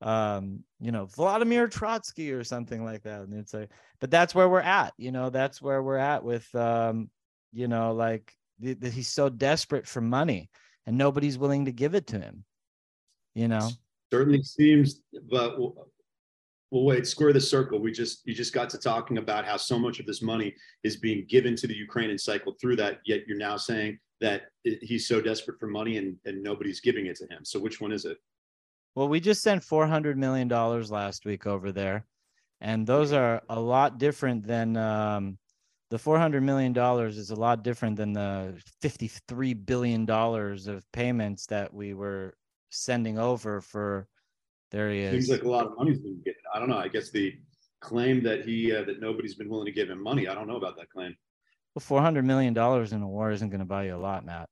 um 0.00 0.60
you 0.80 0.92
know 0.92 1.06
Vladimir 1.06 1.68
Trotsky 1.68 2.32
or 2.32 2.44
something 2.44 2.84
like 2.84 3.02
that 3.02 3.22
and 3.22 3.34
it's 3.34 3.54
like 3.54 3.70
but 4.00 4.10
that's 4.10 4.34
where 4.34 4.48
we're 4.48 4.60
at 4.60 4.92
you 4.98 5.12
know 5.12 5.30
that's 5.30 5.62
where 5.62 5.82
we're 5.82 5.96
at 5.96 6.24
with 6.24 6.52
um 6.54 7.08
you 7.52 7.68
know 7.68 7.92
like 7.92 8.32
the, 8.58 8.74
the, 8.74 8.90
he's 8.90 9.08
so 9.08 9.28
desperate 9.28 9.86
for 9.86 10.00
money 10.00 10.50
and 10.86 10.98
nobody's 10.98 11.38
willing 11.38 11.64
to 11.64 11.72
give 11.72 11.94
it 11.94 12.08
to 12.08 12.18
him 12.18 12.44
you 13.34 13.48
know 13.48 13.70
Certainly 14.14 14.44
seems, 14.44 15.00
but 15.28 15.58
well, 15.58 15.88
well, 16.70 16.84
wait, 16.84 17.04
square 17.04 17.32
the 17.32 17.40
circle. 17.40 17.80
We 17.80 17.90
just 17.90 18.20
you 18.24 18.32
just 18.32 18.52
got 18.52 18.70
to 18.70 18.78
talking 18.78 19.18
about 19.18 19.44
how 19.44 19.56
so 19.56 19.76
much 19.76 19.98
of 19.98 20.06
this 20.06 20.22
money 20.22 20.54
is 20.84 20.96
being 20.96 21.26
given 21.28 21.56
to 21.56 21.66
the 21.66 21.74
Ukraine 21.74 22.10
and 22.10 22.20
cycled 22.20 22.60
through 22.60 22.76
that. 22.76 23.00
Yet 23.06 23.22
you're 23.26 23.36
now 23.36 23.56
saying 23.56 23.98
that 24.20 24.42
he's 24.62 25.08
so 25.08 25.20
desperate 25.20 25.58
for 25.58 25.66
money 25.66 25.96
and 25.96 26.16
and 26.26 26.40
nobody's 26.44 26.78
giving 26.78 27.06
it 27.06 27.16
to 27.16 27.24
him. 27.24 27.44
So 27.44 27.58
which 27.58 27.80
one 27.80 27.90
is 27.90 28.04
it? 28.04 28.18
Well, 28.94 29.08
we 29.08 29.20
just 29.20 29.42
sent 29.42 29.64
four 29.64 29.86
hundred 29.86 30.16
million 30.16 30.48
dollars 30.48 30.90
last 30.90 31.24
week 31.24 31.46
over 31.46 31.72
there, 31.72 32.04
and 32.60 32.86
those 32.86 33.12
are 33.12 33.42
a 33.48 33.58
lot 33.58 33.98
different 33.98 34.46
than 34.46 34.76
um, 34.76 35.38
the 35.90 35.98
four 35.98 36.18
hundred 36.18 36.42
million 36.42 36.72
dollars 36.72 37.18
is 37.18 37.30
a 37.30 37.36
lot 37.36 37.64
different 37.64 37.96
than 37.96 38.12
the 38.12 38.54
fifty-three 38.80 39.54
billion 39.54 40.04
dollars 40.04 40.68
of 40.68 40.90
payments 40.92 41.46
that 41.46 41.74
we 41.74 41.94
were 41.94 42.34
sending 42.70 43.18
over 43.18 43.60
for. 43.60 44.06
There 44.70 44.90
he 44.90 45.00
is. 45.00 45.26
Seems 45.26 45.30
like 45.30 45.42
a 45.44 45.50
lot 45.50 45.66
of 45.66 45.76
money's 45.76 45.98
been 45.98 46.18
given. 46.24 46.40
I 46.54 46.58
don't 46.58 46.68
know. 46.68 46.78
I 46.78 46.88
guess 46.88 47.10
the 47.10 47.34
claim 47.80 48.22
that 48.22 48.44
he 48.44 48.74
uh, 48.74 48.84
that 48.84 49.00
nobody's 49.00 49.34
been 49.34 49.48
willing 49.48 49.66
to 49.66 49.72
give 49.72 49.90
him 49.90 50.02
money. 50.02 50.28
I 50.28 50.34
don't 50.34 50.48
know 50.48 50.56
about 50.56 50.76
that 50.76 50.90
claim. 50.90 51.16
Well, 51.74 51.80
four 51.80 52.00
hundred 52.00 52.24
million 52.24 52.54
dollars 52.54 52.92
in 52.92 53.02
a 53.02 53.08
war 53.08 53.32
isn't 53.32 53.50
going 53.50 53.58
to 53.58 53.66
buy 53.66 53.86
you 53.86 53.96
a 53.96 53.98
lot, 53.98 54.24
Matt. 54.24 54.48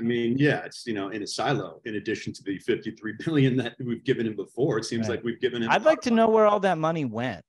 I 0.00 0.02
mean, 0.02 0.38
yeah, 0.38 0.64
it's 0.64 0.86
you 0.86 0.94
know 0.94 1.10
in 1.10 1.22
a 1.22 1.26
silo. 1.26 1.82
In 1.84 1.96
addition 1.96 2.32
to 2.32 2.42
the 2.42 2.58
fifty-three 2.58 3.16
billion 3.22 3.54
that 3.58 3.74
we've 3.78 4.02
given 4.02 4.26
him 4.26 4.34
before, 4.34 4.78
it 4.78 4.86
seems 4.86 5.08
right. 5.08 5.16
like 5.16 5.24
we've 5.24 5.40
given 5.40 5.62
him. 5.62 5.70
I'd 5.70 5.84
like 5.84 6.00
to 6.02 6.10
know 6.10 6.28
where 6.28 6.46
all 6.46 6.60
that 6.60 6.78
money 6.78 7.04
went. 7.04 7.44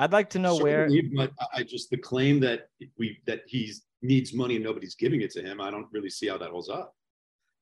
I'd 0.00 0.12
like 0.12 0.28
to 0.30 0.40
know 0.40 0.58
Certainly, 0.58 1.10
where. 1.14 1.28
But 1.28 1.46
I 1.54 1.62
just 1.62 1.90
the 1.90 1.96
claim 1.96 2.40
that 2.40 2.70
we 2.98 3.20
that 3.26 3.42
he 3.46 3.72
needs 4.02 4.34
money 4.34 4.56
and 4.56 4.64
nobody's 4.64 4.96
giving 4.96 5.20
it 5.22 5.30
to 5.32 5.42
him. 5.42 5.60
I 5.60 5.70
don't 5.70 5.86
really 5.92 6.10
see 6.10 6.26
how 6.26 6.36
that 6.38 6.50
holds 6.50 6.68
up. 6.68 6.96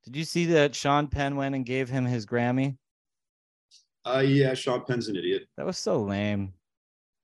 Did 0.04 0.16
you 0.16 0.24
see 0.24 0.46
that 0.46 0.74
Sean 0.74 1.08
Penn 1.08 1.36
went 1.36 1.54
and 1.54 1.66
gave 1.66 1.90
him 1.90 2.06
his 2.06 2.24
Grammy? 2.24 2.78
Uh, 4.06 4.20
yeah, 4.20 4.54
Sean 4.54 4.82
Penn's 4.86 5.08
an 5.08 5.16
idiot. 5.16 5.46
That 5.58 5.66
was 5.66 5.76
so 5.76 6.00
lame. 6.00 6.54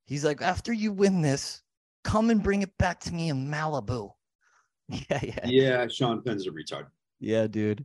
He's 0.04 0.24
like, 0.24 0.42
after 0.42 0.72
you 0.72 0.92
win 0.92 1.22
this, 1.22 1.62
come 2.04 2.28
and 2.28 2.42
bring 2.42 2.60
it 2.62 2.76
back 2.76 3.00
to 3.00 3.14
me 3.14 3.30
in 3.30 3.48
Malibu. 3.48 4.12
Yeah, 5.10 5.20
yeah. 5.22 5.46
Yeah, 5.46 5.88
Sean 5.88 6.22
Penn's 6.22 6.46
a 6.46 6.50
retard. 6.50 6.86
Yeah, 7.18 7.46
dude. 7.46 7.84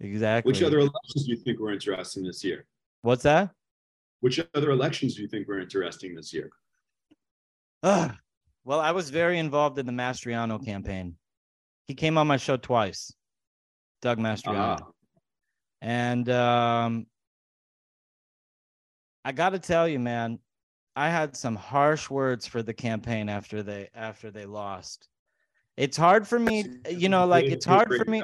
Exactly. 0.00 0.50
Which 0.50 0.62
other 0.62 0.78
elections 0.78 1.24
do 1.24 1.30
you 1.30 1.36
think 1.36 1.58
were 1.58 1.72
interesting 1.72 2.24
this 2.24 2.44
year? 2.44 2.66
What's 3.02 3.22
that? 3.24 3.50
Which 4.20 4.40
other 4.54 4.70
elections 4.70 5.16
do 5.16 5.22
you 5.22 5.28
think 5.28 5.48
were 5.48 5.60
interesting 5.60 6.14
this 6.14 6.32
year? 6.32 6.50
Uh, 7.82 8.10
well, 8.64 8.80
I 8.80 8.92
was 8.92 9.10
very 9.10 9.38
involved 9.38 9.78
in 9.78 9.86
the 9.86 9.92
Mastriano 9.92 10.64
campaign. 10.64 11.16
He 11.86 11.94
came 11.94 12.16
on 12.16 12.26
my 12.26 12.38
show 12.38 12.56
twice, 12.56 13.12
Doug 14.00 14.18
Mastriano. 14.18 14.74
Uh-huh. 14.74 14.90
And 15.82 16.28
um, 16.30 17.06
I 19.24 19.32
got 19.32 19.50
to 19.50 19.58
tell 19.58 19.86
you, 19.86 19.98
man, 19.98 20.38
I 20.96 21.10
had 21.10 21.36
some 21.36 21.56
harsh 21.56 22.08
words 22.08 22.46
for 22.46 22.62
the 22.62 22.72
campaign 22.72 23.28
after 23.28 23.62
they 23.62 23.90
after 23.94 24.30
they 24.30 24.46
lost. 24.46 25.08
It's 25.76 25.96
hard 25.96 26.26
for 26.26 26.38
me, 26.38 26.64
you 26.88 27.08
know, 27.08 27.26
like 27.26 27.46
it's 27.46 27.64
hard 27.64 27.88
for 27.94 28.08
me. 28.08 28.22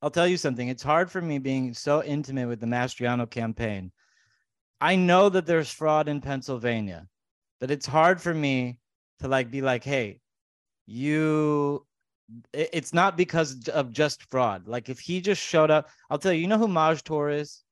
I'll 0.00 0.10
tell 0.10 0.28
you 0.28 0.36
something. 0.36 0.68
It's 0.68 0.82
hard 0.82 1.10
for 1.10 1.20
me 1.20 1.38
being 1.38 1.74
so 1.74 2.04
intimate 2.04 2.48
with 2.48 2.60
the 2.60 2.66
Mastriano 2.66 3.28
campaign. 3.28 3.90
I 4.80 4.94
know 4.94 5.28
that 5.28 5.46
there's 5.46 5.70
fraud 5.70 6.08
in 6.08 6.20
Pennsylvania, 6.20 7.08
but 7.60 7.70
it's 7.70 7.86
hard 7.86 8.20
for 8.20 8.32
me 8.32 8.78
to 9.20 9.28
like 9.28 9.50
be 9.50 9.60
like, 9.60 9.82
hey, 9.82 10.20
you 10.86 11.84
it's 12.52 12.92
not 12.92 13.16
because 13.16 13.68
of 13.68 13.90
just 13.90 14.22
fraud. 14.30 14.68
Like 14.68 14.88
if 14.88 15.00
he 15.00 15.20
just 15.20 15.42
showed 15.42 15.70
up, 15.70 15.88
I'll 16.10 16.18
tell 16.18 16.32
you, 16.32 16.42
you 16.42 16.46
know 16.46 16.58
who 16.58 16.68
Maj 16.68 17.02
Toure 17.02 17.34
is? 17.34 17.64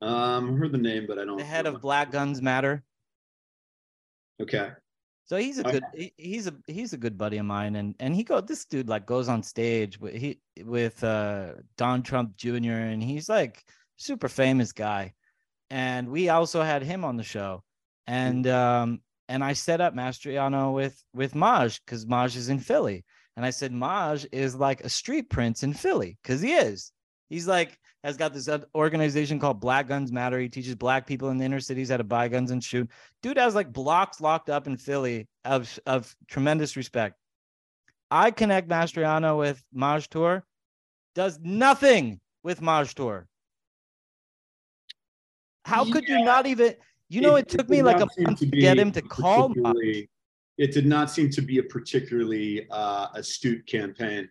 Um, 0.00 0.56
heard 0.56 0.72
the 0.72 0.78
name, 0.78 1.06
but 1.06 1.18
I 1.18 1.24
don't. 1.24 1.36
The 1.36 1.44
head 1.44 1.66
of 1.66 1.82
Black 1.82 2.10
Guns 2.10 2.40
Matter. 2.40 2.82
Okay. 4.40 4.70
So 5.30 5.36
he's 5.36 5.60
a 5.60 5.62
good 5.62 5.84
he, 5.94 6.12
he's 6.16 6.48
a 6.48 6.54
he's 6.66 6.92
a 6.92 6.96
good 6.96 7.16
buddy 7.16 7.36
of 7.36 7.46
mine, 7.46 7.76
and 7.76 7.94
and 8.00 8.16
he 8.16 8.24
go 8.24 8.40
this 8.40 8.64
dude 8.64 8.88
like 8.88 9.06
goes 9.06 9.28
on 9.28 9.44
stage 9.44 10.00
with 10.00 10.12
he 10.12 10.40
with 10.64 11.04
uh 11.04 11.52
Don 11.76 12.02
Trump 12.02 12.36
Jr. 12.36 12.72
and 12.72 13.00
he's 13.00 13.28
like 13.28 13.62
super 13.94 14.28
famous 14.28 14.72
guy, 14.72 15.14
and 15.70 16.08
we 16.08 16.30
also 16.30 16.62
had 16.62 16.82
him 16.82 17.04
on 17.04 17.16
the 17.16 17.22
show, 17.22 17.62
and 18.08 18.44
um 18.48 19.02
and 19.28 19.44
I 19.44 19.52
set 19.52 19.80
up 19.80 19.94
Mastriano 19.94 20.74
with 20.74 21.00
with 21.14 21.36
Maj 21.36 21.80
because 21.84 22.08
Maj 22.08 22.34
is 22.34 22.48
in 22.48 22.58
Philly, 22.58 23.04
and 23.36 23.46
I 23.46 23.50
said 23.50 23.70
Maj 23.70 24.26
is 24.32 24.56
like 24.56 24.80
a 24.80 24.88
street 24.88 25.30
prince 25.30 25.62
in 25.62 25.74
Philly 25.74 26.18
because 26.24 26.40
he 26.40 26.54
is. 26.54 26.90
He's 27.28 27.46
like 27.46 27.78
has 28.02 28.16
got 28.16 28.32
this 28.32 28.48
organization 28.74 29.38
called 29.38 29.60
Black 29.60 29.88
Guns 29.88 30.10
Matter. 30.10 30.38
He 30.38 30.48
teaches 30.48 30.74
black 30.74 31.06
people 31.06 31.30
in 31.30 31.38
the 31.38 31.44
inner 31.44 31.60
cities 31.60 31.90
how 31.90 31.98
to 31.98 32.04
buy 32.04 32.28
guns 32.28 32.50
and 32.50 32.62
shoot. 32.62 32.88
Dude 33.22 33.36
has 33.36 33.54
like 33.54 33.72
blocks 33.72 34.20
locked 34.20 34.48
up 34.48 34.66
in 34.66 34.76
Philly 34.76 35.28
of, 35.44 35.78
of 35.86 36.14
tremendous 36.28 36.76
respect. 36.76 37.16
I 38.10 38.30
connect 38.30 38.68
Mastriano 38.68 39.38
with 39.38 39.62
Maj 39.72 40.08
Toure, 40.08 40.42
does 41.14 41.38
nothing 41.42 42.20
with 42.42 42.60
Maj 42.60 42.94
Toure. 42.94 43.26
How 45.64 45.84
yeah. 45.84 45.92
could 45.92 46.08
you 46.08 46.24
not 46.24 46.46
even? 46.46 46.74
You 47.08 47.20
know, 47.20 47.36
it, 47.36 47.40
it 47.40 47.48
took 47.48 47.68
me 47.68 47.82
like 47.82 48.00
a 48.00 48.08
month 48.18 48.38
to, 48.38 48.46
to 48.50 48.56
get 48.56 48.78
him 48.78 48.92
to 48.92 49.02
call. 49.02 49.50
Me. 49.50 50.08
It 50.58 50.72
did 50.72 50.86
not 50.86 51.10
seem 51.10 51.30
to 51.30 51.42
be 51.42 51.58
a 51.58 51.62
particularly 51.62 52.66
uh, 52.70 53.08
astute 53.14 53.66
campaign 53.66 54.28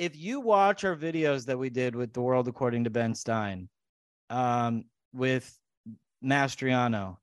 if 0.00 0.16
you 0.16 0.40
watch 0.40 0.82
our 0.82 0.96
videos 0.96 1.44
that 1.44 1.58
we 1.58 1.68
did 1.68 1.94
with 1.94 2.14
the 2.14 2.22
world 2.22 2.48
according 2.48 2.84
to 2.84 2.90
Ben 2.90 3.14
Stein, 3.14 3.68
um, 4.30 4.84
with 5.12 5.54
Mastriano, 6.24 7.18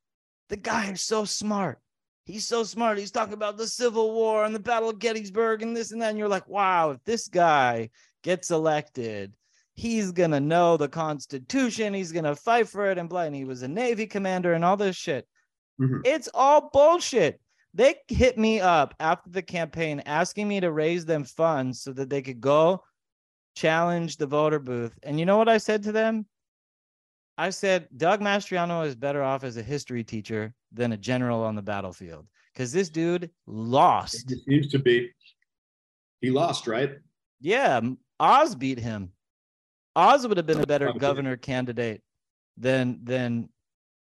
the 0.49 0.57
guy 0.57 0.91
is 0.91 1.01
so 1.01 1.25
smart. 1.25 1.80
He's 2.25 2.47
so 2.47 2.63
smart. 2.63 2.99
He's 2.99 3.09
talking 3.09 3.34
about 3.34 3.57
the 3.57 3.67
Civil 3.67 4.13
War 4.13 4.45
and 4.45 4.53
the 4.53 4.59
Battle 4.59 4.89
of 4.89 4.99
Gettysburg 4.99 5.63
and 5.63 5.75
this 5.75 5.91
and 5.91 5.99
that. 6.03 6.09
And 6.09 6.19
you're 6.19 6.28
like, 6.28 6.47
wow, 6.47 6.91
if 6.91 7.03
this 7.03 7.28
guy 7.28 7.89
gets 8.21 8.51
elected, 8.51 9.34
he's 9.73 10.11
gonna 10.11 10.39
know 10.39 10.78
the 10.78 10.88
Constitution. 10.88 11.95
He's 11.95 12.11
gonna 12.11 12.36
fight 12.36 12.67
for 12.67 12.91
it 12.91 12.99
and 12.99 13.09
blah. 13.09 13.21
And 13.21 13.36
he 13.36 13.45
was 13.45 13.63
a 13.63 13.67
Navy 13.67 14.05
commander 14.05 14.53
and 14.53 14.63
all 14.63 14.78
this 14.78 14.95
shit. 14.95 15.28
Mm-hmm. 15.82 16.01
It's 16.05 16.30
all 16.32 16.69
bullshit. 16.71 17.41
They 17.78 17.93
hit 18.07 18.39
me 18.39 18.59
up 18.59 18.95
after 18.99 19.30
the 19.30 19.43
campaign 19.43 20.01
asking 20.07 20.47
me 20.47 20.59
to 20.61 20.71
raise 20.71 21.05
them 21.05 21.23
funds 21.23 21.80
so 21.80 21.93
that 21.93 22.09
they 22.09 22.23
could 22.23 22.41
go 22.41 22.84
challenge 23.55 24.17
the 24.17 24.25
voter 24.25 24.57
booth. 24.57 24.97
And 25.03 25.19
you 25.19 25.28
know 25.28 25.38
what 25.38 25.47
I 25.47 25.59
said 25.59 25.84
to 25.84 25.91
them? 25.91 26.25
I 27.38 27.51
said, 27.51 27.88
Doug 27.95 28.19
Mastriano 28.19 28.84
is 28.84 28.95
better 28.95 29.21
off 29.21 29.43
as 29.43 29.57
a 29.57 29.61
history 29.61 30.03
teacher 30.03 30.55
than 30.73 30.93
a 30.93 30.97
general 30.97 31.43
on 31.43 31.53
the 31.53 31.61
battlefield 31.61 32.25
because 32.51 32.71
this 32.71 32.89
dude 32.89 33.30
lost. 33.45 34.32
It 34.32 34.39
seems 34.49 34.69
to 34.69 34.80
be. 34.80 35.11
He 36.21 36.32
lost, 36.32 36.65
right? 36.65 36.93
Yeah. 37.41 37.80
Oz 38.19 38.55
beat 38.55 38.80
him. 38.80 39.11
Oz 39.95 40.28
would 40.28 40.38
have 40.38 40.47
been 40.47 40.61
a 40.61 40.65
better 40.65 40.91
governor 40.93 41.38
candidate 41.38 42.01
than 42.57 43.01
than 43.03 43.49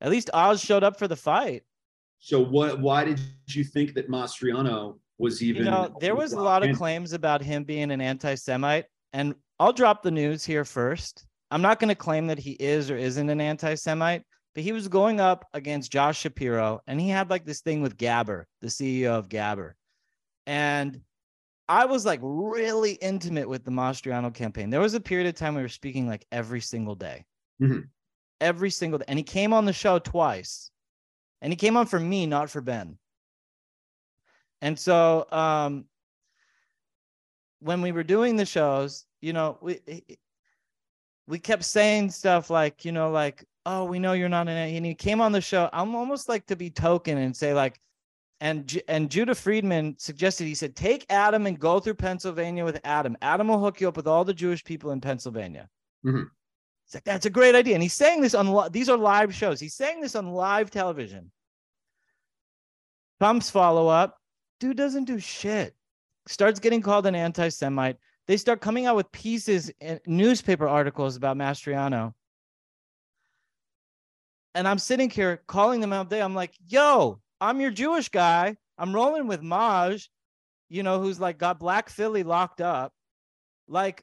at 0.00 0.10
least 0.10 0.30
Oz 0.32 0.60
showed 0.62 0.84
up 0.84 1.00
for 1.00 1.08
the 1.08 1.16
fight. 1.16 1.64
So 2.18 2.42
what? 2.42 2.80
Why 2.80 3.04
did 3.04 3.20
you 3.48 3.64
think 3.64 3.94
that 3.94 4.10
Mastriano 4.10 4.98
was 5.18 5.42
even? 5.42 5.64
You 5.64 5.70
know, 5.70 5.96
there 6.00 6.14
was 6.14 6.32
a 6.32 6.40
lot 6.40 6.62
of 6.62 6.76
claims 6.76 7.12
about 7.12 7.42
him 7.42 7.64
being 7.64 7.90
an 7.90 8.00
anti-Semite, 8.00 8.86
and 9.12 9.34
I'll 9.58 9.72
drop 9.72 10.02
the 10.02 10.10
news 10.10 10.44
here 10.44 10.64
first. 10.64 11.26
I'm 11.50 11.62
not 11.62 11.78
going 11.78 11.88
to 11.88 11.94
claim 11.94 12.26
that 12.26 12.38
he 12.38 12.52
is 12.52 12.90
or 12.90 12.96
isn't 12.96 13.30
an 13.30 13.40
anti-Semite, 13.40 14.22
but 14.54 14.64
he 14.64 14.72
was 14.72 14.88
going 14.88 15.20
up 15.20 15.44
against 15.54 15.92
Josh 15.92 16.18
Shapiro, 16.18 16.80
and 16.86 17.00
he 17.00 17.08
had 17.08 17.30
like 17.30 17.44
this 17.44 17.60
thing 17.60 17.82
with 17.82 17.96
Gabber, 17.96 18.44
the 18.60 18.68
CEO 18.68 19.10
of 19.10 19.28
Gabber, 19.28 19.72
and 20.46 21.00
I 21.68 21.84
was 21.84 22.04
like 22.04 22.20
really 22.22 22.92
intimate 22.92 23.48
with 23.48 23.64
the 23.64 23.70
Mastriano 23.70 24.32
campaign. 24.32 24.70
There 24.70 24.80
was 24.80 24.94
a 24.94 25.00
period 25.00 25.28
of 25.28 25.34
time 25.34 25.54
we 25.54 25.62
were 25.62 25.68
speaking 25.68 26.06
like 26.06 26.24
every 26.32 26.60
single 26.60 26.94
day, 26.94 27.24
mm-hmm. 27.60 27.80
every 28.40 28.70
single 28.70 28.98
day, 28.98 29.04
and 29.08 29.18
he 29.18 29.22
came 29.22 29.52
on 29.52 29.64
the 29.64 29.72
show 29.72 29.98
twice 29.98 30.70
and 31.42 31.52
he 31.52 31.56
came 31.56 31.76
on 31.76 31.86
for 31.86 32.00
me, 32.00 32.26
not 32.26 32.50
for 32.50 32.60
Ben. 32.60 32.98
And 34.62 34.78
so 34.78 35.26
um, 35.30 35.84
when 37.60 37.82
we 37.82 37.92
were 37.92 38.02
doing 38.02 38.36
the 38.36 38.46
shows, 38.46 39.04
you 39.20 39.32
know, 39.32 39.58
we 39.60 39.80
we 41.26 41.38
kept 41.38 41.64
saying 41.64 42.10
stuff 42.10 42.50
like, 42.50 42.84
you 42.84 42.92
know, 42.92 43.10
like, 43.10 43.44
oh, 43.66 43.84
we 43.84 43.98
know 43.98 44.12
you're 44.12 44.28
not 44.28 44.48
it. 44.48 44.52
And 44.52 44.86
he 44.86 44.94
came 44.94 45.20
on 45.20 45.32
the 45.32 45.40
show. 45.40 45.68
I'm 45.72 45.94
almost 45.94 46.28
like 46.28 46.46
to 46.46 46.56
be 46.56 46.70
token 46.70 47.18
and 47.18 47.36
say 47.36 47.52
like, 47.52 47.80
and 48.40 48.80
and 48.88 49.10
Judah 49.10 49.34
Friedman 49.34 49.96
suggested 49.98 50.44
he 50.44 50.54
said 50.54 50.76
take 50.76 51.06
Adam 51.08 51.46
and 51.46 51.58
go 51.58 51.80
through 51.80 51.94
Pennsylvania 51.94 52.64
with 52.64 52.78
Adam. 52.84 53.16
Adam 53.22 53.48
will 53.48 53.58
hook 53.58 53.80
you 53.80 53.88
up 53.88 53.96
with 53.96 54.06
all 54.06 54.24
the 54.24 54.34
Jewish 54.34 54.62
people 54.62 54.90
in 54.90 55.00
Pennsylvania. 55.00 55.68
Mm-hmm. 56.04 56.24
He's 56.86 56.94
like, 56.94 57.04
that's 57.04 57.26
a 57.26 57.30
great 57.30 57.54
idea. 57.54 57.74
And 57.74 57.82
he's 57.82 57.94
saying 57.94 58.20
this 58.20 58.34
on 58.34 58.70
these 58.70 58.88
are 58.88 58.96
live 58.96 59.34
shows. 59.34 59.58
He's 59.58 59.74
saying 59.74 60.00
this 60.00 60.14
on 60.14 60.32
live 60.32 60.70
television. 60.70 61.32
Trump's 63.20 63.50
follow 63.50 63.88
up, 63.88 64.18
dude 64.60 64.76
doesn't 64.76 65.04
do 65.04 65.18
shit. 65.18 65.74
Starts 66.28 66.60
getting 66.60 66.82
called 66.82 67.06
an 67.06 67.14
anti-Semite. 67.14 67.96
they 68.26 68.36
start 68.36 68.60
coming 68.60 68.86
out 68.86 68.96
with 68.96 69.10
pieces 69.12 69.70
and 69.80 70.00
newspaper 70.06 70.68
articles 70.68 71.16
about 71.16 71.36
Mastriano. 71.36 72.12
And 74.54 74.66
I'm 74.66 74.78
sitting 74.78 75.10
here 75.10 75.42
calling 75.46 75.80
them 75.80 75.92
out 75.92 76.10
there. 76.10 76.22
I'm 76.22 76.34
like, 76.34 76.54
yo, 76.66 77.20
I'm 77.40 77.60
your 77.60 77.70
Jewish 77.70 78.08
guy. 78.08 78.56
I'm 78.78 78.94
rolling 78.94 79.26
with 79.26 79.42
Maj, 79.42 80.10
you 80.68 80.82
know, 80.82 81.00
who's 81.00 81.20
like 81.20 81.38
got 81.38 81.58
Black 81.58 81.88
Philly 81.88 82.22
locked 82.22 82.60
up. 82.60 82.92
Like, 83.68 84.02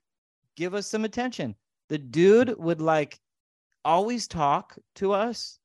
give 0.55 0.73
us 0.73 0.87
some 0.87 1.05
attention. 1.05 1.55
The 1.93 1.99
dude 1.99 2.55
would 2.57 2.81
like 2.81 3.19
always 3.85 4.27
talk 4.27 4.75
to 4.95 5.13
us. 5.13 5.59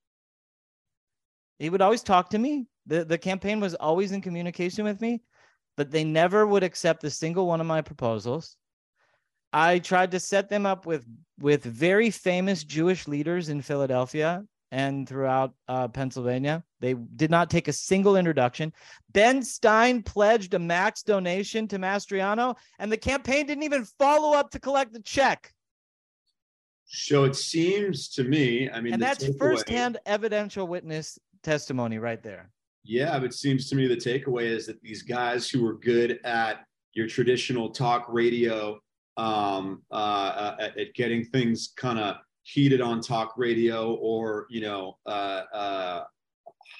He 1.58 1.70
would 1.70 1.82
always 1.82 2.02
talk 2.02 2.30
to 2.30 2.38
me. 2.38 2.66
The, 2.86 3.04
the 3.04 3.18
campaign 3.18 3.60
was 3.60 3.74
always 3.74 4.12
in 4.12 4.20
communication 4.20 4.84
with 4.84 5.00
me 5.00 5.22
but 5.78 5.92
they 5.92 6.02
never 6.02 6.44
would 6.44 6.64
accept 6.64 7.04
a 7.04 7.10
single 7.10 7.46
one 7.46 7.60
of 7.60 7.66
my 7.66 7.80
proposals. 7.80 8.56
I 9.52 9.78
tried 9.78 10.10
to 10.10 10.20
set 10.20 10.50
them 10.50 10.66
up 10.66 10.84
with 10.84 11.06
with 11.38 11.62
very 11.62 12.10
famous 12.10 12.64
Jewish 12.64 13.06
leaders 13.06 13.48
in 13.48 13.62
Philadelphia 13.62 14.42
and 14.72 15.08
throughout 15.08 15.54
uh, 15.68 15.86
Pennsylvania. 15.86 16.64
They 16.80 16.94
did 16.94 17.30
not 17.30 17.48
take 17.48 17.68
a 17.68 17.72
single 17.72 18.16
introduction. 18.16 18.72
Ben 19.12 19.40
Stein 19.40 20.02
pledged 20.02 20.52
a 20.54 20.58
max 20.58 21.02
donation 21.02 21.68
to 21.68 21.78
Mastriano, 21.78 22.56
and 22.80 22.90
the 22.90 22.96
campaign 22.96 23.46
didn't 23.46 23.62
even 23.62 23.84
follow 23.84 24.36
up 24.36 24.50
to 24.50 24.58
collect 24.58 24.92
the 24.92 25.02
check. 25.02 25.54
So 26.88 27.24
it 27.24 27.36
seems 27.36 28.08
to 28.10 28.24
me, 28.24 28.70
I 28.70 28.80
mean, 28.80 28.94
and 28.94 29.02
that's 29.02 29.28
firsthand 29.36 29.98
evidential 30.06 30.66
witness 30.66 31.18
testimony 31.42 31.98
right 31.98 32.22
there. 32.22 32.50
Yeah, 32.82 33.22
it 33.22 33.34
seems 33.34 33.68
to 33.68 33.76
me 33.76 33.86
the 33.86 33.96
takeaway 33.96 34.44
is 34.44 34.66
that 34.66 34.80
these 34.80 35.02
guys 35.02 35.50
who 35.50 35.66
are 35.66 35.74
good 35.74 36.18
at 36.24 36.64
your 36.94 37.06
traditional 37.06 37.68
talk 37.68 38.06
radio, 38.08 38.80
um, 39.18 39.82
uh, 39.90 39.94
uh, 39.94 40.56
at, 40.60 40.78
at, 40.78 40.94
getting 40.94 41.24
things 41.24 41.74
kind 41.76 41.98
of 41.98 42.16
heated 42.42 42.80
on 42.80 43.02
talk 43.02 43.34
radio, 43.36 43.94
or 43.96 44.46
you 44.48 44.62
know, 44.62 44.96
uh, 45.04 45.42
uh, 45.52 46.04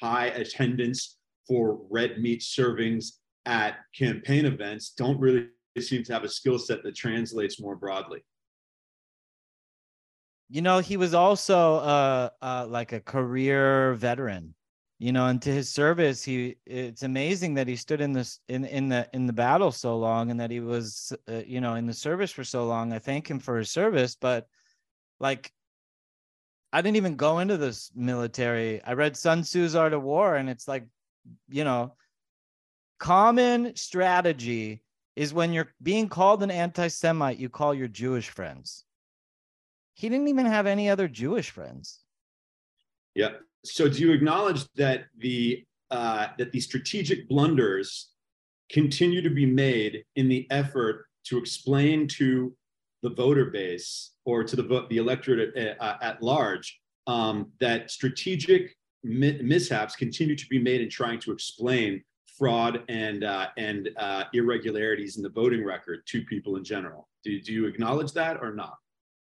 high 0.00 0.26
attendance 0.28 1.18
for 1.46 1.80
red 1.90 2.18
meat 2.18 2.40
servings 2.40 3.16
at 3.44 3.76
campaign 3.94 4.46
events, 4.46 4.90
don't 4.90 5.20
really 5.20 5.48
seem 5.78 6.02
to 6.04 6.12
have 6.14 6.24
a 6.24 6.28
skill 6.28 6.58
set 6.58 6.82
that 6.82 6.96
translates 6.96 7.60
more 7.60 7.76
broadly. 7.76 8.20
You 10.48 10.62
know, 10.62 10.78
he 10.78 10.96
was 10.96 11.14
also 11.14 11.76
uh, 11.76 12.30
uh, 12.40 12.66
like 12.68 12.92
a 12.92 13.00
career 13.00 13.94
veteran 13.94 14.54
you 14.98 15.12
know 15.12 15.26
and 15.26 15.40
to 15.40 15.50
his 15.50 15.70
service 15.70 16.24
he 16.24 16.56
it's 16.66 17.04
amazing 17.04 17.54
that 17.54 17.68
he 17.68 17.76
stood 17.76 18.00
in 18.00 18.12
this 18.12 18.40
in 18.48 18.64
in 18.64 18.88
the 18.88 19.08
in 19.12 19.26
the 19.26 19.32
battle 19.32 19.70
so 19.70 19.96
long 19.96 20.30
and 20.30 20.40
that 20.40 20.50
he 20.50 20.60
was 20.60 21.12
uh, 21.28 21.42
you 21.46 21.60
know 21.60 21.74
in 21.74 21.86
the 21.86 21.94
service 21.94 22.30
for 22.30 22.44
so 22.44 22.66
long. 22.66 22.92
I 22.92 22.98
thank 22.98 23.30
him 23.30 23.38
for 23.38 23.58
his 23.58 23.70
service 23.70 24.16
but 24.16 24.48
like 25.20 25.52
i 26.72 26.82
didn't 26.82 26.96
even 26.96 27.16
go 27.16 27.38
into 27.38 27.56
this 27.56 27.90
military. 27.94 28.82
I 28.82 28.92
read 28.92 29.16
sun 29.16 29.42
tzu's 29.42 29.74
art 29.74 29.92
of 29.92 30.02
war 30.02 30.36
and 30.36 30.50
it's 30.50 30.66
like 30.68 30.86
you 31.48 31.64
know 31.64 31.94
common 32.98 33.76
strategy 33.76 34.82
is 35.14 35.32
when 35.32 35.52
you're 35.52 35.72
being 35.82 36.08
called 36.08 36.42
an 36.42 36.50
anti-semite 36.50 37.38
you 37.38 37.48
call 37.48 37.72
your 37.72 37.88
jewish 37.88 38.30
friends 38.30 38.84
he 39.98 40.08
didn't 40.08 40.28
even 40.28 40.46
have 40.46 40.66
any 40.66 40.88
other 40.88 41.08
jewish 41.08 41.50
friends 41.50 42.00
yeah 43.14 43.30
so 43.64 43.88
do 43.88 43.98
you 43.98 44.12
acknowledge 44.12 44.64
that 44.74 45.06
the 45.18 45.64
uh, 45.90 46.28
that 46.36 46.52
the 46.52 46.60
strategic 46.60 47.28
blunders 47.28 48.10
continue 48.70 49.22
to 49.22 49.30
be 49.30 49.46
made 49.46 50.04
in 50.16 50.28
the 50.28 50.46
effort 50.50 51.06
to 51.24 51.38
explain 51.38 52.06
to 52.06 52.54
the 53.02 53.10
voter 53.10 53.46
base 53.46 54.12
or 54.24 54.44
to 54.44 54.56
the 54.56 54.86
the 54.90 54.98
electorate 54.98 55.56
at, 55.56 55.80
uh, 55.80 55.96
at 56.02 56.22
large 56.22 56.80
um, 57.06 57.50
that 57.58 57.90
strategic 57.90 58.76
mi- 59.02 59.40
mishaps 59.42 59.96
continue 59.96 60.36
to 60.36 60.46
be 60.48 60.58
made 60.58 60.80
in 60.80 60.90
trying 60.90 61.18
to 61.20 61.32
explain 61.32 62.02
fraud 62.36 62.82
and 62.88 63.24
uh, 63.24 63.48
and 63.56 63.90
uh, 63.96 64.24
irregularities 64.32 65.16
in 65.16 65.22
the 65.22 65.30
voting 65.30 65.64
record 65.64 66.00
to 66.06 66.22
people 66.24 66.56
in 66.56 66.64
general. 66.64 67.08
Do, 67.24 67.40
do 67.40 67.52
you 67.52 67.66
acknowledge 67.66 68.12
that 68.12 68.38
or 68.40 68.54
not? 68.54 68.76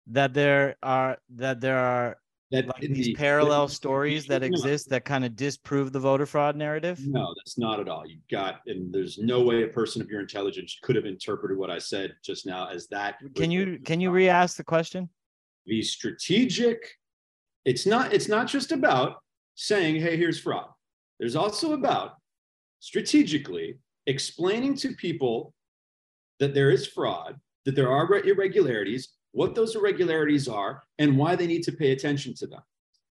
That 0.07 0.33
there 0.33 0.75
are 0.83 1.17
that 1.35 1.61
there 1.61 1.77
are 1.77 2.17
that 2.53 2.67
like 2.67 2.81
these 2.81 3.07
the, 3.07 3.15
parallel 3.15 3.65
the, 3.65 3.73
stories 3.73 4.27
that 4.27 4.43
exist 4.43 4.87
that 4.89 5.05
kind 5.05 5.25
of 5.25 5.35
disprove 5.35 5.91
the 5.91 5.99
voter 5.99 6.27
fraud 6.27 6.55
narrative? 6.55 6.99
No, 7.03 7.33
that's 7.37 7.57
not 7.57 7.79
at 7.79 7.89
all. 7.89 8.07
You 8.07 8.19
got, 8.29 8.59
and 8.67 8.93
there's 8.93 9.17
no 9.17 9.41
way 9.41 9.63
a 9.63 9.67
person 9.67 10.03
of 10.03 10.09
your 10.09 10.19
intelligence 10.19 10.77
could 10.83 10.95
have 10.95 11.05
interpreted 11.05 11.57
what 11.57 11.71
I 11.71 11.79
said 11.79 12.15
just 12.23 12.45
now 12.45 12.67
as 12.67 12.87
that. 12.89 13.15
Can 13.35 13.49
you 13.49 13.79
can 13.83 13.99
you 13.99 14.11
re-ask 14.11 14.55
the 14.55 14.63
question? 14.63 15.09
The 15.65 15.81
strategic. 15.81 16.77
It's 17.65 17.87
not. 17.87 18.13
It's 18.13 18.27
not 18.27 18.47
just 18.47 18.71
about 18.71 19.23
saying, 19.55 19.95
"Hey, 19.95 20.15
here's 20.15 20.39
fraud." 20.39 20.67
There's 21.19 21.35
also 21.35 21.73
about 21.73 22.17
strategically 22.81 23.79
explaining 24.05 24.75
to 24.75 24.93
people 24.93 25.53
that 26.39 26.53
there 26.53 26.69
is 26.69 26.85
fraud, 26.85 27.39
that 27.65 27.73
there 27.73 27.89
are 27.89 28.05
irregularities, 28.19 29.13
what 29.33 29.53
those 29.55 29.75
irregularities 29.75 30.47
are, 30.47 30.81
and 30.99 31.17
why 31.17 31.35
they 31.35 31.47
need 31.47 31.63
to 31.63 31.71
pay 31.71 31.91
attention 31.91 32.33
to 32.35 32.47
them. 32.47 32.61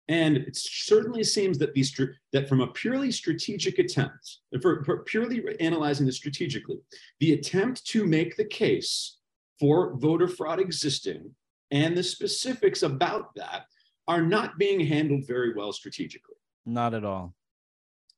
And 0.09 0.37
it 0.37 0.57
certainly 0.57 1.25
seems 1.25 1.59
that 1.59 1.73
these 1.75 1.99
that 2.33 2.49
from 2.49 2.61
a 2.61 2.67
purely 2.69 3.11
strategic 3.11 3.79
attempt, 3.79 4.39
for, 4.61 4.85
for 4.85 5.03
purely 5.05 5.43
analyzing 5.61 6.07
this 6.07 6.17
strategically, 6.17 6.79
the 7.21 7.33
attempt 7.33 7.87
to 7.87 8.07
make 8.07 8.37
the 8.37 8.45
case 8.45 9.19
for 9.59 9.95
voter 9.97 10.29
fraud 10.29 10.61
existing 10.61 11.35
and 11.71 11.97
the 11.97 12.03
specifics 12.03 12.83
about 12.83 13.35
that 13.35 13.67
are 14.07 14.23
not 14.23 14.59
being 14.59 14.81
handled 14.81 15.27
very 15.27 15.55
well 15.55 15.73
strategically. 15.73 16.37
Not 16.67 16.95
at 16.95 17.05
all. 17.05 17.35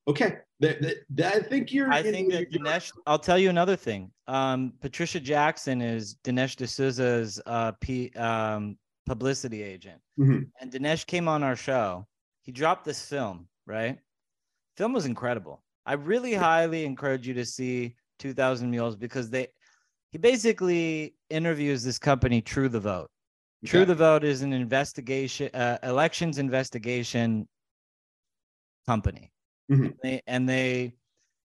Okay, 0.09 0.39
that, 0.61 0.81
that, 1.11 1.35
I 1.35 1.41
think 1.41 1.73
you're. 1.73 1.93
I 1.93 2.03
think 2.03 2.33
that 2.33 2.51
Dinesh. 2.51 2.91
I'll 3.07 3.19
tell 3.19 3.39
you 3.39 3.51
another 3.51 3.77
thing. 3.77 4.11
Um, 4.27 4.73
Patricia 4.81 5.21
Jackson 5.21 5.83
is 5.83 6.17
Dinesh 6.25 6.57
D'Souza's 6.57 7.41
uh, 7.45 7.73
P, 7.81 8.11
um, 8.13 8.79
publicity 9.05 9.63
agent, 9.63 10.01
mm-hmm. 10.19 10.45
and 10.61 10.73
Dinesh 10.73 11.07
came 11.07 11.29
on 11.29 11.43
our 11.43 11.57
show. 11.57 12.07
He 12.43 12.53
dropped 12.53 12.85
this 12.85 13.05
film. 13.07 13.49
Right, 13.67 13.99
film 14.77 14.95
was 14.95 15.05
incredible. 15.05 15.63
I 15.85 15.95
really 15.95 16.35
highly 16.35 16.85
encourage 16.85 17.29
you 17.29 17.35
to 17.35 17.45
see 17.45 17.95
2,000 18.19 18.71
Mules 18.71 18.97
because 18.97 19.29
they. 19.29 19.49
He 20.11 20.19
basically 20.19 21.15
interviews 21.29 21.85
this 21.85 21.99
company, 21.99 22.41
True 22.41 22.71
the 22.71 22.81
Vote. 22.81 23.11
Okay. 23.63 23.71
True 23.71 23.85
the 23.85 23.95
Vote 23.95 24.25
is 24.25 24.41
an 24.41 24.55
investigation, 24.55 25.51
uh, 25.53 25.77
elections 25.83 26.39
investigation 26.39 27.47
company 28.87 29.33
Mm-hmm. 29.71 29.89
They, 30.03 30.23
and 30.27 30.49
they 30.49 30.95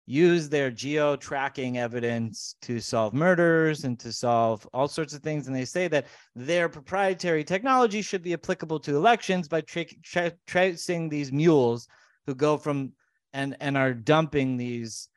use 0.07 0.49
their 0.49 0.71
geo 0.71 1.17
tracking 1.17 1.79
evidence 1.79 2.57
to 2.62 2.79
solve 2.79 3.15
murders 3.15 3.85
and 3.85 3.99
to 4.01 4.12
solve 4.12 4.69
all 4.73 4.87
sorts 4.87 5.15
of 5.15 5.23
things. 5.23 5.47
And 5.47 5.57
they 5.57 5.65
say 5.65 5.89
that 5.89 6.07
their 6.35 6.69
proprietary 6.69 7.43
technology 7.43 8.03
should 8.03 8.23
be 8.23 8.35
applicable 8.35 8.81
to 8.81 8.97
elections 8.97 9.49
by 9.49 9.62
tra- 9.62 9.87
tra- 10.03 10.33
tracing 10.47 11.09
these 11.09 11.33
mules 11.33 11.89
who 12.27 12.35
go 12.35 12.57
from 12.57 12.93
and 13.33 13.57
and 13.61 13.77
are 13.77 13.95
dumping 13.95 14.57
these 14.57 15.09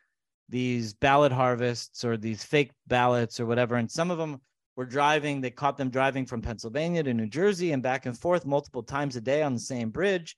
these 0.50 0.94
ballot 0.94 1.32
harvests 1.32 2.06
or 2.06 2.16
these 2.16 2.44
fake 2.44 2.72
ballots 2.88 3.40
or 3.40 3.46
whatever. 3.46 3.76
And 3.76 3.92
some 3.92 4.10
of 4.10 4.18
them 4.18 4.40
were 4.78 4.86
driving, 4.86 5.42
they 5.42 5.52
caught 5.52 5.76
them 5.76 5.90
driving 5.90 6.26
from 6.26 6.42
Pennsylvania 6.42 7.04
to 7.04 7.14
New 7.14 7.28
Jersey 7.28 7.74
and 7.74 7.84
back 7.84 8.06
and 8.06 8.18
forth 8.18 8.46
multiple 8.46 8.84
times 8.84 9.16
a 9.18 9.22
day 9.22 9.44
on 9.44 9.54
the 9.54 9.60
same 9.60 9.90
bridge 9.90 10.38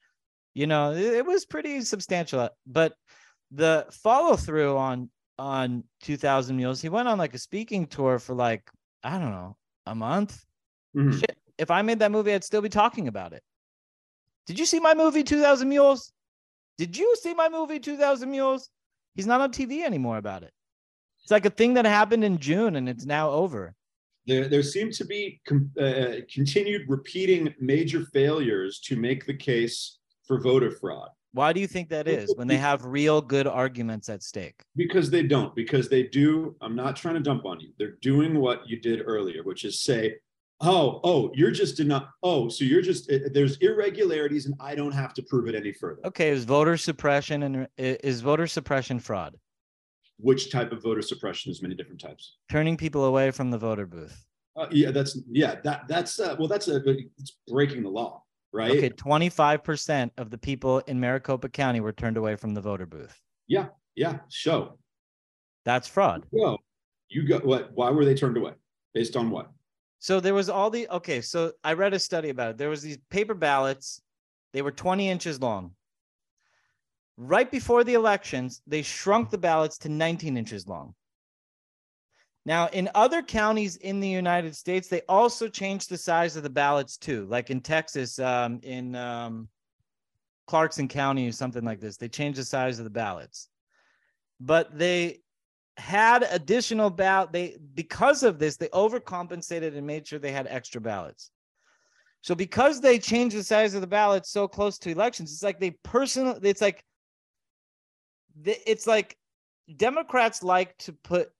you 0.60 0.68
know 0.68 0.91
it, 0.91 1.14
it 1.20 1.26
was 1.26 1.45
pretty 1.45 1.80
substantial 1.82 2.49
but 2.68 2.93
the 3.51 3.86
follow 3.91 4.36
through 4.36 4.76
on 4.78 5.10
on 5.38 5.86
2000 6.01 6.57
mules 6.57 6.82
he 6.82 6.89
went 6.89 7.07
on 7.07 7.18
like 7.18 7.34
a 7.34 7.38
speaking 7.38 7.88
tour 7.88 8.20
for 8.20 8.36
like 8.36 8.70
i 9.03 9.18
don't 9.18 9.32
know 9.32 9.55
a 9.86 9.95
month? 9.95 10.43
Mm-hmm. 10.95 11.18
Shit, 11.18 11.38
if 11.57 11.72
i 11.72 11.82
made 11.82 11.99
that 11.99 12.12
movie 12.12 12.34
i'd 12.34 12.43
still 12.43 12.62
be 12.62 12.70
talking 12.70 13.07
about 13.07 13.32
it. 13.34 13.41
Did 14.47 14.60
you 14.60 14.66
see 14.66 14.80
my 14.80 14.93
movie 14.93 15.24
2000 15.24 15.70
mules? 15.70 16.12
Did 16.78 16.97
you 16.97 17.16
see 17.22 17.34
my 17.34 17.49
movie 17.49 17.80
2000 17.80 18.30
mules? 18.30 18.70
He's 19.16 19.28
not 19.28 19.41
on 19.41 19.51
tv 19.51 19.84
anymore 19.84 20.18
about 20.18 20.43
it. 20.43 20.51
It's 21.22 21.32
like 21.32 21.45
a 21.45 21.49
thing 21.49 21.76
that 21.76 21.86
happened 21.86 22.26
in 22.26 22.38
june 22.38 22.76
and 22.76 22.89
it's 22.89 23.05
now 23.05 23.30
over. 23.30 23.76
There, 24.28 24.49
there 24.49 24.64
seem 24.64 24.91
to 24.91 25.05
be 25.05 25.39
com- 25.47 25.72
uh, 25.80 26.22
continued 26.32 26.84
repeating 26.89 27.53
major 27.60 28.05
failures 28.14 28.82
to 28.82 28.97
make 28.97 29.26
the 29.26 29.34
case 29.34 29.99
for 30.30 30.39
voter 30.39 30.71
fraud. 30.71 31.09
Why 31.34 31.51
do 31.53 31.59
you 31.59 31.67
think 31.67 31.89
that 31.89 32.07
is 32.07 32.34
when 32.38 32.47
they 32.47 32.57
have 32.57 32.86
real 32.86 33.21
good 33.21 33.47
arguments 33.47 34.09
at 34.09 34.23
stake? 34.23 34.63
Because 34.75 35.09
they 35.09 35.23
don't, 35.23 35.53
because 35.55 35.89
they 35.89 36.03
do. 36.03 36.55
I'm 36.61 36.75
not 36.75 36.95
trying 36.95 37.15
to 37.15 37.19
dump 37.19 37.45
on 37.45 37.59
you. 37.59 37.69
They're 37.77 37.97
doing 38.01 38.39
what 38.39 38.67
you 38.67 38.80
did 38.80 39.01
earlier, 39.05 39.43
which 39.43 39.65
is 39.65 39.82
say, 39.82 40.15
oh, 40.61 41.01
oh, 41.03 41.32
you're 41.34 41.51
just 41.51 41.80
not, 41.84 42.11
oh, 42.23 42.47
so 42.49 42.63
you're 42.63 42.82
just, 42.82 43.11
there's 43.34 43.57
irregularities 43.57 44.45
and 44.45 44.55
I 44.59 44.75
don't 44.75 44.91
have 44.91 45.13
to 45.15 45.23
prove 45.23 45.47
it 45.47 45.55
any 45.55 45.73
further. 45.73 46.01
Okay. 46.05 46.30
Is 46.30 46.45
voter 46.45 46.77
suppression 46.77 47.43
and 47.43 47.67
is 47.77 48.21
voter 48.21 48.47
suppression 48.47 48.99
fraud? 48.99 49.36
which 50.19 50.51
type 50.51 50.71
of 50.71 50.84
voter 50.84 51.01
suppression? 51.01 51.49
There's 51.49 51.61
many 51.61 51.75
different 51.75 52.01
types. 52.01 52.36
Turning 52.49 52.77
people 52.77 53.05
away 53.05 53.32
from 53.32 53.51
the 53.51 53.57
voter 53.57 53.86
booth. 53.86 54.25
Uh, 54.55 54.67
yeah, 54.71 54.91
that's 54.91 55.17
yeah. 55.32 55.55
That 55.63 55.88
that's 55.88 56.19
uh, 56.19 56.36
well, 56.38 56.47
that's 56.47 56.67
a 56.67 56.82
it's 57.17 57.38
breaking 57.47 57.84
the 57.84 57.89
law, 57.89 58.23
right? 58.52 58.72
Okay, 58.72 58.89
twenty 58.89 59.30
five 59.30 59.64
percent 59.64 60.12
of 60.18 60.30
the 60.30 60.38
people 60.38 60.80
in 60.80 61.00
Maricopa 61.00 61.50
County 61.50 61.80
were 61.80 61.91
turned 61.91 62.18
away 62.18 62.36
from 62.36 62.54
the 62.54 62.62
voter 62.62 62.86
booth. 62.86 63.20
Yeah, 63.47 63.68
yeah. 63.95 64.20
Show. 64.30 64.78
That's 65.66 65.88
fraud. 65.88 66.26
Go. 66.36 66.58
You 67.10 67.28
go. 67.28 67.39
What? 67.39 67.72
Why 67.74 67.89
were 67.91 68.06
they 68.06 68.16
turned 68.16 68.38
away? 68.38 68.54
Based 68.93 69.16
on 69.16 69.30
what? 69.30 69.52
So 70.00 70.20
there 70.20 70.34
was 70.34 70.50
all 70.50 70.70
the 70.70 70.88
okay. 70.89 71.22
So 71.22 71.54
I 71.64 71.74
read 71.74 71.93
a 71.93 72.00
study 72.00 72.30
about 72.30 72.52
it. 72.52 72.58
There 72.58 72.70
was 72.70 72.82
these 72.82 72.97
paper 73.10 73.34
ballots. 73.34 74.02
They 74.54 74.62
were 74.62 74.72
twenty 74.72 75.10
inches 75.10 75.41
long. 75.41 75.72
Right 77.22 77.52
before 77.52 77.84
the 77.84 77.95
elections, 77.95 78.62
they 78.66 78.82
shrunk 78.82 79.30
the 79.30 79.38
ballots 79.38 79.78
to 79.80 79.89
19 79.89 80.38
inches 80.38 80.70
long. 80.70 80.95
Now, 82.46 82.68
in 82.68 82.90
other 82.96 83.22
counties 83.22 83.76
in 83.78 84.00
the 84.00 84.08
United 84.08 84.56
States, 84.56 84.88
they 84.88 85.02
also 85.10 85.48
changed 85.48 85.90
the 85.90 85.98
size 85.98 86.36
of 86.36 86.44
the 86.44 86.50
ballots 86.50 86.98
too. 86.98 87.26
Like 87.26 87.50
in 87.50 87.62
Texas, 87.62 88.18
um, 88.20 88.60
in 88.64 88.96
um, 88.96 89.50
Clarkson 90.48 90.88
County 90.88 91.28
or 91.28 91.32
something 91.32 91.64
like 91.64 91.80
this, 91.80 91.98
they 91.98 92.08
changed 92.08 92.40
the 92.40 92.46
size 92.46 92.80
of 92.80 92.86
the 92.86 92.90
ballots. 92.90 93.50
But 94.40 94.78
they 94.78 95.20
had 95.78 96.24
additional 96.24 96.90
ballot. 96.90 97.32
They 97.32 97.58
because 97.74 98.24
of 98.24 98.40
this, 98.40 98.58
they 98.58 98.68
overcompensated 98.70 99.78
and 99.78 99.86
made 99.86 100.08
sure 100.08 100.20
they 100.20 100.32
had 100.32 100.48
extra 100.48 100.82
ballots. 100.82 101.32
So 102.22 102.36
because 102.36 102.82
they 102.82 103.00
changed 103.00 103.36
the 103.36 103.44
size 103.44 103.74
of 103.74 103.82
the 103.82 103.88
ballots 103.88 104.32
so 104.32 104.48
close 104.48 104.78
to 104.80 104.90
elections, 104.90 105.32
it's 105.32 105.44
like 105.44 105.60
they 105.60 105.72
personally. 105.84 106.40
It's 106.44 106.62
like 106.62 106.84
it's 108.44 108.88
like 108.88 109.18
Democrats 109.76 110.44
like 110.44 110.78
to 110.80 110.94
put 110.94 111.32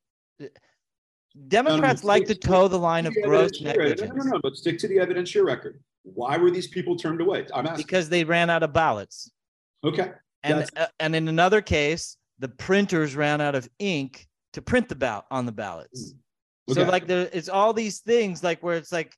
Democrats 1.47 2.03
like 2.03 2.25
to 2.25 2.35
toe 2.35 2.67
the 2.67 2.79
line 2.79 3.05
of 3.05 3.15
gross 3.23 3.61
negligence. 3.61 4.01
No, 4.01 4.23
no, 4.23 4.31
no, 4.31 4.39
but 4.41 4.55
stick 4.55 4.77
to 4.79 4.87
the 4.87 4.97
evidentiary 4.97 5.45
record. 5.45 5.81
Why 6.03 6.37
were 6.37 6.51
these 6.51 6.67
people 6.67 6.95
turned 6.95 7.21
away? 7.21 7.45
I'm 7.53 7.65
asking. 7.65 7.85
Because 7.85 8.09
they 8.09 8.23
ran 8.23 8.49
out 8.49 8.63
of 8.63 8.73
ballots. 8.73 9.31
Okay. 9.83 10.11
And 10.43 10.69
uh, 10.75 10.87
and 10.99 11.15
in 11.15 11.27
another 11.27 11.61
case, 11.61 12.17
the 12.39 12.49
printers 12.49 13.15
ran 13.15 13.41
out 13.41 13.55
of 13.55 13.69
ink 13.79 14.27
to 14.53 14.61
print 14.61 14.89
the 14.89 14.95
ballot 14.95 15.25
on 15.31 15.45
the 15.45 15.51
ballots. 15.51 16.11
Hmm. 16.67 16.71
Okay. 16.71 16.81
So 16.81 16.89
like 16.89 17.07
there, 17.07 17.29
it's 17.33 17.49
all 17.49 17.73
these 17.73 17.99
things 17.99 18.43
like 18.43 18.61
where 18.61 18.77
it's 18.77 18.91
like 18.91 19.15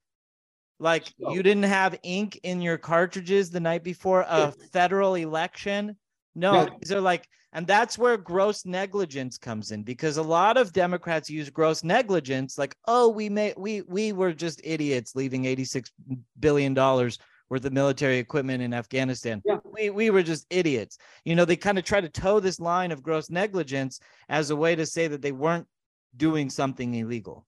like 0.80 1.06
so, 1.20 1.34
you 1.34 1.44
didn't 1.44 1.64
have 1.64 1.98
ink 2.04 2.40
in 2.44 2.62
your 2.62 2.78
cartridges 2.78 3.52
the 3.52 3.60
night 3.60 3.84
before 3.84 4.26
a 4.28 4.52
federal 4.72 5.16
election. 5.16 5.96
No, 6.36 6.54
yeah. 6.54 6.70
these 6.80 6.92
are 6.92 7.02
like 7.02 7.28
and 7.54 7.68
that's 7.68 7.98
where 7.98 8.16
gross 8.18 8.66
negligence 8.66 9.38
comes 9.38 9.72
in 9.72 9.84
because 9.84 10.18
a 10.18 10.24
lot 10.24 10.56
of 10.56 10.72
Democrats 10.72 11.30
use 11.30 11.50
gross 11.50 11.84
negligence 11.84 12.58
like, 12.58 12.76
oh, 12.88 13.10
we 13.10 13.28
may 13.30 13.54
we 13.58 13.82
we 13.82 14.14
were 14.14 14.34
just 14.34 14.62
idiots 14.64 15.16
leaving 15.16 15.46
86 15.46 15.92
billion 16.40 16.74
dollars 16.74 17.20
worth 17.50 17.66
of 17.66 17.74
military 17.74 18.18
equipment 18.18 18.64
in 18.64 18.74
Afghanistan. 18.74 19.42
Yeah. 19.46 19.58
We 19.70 19.90
we 19.90 20.10
were 20.10 20.24
just 20.24 20.46
idiots. 20.50 20.98
You 21.26 21.36
know, 21.36 21.44
they 21.44 21.58
kind 21.58 21.78
of 21.78 21.84
try 21.84 22.00
to 22.00 22.10
toe 22.10 22.40
this 22.40 22.60
line 22.60 22.92
of 22.92 23.04
gross 23.04 23.30
negligence 23.30 24.00
as 24.30 24.50
a 24.50 24.56
way 24.56 24.76
to 24.76 24.86
say 24.86 25.08
that 25.08 25.22
they 25.22 25.34
weren't 25.34 25.68
doing 26.16 26.50
something 26.50 26.96
illegal. 26.96 27.46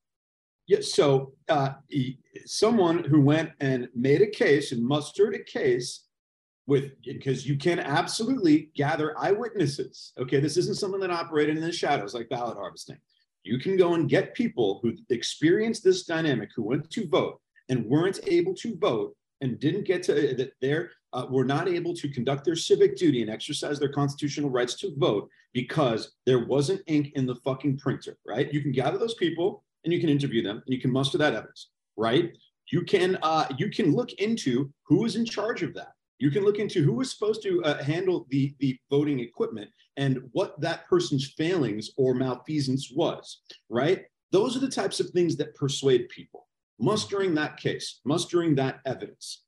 Yeah, 0.67 0.79
so 0.81 1.33
uh, 1.49 1.73
someone 2.45 3.03
who 3.03 3.21
went 3.21 3.51
and 3.59 3.89
made 3.93 4.21
a 4.21 4.27
case 4.27 4.71
and 4.71 4.83
mustered 4.83 5.35
a 5.35 5.43
case 5.43 6.05
with 6.65 6.91
because 7.03 7.45
you 7.45 7.57
can 7.57 7.79
absolutely 7.79 8.69
gather 8.75 9.17
eyewitnesses. 9.19 10.13
Okay, 10.17 10.39
this 10.39 10.57
isn't 10.57 10.77
something 10.77 11.01
that 11.01 11.11
operated 11.11 11.57
in 11.57 11.63
the 11.63 11.71
shadows 11.71 12.13
like 12.13 12.29
ballot 12.29 12.57
harvesting. 12.57 12.97
You 13.43 13.59
can 13.59 13.75
go 13.75 13.95
and 13.95 14.09
get 14.09 14.33
people 14.33 14.79
who 14.81 14.93
experienced 15.09 15.83
this 15.83 16.05
dynamic, 16.05 16.49
who 16.55 16.63
went 16.63 16.89
to 16.91 17.07
vote 17.07 17.41
and 17.69 17.85
weren't 17.85 18.19
able 18.27 18.53
to 18.55 18.77
vote 18.77 19.15
and 19.41 19.59
didn't 19.59 19.83
get 19.83 20.03
to 20.03 20.13
that 20.13 20.53
they're 20.61 20.91
uh, 21.11 21.27
were 21.29 21.45
not 21.45 21.67
able 21.67 21.93
to 21.93 22.09
conduct 22.09 22.43
their 22.45 22.55
civic 22.55 22.95
duty 22.95 23.21
and 23.21 23.29
exercise 23.29 23.77
their 23.79 23.91
constitutional 23.91 24.49
rights 24.49 24.73
to 24.75 24.95
vote 24.97 25.29
because 25.53 26.13
there 26.25 26.45
wasn't 26.45 26.81
ink 26.87 27.11
in 27.15 27.25
the 27.27 27.35
fucking 27.35 27.77
printer. 27.77 28.17
Right? 28.25 28.51
You 28.53 28.61
can 28.61 28.71
gather 28.71 28.97
those 28.97 29.15
people 29.15 29.63
and 29.83 29.93
you 29.93 29.99
can 29.99 30.09
interview 30.09 30.41
them 30.41 30.63
and 30.65 30.73
you 30.73 30.79
can 30.79 30.91
muster 30.91 31.17
that 31.17 31.33
evidence. 31.33 31.69
Right? 31.97 32.35
You 32.71 32.83
can 32.83 33.19
uh, 33.21 33.47
you 33.57 33.69
can 33.69 33.93
look 33.93 34.13
into 34.13 34.71
who 34.83 35.03
is 35.03 35.17
in 35.17 35.25
charge 35.25 35.61
of 35.61 35.73
that 35.73 35.91
you 36.23 36.31
can 36.31 36.45
look 36.45 36.57
into 36.57 36.81
who 36.81 36.93
was 36.93 37.11
supposed 37.11 37.43
to 37.43 37.61
uh, 37.65 37.83
handle 37.83 38.25
the, 38.29 38.55
the 38.59 38.79
voting 38.89 39.19
equipment 39.19 39.69
and 39.97 40.21
what 40.31 40.57
that 40.61 40.87
person's 40.87 41.33
failings 41.37 41.91
or 41.97 42.13
malfeasance 42.13 42.93
was, 42.95 43.41
right? 43.67 44.05
Those 44.31 44.55
are 44.55 44.61
the 44.61 44.69
types 44.69 45.01
of 45.01 45.09
things 45.09 45.35
that 45.35 45.53
persuade 45.53 46.07
people. 46.07 46.47
Mustering 46.79 47.35
that 47.35 47.57
case, 47.57 47.99
mustering 48.05 48.55
that 48.55 48.79
evidence. 48.85 49.43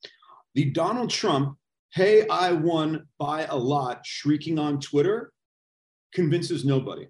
The 0.54 0.66
Donald 0.72 1.10
Trump, 1.10 1.58
hey, 1.94 2.28
I 2.28 2.52
won 2.52 3.08
by 3.20 3.46
a 3.46 3.56
lot, 3.56 4.06
shrieking 4.06 4.60
on 4.60 4.82
Twitter 4.82 5.32
convinces 6.14 6.66
nobody. 6.66 7.08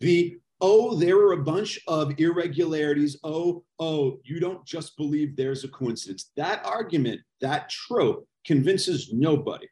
The 0.00 0.36
oh, 0.60 0.94
there 0.94 1.16
were 1.16 1.32
a 1.32 1.42
bunch 1.42 1.80
of 1.88 2.12
irregularities. 2.20 3.18
Oh, 3.24 3.64
oh, 3.78 4.18
you 4.24 4.40
don't 4.40 4.66
just 4.66 4.94
believe 4.98 5.36
there's 5.36 5.64
a 5.64 5.68
coincidence. 5.68 6.32
That 6.36 6.66
argument, 6.66 7.22
that 7.40 7.70
trope 7.70 8.27
convinces 8.44 9.12
nobody. 9.12 9.66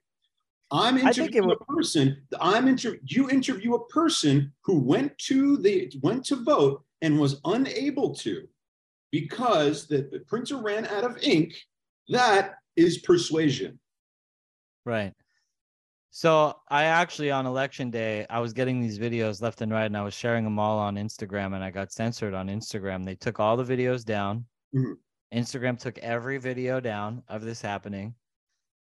I'm 0.71 0.99
interviewing 0.99 1.51
a 1.51 1.65
person. 1.65 2.23
I'm 2.41 2.67
inter- 2.67 2.99
You 3.05 3.31
interview 3.31 3.75
a 3.75 3.87
person 3.87 4.53
who 4.65 4.79
went 4.79 5.17
to 5.19 5.59
the 5.59 5.93
went 6.03 6.25
to 6.27 6.37
vote 6.37 6.85
and 7.03 7.21
was 7.21 7.41
unable 7.45 8.15
to 8.17 8.49
because 9.13 9.87
the, 9.87 10.09
the 10.11 10.21
printer 10.27 10.61
ran 10.61 10.87
out 10.87 11.05
of 11.05 11.19
ink. 11.23 11.55
That 12.09 12.55
is 12.75 12.99
persuasion. 12.99 13.79
Right. 14.85 15.13
So 16.11 16.57
I 16.69 16.85
actually 16.85 17.31
on 17.31 17.47
election 17.47 17.91
day 17.91 18.27
I 18.31 18.41
was 18.41 18.53
getting 18.53 18.81
these 18.81 18.99
videos 18.99 19.43
left 19.43 19.61
and 19.61 19.71
right, 19.71 19.85
and 19.85 19.97
I 19.97 20.03
was 20.03 20.15
sharing 20.15 20.45
them 20.45 20.59
all 20.59 20.79
on 20.79 20.97
Instagram, 20.97 21.55
and 21.55 21.63
I 21.63 21.71
got 21.71 21.93
censored 21.93 22.35
on 22.35 22.49
Instagram. 22.49 23.05
They 23.05 23.15
took 23.15 23.39
all 23.39 23.57
the 23.57 23.65
videos 23.65 24.05
down. 24.05 24.47
Mm-hmm. 24.75 25.39
Instagram 25.39 25.79
took 25.79 25.99
every 25.99 26.39
video 26.39 26.81
down 26.81 27.23
of 27.29 27.43
this 27.43 27.61
happening 27.61 28.15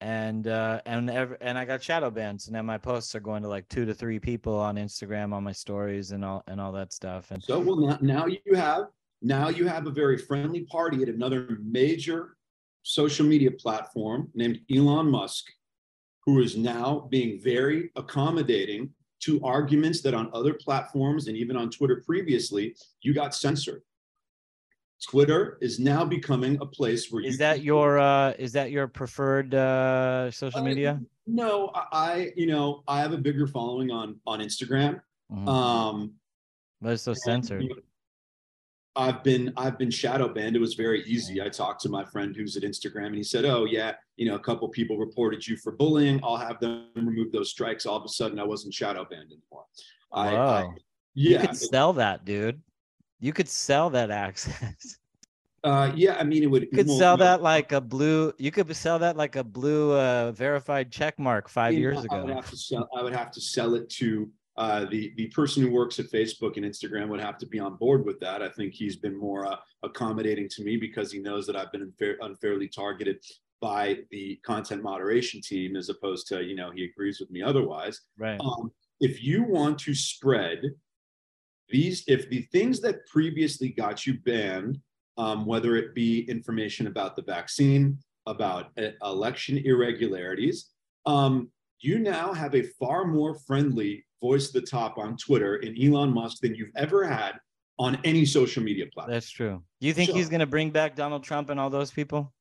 and 0.03 0.49
uh 0.49 0.81
and 0.85 1.09
ever 1.09 1.39
and 1.41 1.57
I 1.57 1.65
got 1.65 1.81
shadow 1.81 2.11
banned. 2.11 2.43
So 2.43 2.51
now 2.51 2.63
my 2.63 2.77
posts 2.77 3.15
are 3.15 3.21
going 3.21 3.43
to 3.43 3.49
like 3.49 3.69
two 3.69 3.87
to 3.87 3.95
three 3.95 4.19
people 4.19 4.59
on 4.59 4.75
Instagram 4.75 5.33
on 5.33 5.45
my 5.45 5.53
stories 5.53 6.11
and 6.11 6.25
all 6.25 6.43
and 6.49 6.61
all 6.61 6.73
that 6.73 6.93
stuff. 6.93 7.31
And 7.31 7.41
so 7.43 7.61
well 7.61 7.77
now, 7.77 7.99
now 8.01 8.27
you 8.27 8.55
have 8.55 8.87
now 9.23 9.49
you 9.49 9.67
have 9.69 9.87
a 9.87 9.91
very 9.91 10.19
friendly 10.19 10.63
party 10.65 11.03
at 11.03 11.09
another 11.09 11.59
major 11.63 12.37
social 12.83 13.25
media 13.25 13.53
platform 13.53 14.29
named 14.35 14.59
Elon 14.75 15.09
Musk, 15.09 15.45
who 16.27 16.43
is 16.43 16.57
now 16.57 17.07
being 17.09 17.41
very 17.41 17.93
accommodating 17.95 18.91
to 19.21 19.41
arguments 19.45 20.03
that 20.03 20.15
on 20.15 20.29
other 20.35 20.55
platforms 20.55 21.29
and 21.29 21.37
even 21.37 21.57
on 21.57 21.71
Twitter 21.71 22.03
previously 22.05 22.75
you 23.03 23.15
got 23.15 23.37
censored. 23.37 23.83
Twitter 25.09 25.59
is 25.61 25.79
now 25.79 26.05
becoming 26.05 26.59
a 26.61 26.67
place 26.67 27.11
where 27.11 27.25
is 27.25 27.39
that 27.39 27.63
your 27.63 27.99
uh, 27.99 28.33
is 28.39 28.53
that 28.53 28.71
your 28.71 28.87
preferred 28.87 29.55
uh, 29.55 30.31
social 30.31 30.63
media? 30.63 31.01
no, 31.27 31.71
I 31.75 32.33
you 32.37 32.47
know 32.47 32.83
I 32.87 33.01
have 33.01 33.13
a 33.13 33.19
bigger 33.19 33.47
following 33.47 33.91
on 33.91 34.21
on 34.27 34.41
Instagram. 34.41 35.01
Mm-hmm. 35.31 35.49
Um, 35.49 36.13
but 36.81 36.93
it's 36.93 37.03
so 37.03 37.15
censored. 37.15 37.65
I've 38.95 39.25
been 39.25 39.53
I've 39.57 39.79
been 39.79 39.91
shadow 39.91 40.29
banned. 40.29 40.55
It 40.55 40.61
was 40.61 40.75
very 40.75 41.03
easy. 41.05 41.41
I 41.41 41.49
talked 41.49 41.81
to 41.83 41.89
my 41.89 42.05
friend 42.05 42.37
who's 42.37 42.57
at 42.57 42.63
Instagram, 42.63 43.07
and 43.07 43.17
he 43.17 43.23
said, 43.23 43.45
"Oh 43.45 43.65
yeah, 43.65 43.95
you 44.17 44.29
know, 44.29 44.35
a 44.35 44.41
couple 44.41 44.69
people 44.69 44.99
reported 44.99 45.47
you 45.47 45.57
for 45.57 45.73
bullying. 45.73 46.21
I'll 46.23 46.37
have 46.37 46.61
them 46.61 46.89
remove 46.95 47.33
those 47.33 47.51
strikes." 47.51 47.87
All 47.87 47.97
of 47.97 48.05
a 48.05 48.09
sudden, 48.09 48.39
I 48.39 48.45
wasn't 48.45 48.75
shadow 48.75 49.07
banned 49.09 49.33
anymore. 49.33 49.65
Wow. 50.13 50.23
I, 50.23 50.37
I, 50.37 50.69
yeah, 51.15 51.41
you 51.41 51.49
could 51.49 51.57
sell 51.57 51.95
that, 51.95 52.25
dude. 52.25 52.61
You 53.23 53.33
could 53.33 53.49
sell 53.49 53.89
that 53.91 54.11
access. 54.11 54.99
Uh, 55.65 55.93
yeah, 55.95 56.17
I 56.19 56.25
mean, 56.25 56.43
it 56.43 56.47
would. 56.47 56.63
You 56.63 56.71
could 56.71 56.91
sell 56.91 57.17
that 57.19 57.41
like 57.41 57.71
a 57.71 57.81
blue. 57.81 58.33
You 58.37 58.51
could 58.51 58.75
sell 58.75 58.99
that 58.99 59.17
like 59.17 59.37
a 59.37 59.45
blue 59.45 59.93
uh, 59.93 60.33
verified 60.33 60.91
check 60.91 61.17
mark 61.21 61.49
five 61.49 61.69
I 61.69 61.71
mean, 61.71 61.79
years 61.79 62.05
ago. 62.05 62.17
I 62.17 62.25
would 62.25 62.35
have 62.35 62.51
to 62.51 62.57
sell. 62.57 62.89
I 62.99 63.01
would 63.01 63.15
have 63.15 63.31
to 63.31 63.41
sell 63.41 63.77
it 63.77 63.89
to 63.91 64.29
uh, 64.57 64.87
the 64.87 65.13
the 65.17 65.29
person 65.29 65.63
who 65.63 65.71
works 65.71 66.01
at 66.01 66.07
Facebook 66.07 66.57
and 66.57 66.67
Instagram 66.67 67.07
would 67.11 67.21
have 67.21 67.39
to 67.39 67.47
be 67.47 67.61
on 67.61 67.77
board 67.77 68.05
with 68.05 68.19
that. 68.19 68.43
I 68.43 68.49
think 68.49 68.75
he's 68.75 68.97
been 68.97 69.17
more 69.17 69.47
uh, 69.47 69.57
accommodating 69.85 70.49
to 70.49 70.65
me 70.65 70.77
because 70.77 71.13
he 71.13 71.21
knows 71.21 71.47
that 71.47 71.55
I've 71.55 71.71
been 71.71 71.83
unfair, 71.83 72.17
unfairly 72.23 72.67
targeted 72.67 73.25
by 73.61 73.99
the 74.11 74.41
content 74.45 74.83
moderation 74.83 75.41
team, 75.41 75.77
as 75.77 75.91
opposed 75.91 76.27
to 76.27 76.43
you 76.43 76.57
know 76.57 76.73
he 76.73 76.87
agrees 76.87 77.21
with 77.21 77.31
me 77.31 77.41
otherwise. 77.41 78.01
Right. 78.19 78.41
Um, 78.41 78.73
if 78.99 79.23
you 79.23 79.45
want 79.45 79.79
to 79.79 79.95
spread 79.95 80.73
these 81.69 82.05
if 82.07 82.29
the 82.29 82.43
things 82.53 82.81
that 82.81 83.07
previously 83.07 83.69
got 83.69 84.07
you 84.07 84.15
banned 84.15 84.79
um, 85.19 85.45
whether 85.47 85.77
it 85.77 85.95
be 85.95 86.21
information 86.31 86.87
about 86.87 87.17
the 87.17 87.23
vaccine 87.23 87.99
about 88.27 88.71
uh, 88.79 88.89
election 89.03 89.59
irregularities 89.59 90.71
um, 91.07 91.51
you 91.81 91.99
now 91.99 92.33
have 92.33 92.55
a 92.55 92.63
far 92.79 93.05
more 93.05 93.35
friendly 93.35 94.05
voice 94.21 94.49
at 94.49 94.53
the 94.55 94.63
top 94.63 94.99
on 94.99 95.17
Twitter 95.17 95.57
in 95.57 95.77
Elon 95.83 96.15
Musk 96.15 96.41
than 96.41 96.55
you've 96.55 96.71
ever 96.77 97.05
had 97.05 97.33
on 97.79 97.99
any 98.05 98.25
social 98.25 98.63
media 98.63 98.87
platform. 98.95 99.13
That's 99.13 99.29
true. 99.29 99.61
Do 99.81 99.87
you 99.89 99.93
think 99.93 100.11
So- 100.11 100.15
he's 100.15 100.29
going 100.29 100.41
to 100.41 100.47
bring 100.47 100.71
back 100.71 100.95
Donald 100.95 101.25
Trump 101.25 101.51
and 101.51 101.59
all 101.59 101.71
those 101.71 101.91
people? 101.91 102.33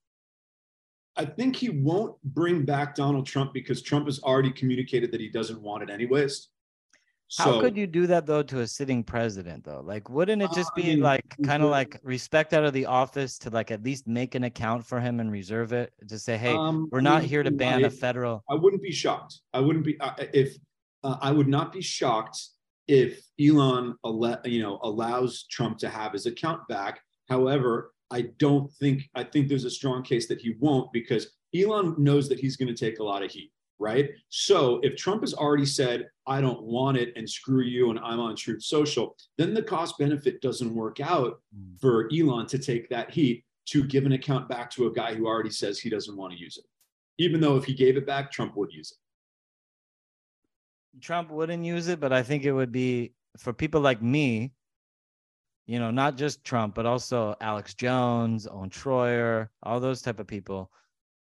I 1.15 1.25
think 1.25 1.55
he 1.55 1.69
won't 1.69 2.21
bring 2.23 2.63
back 2.63 2.93
Donald 2.93 3.25
Trump 3.25 3.51
because 3.51 3.81
Trump 3.81 4.05
has 4.05 4.21
already 4.21 4.51
communicated 4.51 5.11
that 5.11 5.19
he 5.19 5.27
doesn't 5.27 5.59
want 5.59 5.81
it 5.81 5.89
anyways. 5.89 6.49
How 7.37 7.45
So 7.45 7.61
could 7.61 7.77
you 7.77 7.87
do 7.87 8.07
that 8.07 8.25
though 8.25 8.43
to 8.43 8.59
a 8.59 8.67
sitting 8.67 9.03
president 9.03 9.63
though? 9.63 9.81
Like, 9.83 10.09
wouldn't 10.09 10.41
it 10.41 10.51
just 10.53 10.71
I 10.75 10.81
be 10.81 10.87
mean, 10.87 10.99
like 10.99 11.23
kind 11.43 11.63
of 11.63 11.69
like 11.69 11.97
respect 12.03 12.53
out 12.53 12.65
of 12.65 12.73
the 12.73 12.85
office 12.85 13.37
to 13.39 13.49
like 13.49 13.71
at 13.71 13.83
least 13.83 14.05
make 14.05 14.35
an 14.35 14.43
account 14.43 14.85
for 14.85 14.99
him 14.99 15.21
and 15.21 15.31
reserve 15.31 15.71
it 15.71 15.93
to 16.09 16.19
say, 16.19 16.37
hey, 16.37 16.53
um, 16.53 16.89
we're 16.91 16.99
not 16.99 17.23
here 17.23 17.41
to 17.41 17.51
ban 17.51 17.85
I- 17.85 17.87
a 17.87 17.89
federal. 17.89 18.43
I 18.49 18.55
wouldn't 18.55 18.81
be 18.81 18.91
shocked. 18.91 19.39
I 19.53 19.61
wouldn't 19.61 19.85
be 19.85 19.99
uh, 20.01 20.11
if 20.33 20.55
uh, 21.03 21.17
I 21.21 21.31
would 21.31 21.47
not 21.47 21.71
be 21.71 21.81
shocked 21.81 22.37
if 22.89 23.21
Elon 23.39 23.95
ele- 24.03 24.41
you 24.43 24.61
know 24.61 24.79
allows 24.83 25.45
Trump 25.49 25.77
to 25.79 25.89
have 25.89 26.11
his 26.11 26.25
account 26.25 26.67
back. 26.67 26.99
However, 27.29 27.93
I 28.11 28.23
don't 28.39 28.69
think 28.73 29.09
I 29.15 29.23
think 29.23 29.47
there's 29.47 29.63
a 29.65 29.69
strong 29.71 30.03
case 30.03 30.27
that 30.27 30.41
he 30.41 30.55
won't 30.59 30.91
because 30.91 31.31
Elon 31.55 31.95
knows 31.97 32.27
that 32.27 32.41
he's 32.41 32.57
going 32.57 32.73
to 32.73 32.85
take 32.85 32.99
a 32.99 33.03
lot 33.03 33.23
of 33.23 33.31
heat, 33.31 33.51
right? 33.81 34.11
So 34.29 34.79
if 34.83 34.95
Trump 34.95 35.21
has 35.23 35.33
already 35.33 35.65
said 35.65 36.07
I 36.27 36.39
don't 36.39 36.61
want 36.61 36.97
it 36.97 37.11
and 37.15 37.27
screw 37.29 37.63
you 37.63 37.89
and 37.89 37.99
I'm 37.99 38.19
on 38.19 38.35
Truth 38.35 38.63
Social, 38.63 39.17
then 39.37 39.53
the 39.53 39.63
cost 39.63 39.97
benefit 39.97 40.41
doesn't 40.41 40.73
work 40.73 40.99
out 41.01 41.41
Mm. 41.57 41.81
for 41.81 42.07
Elon 42.13 42.45
to 42.47 42.59
take 42.59 42.87
that 42.89 43.09
heat 43.11 43.43
to 43.65 43.83
give 43.83 44.05
an 44.05 44.11
account 44.13 44.47
back 44.47 44.69
to 44.71 44.87
a 44.87 44.91
guy 44.93 45.15
who 45.15 45.25
already 45.27 45.49
says 45.49 45.79
he 45.79 45.89
doesn't 45.89 46.15
want 46.15 46.31
to 46.31 46.39
use 46.39 46.57
it. 46.57 46.65
Even 47.17 47.41
though 47.41 47.57
if 47.57 47.65
he 47.65 47.73
gave 47.73 47.97
it 47.97 48.05
back, 48.05 48.31
Trump 48.31 48.55
would 48.55 48.71
use 48.71 48.91
it. 48.93 48.97
Trump 51.01 51.31
wouldn't 51.31 51.65
use 51.65 51.87
it, 51.87 51.99
but 51.99 52.13
I 52.13 52.21
think 52.23 52.43
it 52.43 52.51
would 52.53 52.71
be 52.71 53.13
for 53.37 53.53
people 53.53 53.81
like 53.81 54.01
me, 54.01 54.51
you 55.65 55.79
know, 55.79 55.89
not 55.91 56.17
just 56.17 56.43
Trump, 56.43 56.75
but 56.75 56.85
also 56.85 57.35
Alex 57.41 57.73
Jones, 57.73 58.47
Owen 58.47 58.69
Shroyer, 58.69 59.49
all 59.63 59.79
those 59.79 60.01
type 60.01 60.19
of 60.19 60.27
people. 60.27 60.71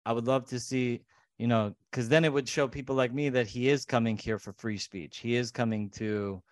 I 0.07 0.13
would 0.13 0.27
love 0.27 0.47
to 0.47 0.59
see, 0.59 1.03
you 1.41 1.47
know, 1.47 1.75
because 1.91 2.07
then 2.07 2.27
it 2.27 2.33
would 2.33 2.47
show 2.47 2.69
people 2.69 2.95
like 2.95 3.15
me 3.15 3.31
that 3.31 3.47
he 3.47 3.71
is 3.71 3.87
coming 3.87 4.19
here 4.19 4.39
for 4.39 4.53
free 4.53 4.77
speech. 4.77 5.17
He 5.17 5.37
is 5.37 5.51
coming 5.51 5.89
to, 5.93 6.43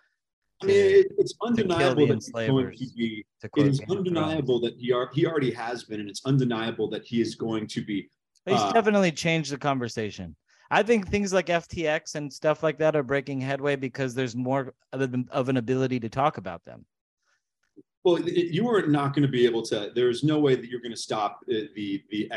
I 0.63 0.65
mean, 0.65 0.75
it, 0.77 1.11
it's 1.19 1.35
undeniable 1.43 2.07
that 2.07 2.15
he's 2.15 2.31
going 2.31 2.71
to 2.71 2.93
be. 2.95 3.23
to 3.41 3.49
It 3.55 3.67
is 3.67 3.79
Game 3.79 3.83
of 3.83 3.85
Thrones. 3.85 3.99
undeniable 3.99 4.59
that 4.61 4.73
he 4.79 4.91
are, 4.91 5.11
he 5.13 5.27
already 5.27 5.51
has 5.51 5.83
been, 5.83 5.99
and 5.99 6.09
it's 6.09 6.25
undeniable 6.25 6.89
that 6.89 7.05
he 7.05 7.21
is 7.21 7.35
going 7.35 7.67
to 7.67 7.85
be. 7.85 8.09
He's 8.47 8.59
uh, 8.59 8.71
definitely 8.71 9.11
changed 9.11 9.51
the 9.53 9.59
conversation. 9.59 10.35
I 10.71 10.81
think 10.81 11.07
things 11.07 11.31
like 11.33 11.47
FTX 11.47 12.15
and 12.15 12.33
stuff 12.33 12.63
like 12.63 12.79
that 12.79 12.95
are 12.95 13.03
breaking 13.03 13.41
headway 13.41 13.75
because 13.75 14.15
there's 14.15 14.35
more 14.35 14.73
of 14.91 15.49
an 15.49 15.57
ability 15.57 15.99
to 15.99 16.09
talk 16.09 16.37
about 16.37 16.65
them. 16.65 16.83
Well, 18.05 18.21
you 18.21 18.69
are 18.69 18.87
not 18.87 19.13
going 19.13 19.23
to 19.23 19.31
be 19.31 19.45
able 19.45 19.61
to. 19.63 19.91
There's 19.93 20.23
no 20.23 20.39
way 20.39 20.55
that 20.55 20.69
you're 20.69 20.79
going 20.79 20.93
to 20.93 20.97
stop 20.97 21.39
uh, 21.49 21.67
the 21.75 22.01
the 22.09 22.31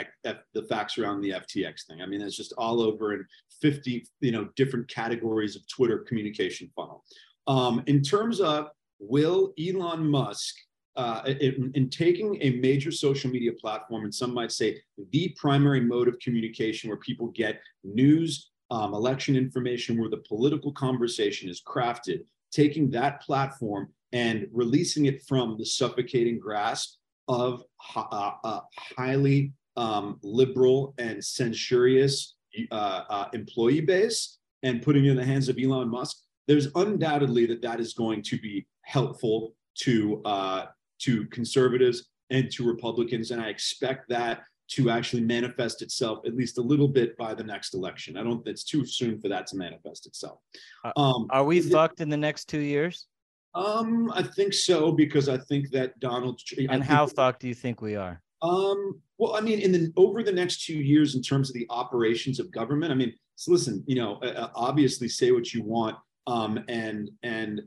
the 0.54 0.62
facts 0.64 0.98
around 0.98 1.20
the 1.20 1.30
FTX 1.30 1.86
thing. 1.86 2.02
I 2.02 2.06
mean, 2.06 2.20
it's 2.20 2.36
just 2.36 2.52
all 2.58 2.80
over 2.82 3.14
in 3.14 3.24
50 3.60 4.04
you 4.20 4.32
know 4.32 4.48
different 4.56 4.88
categories 4.88 5.54
of 5.54 5.66
Twitter 5.68 5.98
communication 6.00 6.68
funnel. 6.74 7.04
Um, 7.46 7.82
in 7.86 8.02
terms 8.02 8.40
of 8.40 8.70
will 8.98 9.52
Elon 9.58 10.06
Musk, 10.08 10.56
uh, 10.96 11.22
in, 11.26 11.70
in 11.74 11.88
taking 11.88 12.38
a 12.40 12.50
major 12.50 12.90
social 12.90 13.30
media 13.30 13.52
platform, 13.52 14.04
and 14.04 14.14
some 14.14 14.34
might 14.34 14.52
say 14.52 14.80
the 15.10 15.34
primary 15.38 15.80
mode 15.80 16.08
of 16.08 16.18
communication 16.18 16.90
where 16.90 16.98
people 16.98 17.28
get 17.28 17.60
news, 17.84 18.50
um, 18.70 18.94
election 18.94 19.36
information, 19.36 19.98
where 19.98 20.10
the 20.10 20.22
political 20.28 20.72
conversation 20.72 21.48
is 21.48 21.62
crafted, 21.62 22.24
taking 22.50 22.90
that 22.90 23.22
platform 23.22 23.88
and 24.12 24.46
releasing 24.52 25.06
it 25.06 25.22
from 25.26 25.56
the 25.58 25.64
suffocating 25.64 26.38
grasp 26.38 26.96
of 27.28 27.62
uh, 27.96 28.32
uh, 28.44 28.60
highly 28.96 29.52
um, 29.76 30.18
liberal 30.22 30.94
and 30.98 31.24
censorious 31.24 32.34
uh, 32.70 33.02
uh, 33.08 33.28
employee 33.32 33.80
base 33.80 34.38
and 34.62 34.82
putting 34.82 35.06
it 35.06 35.10
in 35.10 35.16
the 35.16 35.24
hands 35.24 35.48
of 35.48 35.58
Elon 35.58 35.88
Musk, 35.88 36.18
there's 36.46 36.68
undoubtedly 36.74 37.46
that 37.46 37.62
that 37.62 37.80
is 37.80 37.94
going 37.94 38.22
to 38.22 38.38
be 38.38 38.66
helpful 38.82 39.54
to 39.78 40.20
uh, 40.24 40.66
to 41.00 41.24
conservatives 41.26 42.08
and 42.30 42.50
to 42.50 42.64
Republicans, 42.66 43.30
and 43.30 43.40
I 43.42 43.48
expect 43.48 44.08
that 44.08 44.42
to 44.68 44.88
actually 44.90 45.22
manifest 45.22 45.82
itself 45.82 46.20
at 46.26 46.34
least 46.34 46.56
a 46.58 46.62
little 46.62 46.88
bit 46.88 47.16
by 47.16 47.34
the 47.34 47.42
next 47.44 47.74
election. 47.74 48.16
I 48.16 48.22
don't. 48.22 48.46
It's 48.46 48.64
too 48.64 48.84
soon 48.86 49.20
for 49.20 49.28
that 49.28 49.46
to 49.48 49.56
manifest 49.56 50.06
itself. 50.06 50.38
Uh, 50.84 50.92
Um, 50.96 51.26
Are 51.30 51.44
we 51.44 51.58
is 51.58 51.66
it- 51.66 51.72
fucked 51.72 52.00
in 52.00 52.08
the 52.08 52.16
next 52.16 52.48
two 52.48 52.60
years? 52.60 53.06
Um, 53.54 54.10
I 54.14 54.22
think 54.22 54.54
so 54.54 54.92
because 54.92 55.28
I 55.28 55.36
think 55.36 55.70
that 55.70 55.98
Donald 56.00 56.40
I 56.58 56.66
And 56.70 56.82
how 56.82 57.06
fucked 57.06 57.40
do 57.40 57.48
you 57.48 57.54
think 57.54 57.82
we 57.82 57.96
are? 57.96 58.22
Um, 58.40 59.00
well, 59.18 59.36
I 59.36 59.40
mean, 59.40 59.60
in 59.60 59.72
the 59.72 59.92
over 59.96 60.22
the 60.22 60.32
next 60.32 60.64
two 60.64 60.74
years, 60.74 61.14
in 61.14 61.22
terms 61.22 61.48
of 61.48 61.54
the 61.54 61.66
operations 61.70 62.40
of 62.40 62.50
government, 62.50 62.90
I 62.92 62.94
mean, 62.94 63.14
so 63.36 63.52
listen, 63.52 63.84
you 63.86 63.96
know, 63.96 64.18
uh, 64.22 64.28
uh, 64.28 64.48
obviously 64.54 65.08
say 65.08 65.30
what 65.30 65.52
you 65.52 65.62
want, 65.62 65.96
um, 66.26 66.64
and 66.68 67.10
and 67.22 67.60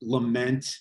lament 0.00 0.78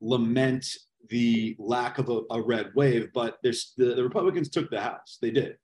lament 0.00 0.66
the 1.08 1.56
lack 1.58 1.98
of 1.98 2.08
a, 2.08 2.20
a 2.30 2.42
red 2.42 2.70
wave, 2.74 3.08
but 3.14 3.38
there's 3.42 3.72
the, 3.76 3.94
the 3.94 4.02
Republicans 4.02 4.48
took 4.48 4.70
the 4.70 4.80
House. 4.80 5.18
They 5.20 5.30
did. 5.30 5.56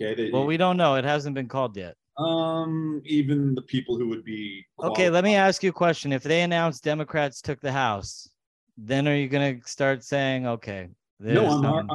Okay. 0.00 0.14
They, 0.14 0.30
Well, 0.30 0.46
we 0.46 0.56
don't 0.56 0.76
know. 0.76 0.96
It 0.96 1.04
hasn't 1.04 1.34
been 1.34 1.48
called 1.48 1.76
yet. 1.76 1.96
Um 2.18 3.02
even 3.04 3.54
the 3.54 3.62
people 3.62 3.96
who 3.96 4.08
would 4.08 4.24
be 4.24 4.64
Okay, 4.82 5.08
let 5.08 5.24
me 5.24 5.34
ask 5.34 5.62
you 5.62 5.70
a 5.70 5.72
question. 5.72 6.12
If 6.12 6.22
they 6.22 6.42
announce 6.42 6.80
Democrats 6.80 7.40
took 7.40 7.60
the 7.60 7.72
House, 7.72 8.28
then 8.76 9.08
are 9.08 9.16
you 9.16 9.28
going 9.28 9.60
to 9.60 9.68
start 9.68 10.04
saying, 10.04 10.46
okay, 10.46 10.88
no, 11.20 11.48
I'm, 11.62 11.88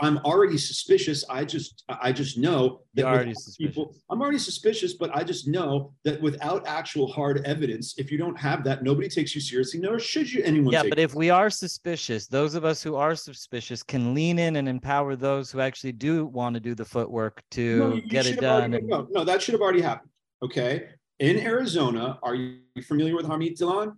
I'm 0.00 0.18
already 0.18 0.56
suspicious. 0.56 1.24
I 1.28 1.44
just 1.44 1.84
I 1.88 2.10
just 2.12 2.38
know 2.38 2.80
that 2.94 3.04
already 3.04 3.34
people, 3.58 3.94
I'm 4.10 4.22
already 4.22 4.38
suspicious, 4.38 4.94
but 4.94 5.14
I 5.14 5.24
just 5.24 5.46
know 5.46 5.92
that 6.04 6.20
without 6.22 6.66
actual 6.66 7.06
hard 7.12 7.42
evidence, 7.44 7.94
if 7.98 8.10
you 8.10 8.16
don't 8.18 8.38
have 8.38 8.64
that, 8.64 8.82
nobody 8.82 9.08
takes 9.08 9.34
you 9.34 9.40
seriously, 9.40 9.80
nor 9.80 9.98
should 9.98 10.32
you 10.32 10.42
anyone. 10.44 10.72
yeah, 10.72 10.82
but 10.88 10.98
if 10.98 11.14
we 11.14 11.28
are 11.30 11.50
suspicious, 11.50 12.26
those 12.26 12.54
of 12.54 12.64
us 12.64 12.82
who 12.82 12.96
are 12.96 13.14
suspicious 13.14 13.82
can 13.82 14.14
lean 14.14 14.38
in 14.38 14.56
and 14.56 14.68
empower 14.68 15.16
those 15.16 15.50
who 15.50 15.60
actually 15.60 15.92
do 15.92 16.26
want 16.26 16.54
to 16.54 16.60
do 16.60 16.74
the 16.74 16.84
footwork 16.84 17.42
to 17.50 17.78
No, 17.78 18.00
get 18.08 18.26
it 18.26 18.38
already- 18.38 18.40
done. 18.40 18.74
and- 18.74 18.88
no, 18.88 19.06
no, 19.10 19.24
that 19.24 19.42
should 19.42 19.52
have 19.52 19.60
already 19.60 19.82
happened. 19.82 20.10
Okay. 20.42 20.88
In 21.18 21.38
Arizona, 21.38 22.18
are 22.22 22.34
you 22.34 22.58
familiar 22.82 23.14
with 23.14 23.26
Harmeet 23.26 23.56
Dhillon? 23.58 23.88
I 23.90 23.94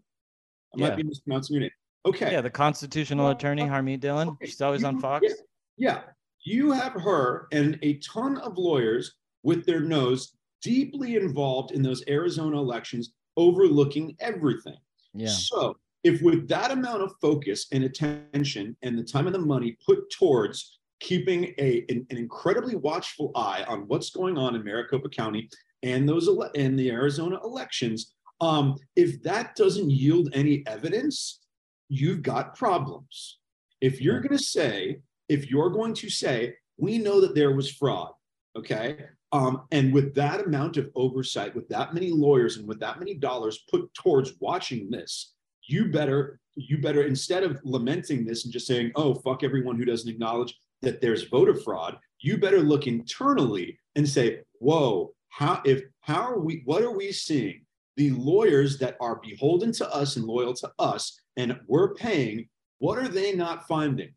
Yeah. 0.76 0.88
might 0.88 0.96
be 0.96 1.04
mispronouncing 1.04 1.54
your 1.54 1.60
name. 1.62 1.70
Okay. 2.06 2.32
Yeah, 2.32 2.40
the 2.40 2.50
constitutional 2.50 3.30
attorney 3.30 3.62
Harmeet 3.62 4.00
Dhillon. 4.00 4.28
Okay, 4.28 4.46
She's 4.46 4.60
always 4.60 4.84
on 4.84 5.00
Fox. 5.00 5.26
Yeah, 5.26 5.34
yeah. 5.76 6.00
You 6.42 6.72
have 6.72 6.92
her 6.92 7.48
and 7.52 7.78
a 7.82 7.94
ton 7.98 8.36
of 8.38 8.58
lawyers 8.58 9.14
with 9.42 9.64
their 9.64 9.80
nose 9.80 10.34
deeply 10.62 11.16
involved 11.16 11.72
in 11.72 11.82
those 11.82 12.02
Arizona 12.08 12.58
elections, 12.58 13.12
overlooking 13.36 14.16
everything. 14.20 14.76
Yeah. 15.14 15.28
So, 15.28 15.76
if 16.02 16.20
with 16.20 16.48
that 16.48 16.70
amount 16.70 17.02
of 17.02 17.14
focus 17.22 17.66
and 17.72 17.84
attention 17.84 18.76
and 18.82 18.98
the 18.98 19.02
time 19.02 19.26
and 19.26 19.34
the 19.34 19.38
money 19.38 19.78
put 19.86 20.10
towards 20.10 20.78
keeping 21.00 21.54
a, 21.58 21.84
an, 21.88 22.06
an 22.10 22.18
incredibly 22.18 22.76
watchful 22.76 23.32
eye 23.34 23.64
on 23.66 23.88
what's 23.88 24.10
going 24.10 24.36
on 24.36 24.54
in 24.54 24.62
Maricopa 24.62 25.08
County 25.08 25.48
and 25.82 26.08
those 26.08 26.28
ele- 26.28 26.50
and 26.56 26.78
the 26.78 26.90
Arizona 26.90 27.38
elections, 27.44 28.14
um, 28.40 28.76
if 28.96 29.22
that 29.22 29.54
doesn't 29.56 29.90
yield 29.90 30.28
any 30.32 30.62
evidence, 30.66 31.40
you've 31.88 32.22
got 32.22 32.56
problems. 32.56 33.38
If 33.80 34.00
you're 34.00 34.20
going 34.20 34.36
to 34.36 34.42
say, 34.42 35.00
if 35.28 35.50
you're 35.50 35.70
going 35.70 35.94
to 35.94 36.10
say, 36.10 36.54
we 36.76 36.98
know 36.98 37.20
that 37.20 37.34
there 37.34 37.54
was 37.54 37.70
fraud, 37.70 38.12
okay, 38.56 38.98
um, 39.34 39.62
and 39.72 39.92
with 39.92 40.14
that 40.14 40.46
amount 40.46 40.76
of 40.76 40.90
oversight, 40.94 41.56
with 41.56 41.68
that 41.68 41.92
many 41.92 42.10
lawyers 42.10 42.56
and 42.56 42.68
with 42.68 42.78
that 42.80 43.00
many 43.00 43.14
dollars 43.14 43.64
put 43.68 43.92
towards 43.92 44.34
watching 44.38 44.90
this, 44.90 45.34
you 45.66 45.90
better 45.90 46.38
you 46.54 46.78
better 46.78 47.02
instead 47.02 47.42
of 47.42 47.60
lamenting 47.64 48.24
this 48.24 48.44
and 48.44 48.52
just 48.52 48.68
saying, 48.68 48.92
oh 48.94 49.14
fuck 49.16 49.42
everyone 49.42 49.76
who 49.76 49.84
doesn't 49.84 50.08
acknowledge 50.08 50.56
that 50.82 51.00
there's 51.00 51.24
voter 51.24 51.54
fraud, 51.54 51.98
you 52.20 52.38
better 52.38 52.60
look 52.60 52.86
internally 52.86 53.76
and 53.96 54.08
say, 54.08 54.40
whoa, 54.60 55.12
how 55.30 55.60
if 55.64 55.82
how 56.00 56.22
are 56.22 56.38
we 56.38 56.62
what 56.64 56.82
are 56.82 56.96
we 56.96 57.10
seeing? 57.10 57.63
The 57.96 58.10
lawyers 58.10 58.78
that 58.78 58.96
are 59.00 59.20
beholden 59.22 59.72
to 59.72 59.92
us 59.94 60.16
and 60.16 60.24
loyal 60.24 60.54
to 60.54 60.72
us 60.78 61.20
and 61.36 61.58
we're 61.66 61.94
paying, 61.94 62.48
what 62.78 62.98
are 62.98 63.08
they 63.08 63.34
not 63.34 63.66
finding? 63.68 64.12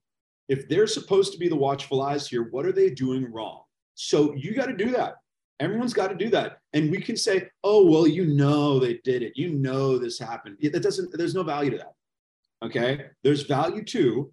If 0.50 0.68
they're 0.70 0.88
supposed 0.88 1.34
to 1.34 1.40
be 1.40 1.50
the 1.50 1.56
watchful 1.56 2.02
eyes 2.02 2.28
here, 2.28 2.48
what 2.52 2.66
are 2.66 2.72
they 2.72 2.90
doing 2.90 3.32
wrong? 3.32 3.62
So 3.96 4.34
you 4.34 4.54
got 4.54 4.68
to 4.68 4.76
do 4.76 4.92
that. 4.92 5.16
Everyone's 5.60 5.94
got 5.94 6.10
to 6.10 6.16
do 6.16 6.30
that. 6.30 6.60
And 6.74 6.92
we 6.92 7.02
can 7.02 7.18
say, 7.18 7.50
oh, 7.64 7.86
well, 7.86 8.08
you 8.08 8.26
know 8.26 8.80
they 8.80 9.00
did 9.04 9.24
it. 9.24 9.34
You 9.36 9.54
know 9.54 9.98
this 9.98 10.20
happened. 10.20 10.58
That 10.62 10.84
doesn't, 10.84 11.18
there's 11.18 11.34
no 11.34 11.44
value 11.44 11.72
to 11.72 11.78
that. 11.78 11.94
Okay. 12.64 13.06
There's 13.24 13.44
value 13.44 13.84
to 13.86 14.32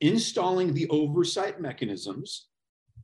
installing 0.00 0.72
the 0.72 0.88
oversight 0.88 1.60
mechanisms, 1.60 2.48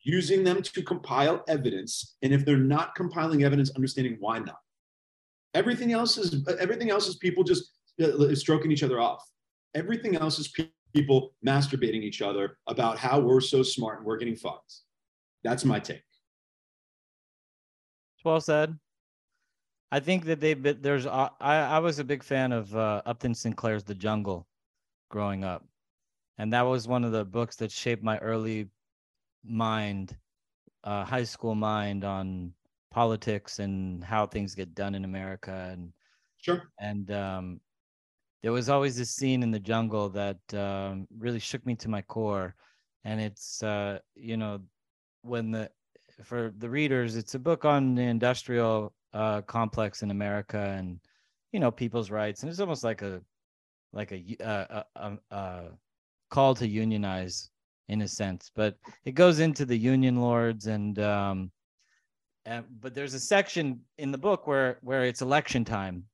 using 0.02 0.44
them 0.44 0.62
to 0.62 0.82
compile 0.82 1.44
evidence. 1.48 2.16
And 2.22 2.32
if 2.32 2.44
they're 2.44 2.56
not 2.56 2.94
compiling 2.94 3.44
evidence, 3.44 3.70
understanding 3.70 4.16
why 4.20 4.38
not. 4.38 4.58
Everything 5.56 5.92
else 5.92 6.18
is 6.18 6.46
everything 6.60 6.90
else 6.90 7.08
is 7.08 7.16
people 7.16 7.42
just 7.42 7.72
uh, 8.02 8.34
stroking 8.34 8.70
each 8.70 8.82
other 8.82 9.00
off. 9.00 9.22
Everything 9.74 10.14
else 10.14 10.38
is 10.38 10.52
people 10.94 11.32
masturbating 11.44 12.02
each 12.02 12.20
other 12.20 12.58
about 12.66 12.98
how 12.98 13.18
we're 13.18 13.40
so 13.40 13.62
smart 13.62 13.98
and 13.98 14.06
we're 14.06 14.18
getting 14.18 14.36
fucked. 14.36 14.74
That's 15.44 15.64
my 15.64 15.80
take. 15.80 16.02
Well 18.22 18.40
said. 18.40 18.76
I 19.90 20.00
think 20.00 20.26
that 20.26 20.40
they 20.40 20.52
there's 20.54 21.06
uh, 21.06 21.30
I 21.40 21.56
I 21.56 21.78
was 21.78 21.98
a 22.00 22.04
big 22.04 22.22
fan 22.22 22.52
of 22.52 22.76
uh, 22.76 23.00
Upton 23.06 23.34
Sinclair's 23.34 23.84
The 23.84 23.94
Jungle 23.94 24.46
growing 25.10 25.42
up. 25.42 25.64
And 26.36 26.52
that 26.52 26.66
was 26.66 26.86
one 26.86 27.02
of 27.04 27.12
the 27.12 27.24
books 27.24 27.56
that 27.56 27.70
shaped 27.72 28.02
my 28.02 28.18
early 28.18 28.68
mind, 29.42 30.14
uh, 30.84 31.02
high 31.04 31.24
school 31.24 31.54
mind 31.54 32.04
on 32.04 32.52
politics 32.96 33.58
and 33.58 34.02
how 34.02 34.26
things 34.26 34.54
get 34.54 34.74
done 34.74 34.94
in 34.94 35.04
America. 35.04 35.68
And 35.70 35.92
sure. 36.38 36.62
And 36.80 37.10
um, 37.10 37.60
there 38.42 38.52
was 38.52 38.70
always 38.70 38.96
this 38.96 39.14
scene 39.14 39.42
in 39.42 39.50
the 39.50 39.60
jungle 39.60 40.08
that 40.10 40.40
um, 40.54 41.06
really 41.18 41.38
shook 41.38 41.64
me 41.66 41.74
to 41.76 41.90
my 41.90 42.00
core. 42.00 42.54
And 43.04 43.20
it's 43.20 43.62
uh, 43.62 43.98
you 44.14 44.38
know 44.38 44.60
when 45.20 45.50
the 45.50 45.70
for 46.24 46.54
the 46.56 46.70
readers, 46.70 47.16
it's 47.16 47.34
a 47.34 47.38
book 47.38 47.66
on 47.66 47.94
the 47.94 48.02
industrial 48.02 48.94
uh, 49.12 49.42
complex 49.42 50.02
in 50.02 50.10
America 50.10 50.58
and 50.78 50.98
you 51.52 51.60
know 51.60 51.70
people's 51.70 52.10
rights, 52.10 52.42
and 52.42 52.50
it's 52.50 52.60
almost 52.60 52.82
like 52.82 53.02
a 53.02 53.20
like 53.92 54.10
a 54.10 54.36
uh, 54.42 54.82
a, 54.96 55.00
a, 55.06 55.36
a 55.36 55.64
call 56.30 56.54
to 56.54 56.66
unionize 56.66 57.50
in 57.88 58.00
a 58.02 58.08
sense, 58.08 58.50
but 58.56 58.74
it 59.04 59.12
goes 59.12 59.38
into 59.38 59.66
the 59.66 59.76
union 59.76 60.16
lords 60.16 60.66
and 60.66 60.98
um, 60.98 61.50
but 62.80 62.94
there's 62.94 63.14
a 63.14 63.20
section 63.20 63.80
in 63.98 64.12
the 64.12 64.18
book 64.18 64.46
where 64.46 64.78
where 64.82 65.04
it's 65.04 65.22
election 65.22 65.64
time, 65.64 66.04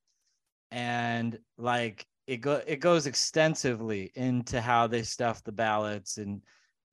and 0.71 1.39
like 1.57 2.07
it 2.27 2.37
go 2.37 2.61
it 2.65 2.79
goes 2.79 3.05
extensively 3.05 4.11
into 4.15 4.61
how 4.61 4.87
they 4.87 5.03
stuff 5.03 5.43
the 5.43 5.51
ballots 5.51 6.17
and 6.17 6.41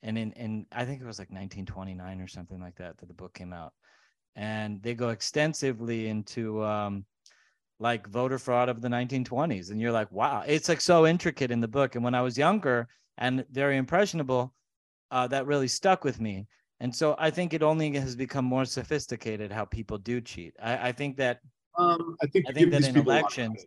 and 0.03 0.19
in 0.19 0.33
and 0.35 0.67
I 0.73 0.85
think 0.85 1.01
it 1.01 1.07
was 1.07 1.19
like 1.19 1.31
1929 1.31 2.21
or 2.21 2.29
something 2.29 2.61
like 2.61 2.77
that 2.77 2.99
that 2.99 3.07
the 3.07 3.15
book 3.15 3.35
came 3.35 3.53
out, 3.53 3.73
and 4.37 4.83
they 4.83 4.95
go 4.95 5.11
extensively 5.11 6.09
into 6.09 6.63
um, 6.65 7.05
like 7.79 8.07
voter 8.09 8.39
fraud 8.39 8.69
of 8.69 8.83
the 8.83 8.89
1920s, 8.89 9.71
and 9.71 9.81
you're 9.81 9.93
like, 9.93 10.13
wow, 10.13 10.45
it's 10.47 10.69
like 10.69 10.81
so 10.81 11.07
intricate 11.07 11.51
in 11.51 11.61
the 11.61 11.69
book. 11.69 11.95
And 11.95 12.05
when 12.05 12.15
I 12.15 12.23
was 12.23 12.37
younger 12.37 12.89
and 13.19 13.45
very 13.51 13.77
impressionable, 13.79 14.55
uh, 15.11 15.27
that 15.29 15.47
really 15.47 15.69
stuck 15.69 16.05
with 16.05 16.21
me. 16.21 16.47
And 16.81 16.95
so 16.95 17.15
I 17.19 17.31
think 17.31 17.53
it 17.53 17.63
only 17.63 17.93
has 17.97 18.17
become 18.17 18.45
more 18.45 18.65
sophisticated 18.65 19.53
how 19.53 19.67
people 19.67 19.99
do 19.99 20.21
cheat. 20.21 20.55
I, 20.63 20.89
I 20.89 20.93
think 20.93 21.17
that 21.19 21.41
um, 21.79 22.17
I 22.23 22.27
think 22.27 22.47
I 22.49 22.53
think 22.53 22.71
that 22.71 22.85
in 22.85 22.97
elections, 22.97 23.65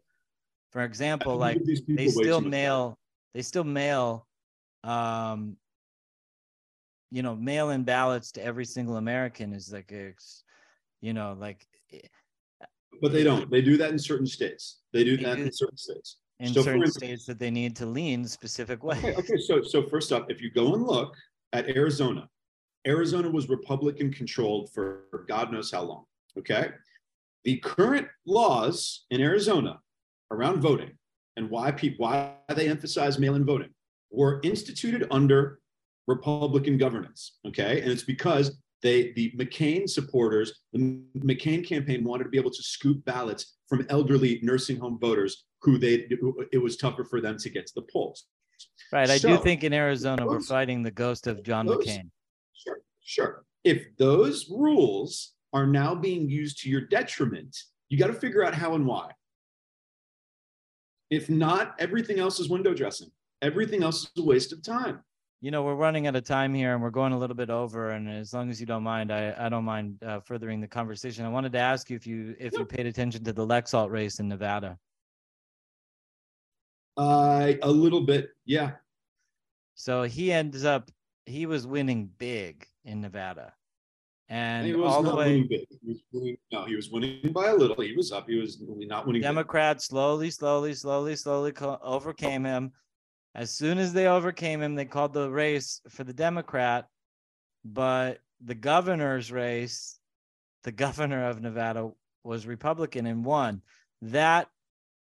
for 0.72 0.82
example, 0.82 1.38
like 1.38 1.60
they 1.88 2.08
still 2.08 2.42
mail 2.42 2.98
they 3.34 3.42
still 3.42 3.64
mail 3.64 4.28
um 4.84 5.56
you 7.12 7.22
know 7.22 7.36
mail 7.36 7.70
in 7.70 7.84
ballots 7.84 8.32
to 8.34 8.44
every 8.44 8.66
single 8.66 8.98
American 8.98 9.54
is 9.54 9.72
like 9.72 9.92
a, 9.94 10.14
you 11.00 11.14
know 11.14 11.38
like 11.40 11.66
eh, 11.94 12.00
but 13.02 13.12
they 13.12 13.24
don't. 13.24 13.50
They 13.50 13.62
do 13.62 13.78
that 13.78 13.92
in 13.92 14.00
certain 14.00 14.28
states. 14.28 14.80
They 14.92 15.04
do 15.04 15.18
they 15.18 15.24
that 15.24 15.38
do, 15.38 15.44
in 15.44 15.52
certain 15.52 15.78
states. 15.78 16.18
in 16.40 16.54
so 16.54 16.64
certain 16.64 16.88
states 16.88 17.26
that 17.26 17.40
they 17.40 17.52
need 17.52 17.76
to 17.76 17.86
lean 17.86 18.26
specific 18.26 18.84
way 18.84 18.98
okay, 18.98 19.16
okay 19.16 19.38
so 19.38 19.62
so 19.62 19.84
first 19.84 20.12
up 20.12 20.32
if 20.32 20.42
you 20.42 20.50
go 20.52 20.74
and 20.74 20.84
look 20.84 21.14
at 21.54 21.70
Arizona. 21.70 22.28
Arizona 22.86 23.30
was 23.30 23.50
Republican 23.50 24.12
controlled 24.12 24.72
for 24.74 25.26
God 25.28 25.52
knows 25.52 25.72
how 25.72 25.84
long. 25.84 26.06
Okay. 26.38 26.70
The 27.44 27.58
current 27.58 28.08
laws 28.26 29.06
in 29.12 29.22
Arizona 29.22 29.80
around 30.32 30.62
voting 30.62 30.92
and 31.36 31.50
why 31.50 31.72
people 31.72 32.06
why 32.06 32.34
they 32.56 32.70
emphasize 32.70 33.20
mail-in 33.20 33.46
voting 33.46 33.70
were 34.12 34.40
instituted 34.44 35.08
under 35.12 35.60
Republican 36.08 36.78
governance. 36.78 37.40
Okay. 37.48 37.82
And 37.82 37.92
it's 37.92 38.04
because 38.04 38.58
they 38.82 39.14
the 39.14 39.32
McCain 39.32 39.90
supporters, 39.90 40.62
the 40.74 41.02
McCain 41.18 41.66
campaign 41.66 42.04
wanted 42.04 42.26
to 42.26 42.30
be 42.30 42.38
able 42.38 42.52
to 42.52 42.64
scoop 42.64 43.04
ballots 43.06 43.56
from 43.68 43.86
elderly 43.90 44.40
nursing 44.44 44.78
home 44.78 45.00
voters 45.00 45.46
who 45.62 45.78
they 45.78 46.08
it 46.52 46.62
was 46.62 46.76
tougher 46.76 47.06
for 47.06 47.22
them 47.22 47.38
to 47.38 47.50
get 47.50 47.66
to 47.68 47.74
the 47.76 47.84
polls. 47.84 48.26
Right. 48.92 49.10
I 49.10 49.18
so, 49.18 49.30
do 49.30 49.38
think 49.38 49.64
in 49.64 49.74
Arizona 49.74 50.24
those, 50.24 50.30
we're 50.30 50.42
fighting 50.42 50.84
the 50.84 50.92
ghost 50.92 51.28
of 51.28 51.44
John 51.44 51.66
those, 51.66 51.86
McCain. 51.86 52.10
Sure. 53.04 53.46
If 53.64 53.96
those 53.98 54.50
rules 54.50 55.34
are 55.54 55.68
now 55.68 55.94
being 55.96 56.30
used 56.30 56.60
to 56.64 56.70
your 56.70 56.82
detriment, 56.82 57.56
you 57.90 57.98
got 57.98 58.08
to 58.08 58.14
figure 58.14 58.44
out 58.44 58.56
how 58.56 58.74
and 58.76 58.86
why. 58.86 59.12
If 61.10 61.30
not, 61.30 61.76
everything 61.80 62.20
else 62.20 62.40
is 62.40 62.50
window 62.50 62.74
dressing. 62.74 63.12
Everything 63.42 63.84
else 63.84 64.04
is 64.04 64.12
a 64.18 64.24
waste 64.24 64.52
of 64.52 64.64
time. 64.64 65.02
You 65.42 65.52
know, 65.52 65.64
we're 65.64 65.76
running 65.76 66.08
out 66.08 66.16
of 66.16 66.24
time 66.24 66.54
here 66.54 66.74
and 66.74 66.82
we're 66.82 66.90
going 66.90 67.12
a 67.12 67.20
little 67.20 67.36
bit 67.36 67.50
over. 67.50 67.92
And 67.92 68.10
as 68.10 68.34
long 68.34 68.50
as 68.50 68.60
you 68.60 68.66
don't 68.66 68.82
mind, 68.82 69.12
I, 69.12 69.36
I 69.38 69.50
don't 69.50 69.66
mind 69.66 70.02
uh, 70.02 70.22
furthering 70.22 70.62
the 70.62 70.68
conversation. 70.68 71.26
I 71.26 71.30
wanted 71.30 71.52
to 71.52 71.60
ask 71.60 71.90
you 71.90 71.98
if 71.98 72.08
you 72.08 72.36
if 72.40 72.54
you 72.54 72.66
paid 72.66 72.86
attention 72.86 73.24
to 73.26 73.34
the 73.34 73.46
Laxalt 73.46 73.92
race 73.92 74.20
in 74.20 74.30
Nevada. 74.30 74.80
Uh, 76.96 77.54
a 77.62 77.70
little 77.70 78.02
bit, 78.02 78.30
yeah. 78.46 78.72
So 79.76 80.04
he 80.04 80.32
ends 80.32 80.64
up 80.64 80.90
he 81.26 81.46
was 81.46 81.68
winning 81.68 82.10
big 82.18 82.66
in 82.86 83.02
Nevada, 83.02 83.54
and 84.30 84.66
he 84.66 84.74
was 84.74 84.92
all 84.92 85.04
the 85.04 85.16
way. 85.16 85.42
He 85.42 85.68
was 85.86 86.02
winning, 86.12 86.38
no, 86.52 86.66
he 86.66 86.76
was 86.76 86.90
winning 86.90 87.32
by 87.34 87.48
a 87.48 87.56
little. 87.56 87.82
He 87.82 87.94
was 87.94 88.12
up. 88.12 88.28
He 88.28 88.36
was 88.36 88.58
not 88.62 89.06
winning. 89.06 89.22
Democrats 89.22 89.86
slowly, 89.86 90.32
slowly, 90.32 90.74
slowly, 90.74 91.16
slowly 91.16 91.54
overcame 91.82 92.44
him. 92.44 92.72
As 93.36 93.52
soon 93.52 93.80
as 93.80 93.94
they 93.94 94.08
overcame 94.08 94.62
him, 94.62 94.76
they 94.76 94.86
called 94.86 95.14
the 95.14 95.30
race 95.30 95.82
for 95.90 96.04
the 96.04 96.14
Democrat, 96.14 96.88
but 97.66 98.20
the 98.44 98.56
governor's 98.56 99.32
race, 99.32 100.00
the 100.64 100.72
governor 100.72 101.28
of 101.28 101.42
Nevada 101.42 101.92
was 102.24 102.46
Republican 102.46 103.06
and 103.08 103.26
won. 103.26 103.62
That 104.02 104.50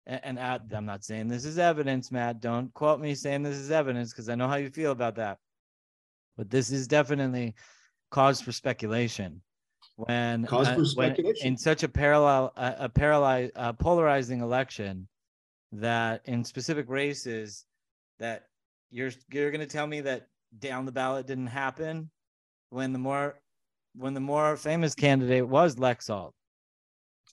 and, 0.07 0.39
and 0.39 0.39
I'm 0.73 0.85
not 0.85 1.03
saying 1.03 1.27
this 1.27 1.45
is 1.45 1.59
evidence, 1.59 2.11
Matt. 2.11 2.39
Don't 2.39 2.73
quote 2.73 2.99
me 2.99 3.13
saying 3.13 3.43
this 3.43 3.57
is 3.57 3.71
evidence 3.71 4.11
because 4.11 4.29
I 4.29 4.35
know 4.35 4.47
how 4.47 4.55
you 4.55 4.69
feel 4.69 4.91
about 4.91 5.15
that. 5.15 5.37
But 6.37 6.49
this 6.49 6.71
is 6.71 6.87
definitely 6.87 7.55
cause 8.11 8.39
for 8.39 8.51
speculation. 8.51 9.41
When, 9.95 10.45
cause 10.45 10.67
uh, 10.67 10.75
for 10.75 10.85
speculation. 10.85 11.43
When 11.43 11.53
in 11.53 11.57
such 11.57 11.83
a 11.83 11.89
parallel, 11.89 12.53
uh, 12.55 12.73
a 12.77 12.89
parallel, 12.89 13.49
uh, 13.55 13.73
polarizing 13.73 14.41
election, 14.41 15.07
that 15.71 16.21
in 16.25 16.43
specific 16.43 16.87
races, 16.89 17.65
that 18.19 18.45
you're 18.91 19.11
you're 19.31 19.51
going 19.51 19.61
to 19.61 19.67
tell 19.67 19.87
me 19.87 20.01
that 20.01 20.27
down 20.59 20.85
the 20.85 20.91
ballot 20.91 21.27
didn't 21.27 21.47
happen 21.47 22.09
when 22.69 22.93
the 22.93 22.99
more 22.99 23.39
when 23.95 24.13
the 24.13 24.19
more 24.19 24.55
famous 24.55 24.93
candidate 24.93 25.47
was 25.47 25.75
Laxalt. 25.75 26.31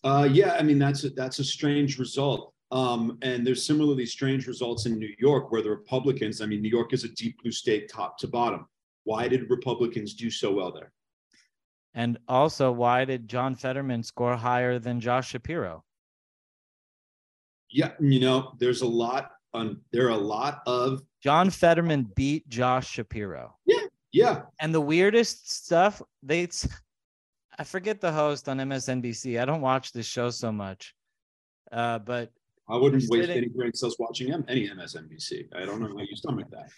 Uh, 0.02 0.28
yeah, 0.30 0.54
I 0.58 0.62
mean 0.62 0.78
that's 0.78 1.04
a, 1.04 1.10
that's 1.10 1.38
a 1.38 1.44
strange 1.44 1.98
result. 1.98 2.52
Um, 2.72 3.18
and 3.22 3.46
there's 3.46 3.64
similarly 3.64 4.06
strange 4.06 4.46
results 4.46 4.86
in 4.86 4.98
New 4.98 5.14
York 5.18 5.52
where 5.52 5.62
the 5.62 5.70
Republicans, 5.70 6.40
I 6.40 6.46
mean, 6.46 6.60
New 6.60 6.68
York 6.70 6.92
is 6.92 7.04
a 7.04 7.08
deep 7.08 7.40
blue 7.40 7.52
state 7.52 7.88
top 7.88 8.18
to 8.18 8.26
bottom. 8.26 8.66
Why 9.04 9.28
did 9.28 9.50
Republicans 9.50 10.14
do 10.14 10.30
so 10.30 10.52
well 10.52 10.72
there? 10.72 10.92
And 11.94 12.18
also, 12.26 12.72
why 12.72 13.04
did 13.04 13.28
John 13.28 13.54
Fetterman 13.54 14.02
score 14.02 14.36
higher 14.36 14.78
than 14.78 15.00
Josh 15.00 15.28
Shapiro? 15.28 15.84
Yeah, 17.70 17.92
you 18.00 18.20
know, 18.20 18.54
there's 18.58 18.82
a 18.82 18.86
lot 18.86 19.30
on 19.52 19.80
there 19.92 20.06
are 20.06 20.10
a 20.10 20.16
lot 20.16 20.62
of 20.66 21.02
John 21.22 21.50
Fetterman 21.50 22.10
beat 22.16 22.48
Josh 22.48 22.90
Shapiro. 22.90 23.56
Yeah, 23.66 23.86
yeah. 24.12 24.42
And 24.60 24.74
the 24.74 24.80
weirdest 24.80 25.50
stuff, 25.50 26.02
they 26.22 26.48
I 27.58 27.64
forget 27.64 28.00
the 28.00 28.12
host 28.12 28.48
on 28.48 28.58
MSNBC. 28.58 29.40
I 29.40 29.44
don't 29.44 29.60
watch 29.60 29.92
this 29.92 30.06
show 30.06 30.30
so 30.30 30.50
much. 30.50 30.94
Uh, 31.70 31.98
but 32.00 32.30
I 32.68 32.76
wouldn't 32.76 33.02
waste 33.08 33.28
sitting, 33.28 33.36
any 33.36 33.48
brain 33.48 33.74
cells 33.74 33.96
watching 33.98 34.32
any 34.48 34.68
MSNBC. 34.68 35.48
I 35.54 35.64
don't 35.64 35.80
know 35.80 35.88
how 35.88 36.00
you 36.02 36.16
stomach 36.16 36.50
that. 36.50 36.70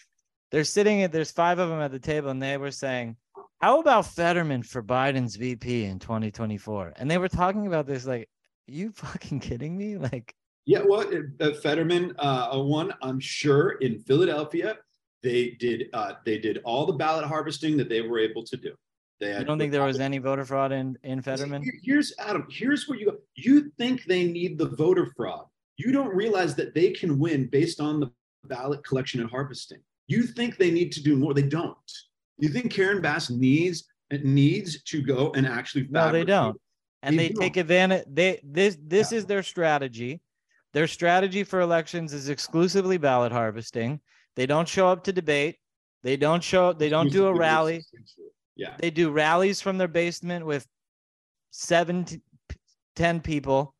They're 0.51 0.65
sitting 0.65 1.03
at 1.03 1.13
there's 1.13 1.31
five 1.31 1.59
of 1.59 1.69
them 1.69 1.81
at 1.81 1.93
the 1.93 1.99
table, 1.99 2.31
and 2.31 2.43
they 2.43 2.57
were 2.57 2.71
saying, 2.71 3.17
"How 3.61 3.81
about 3.81 4.07
Fetterman 4.07 4.63
for 4.63 4.83
Biden's 4.83 5.37
VP 5.37 5.85
in 5.85 5.99
2024?" 5.99 6.95
And 6.97 7.11
they 7.11 7.19
were 7.19 7.29
talking 7.29 7.67
about 7.67 7.87
this 7.87 8.07
like, 8.07 8.29
"You 8.67 8.91
fucking 8.95 9.41
kidding 9.41 9.77
me?" 9.77 9.97
Like, 9.97 10.35
yeah, 10.65 10.83
well, 10.87 11.09
uh, 11.41 11.53
Fetterman, 11.55 12.15
uh, 12.19 12.59
one 12.61 12.93
I'm 13.03 13.21
sure 13.21 13.73
in 13.81 14.01
Philadelphia, 14.01 14.77
they 15.23 15.51
did 15.51 15.89
uh, 15.93 16.15
they 16.25 16.39
did 16.39 16.61
all 16.65 16.87
the 16.87 16.93
ballot 16.93 17.25
harvesting 17.25 17.77
that 17.79 17.89
they 17.89 18.03
were 18.03 18.19
able 18.19 18.45
to 18.45 18.57
do. 18.57 18.75
They 19.19 19.37
you 19.39 19.45
don't 19.45 19.59
think 19.59 19.73
there 19.73 19.83
was 19.83 20.01
any 20.01 20.19
voter 20.19 20.45
fraud 20.45 20.73
in 20.73 20.97
in 21.03 21.23
Fetterman? 21.23 21.63
Here's 21.83 22.13
Adam. 22.19 22.47
Here's 22.51 22.89
where 22.89 22.99
you 22.99 23.07
go. 23.07 23.17
You 23.35 23.73
think 23.79 24.05
they 24.05 24.25
need 24.27 24.59
the 24.59 24.69
voter 24.69 25.11
fraud? 25.17 25.47
you 25.77 25.93
don't 25.93 26.15
realize 26.15 26.55
that 26.57 26.75
they 26.75 26.91
can 26.91 27.19
win 27.19 27.47
based 27.47 27.81
on 27.81 28.01
the 28.01 28.11
ballot 28.45 28.85
collection 28.85 29.21
and 29.21 29.31
harvesting. 29.31 29.81
You 30.07 30.23
think 30.25 30.57
they 30.57 30.71
need 30.71 30.93
to 30.93 31.03
do 31.03 31.17
more, 31.17 31.35
they 31.35 31.43
don't. 31.43 31.77
You 32.39 32.49
think 32.49 32.73
Karen 32.73 33.01
Bass 33.01 33.31
needs 33.31 33.85
needs 34.23 34.83
to 34.85 35.03
go 35.03 35.33
and 35.35 35.47
actually. 35.47 35.89
No, 35.91 36.13
they 36.13 36.25
don't. 36.25 36.61
And 37.03 37.19
they, 37.19 37.29
They 37.29 37.35
take 37.35 37.57
advantage. 37.57 38.05
They 38.09 38.41
this 38.45 38.77
this 38.81 39.13
is 39.13 39.27
their 39.27 39.43
strategy. 39.43 40.21
Their 40.73 40.87
strategy 40.87 41.45
for 41.45 41.61
elections 41.61 42.13
is 42.13 42.29
exclusively 42.29 42.99
ballot 42.99 43.33
harvesting. 43.33 44.01
They 44.35 44.47
don't 44.47 44.69
show 44.69 44.89
up 44.89 45.05
to 45.05 45.13
debate. 45.13 45.57
They 46.03 46.17
don't 46.17 46.43
show. 46.43 46.73
They 46.73 46.89
don't 46.89 47.11
do 47.11 47.27
a 47.27 47.35
rally. 47.35 47.83
Yeah. 48.55 48.75
They 48.79 48.91
do 48.91 49.11
rallies 49.11 49.61
from 49.61 49.79
their 49.79 49.89
basement 49.89 50.45
with 50.45 50.67
seven, 51.51 52.05
to 52.05 52.21
ten 52.95 53.21
people. 53.21 53.75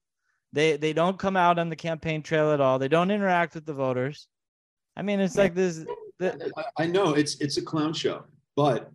They 0.53 0.77
they 0.77 0.93
don't 0.93 1.19
come 1.19 1.37
out 1.37 1.59
on 1.59 1.69
the 1.69 1.77
campaign 1.77 2.23
trail 2.23 2.53
at 2.53 2.61
all. 2.61 2.79
They 2.79 2.89
don't 2.89 3.11
interact 3.11 3.55
with 3.55 3.67
the 3.67 3.75
voters. 3.75 4.29
I 4.97 5.03
mean, 5.03 5.21
it's 5.21 5.37
like 5.37 5.55
this. 5.55 5.85
The, 6.19 6.51
I- 6.57 6.85
I 6.85 6.87
know 6.87 7.15
it's 7.15 7.37
it's 7.41 7.57
a 7.59 7.63
clown 7.63 7.93
show, 7.93 8.25
but 8.55 8.91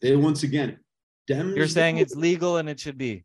they 0.00 0.16
once 0.16 0.42
again, 0.42 0.78
Dems. 1.30 1.56
you're 1.56 1.68
saying 1.68 1.98
it's 1.98 2.14
legal 2.16 2.56
and 2.58 2.68
it 2.68 2.80
should 2.80 2.98
be. 2.98 3.24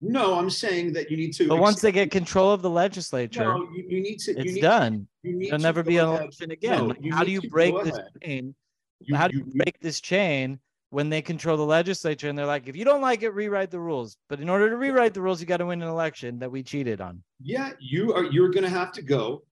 no. 0.00 0.34
I'm 0.38 0.48
saying 0.50 0.94
that 0.94 1.10
you 1.10 1.16
need 1.16 1.34
to. 1.34 1.48
But 1.48 1.58
once 1.58 1.80
they 1.80 1.92
get 1.92 2.10
control 2.10 2.52
of 2.52 2.62
the 2.62 2.70
legislature, 2.70 3.44
no, 3.44 3.68
you, 3.74 3.84
you 3.88 4.00
need 4.00 4.18
to. 4.20 4.32
you 4.32 4.38
it's 4.38 4.54
need 4.54 4.60
done. 4.62 5.06
You 5.22 5.36
need 5.36 5.50
There'll 5.50 5.62
never 5.62 5.82
be 5.82 5.98
an 5.98 6.08
ahead- 6.08 6.20
election 6.22 6.50
again. 6.52 6.78
No, 6.78 6.84
Like, 6.86 7.04
how 7.12 7.22
do 7.24 7.30
you 7.30 7.42
break 7.50 7.74
go 7.74 7.84
this 7.84 7.96
ahead. 7.98 8.08
chain? 8.22 8.54
You- 9.00 9.14
how 9.16 9.28
do 9.28 9.36
you- 9.36 9.44
you 9.46 9.52
break 9.62 9.78
this 9.80 10.00
chain 10.00 10.58
when 10.88 11.08
they 11.10 11.20
control 11.22 11.56
the 11.56 11.64
legislature 11.66 12.28
and 12.28 12.36
they're 12.36 12.46
like, 12.46 12.66
if 12.66 12.74
you 12.74 12.84
don't 12.84 13.00
like 13.02 13.22
it, 13.22 13.30
rewrite 13.30 13.70
the 13.70 13.78
rules. 13.78 14.16
But 14.28 14.40
in 14.40 14.48
order 14.48 14.68
to 14.70 14.76
rewrite 14.76 15.14
the 15.14 15.20
rules, 15.20 15.38
you 15.40 15.46
got 15.46 15.58
to 15.58 15.66
win 15.66 15.82
an 15.82 15.88
election 15.88 16.38
that 16.40 16.50
we 16.50 16.62
cheated 16.64 17.00
on. 17.00 17.22
Yeah, 17.42 17.72
you 17.78 18.12
are. 18.14 18.24
You're 18.24 18.48
going 18.48 18.64
to 18.64 18.70
have 18.70 18.90
to 18.92 19.02
go 19.02 19.42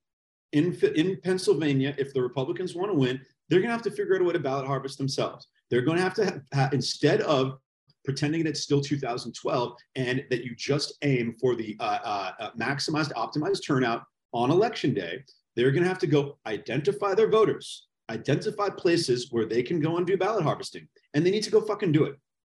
in 0.53 0.74
in 0.94 1.18
Pennsylvania 1.22 1.94
if 1.99 2.12
the 2.14 2.22
Republicans 2.22 2.74
want 2.74 2.90
to 2.90 2.99
win. 2.99 3.20
They're 3.49 3.61
going 3.61 3.68
to 3.68 3.74
have 3.74 3.82
to 3.82 3.90
figure 3.90 4.14
out 4.14 4.20
a 4.20 4.24
way 4.24 4.32
to 4.34 4.38
ballot 4.38 4.66
harvest 4.66 4.99
themselves. 4.99 5.46
They're 5.70 5.82
going 5.82 5.96
to 5.96 6.03
have 6.03 6.14
to 6.14 6.24
have, 6.24 6.40
ha- 6.53 6.68
instead 6.72 7.22
of 7.22 7.59
pretending 8.05 8.42
that 8.44 8.51
it's 8.51 8.61
still 8.61 8.80
2012 8.80 9.76
and 9.96 10.24
that 10.30 10.44
you 10.44 10.55
just 10.57 10.94
aim 11.03 11.34
for 11.40 11.55
the 11.55 11.76
uh, 11.80 11.99
uh, 12.03 12.32
uh, 12.40 12.51
maximized, 12.59 13.12
optimized 13.12 13.66
turnout 13.66 14.03
on 14.32 14.51
election 14.51 14.94
day. 14.94 15.22
They're 15.57 15.70
going 15.72 15.82
to 15.82 15.88
have 15.88 15.99
to 15.99 16.07
go 16.07 16.38
identify 16.46 17.14
their 17.14 17.28
voters, 17.28 17.88
identify 18.11 18.70
places 18.70 19.28
where 19.30 19.44
they 19.44 19.62
can 19.62 19.80
go 19.80 19.96
and 19.96 20.07
do 20.07 20.16
ballot 20.16 20.44
harvesting, 20.44 20.88
and 21.14 21.24
they 21.24 21.30
need 21.30 21.42
to 21.42 21.51
go 21.51 21.61
fucking 21.61 21.92
do 21.92 22.05
it. 22.05 22.16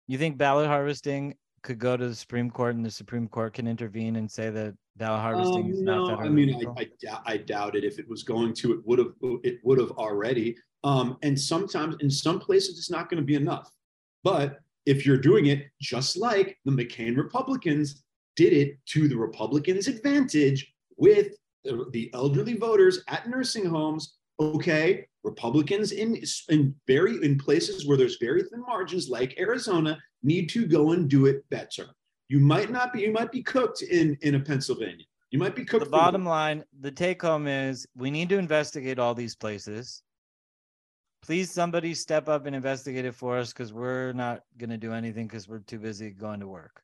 You 0.07 0.18
think 0.18 0.36
ballot 0.36 0.66
harvesting 0.66 1.34
could 1.62 1.78
go 1.78 1.96
to 1.96 2.09
the 2.09 2.14
Supreme 2.14 2.50
Court 2.50 2.74
and 2.74 2.84
the 2.84 2.90
Supreme 2.90 3.28
Court 3.28 3.54
can 3.54 3.66
intervene 3.66 4.16
and 4.16 4.30
say 4.30 4.50
that 4.50 4.74
ballot 4.96 5.20
harvesting 5.20 5.64
Um, 5.64 5.72
is 5.72 5.80
no, 5.80 6.09
not 6.09 6.18
federally 6.18 6.26
I 6.26 6.28
mean. 6.28 6.66
I, 6.66 6.80
I, 6.80 6.88
doubt, 7.00 7.22
I 7.26 7.36
doubt 7.36 7.76
it. 7.76 7.84
If 7.84 7.98
it 7.98 8.09
was 8.09 8.22
going 8.22 8.54
to, 8.54 8.72
it 8.72 8.80
would 8.84 8.98
have, 8.98 9.12
it 9.42 9.59
would 9.62 9.78
have 9.78 9.92
already. 9.92 10.56
Um, 10.84 11.16
and 11.22 11.38
sometimes 11.38 11.96
in 12.00 12.11
some 12.11 12.38
places, 12.38 12.78
it's 12.78 12.90
not 12.90 13.09
going 13.11 13.20
to 13.20 13.26
be 13.26 13.34
enough. 13.34 13.70
But 14.24 14.59
if 14.86 15.04
you're 15.04 15.18
doing 15.18 15.46
it 15.46 15.66
just 15.80 16.16
like 16.16 16.59
the 16.64 16.72
McCain 16.72 17.16
Republicans 17.16 18.02
did 18.36 18.52
it 18.52 18.78
to 18.86 19.09
the 19.09 19.16
Republicans' 19.16 19.88
advantage 19.88 20.72
with 20.96 21.34
the, 21.64 21.86
the 21.92 22.11
elderly 22.14 22.54
voters 22.54 23.02
at 23.09 23.28
nursing 23.28 23.66
homes, 23.66 24.16
okay, 24.40 25.06
Republicans 25.24 25.92
in 25.92 26.20
in 26.48 26.74
very 26.86 27.22
in 27.24 27.36
places 27.36 27.86
where 27.86 27.96
there's 27.96 28.16
very 28.18 28.42
thin 28.44 28.61
margins, 28.61 29.09
like 29.09 29.38
Arizona, 29.38 29.98
need 30.22 30.48
to 30.50 30.66
go 30.66 30.92
and 30.92 31.08
do 31.08 31.26
it 31.26 31.48
better. 31.50 31.86
You 32.28 32.40
might 32.40 32.70
not 32.70 32.92
be, 32.92 33.00
you 33.00 33.12
might 33.12 33.32
be 33.32 33.42
cooked 33.42 33.82
in 33.82 34.16
in 34.22 34.34
a 34.34 34.40
Pennsylvania. 34.40 35.04
You 35.30 35.38
might 35.38 35.54
be 35.54 35.64
cooked. 35.64 35.84
the 35.84 35.90
bottom 35.90 36.24
line, 36.24 36.64
the 36.80 36.90
take 36.90 37.20
home 37.22 37.46
is 37.46 37.86
we 37.94 38.10
need 38.10 38.28
to 38.30 38.38
investigate 38.38 38.98
all 38.98 39.14
these 39.14 39.36
places. 39.36 40.02
Please, 41.22 41.50
somebody 41.50 41.94
step 41.94 42.28
up 42.28 42.46
and 42.46 42.54
investigate 42.54 43.04
it 43.04 43.14
for 43.14 43.36
us 43.36 43.52
because 43.52 43.72
we're 43.72 44.12
not 44.12 44.42
going 44.56 44.70
to 44.70 44.78
do 44.78 44.92
anything 44.92 45.26
because 45.26 45.48
we're 45.48 45.58
too 45.60 45.78
busy 45.78 46.10
going 46.10 46.40
to 46.40 46.46
work. 46.48 46.82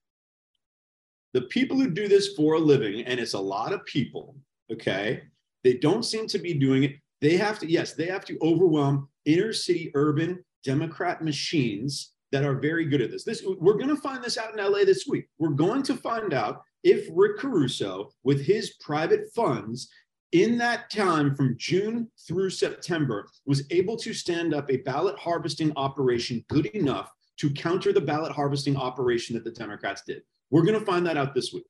the 1.35 1.43
people 1.43 1.76
who 1.76 1.91
do 1.91 2.09
this 2.09 2.28
for 2.35 2.55
a 2.55 2.59
living, 2.59 3.05
and 3.05 3.18
it's 3.20 3.35
a 3.35 3.39
lot 3.39 3.72
of 3.72 3.85
people, 3.85 4.37
okay, 4.72 5.22
they 5.64 5.74
don't 5.74 6.05
seem 6.05 6.26
to 6.28 6.39
be 6.39 6.55
doing 6.55 6.85
it. 6.85 6.93
They 7.20 7.37
have 7.37 7.59
to, 7.59 7.70
yes, 7.70 7.93
they 7.93 8.07
have 8.07 8.24
to 8.26 8.39
overwhelm 8.41 9.09
inner 9.24 9.53
city 9.53 9.91
urban 9.95 10.45
Democrat 10.62 11.22
machines 11.22 12.12
that 12.35 12.45
are 12.45 12.57
very 12.57 12.85
good 12.85 13.01
at 13.01 13.12
this. 13.12 13.22
This 13.22 13.45
we're 13.47 13.78
going 13.78 13.95
to 13.95 13.97
find 13.97 14.20
this 14.20 14.37
out 14.37 14.59
in 14.59 14.64
LA 14.64 14.80
this 14.80 15.07
week. 15.09 15.28
We're 15.39 15.51
going 15.51 15.85
to 15.85 15.95
find 15.95 16.35
out 16.35 16.64
if 16.82 17.07
Rick 17.12 17.39
Caruso, 17.39 18.11
with 18.24 18.45
his 18.45 18.74
private 18.80 19.32
funds, 19.32 19.89
in 20.32 20.59
that 20.59 20.91
time 20.91 21.37
from 21.37 21.55
June 21.57 22.11
through 22.26 22.51
September, 22.51 23.28
was 23.47 23.62
able 23.70 23.97
to 23.99 24.12
stand 24.12 24.53
up 24.53 24.68
a 24.68 24.78
ballot 24.78 25.16
harvesting 25.16 25.72
operation 25.76 26.45
good 26.49 26.66
enough 26.66 27.09
to 27.39 27.51
counter 27.51 27.93
the 27.93 28.01
ballot 28.01 28.32
harvesting 28.32 28.76
operation 28.76 29.37
that 29.37 29.45
the 29.45 29.53
Democrats 29.53 30.03
did. 30.05 30.22
We're 30.51 30.64
going 30.64 30.80
to 30.80 30.85
find 30.85 31.07
that 31.07 31.16
out 31.16 31.37
this 31.37 31.53
week. 31.53 31.66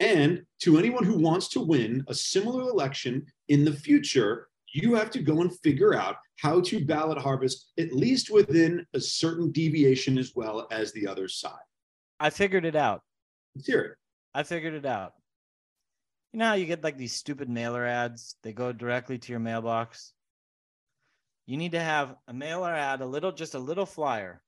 And 0.00 0.44
to 0.60 0.78
anyone 0.78 1.04
who 1.04 1.18
wants 1.18 1.48
to 1.48 1.60
win 1.60 2.04
a 2.08 2.14
similar 2.14 2.62
election 2.70 3.26
in 3.48 3.66
the 3.66 3.72
future, 3.74 4.48
you 4.72 4.94
have 4.94 5.10
to 5.10 5.20
go 5.20 5.40
and 5.40 5.58
figure 5.60 5.94
out 5.94 6.16
how 6.38 6.60
to 6.60 6.84
ballot 6.84 7.18
harvest, 7.18 7.72
at 7.78 7.92
least 7.92 8.30
within 8.30 8.86
a 8.94 9.00
certain 9.00 9.50
deviation 9.50 10.18
as 10.18 10.32
well 10.34 10.66
as 10.70 10.92
the 10.92 11.06
other 11.06 11.28
side. 11.28 11.52
I 12.18 12.30
figured 12.30 12.64
it 12.64 12.76
out. 12.76 13.02
Let's 13.54 13.66
hear 13.66 13.80
it. 13.80 13.96
I 14.34 14.42
figured 14.42 14.74
it 14.74 14.86
out. 14.86 15.12
You 16.32 16.38
know 16.38 16.46
how 16.46 16.54
you 16.54 16.66
get 16.66 16.84
like 16.84 16.96
these 16.96 17.14
stupid 17.14 17.48
mailer 17.48 17.84
ads? 17.84 18.36
They 18.42 18.52
go 18.52 18.72
directly 18.72 19.18
to 19.18 19.32
your 19.32 19.40
mailbox. 19.40 20.12
You 21.46 21.56
need 21.56 21.72
to 21.72 21.80
have 21.80 22.14
a 22.28 22.32
mailer 22.32 22.72
ad, 22.72 23.00
a 23.00 23.06
little, 23.06 23.32
just 23.32 23.54
a 23.54 23.58
little 23.58 23.86
flyer 23.86 24.40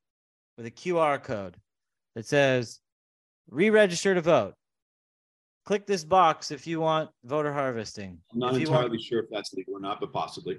with 0.57 0.66
a 0.66 0.70
QR 0.70 1.20
code 1.20 1.57
that 2.14 2.27
says 2.27 2.79
re-register 3.51 4.14
to 4.14 4.20
vote. 4.20 4.55
Click 5.65 5.87
this 5.87 6.05
box 6.05 6.51
if 6.51 6.67
you 6.67 6.81
want 6.81 7.11
voter 7.25 7.53
harvesting. 7.53 8.19
I'm 8.33 8.39
not 8.41 8.55
If 8.57 8.63
entirely 8.63 8.91
want- 8.91 9.03
sure 9.03 9.21
if 9.21 9.31
that's 9.31 9.53
legal 9.55 9.77
or 9.77 9.81
not, 9.81 10.01
but 10.01 10.13
possibly. 10.13 10.59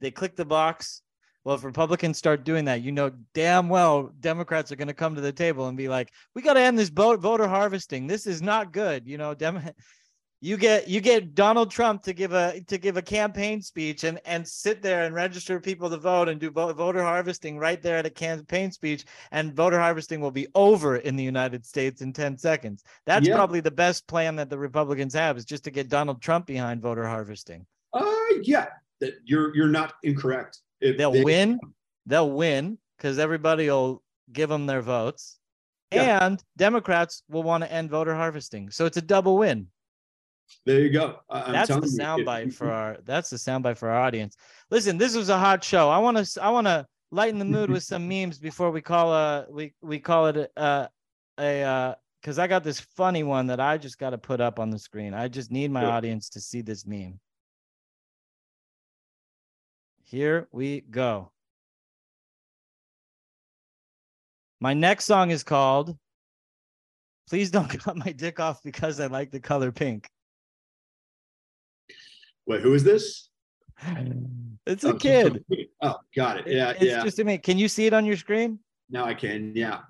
they 0.00 0.10
click 0.10 0.36
the 0.36 0.44
box. 0.44 1.02
Well, 1.44 1.54
if 1.54 1.62
Republicans 1.62 2.18
start 2.18 2.42
doing 2.44 2.64
that, 2.64 2.82
you 2.82 2.90
know 2.90 3.10
damn 3.32 3.68
well 3.68 4.10
Democrats 4.18 4.72
are 4.72 4.76
going 4.76 4.88
to 4.88 4.94
come 4.94 5.14
to 5.14 5.20
the 5.20 5.32
table 5.32 5.68
and 5.68 5.76
be 5.76 5.86
like, 5.88 6.12
"We 6.34 6.42
got 6.42 6.54
to 6.54 6.60
end 6.60 6.76
this 6.76 6.88
vote 6.88 7.20
voter 7.20 7.46
harvesting. 7.46 8.06
This 8.08 8.26
is 8.26 8.42
not 8.42 8.72
good." 8.72 9.06
You 9.06 9.16
know, 9.16 9.32
Dem- 9.32 9.62
you 10.40 10.56
get 10.56 10.86
you 10.86 11.00
get 11.00 11.34
Donald 11.34 11.70
Trump 11.70 12.02
to 12.02 12.12
give 12.12 12.32
a 12.32 12.60
to 12.68 12.76
give 12.78 12.96
a 12.96 13.02
campaign 13.02 13.62
speech 13.62 14.04
and 14.04 14.20
and 14.26 14.46
sit 14.46 14.82
there 14.82 15.04
and 15.04 15.14
register 15.14 15.58
people 15.58 15.88
to 15.88 15.96
vote 15.96 16.28
and 16.28 16.38
do 16.38 16.50
vo- 16.50 16.72
voter 16.74 17.02
harvesting 17.02 17.58
right 17.58 17.80
there 17.80 17.96
at 17.96 18.06
a 18.06 18.10
campaign 18.10 18.70
speech, 18.70 19.04
and 19.30 19.54
voter 19.54 19.78
harvesting 19.78 20.20
will 20.20 20.30
be 20.30 20.46
over 20.54 20.96
in 20.96 21.16
the 21.16 21.24
United 21.24 21.64
States 21.64 22.02
in 22.02 22.12
ten 22.12 22.36
seconds. 22.36 22.84
That's 23.06 23.26
Yeah. 23.26 23.34
probably 23.34 23.60
the 23.60 23.70
best 23.70 24.06
plan 24.06 24.36
that 24.36 24.50
the 24.50 24.58
Republicans 24.58 25.14
have 25.14 25.38
is 25.38 25.44
just 25.44 25.64
to 25.64 25.70
get 25.70 25.88
Donald 25.88 26.20
Trump 26.20 26.46
behind 26.46 26.82
voter 26.82 27.06
harvesting. 27.06 27.66
Uh, 27.94 28.04
yeah, 28.42 28.66
that 29.00 29.14
you're 29.24 29.54
you're 29.56 29.68
not 29.68 29.94
incorrect. 30.02 30.60
If 30.80 30.98
they'll 30.98 31.12
they- 31.12 31.24
win 31.24 31.58
they'll 32.04 32.30
win 32.30 32.78
because 32.98 33.18
everybody 33.18 33.68
will 33.68 34.02
give 34.32 34.48
them 34.50 34.66
their 34.66 34.82
votes 34.82 35.38
Yeah. 35.92 36.24
and 36.26 36.42
democrats 36.56 37.22
will 37.28 37.42
want 37.42 37.64
to 37.64 37.72
end 37.72 37.90
voter 37.90 38.14
harvesting 38.14 38.70
so 38.70 38.86
it's 38.86 38.96
a 38.96 39.02
double 39.02 39.38
win 39.38 39.68
There 40.64 40.80
you 40.80 40.90
go. 40.90 41.20
I- 41.30 41.42
I'm 41.42 41.52
that's 41.52 41.68
the 41.68 41.74
telling 41.74 41.90
you, 41.90 42.00
if 42.00 42.00
soundbite 42.06 42.52
for 42.54 42.68
our 42.70 42.96
that's 43.04 43.30
the 43.30 43.36
soundbite 43.36 43.76
for 43.78 43.88
our 43.88 44.00
audience 44.00 44.36
listen 44.70 44.98
this 44.98 45.14
was 45.14 45.28
a 45.28 45.38
hot 45.38 45.62
show 45.62 45.88
i 45.88 45.98
want 45.98 46.16
to 46.16 46.42
i 46.42 46.50
want 46.50 46.66
to 46.66 46.84
lighten 47.12 47.38
the 47.38 47.44
mood 47.44 47.70
with 47.70 47.82
some 47.84 48.06
memes 48.12 48.38
before 48.38 48.70
we 48.70 48.80
call 48.80 49.12
a. 49.12 49.46
we 49.50 49.72
we 49.80 49.98
call 50.00 50.26
it 50.26 50.50
uh 50.56 50.86
a 51.38 51.62
uh 51.62 51.94
because 52.20 52.38
i 52.38 52.46
got 52.46 52.64
this 52.64 52.80
funny 52.80 53.22
one 53.22 53.46
that 53.46 53.60
i 53.60 53.76
just 53.78 53.98
got 53.98 54.10
to 54.10 54.18
put 54.18 54.40
up 54.40 54.58
on 54.58 54.70
the 54.70 54.78
screen 54.78 55.14
i 55.14 55.28
just 55.28 55.50
need 55.52 55.70
my 55.70 55.82
Sure. 55.82 55.90
audience 55.90 56.28
to 56.28 56.40
see 56.40 56.62
this 56.62 56.84
meme 56.86 57.20
here 60.02 60.48
we 60.52 60.80
go 60.80 61.30
my 64.60 64.74
next 64.74 65.04
song 65.04 65.30
is 65.30 65.44
called 65.44 65.96
please 67.28 67.50
don't 67.50 67.68
cut 67.80 67.96
my 67.96 68.10
dick 68.12 68.40
off 68.40 68.62
because 68.64 68.98
i 69.00 69.06
like 69.06 69.30
the 69.30 69.40
color 69.40 69.70
pink 69.70 70.08
Wait, 72.46 72.60
who 72.60 72.74
is 72.74 72.84
this? 72.84 73.28
it's 74.66 74.84
Oh, 74.84 74.90
a 74.90 74.92
so- 74.92 74.98
kid 74.98 75.44
Oh, 75.82 75.96
got 76.14 76.38
it. 76.38 76.46
Yeah, 76.46 76.70
it's 76.70 76.82
yeah. 76.82 77.04
just 77.04 77.18
a 77.18 77.24
me. 77.24 77.38
Can 77.38 77.58
you 77.58 77.68
see 77.68 77.86
it 77.86 77.92
on 77.92 78.04
your 78.06 78.16
screen? 78.16 78.58
Now 78.88 79.04
I 79.04 79.14
can. 79.14 79.52
Yeah. 79.54 79.80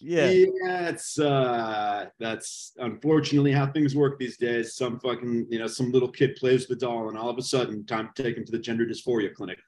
Yeah. 0.00 0.30
Yeah, 0.30 0.88
it's 0.88 1.18
uh 1.18 2.06
that's 2.18 2.72
unfortunately 2.78 3.52
how 3.52 3.66
things 3.66 3.94
work 3.94 4.18
these 4.18 4.36
days. 4.36 4.74
Some 4.76 4.98
fucking, 5.00 5.46
you 5.50 5.58
know, 5.58 5.66
some 5.66 5.90
little 5.90 6.10
kid 6.10 6.36
plays 6.36 6.68
with 6.68 6.78
the 6.78 6.86
doll 6.86 7.08
and 7.08 7.18
all 7.18 7.28
of 7.28 7.38
a 7.38 7.42
sudden 7.42 7.84
time 7.86 8.10
to 8.14 8.22
take 8.22 8.36
him 8.36 8.44
to 8.44 8.52
the 8.52 8.58
gender 8.58 8.86
dysphoria 8.86 9.32
clinic. 9.32 9.58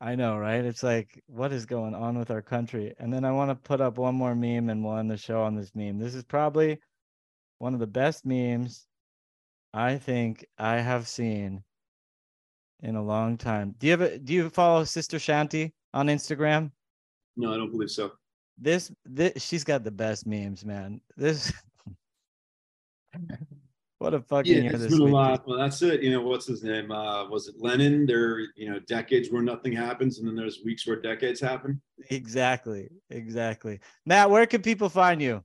I 0.00 0.16
know, 0.16 0.36
right? 0.36 0.64
It's 0.64 0.82
like, 0.82 1.22
what 1.28 1.52
is 1.52 1.64
going 1.64 1.94
on 1.94 2.18
with 2.18 2.32
our 2.32 2.42
country? 2.42 2.92
And 2.98 3.12
then 3.12 3.24
I 3.24 3.30
want 3.30 3.50
to 3.50 3.54
put 3.54 3.80
up 3.80 3.98
one 3.98 4.16
more 4.16 4.34
meme 4.34 4.68
and 4.68 4.84
we'll 4.84 4.96
end 4.96 5.10
the 5.10 5.16
show 5.16 5.42
on 5.42 5.54
this 5.54 5.70
meme. 5.76 5.98
This 5.98 6.14
is 6.16 6.24
probably 6.24 6.78
one 7.58 7.72
of 7.74 7.78
the 7.80 7.86
best 7.86 8.26
memes 8.26 8.86
I 9.72 9.96
think 9.98 10.44
I 10.58 10.78
have 10.80 11.06
seen 11.06 11.62
in 12.82 12.96
a 12.96 13.02
long 13.02 13.36
time. 13.38 13.74
Do 13.78 13.86
you 13.86 13.92
have 13.92 14.00
a, 14.00 14.18
do 14.18 14.32
you 14.32 14.50
follow 14.50 14.84
Sister 14.84 15.18
Shanti 15.18 15.72
on 15.94 16.06
Instagram? 16.08 16.70
No, 17.36 17.52
I 17.52 17.56
don't 17.56 17.70
believe 17.70 17.90
so. 17.90 18.12
this 18.58 18.92
this 19.04 19.42
she's 19.42 19.64
got 19.64 19.84
the 19.84 19.90
best 19.90 20.26
memes, 20.26 20.64
man. 20.64 21.00
This 21.16 21.52
what 23.98 24.14
a 24.14 24.20
fucking 24.20 24.52
Yeah, 24.56 24.62
year 24.62 24.72
it's 24.72 24.82
this 24.82 24.92
been 24.92 25.00
a 25.00 25.04
lot. 25.04 25.46
Well, 25.46 25.58
that's 25.58 25.80
it. 25.82 26.02
You 26.02 26.10
know, 26.10 26.22
what's 26.22 26.46
his 26.46 26.62
name? 26.62 26.90
Uh, 26.90 27.28
was 27.28 27.48
it 27.48 27.54
Lenin? 27.58 28.04
There, 28.06 28.40
you 28.56 28.70
know, 28.70 28.78
decades 28.80 29.30
where 29.30 29.42
nothing 29.42 29.72
happens, 29.72 30.18
and 30.18 30.26
then 30.28 30.34
there's 30.36 30.60
weeks 30.64 30.86
where 30.86 31.00
decades 31.00 31.40
happen. 31.40 31.80
Exactly, 32.10 32.88
exactly. 33.10 33.80
Matt, 34.06 34.28
where 34.30 34.46
can 34.46 34.60
people 34.62 34.88
find 34.88 35.22
you? 35.22 35.42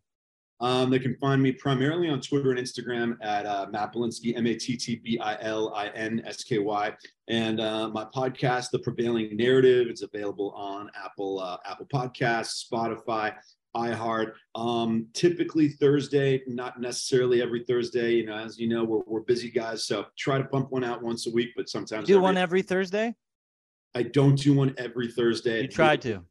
Um, 0.60 0.90
they 0.90 0.98
can 1.00 1.16
find 1.18 1.42
me 1.42 1.52
primarily 1.52 2.10
on 2.10 2.20
Twitter 2.20 2.50
and 2.52 2.60
Instagram 2.60 3.16
at 3.22 3.46
uh, 3.46 3.68
Matt 3.72 3.94
Bilinsky, 3.94 4.36
M 4.36 4.48
A 4.48 4.56
T 4.56 4.76
T 4.76 4.96
B 4.96 5.20
I 5.20 5.38
L 5.42 5.72
I 5.76 5.90
N 5.90 6.22
S 6.26 6.44
K 6.44 6.58
Y, 6.58 6.92
and 7.28 7.60
uh, 7.62 7.90
my 7.90 8.06
podcast, 8.06 8.72
The 8.72 8.80
Prevailing 8.80 9.36
Narrative, 9.38 9.88
is 9.88 10.02
available 10.02 10.52
on 10.56 10.90
Apple 11.04 11.40
uh, 11.40 11.58
Apple 11.66 11.86
Podcasts, 11.94 12.66
Spotify, 12.68 13.36
iHeart. 13.76 14.32
Um, 14.56 15.06
typically 15.14 15.70
Thursday, 15.70 16.42
not 16.48 16.82
necessarily 16.82 17.40
every 17.42 17.64
Thursday. 17.64 18.14
You 18.16 18.26
know, 18.26 18.36
as 18.36 18.58
you 18.58 18.68
know, 18.68 18.84
we're, 18.84 19.02
we're 19.06 19.22
busy 19.22 19.52
guys, 19.52 19.86
so 19.86 20.06
try 20.18 20.40
to 20.40 20.44
pump 20.46 20.72
one 20.72 20.84
out 20.84 21.04
once 21.04 21.28
a 21.28 21.32
week, 21.32 21.50
but 21.56 21.70
sometimes 21.70 22.08
Do 22.08 22.14
every- 22.16 22.24
one 22.24 22.38
every 22.38 22.64
Thursday? 22.64 23.14
I 23.94 24.04
don't 24.04 24.36
do 24.36 24.54
one 24.56 24.74
every 24.80 25.12
Thursday. 25.12 25.62
You 25.64 25.68
try 25.68 25.98
to. 25.98 26.24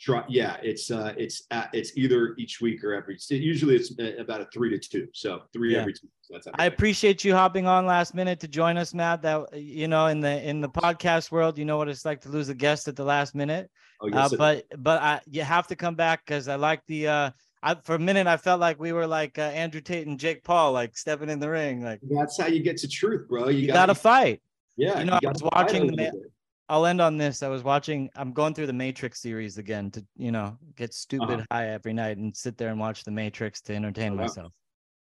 Try, 0.00 0.24
yeah, 0.30 0.56
it's 0.62 0.90
uh, 0.90 1.12
it's 1.18 1.42
at, 1.50 1.68
it's 1.74 1.94
either 1.94 2.34
each 2.38 2.60
week 2.62 2.82
or 2.82 2.94
every. 2.94 3.18
Usually, 3.28 3.76
it's 3.76 3.92
uh, 4.00 4.12
about 4.18 4.40
a 4.40 4.46
three 4.50 4.70
to 4.70 4.78
two, 4.78 5.08
so 5.12 5.42
three 5.52 5.74
Yeah. 5.74 5.80
every 5.80 5.92
two. 5.92 6.08
So 6.22 6.34
that's 6.34 6.48
I 6.58 6.64
appreciate 6.64 7.22
you 7.22 7.34
hopping 7.34 7.66
on 7.66 7.84
last 7.84 8.14
minute 8.14 8.40
to 8.40 8.48
join 8.48 8.78
us, 8.78 8.94
Matt. 8.94 9.20
That 9.20 9.54
you 9.60 9.88
know, 9.88 10.06
in 10.06 10.20
the 10.20 10.42
in 10.48 10.62
the 10.62 10.70
podcast 10.70 11.30
world, 11.30 11.58
you 11.58 11.66
know 11.66 11.76
what 11.76 11.88
it's 11.88 12.06
like 12.06 12.22
to 12.22 12.30
lose 12.30 12.48
a 12.48 12.54
guest 12.54 12.88
at 12.88 12.96
the 12.96 13.04
last 13.04 13.34
minute. 13.34 13.70
Oh, 14.00 14.06
Uh, 14.06 14.10
yes, 14.14 14.32
it- 14.32 14.38
but 14.38 14.64
but 14.78 15.02
I 15.02 15.20
you 15.30 15.42
have 15.42 15.66
to 15.66 15.76
come 15.76 15.96
back 15.96 16.24
because 16.24 16.48
I 16.48 16.54
like 16.54 16.80
the 16.86 17.06
uh 17.08 17.30
I 17.62 17.74
for 17.84 17.96
a 17.96 17.98
minute 17.98 18.26
I 18.26 18.38
felt 18.38 18.58
like 18.58 18.80
we 18.80 18.92
were 18.92 19.06
like 19.06 19.38
uh, 19.38 19.42
Andrew 19.42 19.82
Tate 19.82 20.06
and 20.06 20.18
Jake 20.18 20.42
Paul, 20.44 20.72
like 20.72 20.96
stepping 20.96 21.28
in 21.28 21.40
the 21.40 21.50
ring. 21.50 21.82
Like 21.84 22.00
that's 22.08 22.40
how 22.40 22.46
you 22.46 22.62
get 22.62 22.78
to 22.78 22.88
truth, 22.88 23.28
bro. 23.28 23.50
You, 23.50 23.58
you, 23.58 23.66
gotta, 23.66 23.88
gotta, 23.88 23.94
fight. 23.96 24.40
yeah. 24.78 24.98
you 25.00 25.04
know, 25.04 25.18
I 25.22 25.28
was 25.28 25.42
watching 25.42 25.88
the 25.88 25.92
little 25.92 26.06
ma- 26.06 26.10
bit. 26.12 26.32
I'll 26.70 26.86
end 26.86 27.00
on 27.00 27.16
this. 27.18 27.42
I 27.42 27.48
was 27.48 27.64
watching. 27.64 28.08
I'm 28.14 28.32
going 28.32 28.54
through 28.54 28.68
the 28.68 28.72
Matrix 28.72 29.20
series 29.20 29.58
again 29.58 29.90
to 29.90 30.06
you 30.16 30.30
know 30.30 30.56
get 30.76 30.94
stupid 30.94 31.30
Uh-huh. 31.40 31.44
high 31.50 31.68
every 31.70 31.92
night 31.92 32.16
and 32.16 32.34
sit 32.34 32.56
there 32.56 32.70
and 32.70 32.78
watch 32.78 33.02
the 33.02 33.10
Matrix 33.10 33.60
to 33.62 33.74
entertain 33.74 34.16
wow. 34.16 34.22
myself. 34.22 34.52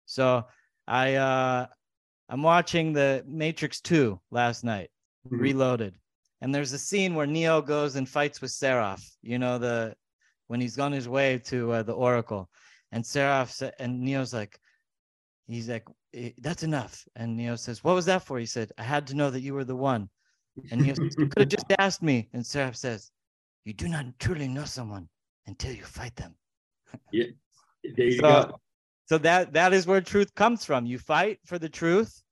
So 0.05 0.43
I 0.85 1.15
uh 1.15 1.67
I'm 2.27 2.43
watching 2.43 2.91
the 2.91 3.23
Matrix 3.25 3.79
2 3.81 4.19
last 4.31 4.63
night. 4.63 4.89
Mhm. 5.29 5.39
Reloaded. 5.39 5.95
And 6.41 6.53
there's 6.53 6.73
a 6.73 6.77
scene 6.77 7.15
where 7.15 7.25
Neo 7.25 7.61
goes 7.61 7.95
and 7.95 8.07
fights 8.07 8.41
with 8.41 8.51
Seraph, 8.51 9.03
you 9.21 9.39
know, 9.39 9.57
the 9.57 9.95
when 10.47 10.59
he's 10.59 10.77
on 10.77 10.91
his 10.91 11.07
way 11.07 11.39
to 11.39 11.71
uh, 11.71 11.83
the 11.83 11.93
Oracle. 11.93 12.49
And 12.91 13.03
Seraph 13.05 13.61
and 13.79 14.01
Neo's 14.01 14.33
like, 14.33 14.59
he's 15.47 15.69
like, 15.69 15.87
"Eh, 16.13 16.31
that's 16.39 16.63
enough. 16.63 17.07
And 17.15 17.37
Neo 17.37 17.55
says, 17.55 17.83
What 17.83 17.95
was 17.95 18.05
that 18.05 18.23
for? 18.25 18.37
He 18.39 18.45
said, 18.45 18.71
I 18.77 18.83
had 18.83 19.07
to 19.07 19.15
know 19.15 19.29
that 19.31 19.41
you 19.41 19.53
were 19.53 19.63
the 19.63 19.75
one. 19.75 20.09
And 20.71 20.85
You 20.85 20.93
could 20.93 21.39
have 21.39 21.47
just 21.49 21.65
asked 21.79 22.01
me. 22.01 22.29
And 22.33 22.45
Seraph 22.45 22.75
says, 22.75 23.11
You 23.65 23.73
do 23.73 23.87
not 23.87 24.05
truly 24.19 24.47
know 24.47 24.65
someone 24.65 25.07
until 25.47 25.73
you 25.73 25.83
fight 25.83 26.15
them. 26.15 26.35
Yeah. 27.11 27.25
There 27.97 28.07
you 28.07 28.17
So, 28.17 28.45
go. 28.47 28.59
so 29.05 29.17
that 29.19 29.53
that 29.53 29.71
is 29.71 29.85
where 29.85 30.01
truth 30.01 30.33
comes 30.33 30.65
from. 30.65 30.87
You 30.87 30.97
fight 30.97 31.37
for 31.45 31.59
the 31.59 31.69
truth 31.69 32.23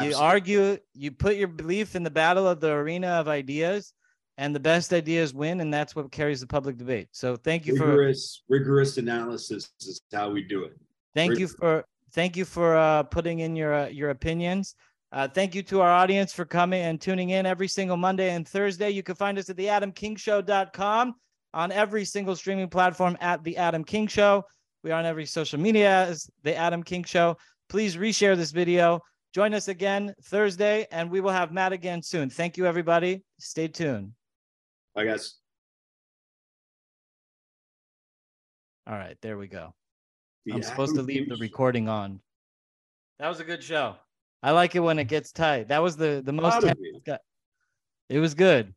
you 0.00 0.14
argue 0.16 0.78
you 0.94 1.10
put 1.10 1.36
your 1.36 1.48
belief 1.48 1.94
in 1.94 2.02
the 2.02 2.10
battle 2.10 2.46
of 2.48 2.60
the 2.60 2.70
arena 2.72 3.08
of 3.08 3.28
ideas 3.28 3.92
and 4.38 4.54
the 4.54 4.60
best 4.60 4.92
ideas 4.92 5.34
win 5.34 5.60
and 5.60 5.72
that's 5.72 5.94
what 5.94 6.10
carries 6.10 6.40
the 6.40 6.46
public 6.46 6.76
debate 6.78 7.08
so 7.12 7.36
thank 7.36 7.66
you 7.66 7.76
for 7.76 7.88
rigorous, 7.88 8.42
rigorous 8.48 8.96
analysis 8.96 9.70
is 9.80 10.00
how 10.12 10.30
we 10.30 10.42
do 10.42 10.64
it. 10.64 10.72
thank 11.14 11.38
you 11.38 11.46
for 11.46 11.84
thank 12.12 12.36
you 12.36 12.44
for 12.44 12.76
uh, 12.76 13.02
putting 13.04 13.40
in 13.40 13.54
your 13.54 13.74
uh, 13.74 13.88
your 13.88 14.10
opinions 14.10 14.74
uh, 15.12 15.28
thank 15.28 15.54
you 15.54 15.62
to 15.62 15.82
our 15.82 15.90
audience 15.90 16.32
for 16.32 16.46
coming 16.46 16.82
and 16.82 16.98
tuning 16.98 17.30
in 17.30 17.44
every 17.44 17.68
single 17.68 17.98
monday 17.98 18.30
and 18.30 18.48
thursday. 18.48 18.88
You 18.90 19.02
can 19.02 19.14
find 19.14 19.38
us 19.38 19.50
at 19.50 19.56
theadamkingshow.com 19.56 21.14
on 21.52 21.72
every 21.72 22.04
single 22.06 22.34
streaming 22.34 22.68
platform 22.68 23.18
at 23.20 23.44
the 23.44 23.58
adam 23.58 23.84
king 23.84 24.06
show. 24.06 24.42
We 24.82 24.90
are 24.90 24.98
on 24.98 25.04
every 25.04 25.26
social 25.26 25.60
media 25.60 26.06
as 26.06 26.30
the 26.44 26.56
adam 26.56 26.82
king 26.82 27.04
show. 27.04 27.36
Please 27.68 27.96
reshare 27.96 28.36
this 28.36 28.52
video. 28.52 29.00
Join 29.34 29.52
us 29.52 29.68
again 29.68 30.14
thursday 30.24 30.86
and 30.90 31.10
we 31.10 31.20
will 31.20 31.30
have 31.30 31.52
matt 31.52 31.72
again 31.72 32.02
soon. 32.02 32.30
Thank 32.30 32.56
you 32.56 32.66
everybody. 32.66 33.22
Stay 33.38 33.68
tuned. 33.68 34.12
I 34.96 35.04
guess. 35.04 35.38
all 38.86 38.94
right 38.94 39.16
there 39.20 39.36
we 39.36 39.46
go. 39.46 39.74
The 40.46 40.54
i'm 40.54 40.62
supposed 40.62 40.96
to 40.96 41.02
leave 41.02 41.28
the 41.28 41.36
recording 41.36 41.88
on. 41.88 42.18
That 43.18 43.28
was 43.28 43.40
a 43.40 43.44
good 43.44 43.62
show 43.62 43.96
i 44.42 44.50
like 44.50 44.74
it 44.74 44.80
when 44.80 44.98
it 44.98 45.04
gets 45.04 45.32
tight 45.32 45.68
that 45.68 45.82
was 45.82 45.96
the 45.96 46.22
the 46.24 46.32
most 46.32 46.52
Proud 46.60 46.64
of 46.64 46.68
tense 46.68 46.80
you. 46.82 47.00
guy- 47.04 47.18
it 48.08 48.18
was 48.18 48.34
good 48.34 48.74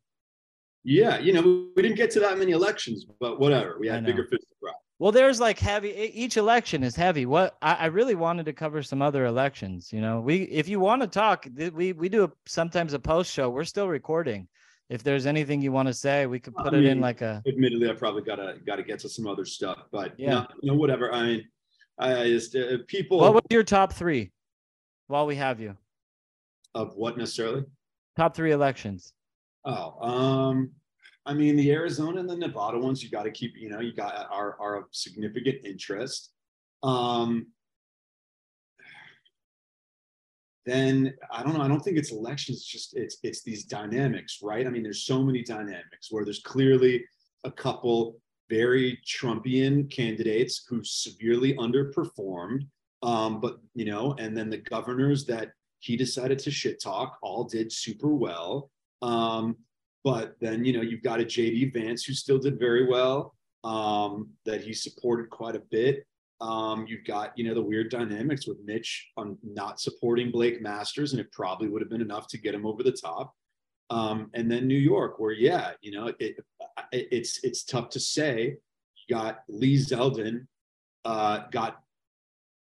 Yeah, 0.83 1.17
you 1.17 1.33
know, 1.33 1.41
we 1.75 1.81
didn't 1.81 1.97
get 1.97 2.11
to 2.11 2.19
that 2.19 2.37
many 2.37 2.51
elections, 2.51 3.05
but 3.19 3.39
whatever. 3.39 3.77
We 3.79 3.87
had 3.87 4.05
bigger 4.05 4.23
fish 4.25 4.39
to 4.41 4.55
fry. 4.61 4.71
Well, 4.99 5.11
there's 5.11 5.39
like 5.39 5.57
heavy. 5.57 5.89
Each 6.23 6.37
election 6.37 6.83
is 6.83 6.95
heavy. 6.95 7.25
What 7.25 7.57
I, 7.61 7.73
I 7.73 7.85
really 7.87 8.13
wanted 8.13 8.45
to 8.45 8.53
cover 8.53 8.83
some 8.83 9.01
other 9.01 9.25
elections. 9.25 9.91
You 9.91 9.99
know, 9.99 10.21
we 10.21 10.43
if 10.43 10.69
you 10.69 10.79
want 10.79 11.01
to 11.01 11.07
talk, 11.07 11.47
we 11.73 11.91
we 11.93 12.07
do 12.07 12.25
a, 12.25 12.31
sometimes 12.45 12.93
a 12.93 12.99
post 12.99 13.31
show. 13.33 13.49
We're 13.49 13.63
still 13.65 13.87
recording. 13.87 14.47
If 14.89 15.01
there's 15.01 15.25
anything 15.25 15.59
you 15.63 15.71
want 15.71 15.87
to 15.87 15.93
say, 15.93 16.27
we 16.27 16.39
could 16.39 16.53
I 16.59 16.63
put 16.63 16.73
it 16.75 16.85
in 16.85 17.01
like 17.01 17.21
a. 17.21 17.41
Admittedly, 17.47 17.89
I 17.89 17.93
probably 17.93 18.21
gotta 18.21 18.57
gotta 18.69 18.83
get 18.83 18.99
to 18.99 19.09
some 19.09 19.25
other 19.25 19.43
stuff, 19.43 19.79
but 19.91 20.13
Yeah. 20.19 20.29
no, 20.33 20.47
you 20.61 20.71
know, 20.71 20.77
whatever. 20.77 21.11
I 21.11 21.21
mean, 21.25 21.41
I 21.97 22.25
just 22.25 22.55
uh, 22.55 22.77
people 22.85 23.17
What 23.17 23.33
was 23.33 23.43
your 23.49 23.63
top 23.63 23.91
three? 23.91 24.31
While 25.07 25.25
we 25.25 25.35
have 25.35 25.59
you, 25.59 25.77
of 26.73 26.95
what 26.95 27.17
necessarily? 27.17 27.63
top 28.15 28.35
three 28.35 28.51
elections. 28.51 29.13
Oh, 29.65 29.99
um, 30.01 30.71
I 31.25 31.33
mean, 31.33 31.55
the 31.55 31.71
Arizona 31.71 32.19
and 32.19 32.29
the 32.29 32.35
Nevada 32.35 32.77
ones, 32.77 33.03
you 33.03 33.09
got 33.09 33.23
to 33.23 33.31
keep, 33.31 33.53
you 33.57 33.69
know, 33.69 33.79
you 33.79 33.93
got 33.93 34.27
are 34.31 34.59
are 34.59 34.77
of 34.77 34.85
significant 34.91 35.57
interest. 35.65 36.31
Um, 36.83 37.47
then 40.65 41.13
I 41.31 41.43
don't 41.43 41.53
know. 41.53 41.61
I 41.61 41.67
don't 41.67 41.81
think 41.81 41.97
it's 41.97 42.11
elections. 42.11 42.57
It's 42.57 42.67
just 42.67 42.95
it's 42.97 43.17
it's 43.23 43.43
these 43.43 43.65
dynamics, 43.65 44.39
right? 44.41 44.65
I 44.65 44.69
mean, 44.69 44.83
there's 44.83 45.05
so 45.05 45.23
many 45.23 45.43
dynamics 45.43 46.07
where 46.09 46.25
there's 46.25 46.41
clearly 46.41 47.03
a 47.43 47.51
couple 47.51 48.17
very 48.49 48.99
Trumpian 49.05 49.89
candidates 49.91 50.65
who 50.69 50.83
severely 50.83 51.55
underperformed. 51.55 52.67
Um, 53.05 53.39
but 53.39 53.59
you 53.75 53.85
know, 53.85 54.15
and 54.17 54.35
then 54.35 54.49
the 54.49 54.57
governors 54.57 55.25
that 55.25 55.51
he 55.79 55.95
decided 55.95 56.39
to 56.39 56.51
shit 56.51 56.81
talk 56.81 57.17
all 57.21 57.43
did 57.43 57.71
super 57.71 58.09
well. 58.09 58.71
Um, 59.03 59.57
but 60.03 60.35
then 60.41 60.65
you 60.65 60.73
know 60.73 60.81
you've 60.81 61.03
got 61.03 61.21
a 61.21 61.25
JD 61.25 61.73
Vance 61.73 62.03
who 62.03 62.13
still 62.13 62.39
did 62.39 62.59
very 62.59 62.87
well. 62.87 63.35
Um, 63.63 64.29
that 64.45 64.61
he 64.61 64.73
supported 64.73 65.29
quite 65.29 65.55
a 65.55 65.61
bit. 65.71 66.05
Um, 66.41 66.85
you've 66.87 67.05
got 67.05 67.37
you 67.37 67.45
know 67.47 67.53
the 67.53 67.61
weird 67.61 67.91
dynamics 67.91 68.47
with 68.47 68.57
Mitch 68.65 69.07
on 69.17 69.37
not 69.43 69.79
supporting 69.79 70.31
Blake 70.31 70.61
Masters, 70.61 71.13
and 71.13 71.19
it 71.19 71.31
probably 71.31 71.69
would 71.69 71.83
have 71.83 71.89
been 71.89 72.01
enough 72.01 72.27
to 72.29 72.39
get 72.39 72.55
him 72.55 72.65
over 72.65 72.81
the 72.81 72.91
top. 72.91 73.33
Um, 73.91 74.31
and 74.33 74.51
then 74.51 74.67
New 74.67 74.79
York, 74.79 75.19
where 75.19 75.31
yeah, 75.31 75.73
you 75.81 75.91
know 75.91 76.07
it, 76.07 76.15
it 76.19 76.37
it's 76.91 77.43
it's 77.43 77.63
tough 77.63 77.89
to 77.89 77.99
say. 77.99 78.57
You 79.07 79.15
got 79.15 79.41
Lee 79.47 79.77
Zeldin, 79.77 80.47
uh, 81.05 81.41
got 81.51 81.84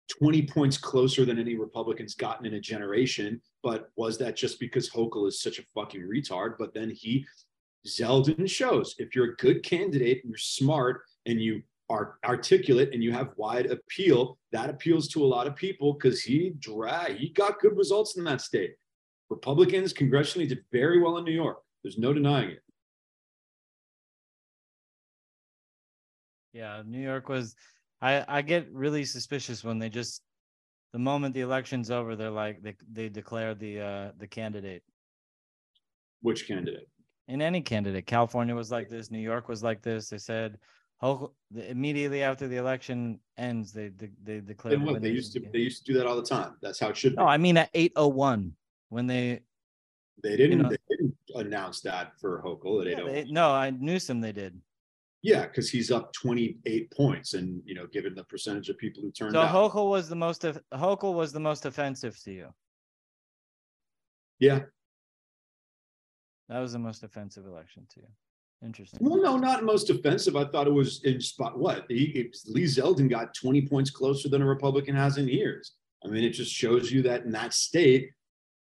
20 0.09 0.47
points 0.47 0.79
closer 0.79 1.25
than 1.25 1.39
any 1.39 1.57
Republicans 1.57 2.15
gotten 2.15 2.47
in 2.47 2.55
a 2.55 2.61
generation. 2.61 3.41
But 3.63 3.91
was 3.97 4.19
that 4.19 4.37
just 4.37 4.61
because 4.61 4.89
Hochul 4.89 5.29
is 5.29 5.41
such 5.41 5.59
a 5.59 5.65
fucking 5.75 6.03
retard? 6.03 6.55
But 6.59 6.75
then 6.75 6.91
he, 6.91 7.27
Zeldin 7.87 8.49
shows 8.49 8.95
if 8.99 9.15
you're 9.15 9.33
a 9.33 9.37
good 9.37 9.63
candidate, 9.63 10.23
and 10.23 10.31
you're 10.31 10.39
smart, 10.39 11.03
and 11.27 11.41
you 11.41 11.63
are 11.89 12.19
articulate, 12.25 12.91
and 12.93 13.03
you 13.03 13.13
have 13.13 13.33
wide 13.37 13.67
appeal, 13.67 14.39
that 14.53 14.71
appeals 14.71 15.09
to 15.09 15.25
a 15.25 15.27
lot 15.27 15.47
of 15.47 15.55
people 15.57 15.95
because 15.95 16.21
he 16.21 16.51
dra- 16.59 17.13
he 17.13 17.29
got 17.31 17.61
good 17.61 17.77
results 17.77 18.17
in 18.17 18.25
that 18.25 18.41
state. 18.41 18.75
Republicans 19.29 19.93
congressionally 19.93 20.49
did 20.49 20.65
very 20.73 21.01
well 21.01 21.17
in 21.19 21.25
New 21.25 21.33
York. 21.33 21.59
There's 21.83 21.99
no 21.99 22.13
denying 22.13 22.51
it. 22.51 22.63
Yeah, 26.53 26.83
New 26.87 27.01
York 27.01 27.29
was. 27.29 27.55
I 28.01 28.25
I 28.29 28.43
get 28.43 28.69
really 28.73 29.05
suspicious 29.05 29.65
when 29.65 29.79
they 29.79 29.89
just, 29.89 30.23
the 30.93 30.99
moment 30.99 31.35
the 31.35 31.41
election's 31.41 31.91
over, 31.91 32.17
they're 32.17 32.31
like 32.31 32.63
they 32.63 32.77
they 32.93 33.09
declare 33.09 33.55
the 33.55 33.81
uh 33.81 34.13
the 34.19 34.27
candidate. 34.27 34.83
Which 36.23 36.47
candidate? 36.47 36.89
in 37.29 37.43
any 37.43 37.61
candidate. 37.61 38.07
California 38.07 38.55
was 38.55 38.71
like 38.71 38.89
this. 38.89 39.11
New 39.11 39.19
York 39.19 39.49
was 39.49 39.63
like 39.63 39.83
this. 39.83 40.09
They 40.09 40.19
said 40.19 40.59
immediately 41.69 42.23
after 42.23 42.49
the 42.49 42.57
election 42.57 43.21
ends, 43.37 43.73
they 43.73 43.89
they, 43.89 44.11
they 44.23 44.41
declare. 44.41 44.75
And 44.75 44.87
the 44.87 44.93
what 44.93 45.03
they 45.03 45.11
used 45.11 45.33
to 45.35 45.41
they 45.53 45.59
used 45.59 45.85
to 45.85 45.93
do 45.93 45.99
that 45.99 46.07
all 46.07 46.17
the 46.17 46.23
time. 46.23 46.57
That's 46.63 46.81
how 46.81 46.89
it 46.89 46.97
should 46.97 47.13
be. 47.13 47.17
No, 47.17 47.27
I 47.27 47.37
mean 47.37 47.57
at 47.57 47.71
eight 47.75 47.93
oh 47.97 48.09
one 48.09 48.53
when 48.89 49.07
they. 49.07 49.41
They 50.23 50.37
didn't. 50.37 50.63
know- 50.63 50.71
they 50.71 50.79
didn't 50.89 51.15
announce 51.35 51.83
that 51.83 52.19
for 52.19 52.43
Hochul 52.43 52.81
at 52.81 52.87
Yeah, 52.87 52.93
801. 53.05 53.33
no, 53.33 53.51
I 53.51 53.71
Newsom 53.71 54.21
they 54.21 54.33
did. 54.33 54.59
Yeah, 55.27 55.43
because 55.43 55.69
he's 55.69 55.91
up 55.91 56.13
28 56.13 56.89
points, 56.93 57.35
and 57.35 57.61
you 57.65 57.75
know, 57.75 57.89
given 57.89 58.15
the 58.15 58.23
percentage 58.23 58.69
of 58.69 58.79
people 58.79 59.03
who 59.03 59.11
turned 59.11 59.33
So 59.33 59.41
out. 59.41 59.53
Hochul 59.53 59.91
was 59.91 60.09
the 60.09 60.15
most 60.15 60.43
Hochul 60.73 61.15
was 61.15 61.33
the 61.33 61.41
most 61.41 61.67
offensive 61.67 62.17
to 62.23 62.33
you. 62.33 62.49
yeah. 64.39 64.61
That 66.49 66.61
was 66.61 66.75
the 66.75 66.79
most 66.79 67.03
offensive 67.03 67.45
election 67.45 67.89
to 67.95 68.01
you. 68.03 68.07
Interesting. 68.65 69.01
Well, 69.03 69.21
no, 69.21 69.37
not 69.37 69.65
most 69.65 69.91
offensive. 69.91 70.37
I 70.37 70.45
thought 70.45 70.69
it 70.69 70.73
was 70.73 71.03
in 71.03 71.21
spot. 71.21 71.59
What 71.59 71.87
he, 71.89 72.31
Lee 72.47 72.63
Zeldin 72.63 73.11
got 73.11 73.35
20 73.35 73.63
points 73.67 73.91
closer 73.91 74.29
than 74.29 74.43
a 74.43 74.47
Republican 74.47 74.95
has 74.95 75.19
in 75.19 75.27
years. 75.27 75.73
I 76.05 76.09
mean, 76.09 76.23
it 76.23 76.31
just 76.31 76.55
shows 76.55 76.93
you 76.93 77.03
that 77.03 77.25
in 77.25 77.33
that 77.33 77.53
state, 77.53 78.11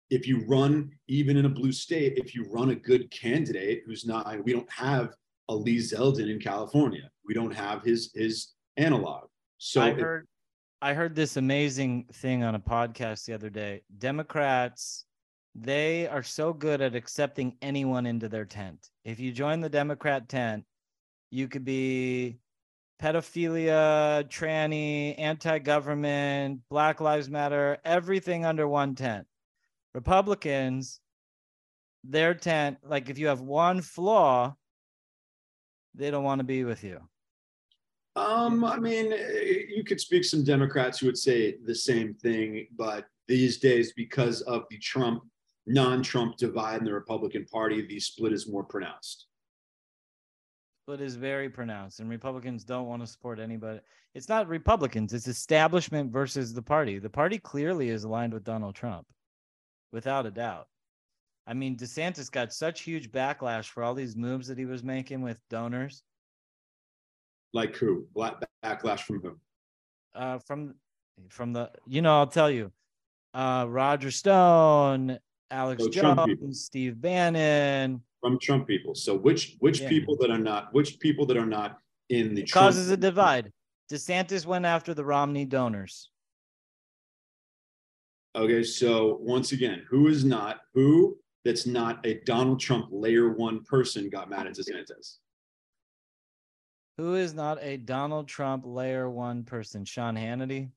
if 0.09 0.25
you 0.29 0.45
run 0.45 0.91
even 1.09 1.35
in 1.35 1.43
a 1.43 1.49
blue 1.49 1.73
state, 1.73 2.13
if 2.17 2.33
you 2.33 2.45
run 2.49 2.69
a 2.69 2.75
good 2.75 3.11
candidate 3.11 3.83
who's 3.85 4.05
not, 4.05 4.33
we 4.45 4.53
don't 4.53 4.71
have 4.71 5.13
a 5.49 5.55
Lee 5.55 5.77
Zeldin 5.77 6.29
in 6.29 6.39
California. 6.39 7.09
We 7.25 7.33
don't 7.33 7.53
have 7.53 7.83
his 7.83 8.11
his 8.13 8.53
analog. 8.77 9.27
So 9.57 9.81
I 9.81 9.91
heard 9.91 10.27
I 10.81 10.93
heard 10.93 11.15
this 11.15 11.37
amazing 11.37 12.05
thing 12.13 12.43
on 12.43 12.55
a 12.55 12.59
podcast 12.59 13.25
the 13.25 13.33
other 13.33 13.49
day. 13.49 13.83
Democrats, 13.97 15.05
they 15.55 16.07
are 16.07 16.23
so 16.23 16.51
good 16.51 16.81
at 16.81 16.95
accepting 16.95 17.55
anyone 17.61 18.05
into 18.05 18.27
their 18.27 18.45
tent. 18.45 18.89
If 19.05 19.19
you 19.19 19.31
join 19.31 19.61
the 19.61 19.69
Democrat 19.69 20.27
tent, 20.27 20.65
you 21.31 21.47
could 21.47 21.63
be 21.63 22.39
pedophilia, 23.01 24.23
tranny, 24.29 25.15
anti-government, 25.17 26.61
Black 26.69 27.01
Lives 27.01 27.29
Matter, 27.29 27.77
everything 27.85 28.45
under 28.45 28.67
one 28.67 28.95
tent. 28.95 29.25
Republicans, 29.93 30.99
their 32.03 32.33
tent, 32.33 32.77
like 32.83 33.09
if 33.09 33.17
you 33.17 33.27
have 33.27 33.41
one 33.41 33.81
flaw, 33.81 34.55
they 35.95 36.11
don't 36.11 36.23
want 36.23 36.39
to 36.39 36.43
be 36.45 36.63
with 36.63 36.83
you. 36.83 36.99
Um, 38.15 38.63
I 38.63 38.77
mean, 38.77 39.11
eh, 39.11 39.63
you 39.75 39.83
could 39.83 39.99
speak 39.99 40.23
some 40.23 40.43
Democrats 40.43 40.99
who 40.99 41.07
would 41.07 41.17
say 41.17 41.55
the 41.65 41.73
same 41.75 42.13
thing, 42.13 42.67
but 42.77 43.05
these 43.27 43.57
days, 43.57 43.93
because 43.93 44.41
of 44.41 44.65
the 44.69 44.77
Trump 44.77 45.23
non-Trump 45.65 46.37
divide 46.37 46.79
in 46.79 46.85
the 46.85 46.93
Republican 46.93 47.45
Party, 47.45 47.81
the 47.81 47.99
split 47.99 48.33
is 48.33 48.47
more 48.47 48.63
pronounced. 48.63 49.27
split 50.83 50.99
is 51.01 51.15
very 51.15 51.49
pronounced 51.49 52.01
and 52.01 52.09
republicans 52.09 52.65
don't 52.65 52.87
want 52.87 53.01
to 53.01 53.07
support 53.07 53.39
anybody 53.39 53.79
it's 54.15 54.27
not 54.27 54.49
republicans 54.49 55.13
it's 55.13 55.29
establishment 55.29 56.11
versus 56.11 56.53
the 56.53 56.61
party 56.61 56.99
the 56.99 57.09
party 57.09 57.37
clearly 57.39 57.87
is 57.89 58.03
aligned 58.03 58.33
with 58.33 58.43
donald 58.43 58.75
trump 58.75 59.07
without 59.93 60.25
a 60.25 60.31
doubt 60.31 60.67
i 61.47 61.53
mean 61.53 61.75
desantis 61.75 62.31
got 62.31 62.53
such 62.53 62.81
huge 62.81 63.11
backlash 63.11 63.65
for 63.65 63.83
all 63.83 63.93
these 63.93 64.15
moves 64.15 64.47
that 64.47 64.57
he 64.57 64.65
was 64.65 64.83
making 64.83 65.21
with 65.21 65.39
donors 65.49 66.03
Like 67.53 67.75
who? 67.75 68.07
Black 68.15 68.35
backlash 68.65 69.01
from 69.01 69.21
who? 69.21 69.37
uh 70.15 70.39
from 70.39 70.75
from 71.29 71.53
the 71.53 71.69
you 71.87 72.01
know 72.01 72.17
i'll 72.17 72.27
tell 72.27 72.49
you 72.49 72.71
uh 73.33 73.65
roger 73.69 74.11
stone 74.11 75.17
alex 75.51 75.83
Oh, 75.85 75.89
Trump 75.89 76.25
people. 76.25 76.47
jones 76.47 76.63
steve 76.65 76.99
bannon 76.99 78.01
From 78.21 78.39
Trump 78.39 78.67
people. 78.67 78.95
So 78.95 79.15
which 79.17 79.57
which 79.59 79.81
Yeah. 79.81 79.89
people 79.89 80.15
that 80.21 80.31
are 80.31 80.37
not 80.51 80.73
which 80.73 80.97
people 80.99 81.25
that 81.25 81.35
are 81.37 81.45
not 81.45 81.77
in 82.09 82.33
the 82.35 82.43
it 82.43 82.47
Trump- 82.47 82.67
causes 82.67 82.89
a 82.89 82.95
divide 82.97 83.51
desantis 83.91 84.45
went 84.45 84.65
after 84.65 84.93
the 84.93 85.03
romney 85.03 85.45
donors 85.45 86.09
Okay, 88.35 88.63
so 88.63 89.17
once 89.21 89.51
again, 89.51 89.85
who 89.89 90.07
is 90.07 90.25
not 90.25 90.61
who 90.73 91.19
that's 91.45 91.65
not 91.65 92.05
a 92.05 92.15
Donald 92.25 92.59
Trump 92.59 92.87
layer 92.91 93.29
one 93.33 93.63
person 93.63 94.09
got 94.09 94.29
mad 94.29 94.47
at 94.47 94.53
DeSantis? 94.53 95.17
Who 96.97 97.15
is 97.15 97.33
not 97.33 97.57
a 97.61 97.77
Donald 97.77 98.27
Trump 98.27 98.63
layer 98.65 99.09
one 99.09 99.43
person? 99.43 99.83
Sean 99.83 100.15
Hannity. 100.15 100.69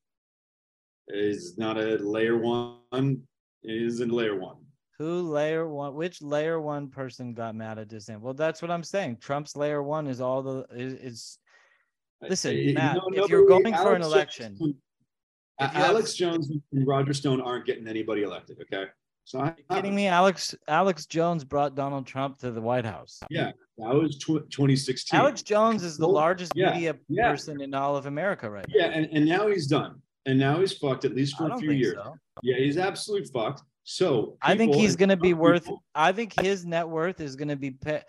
Is 1.09 1.57
not 1.57 1.77
a 1.79 1.97
layer 1.99 2.37
one, 2.39 3.23
is 3.63 4.01
a 4.01 4.07
layer 4.07 4.39
one. 4.39 4.57
Who 4.99 5.31
layer 5.31 5.69
one? 5.69 5.95
Which 5.95 6.23
layer 6.23 6.61
one 6.61 6.89
person 6.89 7.35
got 7.35 7.55
mad 7.55 7.79
at 7.79 7.89
DeSantis? 7.89 8.21
Well, 8.21 8.35
that's 8.35 8.63
what 8.63 8.71
I'm 8.71 8.83
saying. 8.83 9.19
Trump's 9.21 9.55
layer 9.55 9.83
one 9.83 10.07
is 10.07 10.21
all 10.21 10.43
the 10.43 10.67
is. 10.75 10.95
is 10.95 11.39
Listen, 12.23 12.73
Matt, 12.73 12.97
no, 12.97 13.23
if 13.25 13.29
you're 13.29 13.47
going 13.47 13.75
for 13.75 13.95
an 13.95 14.01
election- 14.03 14.57
Jones- 14.59 14.75
you 15.61 15.67
have- 15.67 15.77
Alex 15.77 16.15
Jones 16.15 16.51
and 16.73 16.87
Roger 16.87 17.13
Stone 17.13 17.43
aren't 17.43 17.67
getting 17.67 17.87
anybody 17.87 18.23
elected. 18.23 18.59
Okay, 18.63 18.87
so 19.27 19.41
I, 19.41 19.55
kidding 19.75 19.93
me? 19.93 20.07
Alex 20.07 20.55
Alex 20.69 21.05
Jones 21.05 21.43
brought 21.43 21.75
Donald 21.75 22.07
Trump 22.07 22.39
to 22.39 22.53
the 22.53 22.61
White 22.61 22.85
House. 22.85 23.19
Yeah, 23.29 23.51
that 23.79 23.93
was 23.93 24.17
tw- 24.19 24.49
2016. 24.51 25.19
Alex 25.19 25.43
Jones 25.43 25.83
is 25.83 25.99
the 25.99 26.07
largest 26.07 26.53
yeah, 26.55 26.73
media 26.73 26.95
yeah. 27.09 27.33
person 27.33 27.61
in 27.61 27.75
all 27.75 27.97
of 27.97 28.07
America 28.07 28.49
right 28.49 28.65
Yeah, 28.69 28.87
and, 28.87 29.09
and 29.13 29.27
now 29.27 29.49
he's 29.49 29.67
done, 29.67 30.01
and 30.27 30.39
now 30.39 30.61
he's 30.61 30.73
fucked 30.73 31.05
at 31.05 31.13
least 31.17 31.37
for 31.37 31.51
I 31.51 31.57
a 31.57 31.59
few 31.59 31.73
years. 31.73 31.97
so. 31.97 32.15
Yeah, 32.45 32.59
he's 32.59 32.79
absolutely 32.79 33.29
fucked. 33.29 33.63
So 33.83 34.37
I 34.43 34.57
think 34.57 34.77
he's 34.77 34.95
going 34.95 35.09
to 35.09 35.17
be 35.17 35.35
worth. 35.35 35.65
people- 35.65 35.83
I 35.93 36.13
think 36.13 36.41
his 36.41 36.65
net 36.65 36.89
worth 36.89 37.21
is 37.21 37.35
going 37.35 37.49
to 37.49 37.57
be. 37.57 37.73
Pe- 37.73 38.03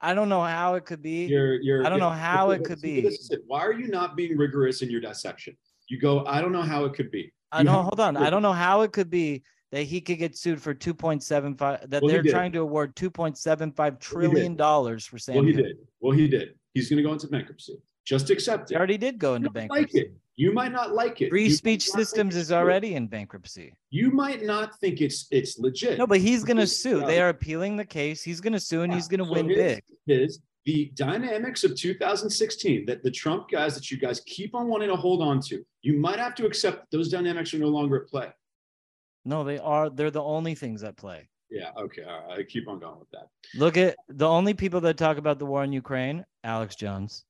I 0.00 0.12
don't 0.12 0.28
know 0.28 0.42
how 0.42 0.74
it 0.74 0.86
could 0.86 1.02
be. 1.02 1.26
You're, 1.26 1.60
you're, 1.62 1.86
I 1.86 1.88
don't 1.88 2.00
know 2.00 2.10
how 2.10 2.50
it 2.50 2.64
could 2.64 2.80
be. 2.80 2.98
it. 2.98 3.42
Why 3.46 3.60
are 3.60 3.72
you 3.72 3.86
not 3.86 4.16
being 4.16 4.36
rigorous 4.36 4.82
in 4.82 4.90
your 4.90 5.00
dissection? 5.00 5.56
You 5.88 6.00
go, 6.00 6.26
I 6.26 6.40
don't 6.40 6.52
know 6.52 6.62
how 6.62 6.84
it 6.84 6.94
could 6.94 7.12
be. 7.12 7.32
I 7.52 7.62
don't 7.62 7.84
hold 7.84 8.00
on. 8.00 8.16
I 8.16 8.30
don't 8.30 8.42
know 8.42 8.52
how 8.52 8.82
it 8.82 8.92
could 8.92 9.08
be 9.08 9.44
that 9.74 9.82
he 9.82 10.00
could 10.00 10.18
get 10.18 10.36
sued 10.38 10.62
for 10.62 10.72
2.75 10.72 11.90
that 11.90 12.00
Well, 12.00 12.12
they're 12.12 12.22
trying 12.22 12.52
to 12.52 12.60
award 12.60 12.94
2.75 12.94 14.32
did. 14.34 14.56
dollars 14.56 15.04
for 15.04 15.18
Sam. 15.18 15.34
Well, 15.34 15.44
he 15.44 15.52
did. 15.52 15.78
Well, 15.98 16.16
he 16.16 16.28
did. 16.28 16.54
He's 16.74 16.88
going 16.88 16.98
to 16.98 17.02
go 17.02 17.12
into 17.12 17.26
bankruptcy. 17.26 17.78
Just 18.04 18.30
accept 18.30 18.70
it. 18.70 18.74
He 18.74 18.76
already 18.78 18.98
did 18.98 19.18
go 19.18 19.34
into 19.34 19.48
like 19.48 19.54
bankruptcy. 19.68 19.98
it. 20.02 20.14
You 20.36 20.52
might 20.52 20.70
not 20.70 20.92
like 20.92 21.20
it. 21.22 21.30
Free 21.30 21.44
You 21.46 21.50
speech 21.50 21.88
systems 21.88 22.36
is 22.36 22.52
already 22.52 22.94
in 22.94 23.08
bankruptcy. 23.08 23.72
You 23.90 24.12
might 24.12 24.44
not 24.44 24.78
think 24.78 25.00
it's 25.00 25.26
it's 25.32 25.58
legit. 25.58 25.98
No, 25.98 26.06
but 26.06 26.20
he's 26.20 26.44
going 26.44 26.56
to 26.58 26.66
sue. 26.68 27.00
They 27.04 27.20
are 27.20 27.30
appealing 27.30 27.76
the 27.76 27.84
case. 27.84 28.22
He's 28.22 28.40
going 28.40 28.52
to 28.52 28.60
sue 28.60 28.82
and 28.82 28.92
Yeah, 28.92 28.96
he's 28.98 29.08
going 29.08 29.20
to 29.20 29.26
so 29.26 29.32
win 29.32 29.48
here's- 29.48 29.80
big. 30.06 30.18
Is 30.18 30.38
the 30.66 30.92
dynamics 30.94 31.64
of 31.64 31.74
2016 31.76 32.86
that 32.86 33.02
the 33.02 33.10
Trump 33.10 33.48
guys 33.50 33.74
that 33.74 33.90
you 33.90 33.96
guys 33.98 34.20
keep 34.26 34.54
on 34.54 34.68
wanting 34.68 34.88
to 34.88 34.96
hold 34.96 35.20
on 35.20 35.40
to, 35.48 35.64
you 35.82 35.94
might 35.98 36.18
have 36.20 36.34
to 36.36 36.46
accept 36.46 36.76
that 36.90 36.96
those 36.96 37.08
dynamics 37.10 37.52
are 37.54 37.58
no 37.58 37.68
longer 37.68 37.96
at 38.02 38.08
play. 38.08 38.28
No, 39.24 39.44
they 39.44 39.58
are. 39.58 39.90
They're 39.90 40.10
the 40.10 40.22
only 40.22 40.54
things 40.54 40.82
at 40.82 40.96
play. 40.96 41.28
Yeah. 41.50 41.70
Okay. 41.78 42.02
All 42.02 42.26
right. 42.28 42.38
I 42.40 42.42
keep 42.42 42.68
on 42.68 42.78
going 42.78 42.98
with 42.98 43.10
that. 43.10 43.28
Look 43.54 43.76
at 43.76 43.96
the 44.08 44.28
only 44.28 44.54
people 44.54 44.80
that 44.82 44.96
talk 44.96 45.18
about 45.18 45.38
the 45.38 45.46
war 45.46 45.62
in 45.64 45.72
Ukraine, 45.72 46.24
Alex 46.42 46.74
Jones. 46.74 47.24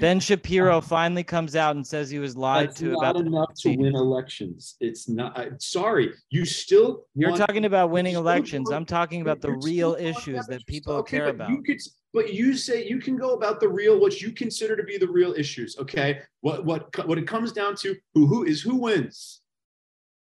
Ben 0.00 0.20
Shapiro 0.20 0.76
um, 0.76 0.82
finally 0.82 1.24
comes 1.24 1.56
out 1.56 1.76
and 1.76 1.86
says 1.86 2.10
he 2.10 2.18
was 2.18 2.36
lied 2.36 2.68
That's 2.68 2.80
to 2.80 2.86
not 2.86 2.98
about 2.98 3.14
the 3.16 3.26
enough 3.26 3.54
to 3.60 3.76
win 3.76 3.94
elections. 3.94 4.76
It's 4.80 5.08
not. 5.08 5.38
I- 5.38 5.50
sorry, 5.58 6.12
you 6.30 6.44
still. 6.44 7.06
You're 7.14 7.30
want- 7.30 7.40
talking 7.40 7.64
about 7.64 7.90
winning 7.90 8.14
elections. 8.14 8.70
I'm 8.70 8.84
talking 8.84 9.22
about 9.22 9.40
the 9.40 9.52
real 9.62 9.94
issues 9.98 10.46
that 10.46 10.66
people 10.66 10.94
okay, 10.96 11.18
care 11.18 11.26
but 11.26 11.34
about. 11.36 11.50
You 11.50 11.62
could, 11.62 11.78
but 12.12 12.34
you 12.34 12.56
say 12.56 12.86
you 12.86 12.98
can 12.98 13.16
go 13.16 13.34
about 13.34 13.60
the 13.60 13.68
real 13.68 13.98
what 13.98 14.20
you 14.20 14.32
consider 14.32 14.76
to 14.76 14.82
be 14.82 14.98
the 14.98 15.08
real 15.08 15.32
issues. 15.34 15.76
Okay, 15.78 16.20
what 16.40 16.64
what 16.64 17.06
what 17.06 17.16
it 17.16 17.26
comes 17.26 17.52
down 17.52 17.74
to 17.76 17.96
who 18.14 18.26
who 18.26 18.44
is 18.44 18.60
who 18.60 18.76
wins. 18.76 19.40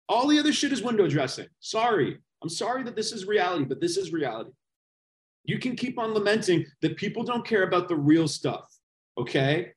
All 0.09 0.27
the 0.27 0.39
other 0.39 0.51
shit 0.51 0.73
is 0.73 0.81
window 0.81 1.07
dressing. 1.07 1.47
Sorry, 1.59 2.17
I'm 2.41 2.49
sorry 2.49 2.83
that 2.83 2.95
this 2.95 3.11
is 3.11 3.25
reality, 3.25 3.63
but 3.63 3.79
this 3.79 3.95
is 3.95 4.11
reality. 4.11 4.51
You 5.45 5.59
can 5.59 5.75
keep 5.75 5.99
on 5.99 6.13
lamenting 6.13 6.65
that 6.81 6.97
people 6.97 7.23
don't 7.23 7.45
care 7.45 7.63
about 7.63 7.87
the 7.87 7.95
real 7.95 8.27
stuff. 8.27 8.67
Okay, 9.19 9.71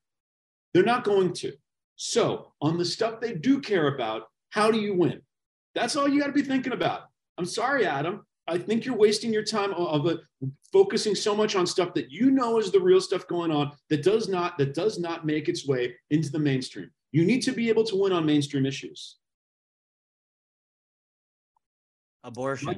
they're 0.72 0.84
not 0.84 1.04
going 1.04 1.34
to. 1.34 1.52
So 1.96 2.52
on 2.62 2.78
the 2.78 2.84
stuff 2.84 3.20
they 3.20 3.34
do 3.34 3.60
care 3.60 3.94
about, 3.94 4.28
how 4.50 4.70
do 4.70 4.80
you 4.80 4.94
win? 4.94 5.20
That's 5.74 5.96
all 5.96 6.08
you 6.08 6.20
got 6.20 6.28
to 6.28 6.32
be 6.32 6.42
thinking 6.42 6.72
about. 6.72 7.02
I'm 7.38 7.44
sorry, 7.44 7.86
Adam. 7.86 8.26
I 8.48 8.58
think 8.58 8.84
you're 8.84 8.96
wasting 8.96 9.32
your 9.32 9.44
time 9.44 9.72
of, 9.74 10.06
uh, 10.06 10.16
focusing 10.72 11.14
so 11.14 11.34
much 11.34 11.54
on 11.54 11.66
stuff 11.66 11.94
that 11.94 12.10
you 12.10 12.30
know 12.30 12.58
is 12.58 12.72
the 12.72 12.80
real 12.80 13.00
stuff 13.00 13.26
going 13.28 13.52
on 13.52 13.70
that 13.88 14.02
does 14.02 14.28
not 14.28 14.58
that 14.58 14.74
does 14.74 14.98
not 14.98 15.24
make 15.26 15.48
its 15.48 15.66
way 15.66 15.94
into 16.10 16.30
the 16.30 16.38
mainstream. 16.38 16.90
You 17.12 17.24
need 17.24 17.42
to 17.42 17.52
be 17.52 17.68
able 17.68 17.84
to 17.84 17.96
win 17.96 18.12
on 18.12 18.26
mainstream 18.26 18.66
issues. 18.66 19.18
Abortion. 22.24 22.74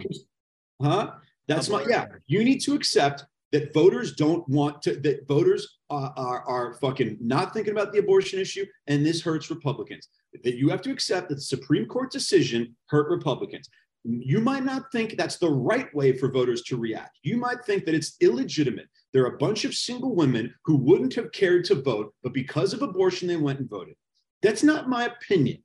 Huh? 0.82 1.12
That's 1.46 1.68
my 1.68 1.84
yeah. 1.88 2.06
You 2.26 2.44
need 2.44 2.60
to 2.60 2.74
accept 2.74 3.24
that 3.52 3.72
voters 3.72 4.14
don't 4.14 4.46
want 4.48 4.82
to 4.82 4.96
that 4.96 5.28
voters 5.28 5.78
are, 5.90 6.12
are 6.16 6.42
are 6.44 6.74
fucking 6.74 7.18
not 7.20 7.52
thinking 7.52 7.72
about 7.72 7.92
the 7.92 7.98
abortion 7.98 8.40
issue, 8.40 8.66
and 8.86 9.04
this 9.04 9.22
hurts 9.22 9.50
Republicans. 9.50 10.08
That 10.42 10.56
you 10.56 10.68
have 10.70 10.82
to 10.82 10.90
accept 10.90 11.28
that 11.28 11.36
the 11.36 11.40
Supreme 11.40 11.86
Court 11.86 12.10
decision 12.10 12.74
hurt 12.86 13.08
Republicans. 13.08 13.68
You 14.02 14.40
might 14.40 14.64
not 14.64 14.90
think 14.92 15.16
that's 15.16 15.38
the 15.38 15.50
right 15.50 15.94
way 15.94 16.12
for 16.12 16.30
voters 16.30 16.62
to 16.64 16.76
react. 16.76 17.18
You 17.22 17.36
might 17.38 17.64
think 17.64 17.84
that 17.84 17.94
it's 17.94 18.16
illegitimate. 18.20 18.88
There 19.12 19.22
are 19.22 19.34
a 19.34 19.38
bunch 19.38 19.64
of 19.64 19.74
single 19.74 20.14
women 20.14 20.52
who 20.64 20.76
wouldn't 20.76 21.14
have 21.14 21.32
cared 21.32 21.64
to 21.66 21.76
vote, 21.80 22.12
but 22.22 22.34
because 22.34 22.74
of 22.74 22.82
abortion, 22.82 23.28
they 23.28 23.36
went 23.36 23.60
and 23.60 23.70
voted. 23.70 23.94
That's 24.42 24.62
not 24.62 24.90
my 24.90 25.04
opinion. 25.06 25.62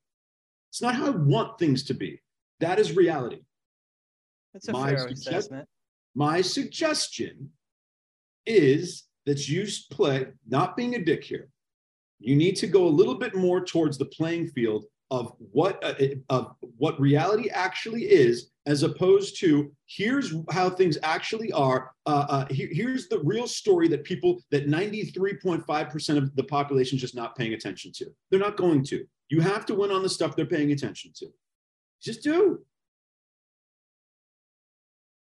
It's 0.69 0.81
not 0.81 0.95
how 0.95 1.07
I 1.07 1.09
want 1.09 1.57
things 1.57 1.83
to 1.85 1.93
be. 1.93 2.21
That 2.59 2.79
is 2.79 2.95
reality. 2.95 3.39
That's 4.53 4.67
a 4.67 4.71
my 4.71 4.89
fair 4.89 4.99
suggestion- 4.99 5.33
assessment. 5.33 5.69
My 6.15 6.41
suggestion 6.41 7.51
is 8.45 9.03
that 9.25 9.47
you 9.47 9.67
play, 9.91 10.27
not 10.47 10.75
being 10.75 10.95
a 10.95 11.03
dick 11.03 11.23
here, 11.23 11.49
you 12.19 12.35
need 12.35 12.55
to 12.57 12.67
go 12.67 12.87
a 12.87 12.89
little 12.89 13.15
bit 13.15 13.35
more 13.35 13.63
towards 13.63 13.97
the 13.97 14.05
playing 14.05 14.47
field 14.47 14.85
of 15.11 15.33
what 15.51 15.83
uh, 15.83 15.95
of 16.29 16.55
what 16.77 16.99
reality 16.99 17.49
actually 17.49 18.03
is 18.03 18.51
as 18.67 18.83
opposed 18.83 19.39
to 19.39 19.71
here's 19.87 20.35
how 20.51 20.69
things 20.69 20.97
actually 21.01 21.51
are 21.53 21.91
uh, 22.05 22.25
uh, 22.29 22.45
here, 22.51 22.69
here's 22.71 23.07
the 23.07 23.19
real 23.21 23.47
story 23.47 23.87
that 23.87 24.03
people 24.03 24.39
that 24.51 24.67
93.5% 24.67 26.17
of 26.17 26.35
the 26.35 26.43
population 26.43 26.97
is 26.97 27.01
just 27.01 27.15
not 27.15 27.35
paying 27.35 27.53
attention 27.53 27.91
to. 27.95 28.05
They're 28.29 28.39
not 28.39 28.57
going 28.57 28.83
to. 28.85 29.05
You 29.29 29.41
have 29.41 29.65
to 29.67 29.75
win 29.75 29.89
on 29.89 30.03
the 30.03 30.09
stuff 30.09 30.35
they're 30.35 30.45
paying 30.45 30.71
attention 30.71 31.11
to. 31.15 31.27
Just 32.01 32.23
do 32.23 32.59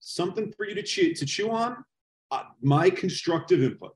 something 0.04 0.52
for 0.56 0.68
you 0.68 0.76
to 0.76 0.84
chew, 0.84 1.14
to 1.14 1.26
chew 1.26 1.52
on 1.52 1.84
uh, 2.32 2.44
my 2.62 2.90
constructive 2.90 3.64
input 3.64 3.96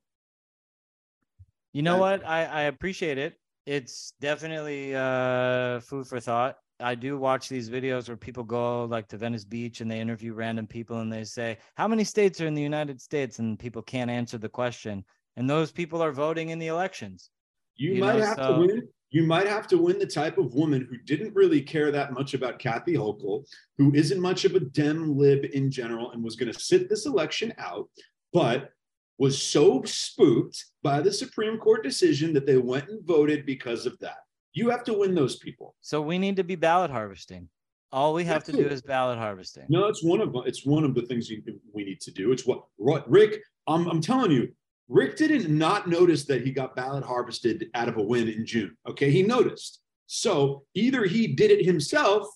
you 1.73 1.81
know 1.81 1.97
what 1.97 2.25
i 2.25 2.45
i 2.45 2.61
appreciate 2.63 3.17
it 3.17 3.38
it's 3.67 4.13
definitely 4.21 4.95
uh, 4.95 5.81
food 5.81 6.07
for 6.07 6.21
thought. 6.21 6.55
I 6.79 6.95
do 6.95 7.17
watch 7.17 7.49
these 7.49 7.69
videos 7.69 8.07
where 8.07 8.15
people 8.15 8.45
go 8.45 8.85
like 8.85 9.09
to 9.09 9.17
Venice 9.17 9.43
Beach 9.43 9.81
and 9.81 9.91
they 9.91 9.99
interview 9.99 10.34
random 10.34 10.67
people 10.67 11.01
and 11.01 11.11
they 11.11 11.25
say, 11.25 11.57
How 11.75 11.88
many 11.88 12.05
states 12.05 12.39
are 12.39 12.47
in 12.47 12.53
the 12.53 12.61
United 12.61 13.01
States? 13.01 13.39
And 13.39 13.59
people 13.59 13.81
can't 13.81 14.09
answer 14.09 14.38
the 14.38 14.47
question. 14.47 15.03
And 15.35 15.49
those 15.49 15.71
people 15.71 16.01
are 16.01 16.13
voting 16.13 16.49
in 16.49 16.59
the 16.59 16.67
elections. 16.67 17.29
You, 17.75 17.95
you 17.95 18.01
might 18.01 18.19
know, 18.19 18.25
have 18.25 18.38
so... 18.38 18.53
to 18.53 18.59
win. 18.59 18.88
You 19.09 19.23
might 19.23 19.47
have 19.47 19.67
to 19.67 19.77
win 19.77 19.99
the 19.99 20.05
type 20.05 20.38
of 20.38 20.53
woman 20.53 20.85
who 20.89 20.97
didn't 20.97 21.35
really 21.35 21.61
care 21.61 21.91
that 21.91 22.11
much 22.11 22.34
about 22.34 22.59
Kathy 22.59 22.93
Hochul, 22.93 23.45
who 23.77 23.93
isn't 23.93 24.19
much 24.19 24.43
of 24.43 24.55
a 24.55 24.59
Dem 24.59 25.17
lib 25.17 25.45
in 25.45 25.71
general, 25.71 26.11
and 26.11 26.23
was 26.23 26.35
going 26.35 26.51
to 26.51 26.59
sit 26.59 26.89
this 26.89 27.05
election 27.05 27.53
out, 27.57 27.89
but 28.34 28.71
was 29.17 29.41
so 29.41 29.81
spooked 29.85 30.63
by 30.84 31.01
the 31.01 31.11
Supreme 31.11 31.57
Court 31.57 31.84
decision 31.84 32.34
that 32.34 32.45
they 32.45 32.57
went 32.57 32.89
and 32.89 33.05
voted 33.05 33.45
because 33.45 33.85
of 33.85 33.97
that. 33.99 34.17
You 34.53 34.69
have 34.69 34.84
to 34.85 34.93
win 34.93 35.15
those 35.15 35.38
people. 35.38 35.75
So 35.81 36.01
we 36.01 36.17
need 36.17 36.35
to 36.35 36.43
be 36.43 36.55
ballot 36.55 36.91
harvesting. 36.91 37.49
All 37.91 38.13
we 38.13 38.25
have 38.25 38.43
That's 38.43 38.57
to 38.57 38.63
do 38.63 38.69
is 38.69 38.81
ballot 38.81 39.17
harvesting. 39.17 39.65
No, 39.69 39.85
it's 39.85 40.03
one 40.03 40.19
of 40.19 40.35
it's 40.45 40.65
one 40.65 40.84
of 40.84 40.93
the 40.93 41.03
things 41.03 41.29
you, 41.29 41.41
we 41.73 41.85
need 41.85 42.01
to 42.01 42.11
do. 42.11 42.31
It's 42.31 42.45
what 42.45 42.63
Rick. 42.77 43.41
I'm, 43.65 43.88
I'm 43.88 44.01
telling 44.01 44.31
you, 44.31 44.51
Rick 44.89 45.18
didn't 45.18 45.49
not 45.49 45.89
notice 45.89 46.26
that 46.26 46.43
he 46.43 46.51
got 46.51 46.76
ballot 46.76 47.03
harvested 47.03 47.69
out 47.73 47.89
of 47.89 47.97
a 47.97 48.01
win 48.01 48.30
in 48.30 48.45
June. 48.45 48.76
Okay, 48.88 49.11
he 49.11 49.22
noticed. 49.22 49.81
So 50.05 50.64
either 50.73 51.03
he 51.03 51.27
did 51.27 51.51
it 51.51 51.65
himself, 51.65 52.27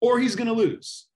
or 0.00 0.18
he's 0.18 0.34
going 0.34 0.48
to 0.48 0.52
lose. 0.52 1.06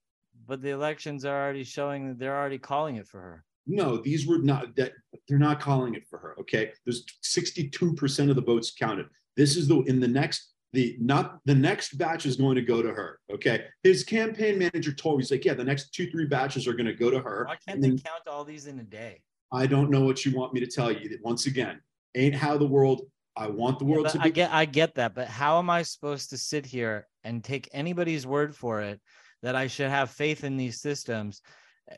But 0.47 0.63
the 0.63 0.71
elections 0.71 1.25
are 1.25 1.43
already 1.43 1.65
showing 1.65 2.09
that 2.09 2.19
they're 2.19 2.39
already 2.39 2.59
calling 2.59 2.97
it 2.97 3.09
for 3.09 3.21
her. 3.21 3.45
No, 3.67 3.97
these 3.97 4.29
were 4.29 4.39
not 4.39 4.77
that 4.77 4.93
they're 5.29 5.39
not 5.39 5.59
calling 5.59 5.97
it 5.97 6.07
for 6.09 6.21
her. 6.21 6.37
Okay. 6.41 6.71
There's 6.85 7.05
62% 7.25 8.31
of 8.31 8.37
the 8.37 8.43
votes 8.43 8.73
counted. 8.79 9.07
This 9.37 9.57
is 9.57 9.67
the 9.67 9.81
in 9.83 9.99
the 9.99 10.07
next 10.07 10.53
the 10.73 10.97
not 11.01 11.39
the 11.47 11.55
next 11.55 11.99
batch 11.99 12.27
is 12.27 12.37
going 12.37 12.55
to 12.55 12.63
go 12.63 12.81
to 12.81 12.93
her. 12.93 13.19
Okay. 13.33 13.65
His 13.83 14.05
campaign 14.05 14.59
manager 14.59 14.93
told 14.93 15.19
me, 15.19 15.25
he's 15.25 15.33
like, 15.33 15.45
yeah, 15.45 15.55
the 15.55 15.65
next 15.65 15.93
two, 15.93 16.09
three 16.13 16.27
batches 16.27 16.69
are 16.69 16.75
going 16.75 16.87
to 16.87 16.95
go 16.95 17.11
to 17.11 17.19
her. 17.19 17.45
Why 17.49 17.57
can't 17.67 17.83
they 17.83 17.89
count 17.89 18.29
all 18.29 18.45
these 18.45 18.67
in 18.69 18.79
a 18.79 18.85
day? 18.85 19.23
I 19.53 19.67
don't 19.67 19.91
know 19.91 20.03
what 20.03 20.25
you 20.25 20.37
want 20.37 20.53
me 20.53 20.61
to 20.61 20.67
tell 20.67 20.91
you. 20.91 21.09
That 21.09 21.23
once 21.23 21.47
again, 21.47 21.81
ain't 22.15 22.35
how 22.35 22.57
the 22.57 22.67
world 22.67 23.03
I 23.37 23.49
want 23.49 23.79
the 23.79 23.85
world 23.85 24.07
yeah, 24.07 24.13
to 24.13 24.19
be. 24.19 24.25
I 24.25 24.29
get 24.31 24.53
I 24.53 24.65
get 24.65 24.95
that, 24.97 25.15
but 25.15 25.29
how 25.29 25.59
am 25.59 25.71
I 25.71 25.83
supposed 25.83 26.31
to 26.31 26.39
sit 26.39 26.67
here 26.67 27.07
and 27.25 27.43
take 27.43 27.69
anybody's 27.73 28.27
word 28.27 28.55
for 28.55 28.81
it 28.81 29.01
that 29.43 29.55
I 29.55 29.67
should 29.67 29.91
have 29.91 30.11
faith 30.11 30.45
in 30.45 30.57
these 30.57 30.81
systems 30.81 31.43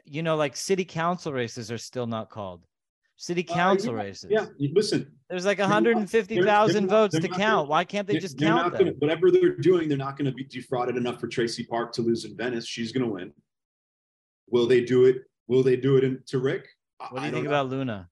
you 0.05 0.23
know, 0.23 0.37
like 0.37 0.57
city 0.57 0.85
council 0.85 1.33
races 1.33 1.71
are 1.71 1.79
still 1.79 2.07
not 2.07 2.31
called 2.31 2.65
city 3.17 3.43
council 3.43 3.91
uh, 3.91 3.97
yeah, 3.97 4.03
races. 4.03 4.31
Yeah, 4.31 4.47
listen. 4.73 5.11
There's 5.29 5.45
like 5.45 5.59
150,000 5.59 6.89
votes 6.89 7.19
to 7.19 7.29
count. 7.29 7.39
Gonna, 7.39 7.65
Why 7.65 7.85
can't 7.85 8.07
they 8.07 8.19
just 8.19 8.39
count 8.39 8.73
them? 8.73 8.79
Gonna, 8.79 8.97
whatever 8.99 9.31
they're 9.31 9.57
doing, 9.57 9.89
they're 9.89 9.99
not 9.99 10.17
going 10.17 10.27
to 10.27 10.33
be 10.33 10.45
defrauded 10.45 10.97
enough 10.97 11.21
for 11.21 11.27
Traci 11.27 11.69
Park 11.69 11.93
to 11.95 12.03
lose 12.03 12.25
in 12.25 12.37
Venice. 12.37 12.67
She's 12.67 12.93
going 12.93 13.05
to 13.05 13.13
win. 13.13 13.33
Will 14.51 14.67
they 14.67 14.83
do 14.83 15.05
it? 15.05 15.25
Will 15.49 15.63
they 15.63 15.77
do 15.77 15.97
it 15.97 16.05
in, 16.05 16.23
to 16.27 16.39
Rick? 16.39 16.69
What 16.99 17.21
do 17.21 17.27
you 17.27 17.33
think 17.33 17.45
know. 17.45 17.51
about 17.51 17.69
Luna? 17.69 18.09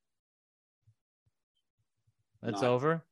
That's 2.43 2.63
not, 2.63 2.71
over. 2.71 3.05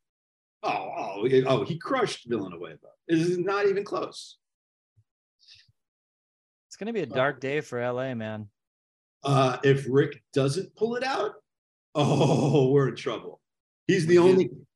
Oh, 0.62 0.70
oh, 0.70 1.28
oh! 1.46 1.64
He 1.64 1.78
crushed 1.78 2.26
Villanueva. 2.28 2.86
It 3.08 3.18
is 3.18 3.38
not 3.38 3.66
even 3.66 3.84
close. 3.84 4.38
It's 6.68 6.76
going 6.76 6.86
to 6.86 6.92
be 6.92 7.02
a 7.02 7.06
dark 7.06 7.40
day 7.40 7.60
for 7.60 7.80
LA, 7.80 8.14
man. 8.14 8.48
Uh, 9.22 9.58
if 9.62 9.86
Rick 9.88 10.22
doesn't 10.32 10.74
pull 10.76 10.96
it 10.96 11.04
out, 11.04 11.32
oh, 11.94 12.68
we're 12.72 12.88
in 12.88 12.96
trouble. 12.96 13.40
He's 13.86 14.06
the 14.06 14.18
would 14.18 14.30
only. 14.30 14.44
You, 14.44 14.66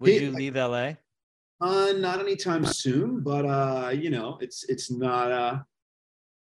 would 0.00 0.10
he, 0.10 0.18
you 0.18 0.30
leave 0.30 0.56
LA? 0.56 0.92
Uh, 1.60 1.92
not 1.96 2.20
anytime 2.20 2.64
soon, 2.66 3.20
but 3.20 3.46
uh, 3.46 3.90
you 3.90 4.10
know, 4.10 4.38
it's 4.40 4.64
it's 4.64 4.90
not 4.90 5.32
uh, 5.32 5.58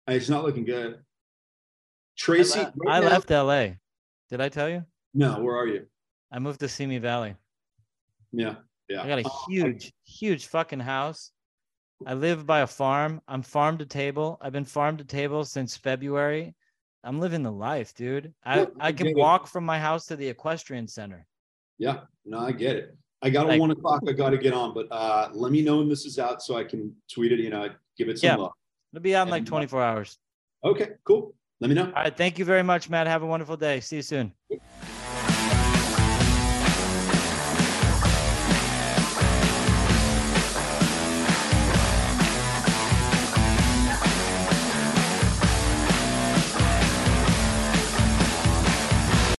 it's 0.08 0.30
not 0.30 0.44
looking 0.44 0.66
good. 0.66 1.00
Tracy, 2.18 2.60
I, 2.60 2.64
le- 2.64 2.72
right 2.78 2.98
I 2.98 3.00
now, 3.00 3.10
left 3.10 3.30
LA. 3.30 3.68
Did 4.32 4.40
I 4.40 4.48
tell 4.48 4.70
you? 4.70 4.86
No. 5.14 5.42
Where 5.42 5.58
are 5.58 5.68
you? 5.68 5.86
I 6.32 6.40
moved 6.40 6.62
to 6.62 6.70
Simi 6.70 7.00
Valley. 7.00 7.36
Yeah, 8.32 8.56
yeah. 8.90 9.04
I 9.04 9.08
got 9.08 9.20
a 9.20 9.30
huge, 9.50 9.88
I, 9.88 10.10
huge 10.10 10.48
fucking 10.48 10.80
house. 10.80 11.32
I 12.08 12.14
live 12.14 12.48
by 12.48 12.62
a 12.62 12.68
farm. 12.68 13.22
I'm 13.28 13.42
farm 13.42 13.78
to 13.80 13.86
table. 13.86 14.40
I've 14.42 14.54
been 14.54 14.64
farm 14.64 14.96
to 14.98 15.04
table 15.04 15.44
since 15.44 15.76
February. 15.76 16.56
I'm 17.04 17.20
living 17.20 17.44
the 17.44 17.52
life, 17.52 17.94
dude. 17.94 18.34
I, 18.46 18.60
yeah, 18.60 18.66
I, 18.80 18.88
I 18.88 18.92
can 18.94 19.14
walk 19.18 19.44
it. 19.44 19.50
from 19.50 19.66
my 19.66 19.78
house 19.78 20.06
to 20.06 20.16
the 20.16 20.30
equestrian 20.30 20.88
center. 20.88 21.28
Yeah, 21.78 22.02
no, 22.26 22.40
I 22.40 22.54
get 22.54 22.78
it. 22.78 22.96
I 23.22 23.30
got 23.30 23.48
like, 23.48 23.60
one 23.60 23.72
o'clock. 23.72 24.02
I 24.08 24.14
got 24.14 24.30
to 24.30 24.38
get 24.38 24.54
on, 24.54 24.74
but 24.74 24.88
uh, 24.92 25.30
let 25.34 25.52
me 25.52 25.62
know 25.62 25.80
when 25.80 25.90
this 25.90 26.06
is 26.06 26.18
out 26.18 26.42
so 26.42 26.56
I 26.56 26.64
can 26.64 26.96
tweet 27.14 27.34
it. 27.34 27.40
You 27.40 27.50
know, 27.50 27.70
give 27.98 28.08
it 28.08 28.18
some 28.18 28.28
yeah, 28.30 28.36
love. 28.38 28.54
It'll 28.94 29.04
be 29.04 29.14
out 29.14 29.28
in 29.28 29.32
like 29.32 29.46
24 29.46 29.84
hours. 29.84 30.18
Okay, 30.64 30.92
cool 31.04 31.36
let 31.62 31.70
me 31.70 31.76
know. 31.76 31.86
All 31.86 32.04
right. 32.04 32.16
Thank 32.16 32.40
you 32.40 32.46
very 32.46 32.64
much, 32.64 32.90
Matt. 32.90 33.08
Have 33.08 33.24
a 33.24 33.28
wonderful 33.28 33.56
day. 33.56 33.80
See 33.80 33.98
you 33.98 34.02
soon. 34.02 34.34